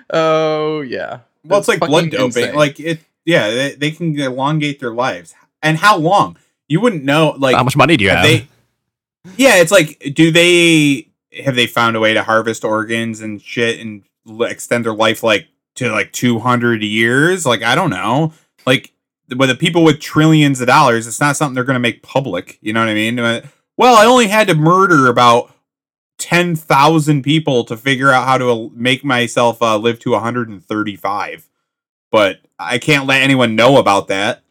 oh 0.10 0.82
yeah. 0.82 1.20
Well, 1.44 1.60
it's 1.60 1.68
like 1.68 1.80
blood 1.80 2.12
doping. 2.12 2.26
insane. 2.26 2.56
Like 2.56 2.80
it, 2.80 3.00
yeah, 3.24 3.50
they, 3.50 3.76
they 3.76 3.92
can 3.92 4.20
elongate 4.20 4.80
their 4.80 4.94
lives. 4.94 5.34
And 5.62 5.78
how 5.78 5.98
long? 5.98 6.38
You 6.68 6.82
wouldn't 6.82 7.04
know. 7.04 7.36
Like 7.38 7.56
How 7.56 7.64
much 7.64 7.78
money 7.78 7.98
do 7.98 8.04
you 8.04 8.10
have? 8.10 8.24
They, 8.24 8.48
yeah, 9.38 9.58
it's 9.58 9.72
like, 9.72 10.14
do 10.14 10.32
they 10.32 11.10
have 11.44 11.56
they 11.56 11.68
found 11.68 11.96
a 11.96 12.00
way 12.00 12.14
to 12.14 12.24
harvest 12.24 12.64
organs 12.64 13.22
and 13.22 13.42
shit 13.42 13.80
and 13.80 14.04
extend 14.42 14.86
their 14.86 14.94
life 14.94 15.24
like 15.24 15.48
to 15.76 15.92
like 15.92 16.12
two 16.14 16.40
hundred 16.40 16.82
years? 16.84 17.46
Like 17.46 17.64
I 17.64 17.76
don't 17.76 17.90
know. 17.90 18.34
Like 18.66 18.94
with 19.36 19.50
the 19.50 19.56
people 19.56 19.84
with 19.84 20.00
trillions 20.00 20.62
of 20.62 20.68
dollars, 20.68 21.08
it's 21.08 21.20
not 21.20 21.36
something 21.36 21.56
they're 21.56 21.64
going 21.64 21.74
to 21.76 21.80
make 21.80 22.04
public. 22.04 22.58
You 22.62 22.74
know 22.74 22.80
what 22.80 22.90
I 22.90 22.94
mean? 22.94 23.18
Well, 23.78 23.96
I 23.96 24.06
only 24.06 24.28
had 24.28 24.48
to 24.48 24.56
murder 24.56 25.08
about 25.08 25.52
ten 26.18 26.56
thousand 26.56 27.24
people 27.24 27.66
to 27.66 27.76
figure 27.76 28.10
out 28.10 28.26
how 28.26 28.38
to 28.38 28.72
make 28.74 29.04
myself 29.04 29.62
uh, 29.62 29.78
live 29.78 30.00
to 30.00 30.12
one 30.12 30.22
hundred 30.22 30.48
and 30.48 30.64
thirty-five. 30.64 31.50
But 32.10 32.40
I 32.58 32.78
can't 32.78 33.06
let 33.06 33.22
anyone 33.22 33.58
know 33.58 33.76
about 33.78 34.08
that. 34.08 34.44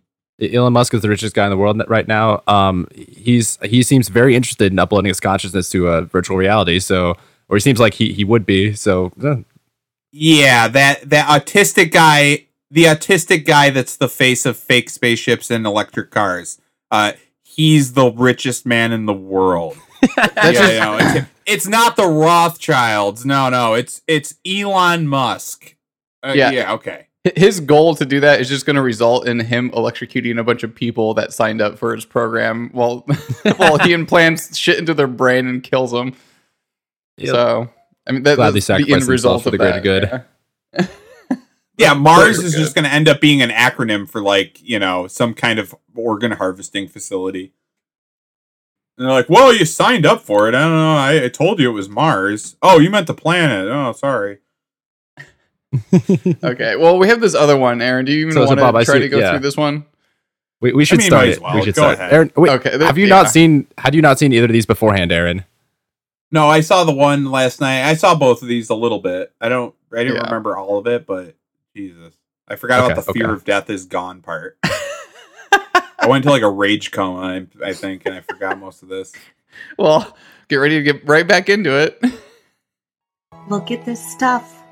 Elon 0.43 0.73
Musk 0.73 0.93
is 0.95 1.03
the 1.03 1.09
richest 1.09 1.35
guy 1.35 1.45
in 1.45 1.51
the 1.51 1.57
world 1.57 1.81
right 1.89 2.09
now. 2.09 2.43
Um, 2.47 2.89
he's 2.95 3.59
he 3.63 3.83
seems 3.83 4.09
very 4.09 4.35
interested 4.35 4.73
in 4.73 4.79
uploading 4.79 5.09
his 5.09 5.21
consciousness 5.21 5.71
to 5.71 5.89
a 5.89 6.03
virtual 6.03 6.37
reality. 6.37 6.81
So, 6.81 7.15
or 7.49 7.57
he 7.57 7.61
seems 7.61 7.79
like 7.81 7.95
he 7.95 8.13
he 8.13 8.25
would 8.25 8.45
be. 8.45 8.75
So, 8.75 9.13
eh, 9.25 9.37
Yeah, 10.13 10.69
that 10.69 11.09
that 11.11 11.29
autistic 11.29 11.93
guy, 11.93 12.47
the 12.71 12.85
autistic 12.85 13.45
guy 13.47 13.71
that's 13.71 13.97
the 13.97 14.09
face 14.09 14.45
of 14.45 14.57
fake 14.57 14.91
spaceships 14.91 15.51
and 15.51 15.65
electric 15.67 16.11
cars. 16.11 16.59
Uh, 16.91 17.13
he's 17.45 17.93
the 17.93 18.11
richest 18.11 18.67
man 18.67 18.93
in 18.93 19.07
the 19.07 19.15
world. 19.15 19.77
yeah, 20.17 20.53
just- 20.53 20.63
no, 20.81 20.99
it's. 21.01 21.29
It's 21.47 21.67
not 21.67 21.97
the 21.97 22.07
Rothschilds. 22.07 23.27
No, 23.27 23.51
no, 23.51 23.75
it's 23.75 24.01
it's 24.09 24.35
Elon 24.47 25.07
Musk. 25.07 25.77
Uh, 26.23 26.33
Yeah. 26.35 26.51
yeah, 26.53 26.73
okay. 26.73 27.09
H- 27.25 27.33
his 27.37 27.61
goal 27.61 27.95
to 27.97 28.05
do 28.05 28.21
that 28.21 28.41
is 28.41 28.49
just 28.49 28.67
going 28.67 28.77
to 28.77 28.83
result 28.83 29.27
in 29.27 29.41
him 29.41 29.71
electrocuting 29.71 30.39
a 30.39 30.45
bunch 30.45 30.63
of 30.63 30.75
people 30.75 31.15
that 31.15 31.33
signed 31.33 31.61
up 31.61 31.79
for 31.79 31.95
his 31.95 32.05
program 32.05 32.71
while 32.73 33.07
while 33.57 33.79
he 33.79 33.93
implants 34.01 34.57
shit 34.57 34.79
into 34.79 34.95
their 34.95 35.07
brain 35.07 35.47
and 35.47 35.63
kills 35.63 35.91
them. 35.93 36.15
Yep. 37.17 37.29
So, 37.31 37.71
I 38.07 38.13
mean, 38.13 38.23
that, 38.25 38.37
Gladly 38.37 38.61
that's 38.61 38.67
the 38.67 38.75
end 38.75 38.87
sacrifice 38.87 39.09
result 39.09 39.43
for 39.43 39.49
of 39.49 39.53
the 39.53 39.59
greater 39.59 39.75
that, 39.75 39.83
good. 39.83 40.25
yeah. 40.73 40.87
Yeah, 41.77 41.95
Mars 41.95 42.39
is 42.39 42.55
good. 42.55 42.61
just 42.61 42.75
going 42.77 42.85
to 42.85 42.93
end 42.93 43.09
up 43.09 43.21
being 43.21 43.43
an 43.43 43.51
acronym 43.51 44.09
for 44.09 44.21
like 44.23 44.63
you 44.63 44.79
know 44.79 45.09
some 45.09 45.35
kind 45.35 45.59
of 45.59 45.75
organ 45.97 46.31
harvesting 46.31 46.87
facility. 46.87 47.53
And 48.97 49.07
they're 49.09 49.13
like, 49.13 49.29
"Well, 49.29 49.53
you 49.53 49.65
signed 49.65 50.07
up 50.07 50.21
for 50.21 50.47
it. 50.47 50.55
I 50.55 50.61
don't 50.61 50.71
know. 50.77 50.95
I, 50.95 51.25
I 51.25 51.29
told 51.29 51.59
you 51.59 51.69
it 51.69 51.73
was 51.73 51.89
Mars. 51.89 52.55
Oh, 52.63 52.79
you 52.79 52.91
meant 52.91 53.09
the 53.09 53.15
planet. 53.15 53.67
Oh, 53.69 53.91
sorry. 53.91 54.39
Okay. 56.45 56.77
Well, 56.77 56.99
we 56.99 57.09
have 57.09 57.21
this 57.21 57.35
other 57.35 57.57
one, 57.57 57.81
Aaron. 57.83 58.05
Do 58.05 58.13
you 58.13 58.21
even 58.23 58.33
So- 58.33 58.41
so 58.43 58.47
want 58.49 58.61
Bob, 58.61 58.75
to 58.79 58.85
try 58.85 58.95
see- 58.95 59.01
to 59.01 59.09
go 59.09 59.19
yeah. 59.19 59.31
through 59.31 59.41
this 59.41 59.57
one? 59.57 59.85
we, 60.61 60.73
we 60.73 60.85
should 60.85 60.99
mean, 60.99 61.07
start 61.09 61.29
it. 61.29 61.41
well. 61.41 61.55
We 61.57 61.63
should 61.63 61.75
Go 61.75 61.83
start. 61.83 61.99
ahead. 61.99 62.13
Aaron, 62.13 62.33
wait, 62.37 62.51
Okay, 62.53 62.77
there- 62.77 62.87
have 62.87 62.97
you 62.99 63.07
yeah. 63.07 63.15
not 63.23 63.31
seen? 63.31 63.67
Had 63.79 63.95
you 63.95 64.03
not 64.03 64.19
seen 64.19 64.33
either 64.33 64.47
of 64.47 64.53
these 64.53 64.67
beforehand, 64.67 65.13
Aaron? 65.13 65.45
No, 66.31 66.49
I 66.49 66.61
saw 66.61 66.85
the 66.85 66.93
one 66.95 67.31
last 67.31 67.61
night. 67.61 67.83
I 67.89 67.95
saw 67.95 68.15
both 68.15 68.43
of 68.43 68.49
these 68.49 68.69
a 68.71 68.75
little 68.75 68.99
bit. 68.99 69.33
I 69.41 69.49
don't. 69.49 69.75
I 69.93 69.99
didn't 69.99 70.17
Yeah. 70.17 70.25
remember 70.25 70.57
all 70.57 70.79
of 70.79 70.87
it, 70.87 71.07
but 71.07 71.35
Jesus, 71.77 72.15
I 72.49 72.57
forgot 72.57 72.85
Okay, 72.85 72.93
about 72.93 73.07
the 73.07 73.13
fear 73.13 73.25
okay. 73.27 73.33
of 73.35 73.45
death 73.45 73.71
is 73.71 73.85
gone 73.85 74.21
part. 74.23 74.59
I 74.65 76.07
went 76.09 76.25
into 76.25 76.31
like 76.31 76.43
a 76.43 76.51
rage 76.51 76.91
coma, 76.91 77.21
I, 77.63 77.69
I 77.69 77.73
think, 77.73 78.05
and 78.07 78.15
I 78.15 78.21
forgot 78.21 78.59
most 78.59 78.83
of 78.83 78.89
this. 78.89 79.13
Well, 79.79 80.17
get 80.49 80.57
ready 80.57 80.77
to 80.77 80.83
get 80.83 81.07
right 81.09 81.27
back 81.27 81.49
into 81.49 81.73
it. 81.79 82.03
Look 83.49 83.71
at 83.71 83.85
this 83.85 84.05
stuff. 84.13 84.63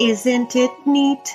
Isn't 0.00 0.56
it 0.56 0.70
neat? 0.86 1.28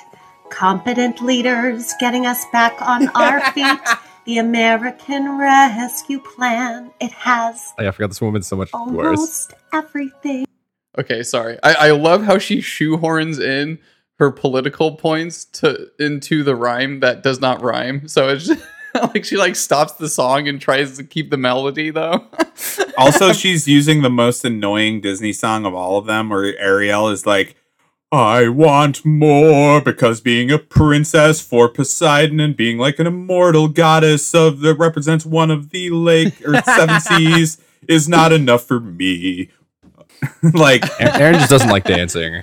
Competent 0.50 1.20
leaders 1.22 1.92
getting 2.00 2.26
us 2.26 2.44
back 2.52 2.80
on 2.82 3.08
our 3.10 3.40
feet. 3.52 3.78
The 4.26 4.38
American 4.38 5.38
Rescue 5.38 6.20
Plan. 6.20 6.90
It 7.00 7.12
has 7.12 7.72
Oh, 7.78 7.82
yeah, 7.82 7.88
I 7.88 7.92
forgot 7.92 8.08
this 8.08 8.20
woman's 8.20 8.46
so 8.46 8.56
much 8.56 8.72
worse. 8.72 9.18
almost 9.18 9.54
everything. 9.72 10.44
Okay, 10.98 11.22
sorry. 11.22 11.58
I, 11.62 11.74
I 11.74 11.90
love 11.92 12.24
how 12.24 12.38
she 12.38 12.58
shoehorns 12.58 13.40
in 13.40 13.78
her 14.18 14.30
political 14.30 14.96
points 14.96 15.46
to 15.46 15.88
into 15.98 16.42
the 16.42 16.54
rhyme 16.54 17.00
that 17.00 17.22
does 17.22 17.40
not 17.40 17.62
rhyme. 17.62 18.06
So 18.08 18.28
it's 18.28 18.46
just, 18.46 18.62
like 19.14 19.24
she 19.24 19.36
like 19.36 19.56
stops 19.56 19.94
the 19.94 20.08
song 20.08 20.46
and 20.48 20.60
tries 20.60 20.96
to 20.98 21.04
keep 21.04 21.30
the 21.30 21.36
melody 21.38 21.90
though. 21.90 22.26
Also, 22.98 23.32
she's 23.32 23.66
using 23.66 24.02
the 24.02 24.10
most 24.10 24.44
annoying 24.44 25.00
Disney 25.00 25.32
song 25.32 25.64
of 25.64 25.74
all 25.74 25.96
of 25.96 26.04
them, 26.06 26.28
where 26.28 26.58
Ariel 26.58 27.08
is 27.08 27.24
like, 27.24 27.56
I 28.12 28.48
want 28.48 29.04
more 29.04 29.80
because 29.80 30.20
being 30.20 30.50
a 30.50 30.58
princess 30.58 31.40
for 31.40 31.68
Poseidon 31.68 32.40
and 32.40 32.56
being 32.56 32.76
like 32.76 32.98
an 32.98 33.06
immortal 33.06 33.68
goddess 33.68 34.34
of 34.34 34.60
that 34.60 34.74
represents 34.74 35.24
one 35.24 35.50
of 35.50 35.70
the 35.70 35.90
lake 35.90 36.44
or 36.44 36.60
seven 36.64 37.00
seas 37.00 37.58
is 37.86 38.08
not 38.08 38.32
enough 38.32 38.64
for 38.64 38.80
me. 38.80 39.50
like, 40.54 40.84
Aaron 41.00 41.34
just 41.34 41.50
doesn't 41.50 41.70
like 41.70 41.84
dancing. 41.84 42.42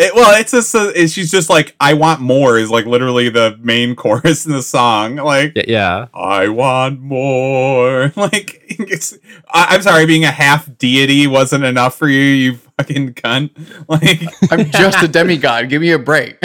It, 0.00 0.14
well, 0.14 0.38
it's 0.40 0.52
just 0.52 0.74
uh, 0.74 0.78
a, 0.94 1.02
it- 1.02 1.10
she's 1.10 1.30
just 1.30 1.50
like, 1.50 1.76
I 1.80 1.94
want 1.94 2.20
more 2.20 2.58
is 2.58 2.70
like 2.70 2.86
literally 2.86 3.28
the 3.28 3.58
main 3.60 3.94
chorus 4.02 4.46
in 4.46 4.52
the 4.52 4.62
song. 4.62 5.16
Like, 5.16 5.52
Yeah, 5.56 5.64
yeah. 5.68 6.06
I 6.14 6.48
want 6.48 7.00
more. 7.00 8.12
Like, 8.16 8.62
it's, 8.68 9.14
I, 9.48 9.66
I'm 9.74 9.82
sorry, 9.82 10.06
being 10.06 10.24
a 10.24 10.30
half 10.30 10.68
deity 10.78 11.26
wasn't 11.26 11.64
enough 11.64 11.96
for 11.96 12.08
you, 12.08 12.20
you 12.22 12.56
fucking 12.78 13.14
cunt. 13.14 13.50
Like, 13.88 14.22
I'm 14.52 14.70
just 14.70 15.02
a 15.02 15.08
demigod. 15.08 15.68
Give 15.68 15.80
me 15.82 15.90
a 15.92 15.98
break. 15.98 16.38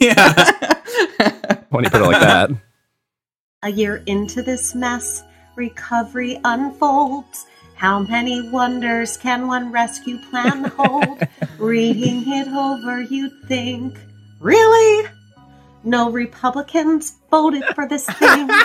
yeah. 0.00 0.74
When 1.70 1.84
you 1.84 1.90
put 1.90 2.00
it 2.00 2.06
like 2.06 2.20
that. 2.20 2.50
A 3.62 3.70
year 3.70 4.02
into 4.06 4.42
this 4.42 4.74
mess, 4.74 5.22
recovery 5.56 6.38
unfolds. 6.44 7.46
How 7.76 8.00
many 8.00 8.48
wonders 8.48 9.16
can 9.16 9.46
one 9.46 9.70
rescue 9.70 10.18
plan 10.30 10.64
hold? 10.76 11.22
Reading 11.58 12.24
it 12.26 12.48
over, 12.48 13.02
you'd 13.02 13.32
think, 13.46 13.98
really? 14.40 15.08
No 15.84 16.10
Republicans 16.10 17.14
voted 17.30 17.64
for 17.74 17.86
this 17.88 18.06
thing. 18.06 18.48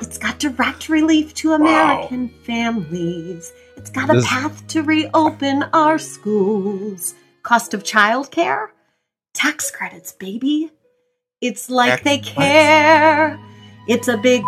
It's 0.00 0.18
got 0.18 0.40
direct 0.40 0.88
relief 0.88 1.34
to 1.34 1.52
American 1.52 2.28
families. 2.44 3.52
It's 3.76 3.90
got 3.90 4.10
a 4.10 4.14
This- 4.14 4.26
path 4.26 4.66
to 4.68 4.82
reopen 4.82 5.62
our 5.72 6.00
schools. 6.00 7.14
Cost 7.44 7.74
of 7.74 7.84
childcare? 7.84 8.68
Tax 9.34 9.70
credits, 9.70 10.10
baby. 10.10 10.72
It's 11.40 11.70
like 11.70 12.02
they 12.02 12.18
care. 12.18 13.38
It's 13.86 14.08
a 14.08 14.16
big 14.16 14.42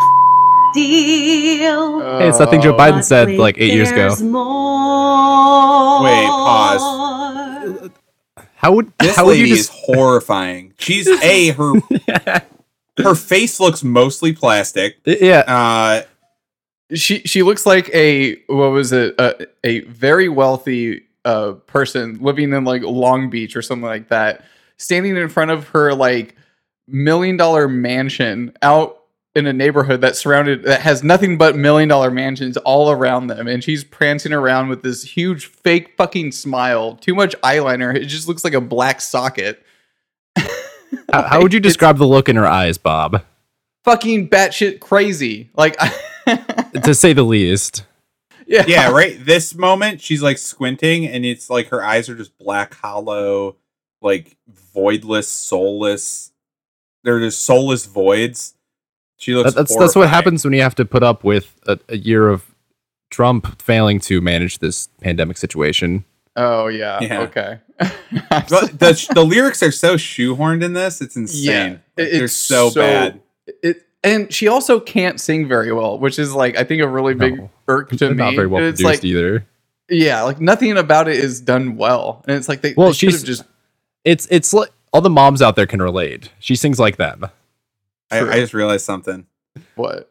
deal. 0.77 2.01
Hey, 2.19 2.29
it's 2.29 2.39
nothing 2.39 2.61
Joe 2.61 2.75
Oh, 2.75 2.79
Biden 2.79 2.93
But 2.97 3.05
said 3.05 3.31
like 3.31 3.57
eight 3.59 3.73
years 3.73 3.91
ago. 3.91 4.15
More. 4.21 6.03
Wait, 6.05 6.27
pause. 6.27 7.91
How 8.57 8.73
would 8.73 8.93
This 8.99 9.17
how 9.17 9.27
would 9.27 9.37
you 9.39 9.45
lady 9.45 9.59
is 9.59 9.69
horrifying. 9.69 10.75
She's 10.79 11.07
a 11.09 11.49
her 11.51 11.73
her 12.99 13.15
face 13.15 13.59
looks 13.61 13.83
mostly 13.83 14.33
plastic. 14.33 14.99
yeah? 15.05 15.41
Uh, 15.47 16.03
she 16.95 17.19
she 17.21 17.43
looks 17.43 17.67
like 17.67 17.91
a 17.95 18.37
what 18.47 18.71
was 18.71 18.93
it 18.93 19.15
a, 19.19 19.47
a 19.65 19.81
very 19.81 20.29
wealthy 20.29 21.03
uh 21.25 21.53
person 21.67 22.19
living 22.21 22.53
in 22.53 22.65
like 22.65 22.83
Long 22.83 23.29
Beach 23.31 23.57
or 23.57 23.63
something 23.63 23.85
like 23.87 24.09
that 24.09 24.45
standing 24.77 25.17
in 25.17 25.29
front 25.29 25.51
of 25.51 25.69
her 25.69 25.93
like 25.95 26.37
million 26.87 27.37
dollar 27.37 27.67
mansion 27.67 28.53
out 28.63 28.96
in 29.37 29.47
a 29.47 29.53
neighborhood 29.53 30.01
that's 30.01 30.19
surrounded 30.19 30.63
that 30.65 30.81
has 30.81 31.05
nothing 31.05 31.39
but 31.39 31.55
million 31.57 31.89
dollar 31.89 32.11
mansions 32.11 32.57
all 32.59 32.91
around 32.91 33.29
them 33.29 33.47
and 33.47 33.63
she's 33.63 33.85
prancing 33.85 34.33
around 34.33 34.69
with 34.69 34.83
this 34.83 35.03
huge 35.05 35.47
fake 35.47 35.95
fucking 35.97 36.33
smile 36.33 36.97
too 36.97 37.15
much 37.15 37.37
eyeliner 37.43 37.95
it 37.95 38.07
just 38.07 38.27
looks 38.27 38.43
like 38.45 38.55
a 38.55 38.61
black 38.61 39.01
socket 39.01 39.63
How, 41.13 41.23
how 41.23 41.43
would 41.43 41.53
you 41.53 41.59
It's 41.59 41.65
describe 41.65 41.99
the 41.99 42.07
look 42.07 42.29
in 42.29 42.37
her 42.37 42.47
eyes, 42.47 42.79
Bob? 42.79 43.23
fucking 43.85 44.29
batshit 44.29 44.81
crazy 44.81 45.51
like 45.57 45.77
To 46.83 46.95
say 46.95 47.13
the 47.13 47.23
least. 47.23 47.85
yeah 48.47 48.65
yeah, 48.67 48.91
right. 48.91 49.17
This 49.25 49.55
moment, 49.55 50.01
she's 50.01 50.23
like 50.23 50.39
squinting, 50.39 51.07
and 51.07 51.25
it's 51.25 51.49
like 51.49 51.69
her 51.69 51.83
eyes 51.85 52.09
are 52.09 52.17
just 52.17 52.37
black, 52.39 52.75
hollow, 52.75 53.57
like 54.03 54.37
voidless, 54.75 55.25
soulless. 55.27 56.33
They're 57.05 57.21
just 57.21 57.43
soulless 57.45 57.87
voids. 57.87 58.55
She 59.17 59.35
looks. 59.35 59.55
That- 59.55 59.61
that's 59.69 59.77
that's 59.77 59.97
what 59.97 60.09
happens 60.09 60.45
when 60.45 60.53
you 60.55 60.63
have 60.63 60.75
to 60.77 60.85
put 60.85 61.03
up 61.03 61.25
with 61.25 61.55
a, 61.67 61.79
a 61.89 61.97
year 61.97 62.29
of 62.29 62.55
Trump 63.11 63.61
failing 63.63 64.01
to 64.01 64.21
manage 64.21 64.59
this 64.59 64.89
pandemic 65.01 65.37
situation. 65.39 66.05
oh 66.37 66.67
yeah, 66.67 66.99
Yeah. 67.01 67.21
okay 67.23 67.59
But 68.31 68.79
the 68.79 69.11
the 69.15 69.25
lyrics 69.25 69.63
are 69.63 69.71
so 69.73 69.97
shoehorned 69.97 70.63
in 70.65 70.73
this; 70.75 71.01
it's 71.01 71.17
insane. 71.17 71.45
Yeah, 71.45 71.69
Like, 72.05 72.11
they're 72.13 72.29
so, 72.29 72.71
bad. 72.73 73.21
It 73.63 73.83
and 74.05 74.33
she 74.33 74.47
also 74.49 74.79
can't 74.81 75.21
sing 75.21 75.49
very 75.49 75.73
well, 75.73 75.99
which 75.99 76.19
is 76.19 76.35
like 76.35 76.57
I 76.59 76.65
think 76.65 76.83
a 76.83 76.89
really 76.89 77.15
big 77.15 77.39
No. 77.39 77.51
irk 77.69 77.91
to 77.93 78.11
me. 78.11 78.17
not 78.17 78.35
very 78.35 78.47
well 78.47 78.63
it's 78.63 78.81
produced 78.83 79.03
like 79.03 79.05
either. 79.05 79.47
yeah, 79.89 80.23
like 80.23 80.41
nothing 80.41 80.77
about 80.77 81.09
it 81.09 81.17
is 81.17 81.41
done 81.41 81.77
well, 81.77 82.23
and 82.27 82.37
it's 82.37 82.49
like 82.49 82.61
they, 82.61 82.75
Well, 82.77 82.89
they 82.89 82.95
she's- 82.95 83.23
just 83.23 83.45
It's 84.05 84.27
it's 84.31 84.53
like 84.53 84.71
all 84.93 85.01
the 85.01 85.11
moms 85.11 85.41
out 85.43 85.57
there 85.57 85.67
can 85.67 85.81
relate. 85.83 86.31
She 86.39 86.55
sings 86.57 86.79
like 86.79 86.97
them. 86.97 87.27
I, 88.11 88.21
I 88.21 88.41
just 88.41 88.55
realized 88.55 88.85
something. 88.85 89.27
what 89.75 90.11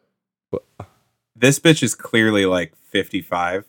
This 1.34 1.58
bitch 1.58 1.82
is 1.82 1.94
clearly 1.94 2.46
like 2.46 2.74
fifty 2.76 3.20
five, 3.20 3.64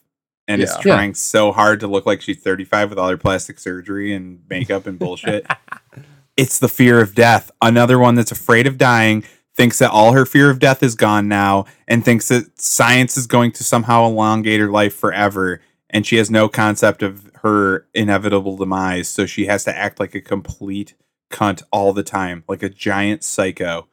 and 0.47 0.61
is 0.61 0.73
Yeah. 0.77 0.81
trying 0.81 1.13
so 1.13 1.51
hard 1.51 1.79
to 1.81 1.87
look 1.87 2.05
like 2.05 2.21
she's 2.21 2.37
thirty 2.41 2.63
five 2.65 2.89
with 2.89 2.99
all 2.99 3.09
her 3.09 3.17
plastic 3.17 3.59
surgery 3.59 4.13
and 4.13 4.41
makeup 4.49 4.85
and 4.87 4.97
bullshit. 4.97 5.45
it's 6.37 6.59
the 6.59 6.69
fear 6.69 7.01
of 7.01 7.15
death. 7.15 7.51
Another 7.61 7.99
one 7.99 8.15
that's 8.15 8.31
afraid 8.31 8.67
of 8.67 8.77
dying, 8.77 9.23
thinks 9.55 9.79
that 9.79 9.91
all 9.91 10.13
her 10.13 10.25
fear 10.25 10.49
of 10.49 10.59
death 10.59 10.81
is 10.83 10.95
gone 10.95 11.27
now, 11.27 11.65
and 11.87 12.05
thinks 12.05 12.27
that 12.29 12.59
science 12.61 13.17
is 13.17 13.27
going 13.27 13.51
to 13.53 13.63
somehow 13.63 14.05
elongate 14.05 14.59
her 14.59 14.69
life 14.71 14.95
forever. 14.95 15.61
And 15.89 16.05
she 16.05 16.17
has 16.17 16.29
no 16.29 16.49
concept 16.49 17.01
of 17.01 17.31
her 17.43 17.87
inevitable 17.93 18.57
demise. 18.57 19.07
So 19.07 19.25
she 19.25 19.45
has 19.45 19.63
to 19.63 19.75
act 19.75 20.01
like 20.01 20.13
a 20.15 20.19
complete 20.21 20.95
cunt 21.31 21.63
all 21.71 21.93
the 21.93 22.03
time, 22.03 22.43
like 22.49 22.61
a 22.61 22.67
giant 22.69 23.23
psycho, 23.23 23.87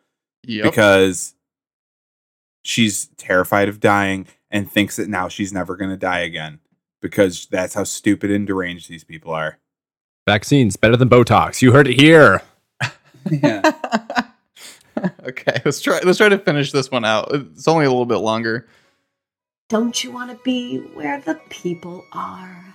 yep. 0.47 0.65
because 0.65 1.35
she's 2.63 3.07
terrified 3.17 3.69
of 3.69 3.81
dying 3.81 4.27
and 4.51 4.71
thinks 4.71 4.97
that 4.97 5.09
now 5.09 5.29
she's 5.29 5.53
never 5.53 5.77
going 5.77 5.91
to 5.91 5.97
die 5.97 6.21
again. 6.21 6.61
Because 7.01 7.47
that's 7.47 7.75
how 7.75 7.85
stupid 7.85 8.31
and 8.31 8.47
deranged 8.47 8.89
these 8.89 9.05
people 9.05 9.33
are. 9.33 9.59
Vaccines 10.27 10.77
better 10.77 10.97
than 10.97 11.11
Botox. 11.11 11.61
You 11.61 11.73
heard 11.73 11.87
it 11.87 12.01
here. 12.01 12.41
Yeah. 13.31 13.73
okay, 15.25 15.61
let's 15.65 15.81
try 15.81 16.01
let's 16.03 16.19
try 16.19 16.29
to 16.29 16.39
finish 16.39 16.73
this 16.73 16.91
one 16.91 17.05
out. 17.05 17.29
It's 17.33 17.69
only 17.69 17.85
a 17.85 17.91
little 17.91 18.07
bit 18.07 18.19
longer. 18.19 18.67
Don't 19.69 20.03
you 20.03 20.13
want 20.13 20.31
to 20.31 20.39
be 20.45 20.79
where 20.79 21.21
the 21.21 21.35
people 21.49 22.05
are? 22.13 22.75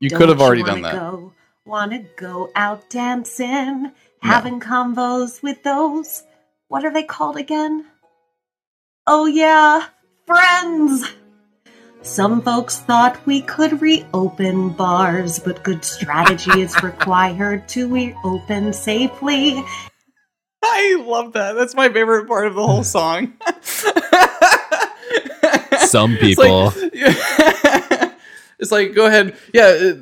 You 0.00 0.08
Don't 0.08 0.18
could 0.18 0.28
have 0.30 0.40
already 0.40 0.62
done 0.62 0.82
that. 0.82 0.94
Go, 0.94 1.32
wanna 1.64 2.04
go 2.16 2.50
out 2.56 2.88
dancing, 2.88 3.92
having 4.22 4.60
convos 4.60 5.42
with 5.42 5.62
those. 5.62 6.22
What 6.70 6.84
are 6.84 6.92
they 6.92 7.02
called 7.02 7.36
again? 7.36 7.84
Oh 9.04 9.26
yeah, 9.26 9.86
friends. 10.24 11.04
Some 12.00 12.42
folks 12.42 12.78
thought 12.78 13.26
we 13.26 13.40
could 13.40 13.82
reopen 13.82 14.68
bars, 14.68 15.40
but 15.40 15.64
good 15.64 15.84
strategy 15.84 16.60
is 16.60 16.80
required 16.84 17.66
to 17.70 17.92
reopen 17.92 18.72
safely. 18.72 19.64
I 20.62 21.02
love 21.04 21.32
that. 21.32 21.54
That's 21.54 21.74
my 21.74 21.88
favorite 21.88 22.28
part 22.28 22.46
of 22.46 22.54
the 22.54 22.64
whole 22.64 22.84
song. 22.84 23.32
Some 25.88 26.16
It's 26.20 26.20
people. 26.20 26.66
like, 26.72 28.09
it's 28.60 28.70
like, 28.70 28.94
go 28.94 29.06
ahead. 29.06 29.36
Yeah, 29.54 29.64
uh, 29.64 29.92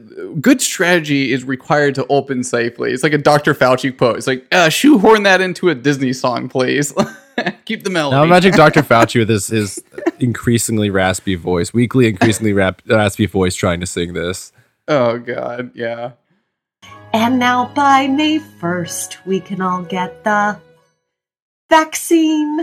good 0.41 0.61
strategy 0.61 1.33
is 1.33 1.45
required 1.45 1.95
to 1.95 2.07
open 2.09 2.43
safely. 2.43 2.93
It's 2.93 3.03
like 3.03 3.13
a 3.13 3.19
Dr. 3.19 3.55
Fauci 3.55 3.97
quote. 3.97 4.17
It's 4.17 4.27
like, 4.27 4.47
uh, 4.53 4.69
shoehorn 4.69 5.23
that 5.23 5.41
into 5.41 5.69
a 5.69 5.75
Disney 5.75 6.13
song, 6.13 6.49
please. 6.49 6.93
Keep 7.65 7.85
the 7.85 7.91
melody. 7.91 8.17
Now 8.17 8.25
imagine 8.25 8.53
Dr. 8.53 8.83
Fauci 8.83 9.21
with 9.21 9.29
his, 9.29 9.47
his 9.47 9.83
increasingly 10.19 10.91
raspy 10.91 11.37
voice, 11.37 11.73
weekly 11.73 12.09
increasingly 12.09 12.53
rap, 12.53 12.83
raspy 12.87 13.27
voice 13.27 13.55
trying 13.55 13.79
to 13.81 13.87
sing 13.87 14.13
this. 14.13 14.53
Oh, 14.89 15.19
God. 15.19 15.71
Yeah. 15.75 16.13
And 17.13 17.39
now 17.39 17.73
by 17.75 18.09
May 18.09 18.39
1st, 18.39 19.25
we 19.25 19.41
can 19.41 19.61
all 19.61 19.83
get 19.83 20.25
the 20.25 20.59
vaccine. 21.71 22.61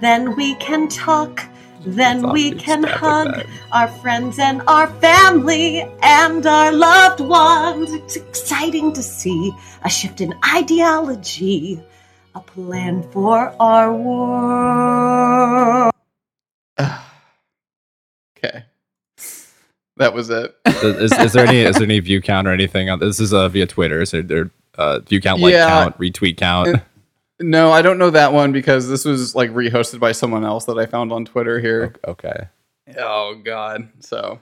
Then 0.00 0.36
we 0.36 0.54
can 0.56 0.88
talk. 0.88 1.42
Then 1.86 2.24
It's 2.24 2.32
we 2.32 2.50
can 2.52 2.82
stuff 2.82 3.00
like 3.02 3.34
hug 3.36 3.46
our 3.72 3.88
friends 3.88 4.38
and 4.40 4.60
our 4.66 4.88
family 5.00 5.82
and 6.02 6.44
our 6.44 6.72
loved 6.72 7.20
ones. 7.20 7.92
It's 7.92 8.16
exciting 8.16 8.92
to 8.94 9.02
see 9.02 9.52
a 9.84 9.88
shift 9.88 10.20
in 10.20 10.34
ideology, 10.54 11.80
a 12.34 12.40
plan 12.40 13.02
for 13.12 13.54
our 13.60 13.94
world. 13.94 15.92
Okay. 18.38 18.64
That 19.96 20.12
was 20.12 20.28
it. 20.28 20.54
Is, 20.66 21.10
is 21.10 21.32
there 21.32 21.46
any 21.46 21.60
is 21.60 21.76
there 21.76 21.84
any 21.84 22.00
view 22.10 22.20
count 22.20 22.46
or 22.46 22.50
anything? 22.52 22.90
on 22.90 22.98
This 22.98 23.18
is 23.18 23.32
uh, 23.32 23.48
via 23.48 23.66
Twitter. 23.66 24.02
Is 24.02 24.10
there, 24.10 24.20
there 24.22 24.50
uh, 24.76 24.98
view 25.00 25.22
count, 25.22 25.40
like 25.40 25.52
Yeah. 25.54 25.68
count, 25.68 25.98
retweet 25.98 26.36
count? 26.36 26.68
It- 26.68 26.82
no, 27.40 27.70
I 27.70 27.82
don't 27.82 27.98
know 27.98 28.10
that 28.10 28.32
one 28.32 28.52
because 28.52 28.88
this 28.88 29.04
was 29.04 29.34
like 29.34 29.50
rehosted 29.50 30.00
by 30.00 30.12
someone 30.12 30.44
else 30.44 30.64
that 30.66 30.78
I 30.78 30.86
found 30.86 31.12
on 31.12 31.24
Twitter 31.24 31.60
here. 31.60 31.94
okay. 32.06 32.48
Oh 32.96 33.34
God! 33.42 33.88
So 34.00 34.40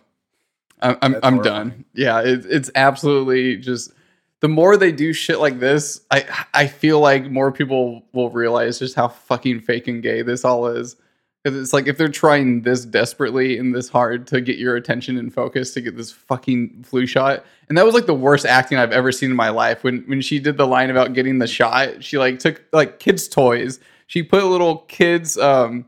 I'm 0.80 0.96
I'm, 1.02 1.16
I'm 1.22 1.42
done. 1.42 1.84
Yeah, 1.94 2.20
it, 2.20 2.44
it's 2.46 2.70
absolutely 2.74 3.56
just 3.56 3.92
the 4.40 4.48
more 4.48 4.76
they 4.76 4.92
do 4.92 5.12
shit 5.12 5.40
like 5.40 5.58
this, 5.58 6.02
I 6.10 6.46
I 6.52 6.66
feel 6.66 7.00
like 7.00 7.30
more 7.30 7.50
people 7.50 8.04
will 8.12 8.30
realize 8.30 8.78
just 8.78 8.94
how 8.94 9.08
fucking 9.08 9.60
fake 9.60 9.88
and 9.88 10.02
gay 10.02 10.22
this 10.22 10.44
all 10.44 10.66
is. 10.66 10.96
Because 11.44 11.60
it's 11.60 11.72
like 11.74 11.86
if 11.86 11.98
they're 11.98 12.08
trying 12.08 12.62
this 12.62 12.86
desperately 12.86 13.58
and 13.58 13.74
this 13.74 13.90
hard 13.90 14.26
to 14.28 14.40
get 14.40 14.56
your 14.56 14.76
attention 14.76 15.18
and 15.18 15.32
focus 15.32 15.74
to 15.74 15.82
get 15.82 15.94
this 15.94 16.10
fucking 16.10 16.84
flu 16.84 17.06
shot, 17.06 17.44
and 17.68 17.76
that 17.76 17.84
was 17.84 17.94
like 17.94 18.06
the 18.06 18.14
worst 18.14 18.46
acting 18.46 18.78
I've 18.78 18.92
ever 18.92 19.12
seen 19.12 19.30
in 19.30 19.36
my 19.36 19.50
life. 19.50 19.84
When 19.84 20.04
when 20.06 20.22
she 20.22 20.38
did 20.38 20.56
the 20.56 20.66
line 20.66 20.88
about 20.88 21.12
getting 21.12 21.38
the 21.38 21.46
shot, 21.46 22.02
she 22.02 22.16
like 22.16 22.38
took 22.38 22.62
like 22.72 22.98
kids' 22.98 23.28
toys. 23.28 23.78
She 24.06 24.22
put 24.22 24.42
a 24.42 24.46
little 24.46 24.78
kids 24.88 25.36
um 25.36 25.84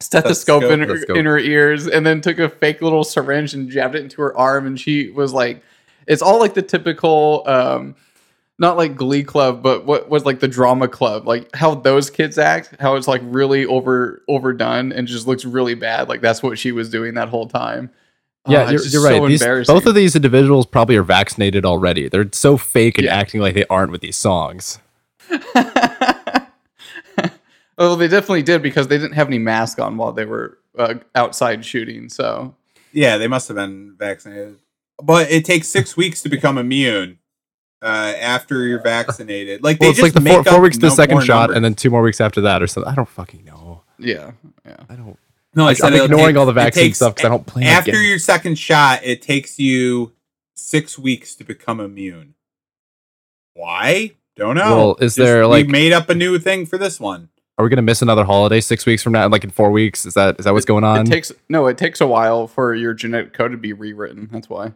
stethoscope, 0.00 0.64
in, 0.64 0.80
her, 0.80 0.86
Stethoscope. 0.86 1.16
in 1.16 1.26
her 1.26 1.38
ears 1.38 1.86
and 1.86 2.04
then 2.04 2.20
took 2.20 2.38
a 2.38 2.48
fake 2.48 2.82
little 2.82 3.04
syringe 3.04 3.54
and 3.54 3.70
jabbed 3.70 3.94
it 3.94 4.02
into 4.02 4.20
her 4.22 4.36
arm 4.36 4.66
and 4.66 4.80
she 4.80 5.10
was 5.10 5.32
like 5.32 5.62
it's 6.06 6.22
all 6.22 6.40
like 6.40 6.54
the 6.54 6.62
typical 6.62 7.42
um 7.46 7.94
not 8.60 8.76
like 8.76 8.94
glee 8.94 9.24
club 9.24 9.62
but 9.62 9.84
what 9.86 10.08
was 10.08 10.24
like 10.24 10.38
the 10.40 10.46
drama 10.48 10.86
club 10.86 11.26
like 11.26 11.48
how 11.56 11.74
those 11.74 12.10
kids 12.10 12.38
act 12.38 12.74
how 12.78 12.94
it's 12.94 13.08
like 13.08 13.22
really 13.24 13.64
over 13.66 14.22
overdone 14.28 14.92
and 14.92 15.08
just 15.08 15.26
looks 15.26 15.44
really 15.44 15.74
bad 15.74 16.08
like 16.08 16.20
that's 16.20 16.42
what 16.42 16.58
she 16.58 16.70
was 16.70 16.88
doing 16.90 17.14
that 17.14 17.28
whole 17.28 17.48
time 17.48 17.90
Yeah, 18.46 18.66
Oh, 18.66 18.70
you're, 18.70 18.82
you're 18.86 19.02
right. 19.02 19.16
so 19.16 19.26
These, 19.26 19.66
both 19.66 19.86
of 19.86 19.94
these 19.94 20.14
individuals 20.14 20.66
probably 20.66 20.96
are 20.96 21.02
vaccinated 21.02 21.64
already. 21.66 22.08
They're 22.08 22.28
so 22.32 22.56
fake 22.56 22.96
and 22.98 23.04
Yeah. 23.06 23.16
acting 23.16 23.40
like 23.40 23.54
they 23.54 23.66
aren't 23.68 23.92
with 23.92 24.00
these 24.00 24.16
songs. 24.16 24.78
Oh, 27.82 27.94
they 27.96 28.08
definitely 28.08 28.42
did 28.42 28.60
because 28.62 28.88
they 28.88 28.98
didn't 28.98 29.14
have 29.14 29.26
any 29.28 29.38
mask 29.38 29.78
on 29.80 29.96
while 29.96 30.12
they 30.12 30.26
were 30.26 30.58
uh, 30.78 30.96
outside 31.14 31.64
shooting. 31.64 32.10
So 32.10 32.54
Yeah, 32.92 33.16
they 33.16 33.26
must 33.26 33.48
have 33.48 33.54
been 33.56 33.94
vaccinated. 33.98 34.56
But 35.02 35.30
it 35.30 35.46
takes 35.46 35.66
six 35.68 35.96
weeks 35.96 36.20
to 36.22 36.28
become 36.28 36.58
immune 36.58 37.19
uh, 37.82 37.86
after 38.20 38.66
you're 38.66 38.82
vaccinated. 38.82 39.62
Like 39.62 39.78
they 39.78 39.86
Well, 39.86 39.90
it's 39.90 40.00
just 40.00 40.14
like 40.14 40.24
the 40.24 40.28
four, 40.30 40.38
make 40.38 40.46
four 40.48 40.56
up 40.58 40.62
weeks 40.62 40.76
to 40.76 40.80
the 40.82 40.90
second 40.90 41.22
shot, 41.22 41.40
numbers. 41.42 41.56
and 41.56 41.64
then 41.64 41.74
two 41.74 41.90
more 41.90 42.02
weeks 42.02 42.20
after 42.20 42.40
that, 42.42 42.62
or 42.62 42.66
something. 42.66 42.90
I 42.90 42.94
don't 42.94 43.08
fucking 43.08 43.44
know. 43.44 43.82
yeah, 43.98 44.32
yeah. 44.64 44.76
I 44.88 44.94
don't. 44.96 45.18
No, 45.54 45.66
I- 45.66 45.70
I 45.70 45.72
said 45.74 45.92
I'm 45.94 46.04
ignoring 46.04 46.26
take- 46.28 46.36
all 46.36 46.46
the 46.46 46.52
vaccine 46.52 46.84
takes- 46.84 46.98
stuff 46.98 47.14
because 47.14 47.26
I 47.26 47.28
don't 47.30 47.46
plan. 47.46 47.66
After 47.66 47.90
getting- 47.92 48.08
your 48.08 48.18
second 48.18 48.56
shot, 48.58 49.00
it 49.02 49.20
takes 49.22 49.58
you 49.58 50.12
six 50.54 50.98
weeks 50.98 51.34
to 51.36 51.44
become 51.44 51.80
immune. 51.80 52.34
Why? 53.54 54.12
Don't 54.36 54.54
know. 54.54 54.76
Well, 54.76 54.96
is 55.00 55.16
there, 55.16 55.40
we 55.42 55.46
like- 55.48 55.68
made 55.68 55.92
up 55.92 56.08
a 56.08 56.14
new 56.14 56.38
thing 56.38 56.66
for 56.66 56.78
this 56.78 57.00
one? 57.00 57.28
Are 57.58 57.64
we 57.64 57.68
gonna 57.68 57.82
miss 57.82 58.00
another 58.00 58.24
holiday 58.24 58.60
six 58.62 58.86
weeks 58.86 59.02
from 59.02 59.12
now? 59.12 59.28
Like 59.28 59.44
in 59.44 59.50
four 59.50 59.70
weeks? 59.70 60.06
Is 60.06 60.14
that 60.14 60.38
is 60.38 60.46
that 60.46 60.54
what's 60.54 60.64
going 60.64 60.82
on? 60.82 61.00
It 61.06 61.10
takes 61.10 61.30
no, 61.50 61.66
it 61.66 61.76
takes 61.76 62.00
a 62.00 62.06
while 62.06 62.46
for 62.46 62.74
your 62.74 62.94
genetic 62.94 63.34
code 63.34 63.50
to 63.50 63.58
be 63.58 63.74
rewritten. 63.74 64.30
That's 64.32 64.48
why. 64.48 64.72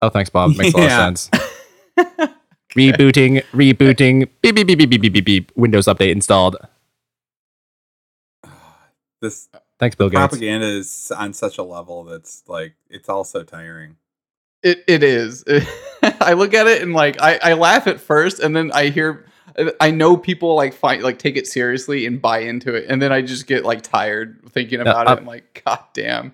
oh, 0.00 0.08
thanks, 0.08 0.28
Bob. 0.28 0.56
Makes 0.56 0.74
a 0.74 0.78
lot 0.78 0.86
of 0.86 0.90
sense. 1.28 1.30
rebooting, 2.74 3.42
rebooting. 3.52 4.28
Beep 4.40 4.54
beep 4.54 4.66
beep 4.66 4.78
beep 4.78 4.90
beep 4.90 5.00
beep 5.02 5.12
beep. 5.12 5.24
beep. 5.24 5.52
Windows 5.56 5.86
update 5.86 6.12
installed. 6.12 6.56
This 9.20 9.48
Thanks, 9.78 9.94
Bill 9.96 10.08
Gates. 10.08 10.18
propaganda 10.18 10.66
is 10.66 11.12
on 11.16 11.32
such 11.32 11.58
a 11.58 11.62
level 11.62 12.04
that's 12.04 12.42
like 12.48 12.74
it's 12.90 13.08
also 13.08 13.42
tiring. 13.44 13.96
It 14.62 14.84
it 14.86 15.02
is. 15.02 15.44
I 16.20 16.34
look 16.34 16.54
at 16.54 16.66
it 16.66 16.82
and 16.82 16.92
like 16.92 17.20
I, 17.20 17.38
I 17.42 17.52
laugh 17.54 17.86
at 17.86 18.00
first, 18.00 18.40
and 18.40 18.54
then 18.54 18.70
I 18.72 18.90
hear 18.90 19.26
I 19.80 19.90
know 19.90 20.16
people 20.16 20.54
like 20.56 20.72
find 20.74 21.02
like 21.02 21.18
take 21.18 21.36
it 21.36 21.46
seriously 21.46 22.06
and 22.06 22.20
buy 22.22 22.40
into 22.40 22.74
it, 22.74 22.86
and 22.88 23.00
then 23.02 23.12
I 23.12 23.22
just 23.22 23.46
get 23.46 23.64
like 23.64 23.82
tired 23.82 24.40
thinking 24.50 24.80
about 24.80 25.08
I- 25.08 25.12
it. 25.12 25.18
I'm 25.18 25.26
like, 25.26 25.62
God 25.64 25.80
damn. 25.94 26.32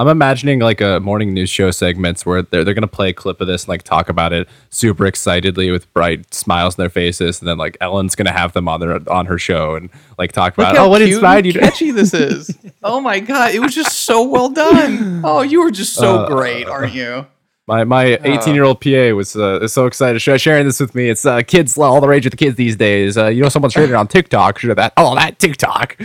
I'm 0.00 0.08
imagining 0.08 0.60
like 0.60 0.80
a 0.80 0.98
morning 0.98 1.34
news 1.34 1.50
show 1.50 1.70
segments 1.70 2.24
where 2.24 2.40
they're 2.40 2.64
they're 2.64 2.72
gonna 2.72 2.86
play 2.86 3.10
a 3.10 3.12
clip 3.12 3.38
of 3.42 3.46
this 3.46 3.64
and 3.64 3.68
like 3.68 3.82
talk 3.82 4.08
about 4.08 4.32
it 4.32 4.48
super 4.70 5.04
excitedly 5.04 5.70
with 5.70 5.92
bright 5.92 6.32
smiles 6.32 6.78
on 6.78 6.82
their 6.82 6.88
faces, 6.88 7.38
and 7.40 7.46
then 7.46 7.58
like 7.58 7.76
Ellen's 7.82 8.14
gonna 8.14 8.32
have 8.32 8.54
them 8.54 8.66
on 8.66 8.80
their 8.80 8.98
on 9.12 9.26
her 9.26 9.38
show 9.38 9.74
and 9.74 9.90
like 10.16 10.32
talk 10.32 10.56
Look 10.56 10.68
about 10.68 10.76
how 10.78 10.86
oh 10.86 10.88
what 10.88 11.00
cute 11.02 11.12
inspired 11.12 11.44
you 11.44 11.52
and 11.52 11.60
to 11.60 11.60
catchy 11.60 11.90
this 11.90 12.14
is. 12.14 12.56
oh 12.82 12.98
my 13.02 13.20
god, 13.20 13.54
it 13.54 13.58
was 13.60 13.74
just 13.74 13.98
so 13.98 14.26
well 14.26 14.48
done. 14.48 15.20
Oh, 15.22 15.42
you 15.42 15.62
were 15.62 15.70
just 15.70 15.92
so 15.92 16.20
Uh, 16.20 16.28
great, 16.28 16.66
aren't 16.66 16.94
you? 16.94 17.26
My 17.66 17.84
my 17.84 18.18
18 18.24 18.54
year 18.54 18.64
old 18.64 18.80
PA 18.80 19.14
was 19.14 19.36
uh, 19.36 19.68
so 19.68 19.84
excited 19.84 20.18
sh- 20.20 20.40
sharing 20.40 20.64
this 20.64 20.80
with 20.80 20.94
me. 20.94 21.10
It's 21.10 21.26
uh, 21.26 21.42
kids 21.42 21.76
all 21.76 22.00
the 22.00 22.08
rage 22.08 22.24
with 22.24 22.32
the 22.32 22.38
kids 22.38 22.56
these 22.56 22.74
days. 22.74 23.18
Uh, 23.18 23.26
you 23.26 23.42
know, 23.42 23.50
someone's 23.50 23.74
sharing 23.74 23.90
it 23.90 23.94
on 23.94 24.08
TikTok. 24.08 24.58
Sure 24.58 24.74
that 24.74 24.94
oh 24.96 25.14
that 25.14 25.38
TikTok. 25.38 25.96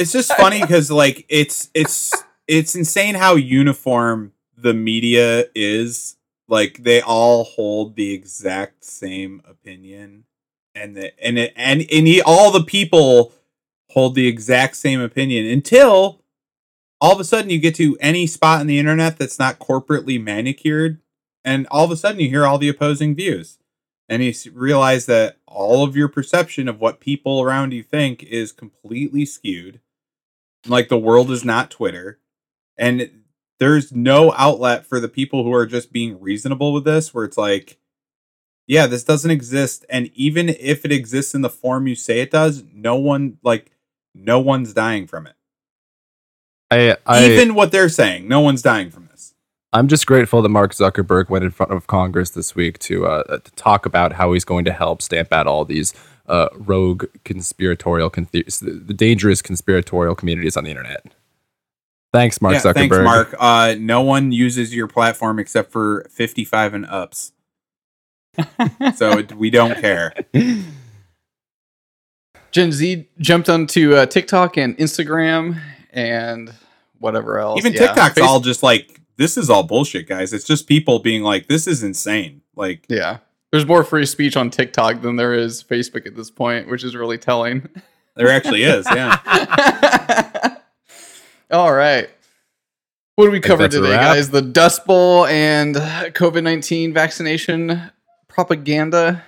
It's 0.00 0.12
just 0.12 0.32
funny 0.32 0.62
because 0.62 0.90
like 0.90 1.26
it's 1.28 1.68
it's 1.74 2.10
it's 2.48 2.74
insane 2.74 3.16
how 3.16 3.34
uniform 3.34 4.32
the 4.56 4.72
media 4.72 5.44
is. 5.54 6.16
Like 6.48 6.82
they 6.84 7.02
all 7.02 7.44
hold 7.44 7.96
the 7.96 8.14
exact 8.14 8.82
same 8.82 9.42
opinion, 9.46 10.24
and 10.74 10.96
the 10.96 11.12
and 11.22 11.38
it, 11.38 11.52
and 11.54 11.82
and 11.92 12.06
he, 12.06 12.22
all 12.22 12.50
the 12.50 12.64
people 12.64 13.34
hold 13.90 14.14
the 14.14 14.26
exact 14.26 14.76
same 14.76 15.02
opinion 15.02 15.44
until 15.44 16.22
all 16.98 17.12
of 17.12 17.20
a 17.20 17.24
sudden 17.24 17.50
you 17.50 17.58
get 17.58 17.74
to 17.74 17.98
any 18.00 18.26
spot 18.26 18.60
on 18.60 18.68
the 18.68 18.78
internet 18.78 19.18
that's 19.18 19.38
not 19.38 19.58
corporately 19.58 20.18
manicured, 20.18 21.02
and 21.44 21.66
all 21.70 21.84
of 21.84 21.90
a 21.90 21.96
sudden 21.96 22.20
you 22.22 22.30
hear 22.30 22.46
all 22.46 22.56
the 22.56 22.70
opposing 22.70 23.14
views, 23.14 23.58
and 24.08 24.24
you 24.24 24.32
realize 24.54 25.04
that 25.04 25.36
all 25.46 25.84
of 25.84 25.94
your 25.94 26.08
perception 26.08 26.68
of 26.68 26.80
what 26.80 27.00
people 27.00 27.42
around 27.42 27.74
you 27.74 27.82
think 27.82 28.22
is 28.22 28.50
completely 28.50 29.26
skewed 29.26 29.78
like 30.66 30.88
the 30.88 30.98
world 30.98 31.30
is 31.30 31.44
not 31.44 31.70
Twitter, 31.70 32.18
and 32.76 33.10
there's 33.58 33.92
no 33.92 34.32
outlet 34.36 34.86
for 34.86 35.00
the 35.00 35.08
people 35.08 35.44
who 35.44 35.52
are 35.52 35.66
just 35.66 35.92
being 35.92 36.20
reasonable 36.20 36.72
with 36.72 36.84
this. 36.84 37.12
Where 37.14 37.24
it's 37.24 37.38
like, 37.38 37.78
yeah, 38.66 38.86
this 38.86 39.04
doesn't 39.04 39.30
exist, 39.30 39.84
and 39.88 40.10
even 40.14 40.48
if 40.48 40.84
it 40.84 40.92
exists 40.92 41.34
in 41.34 41.42
the 41.42 41.50
form 41.50 41.86
you 41.86 41.94
say 41.94 42.20
it 42.20 42.30
does, 42.30 42.64
no 42.72 42.96
one 42.96 43.38
like 43.42 43.72
no 44.14 44.40
one's 44.40 44.72
dying 44.72 45.06
from 45.06 45.26
it. 45.26 45.34
I, 46.70 46.96
I 47.04 47.24
even 47.26 47.54
what 47.54 47.72
they're 47.72 47.88
saying, 47.88 48.28
no 48.28 48.40
one's 48.40 48.62
dying 48.62 48.90
from 48.90 49.06
this. 49.06 49.34
I'm 49.72 49.88
just 49.88 50.06
grateful 50.06 50.42
that 50.42 50.48
Mark 50.48 50.72
Zuckerberg 50.72 51.28
went 51.28 51.44
in 51.44 51.50
front 51.50 51.72
of 51.72 51.86
Congress 51.86 52.30
this 52.30 52.54
week 52.54 52.78
to 52.80 53.06
uh, 53.06 53.38
to 53.38 53.52
talk 53.52 53.86
about 53.86 54.14
how 54.14 54.32
he's 54.32 54.44
going 54.44 54.64
to 54.64 54.72
help 54.72 55.02
stamp 55.02 55.32
out 55.32 55.46
all 55.46 55.64
these 55.64 55.94
uh, 56.30 56.48
rogue 56.54 57.04
conspiratorial, 57.24 58.08
con- 58.10 58.28
the 58.32 58.94
dangerous 58.96 59.42
conspiratorial 59.42 60.14
communities 60.14 60.56
on 60.56 60.64
the 60.64 60.70
internet. 60.70 61.04
Thanks, 62.12 62.40
Mark 62.40 62.54
yeah, 62.54 62.60
Zuckerberg. 62.60 62.74
thanks, 62.74 62.96
Mark. 62.98 63.34
Uh, 63.38 63.74
no 63.78 64.00
one 64.00 64.32
uses 64.32 64.74
your 64.74 64.86
platform 64.88 65.38
except 65.38 65.70
for 65.70 66.06
55 66.10 66.74
and 66.74 66.86
ups, 66.86 67.32
so 68.96 69.22
we 69.36 69.50
don't 69.50 69.78
care. 69.80 70.12
Gen 72.50 72.72
Z 72.72 73.08
jumped 73.18 73.48
onto 73.48 73.94
uh, 73.94 74.06
TikTok 74.06 74.56
and 74.56 74.76
Instagram 74.78 75.60
and 75.92 76.52
whatever 76.98 77.38
else. 77.38 77.58
Even 77.58 77.72
Yeah. 77.72 77.86
TikTok's 77.86 78.14
Face- 78.14 78.24
all 78.24 78.40
just 78.40 78.62
like 78.62 79.00
this 79.16 79.36
is 79.36 79.50
all 79.50 79.62
bullshit, 79.62 80.08
guys. 80.08 80.32
It's 80.32 80.44
just 80.46 80.66
people 80.66 80.98
being 80.98 81.22
like, 81.22 81.46
this 81.46 81.66
is 81.66 81.82
insane. 81.82 82.40
Like, 82.56 82.86
Yeah. 82.88 83.18
There's 83.52 83.66
more 83.66 83.82
free 83.82 84.06
speech 84.06 84.36
on 84.36 84.50
TikTok 84.50 85.02
than 85.02 85.16
there 85.16 85.34
is 85.34 85.62
Facebook 85.62 86.06
at 86.06 86.14
this 86.14 86.30
point, 86.30 86.68
which 86.68 86.84
is 86.84 86.94
really 86.94 87.18
telling. 87.18 87.68
there 88.16 88.28
actually 88.28 88.62
is. 88.62 88.86
Yeah. 88.86 90.56
All 91.50 91.72
right. 91.72 92.08
What 93.16 93.24
do 93.26 93.32
we 93.32 93.40
cover 93.40 93.68
today, 93.68 93.90
guys? 93.90 94.30
The 94.30 94.40
Dust 94.40 94.86
Bowl 94.86 95.26
and 95.26 95.74
COVID 95.74 96.42
19 96.42 96.94
vaccination 96.94 97.90
propaganda. 98.28 99.24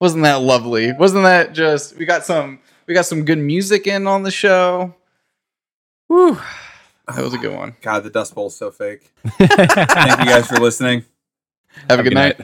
Wasn't 0.00 0.22
that 0.24 0.40
lovely? 0.40 0.92
Wasn't 0.92 1.22
that 1.24 1.52
just 1.52 1.96
we 1.96 2.06
got 2.06 2.24
some 2.24 2.60
we 2.86 2.94
got 2.94 3.06
some 3.06 3.24
good 3.24 3.38
music 3.38 3.86
in 3.86 4.06
on 4.06 4.22
the 4.22 4.30
show. 4.30 4.94
Whew. 6.08 6.40
That 7.06 7.22
was 7.22 7.34
a 7.34 7.38
good 7.38 7.54
one. 7.54 7.76
God, 7.82 8.04
the 8.04 8.10
Dust 8.10 8.34
Bowl's 8.34 8.56
so 8.56 8.70
fake. 8.70 9.12
Thank 9.38 10.20
you 10.20 10.26
guys 10.26 10.46
for 10.46 10.58
listening. 10.58 11.04
Have 11.88 12.00
a 12.00 12.02
good 12.02 12.14
night. 12.14 12.40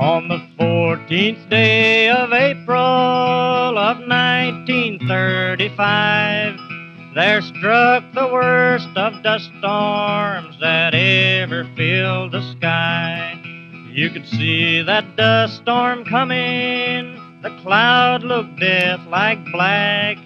On 0.00 0.28
the 0.28 0.40
14th 0.58 1.48
day 1.50 2.08
of 2.08 2.32
April 2.32 2.78
of 2.78 3.98
1935, 3.98 6.56
there 7.14 7.42
struck 7.42 8.04
the 8.14 8.26
worst 8.32 8.88
of 8.96 9.22
dust 9.22 9.50
storms 9.58 10.58
that 10.58 10.94
ever 10.94 11.68
filled 11.76 12.32
the 12.32 12.40
sky. 12.52 13.38
You 13.92 14.08
could 14.08 14.26
see 14.26 14.80
that 14.80 15.16
dust 15.16 15.56
storm 15.56 16.06
coming, 16.06 17.20
the 17.42 17.54
cloud 17.60 18.22
looked 18.22 18.58
death 18.58 19.06
like 19.06 19.44
black, 19.52 20.16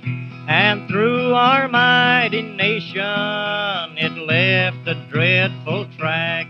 and 0.47 0.87
through 0.87 1.35
our 1.35 1.67
mighty 1.67 2.43
nation 2.43 3.99
it 3.99 4.17
left 4.19 4.87
a 4.87 4.95
dreadful 5.11 5.89
track. 5.99 6.47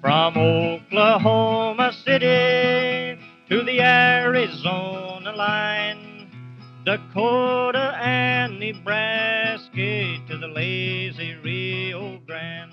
From 0.00 0.34
Oklahoma 0.38 1.92
City 1.92 3.20
to 3.50 3.62
the 3.64 3.82
Arizona 3.82 5.30
line, 5.32 6.30
Dakota 6.86 7.98
and 8.00 8.58
Nebraska 8.58 10.16
to 10.26 10.38
the 10.38 10.48
lazy 10.48 11.34
Rio 11.44 12.18
Grande. 12.26 12.72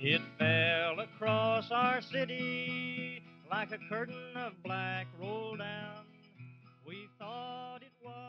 It 0.00 0.20
fell 0.36 0.98
across 0.98 1.70
our 1.70 2.02
city 2.02 3.22
like 3.48 3.70
a 3.70 3.78
curtain 3.88 4.36
of 4.36 4.52
black 4.64 5.06
rolled 5.20 5.60
down. 5.60 6.06
We 6.84 7.08
thought 7.20 7.82
it 7.82 7.92
was. 8.04 8.22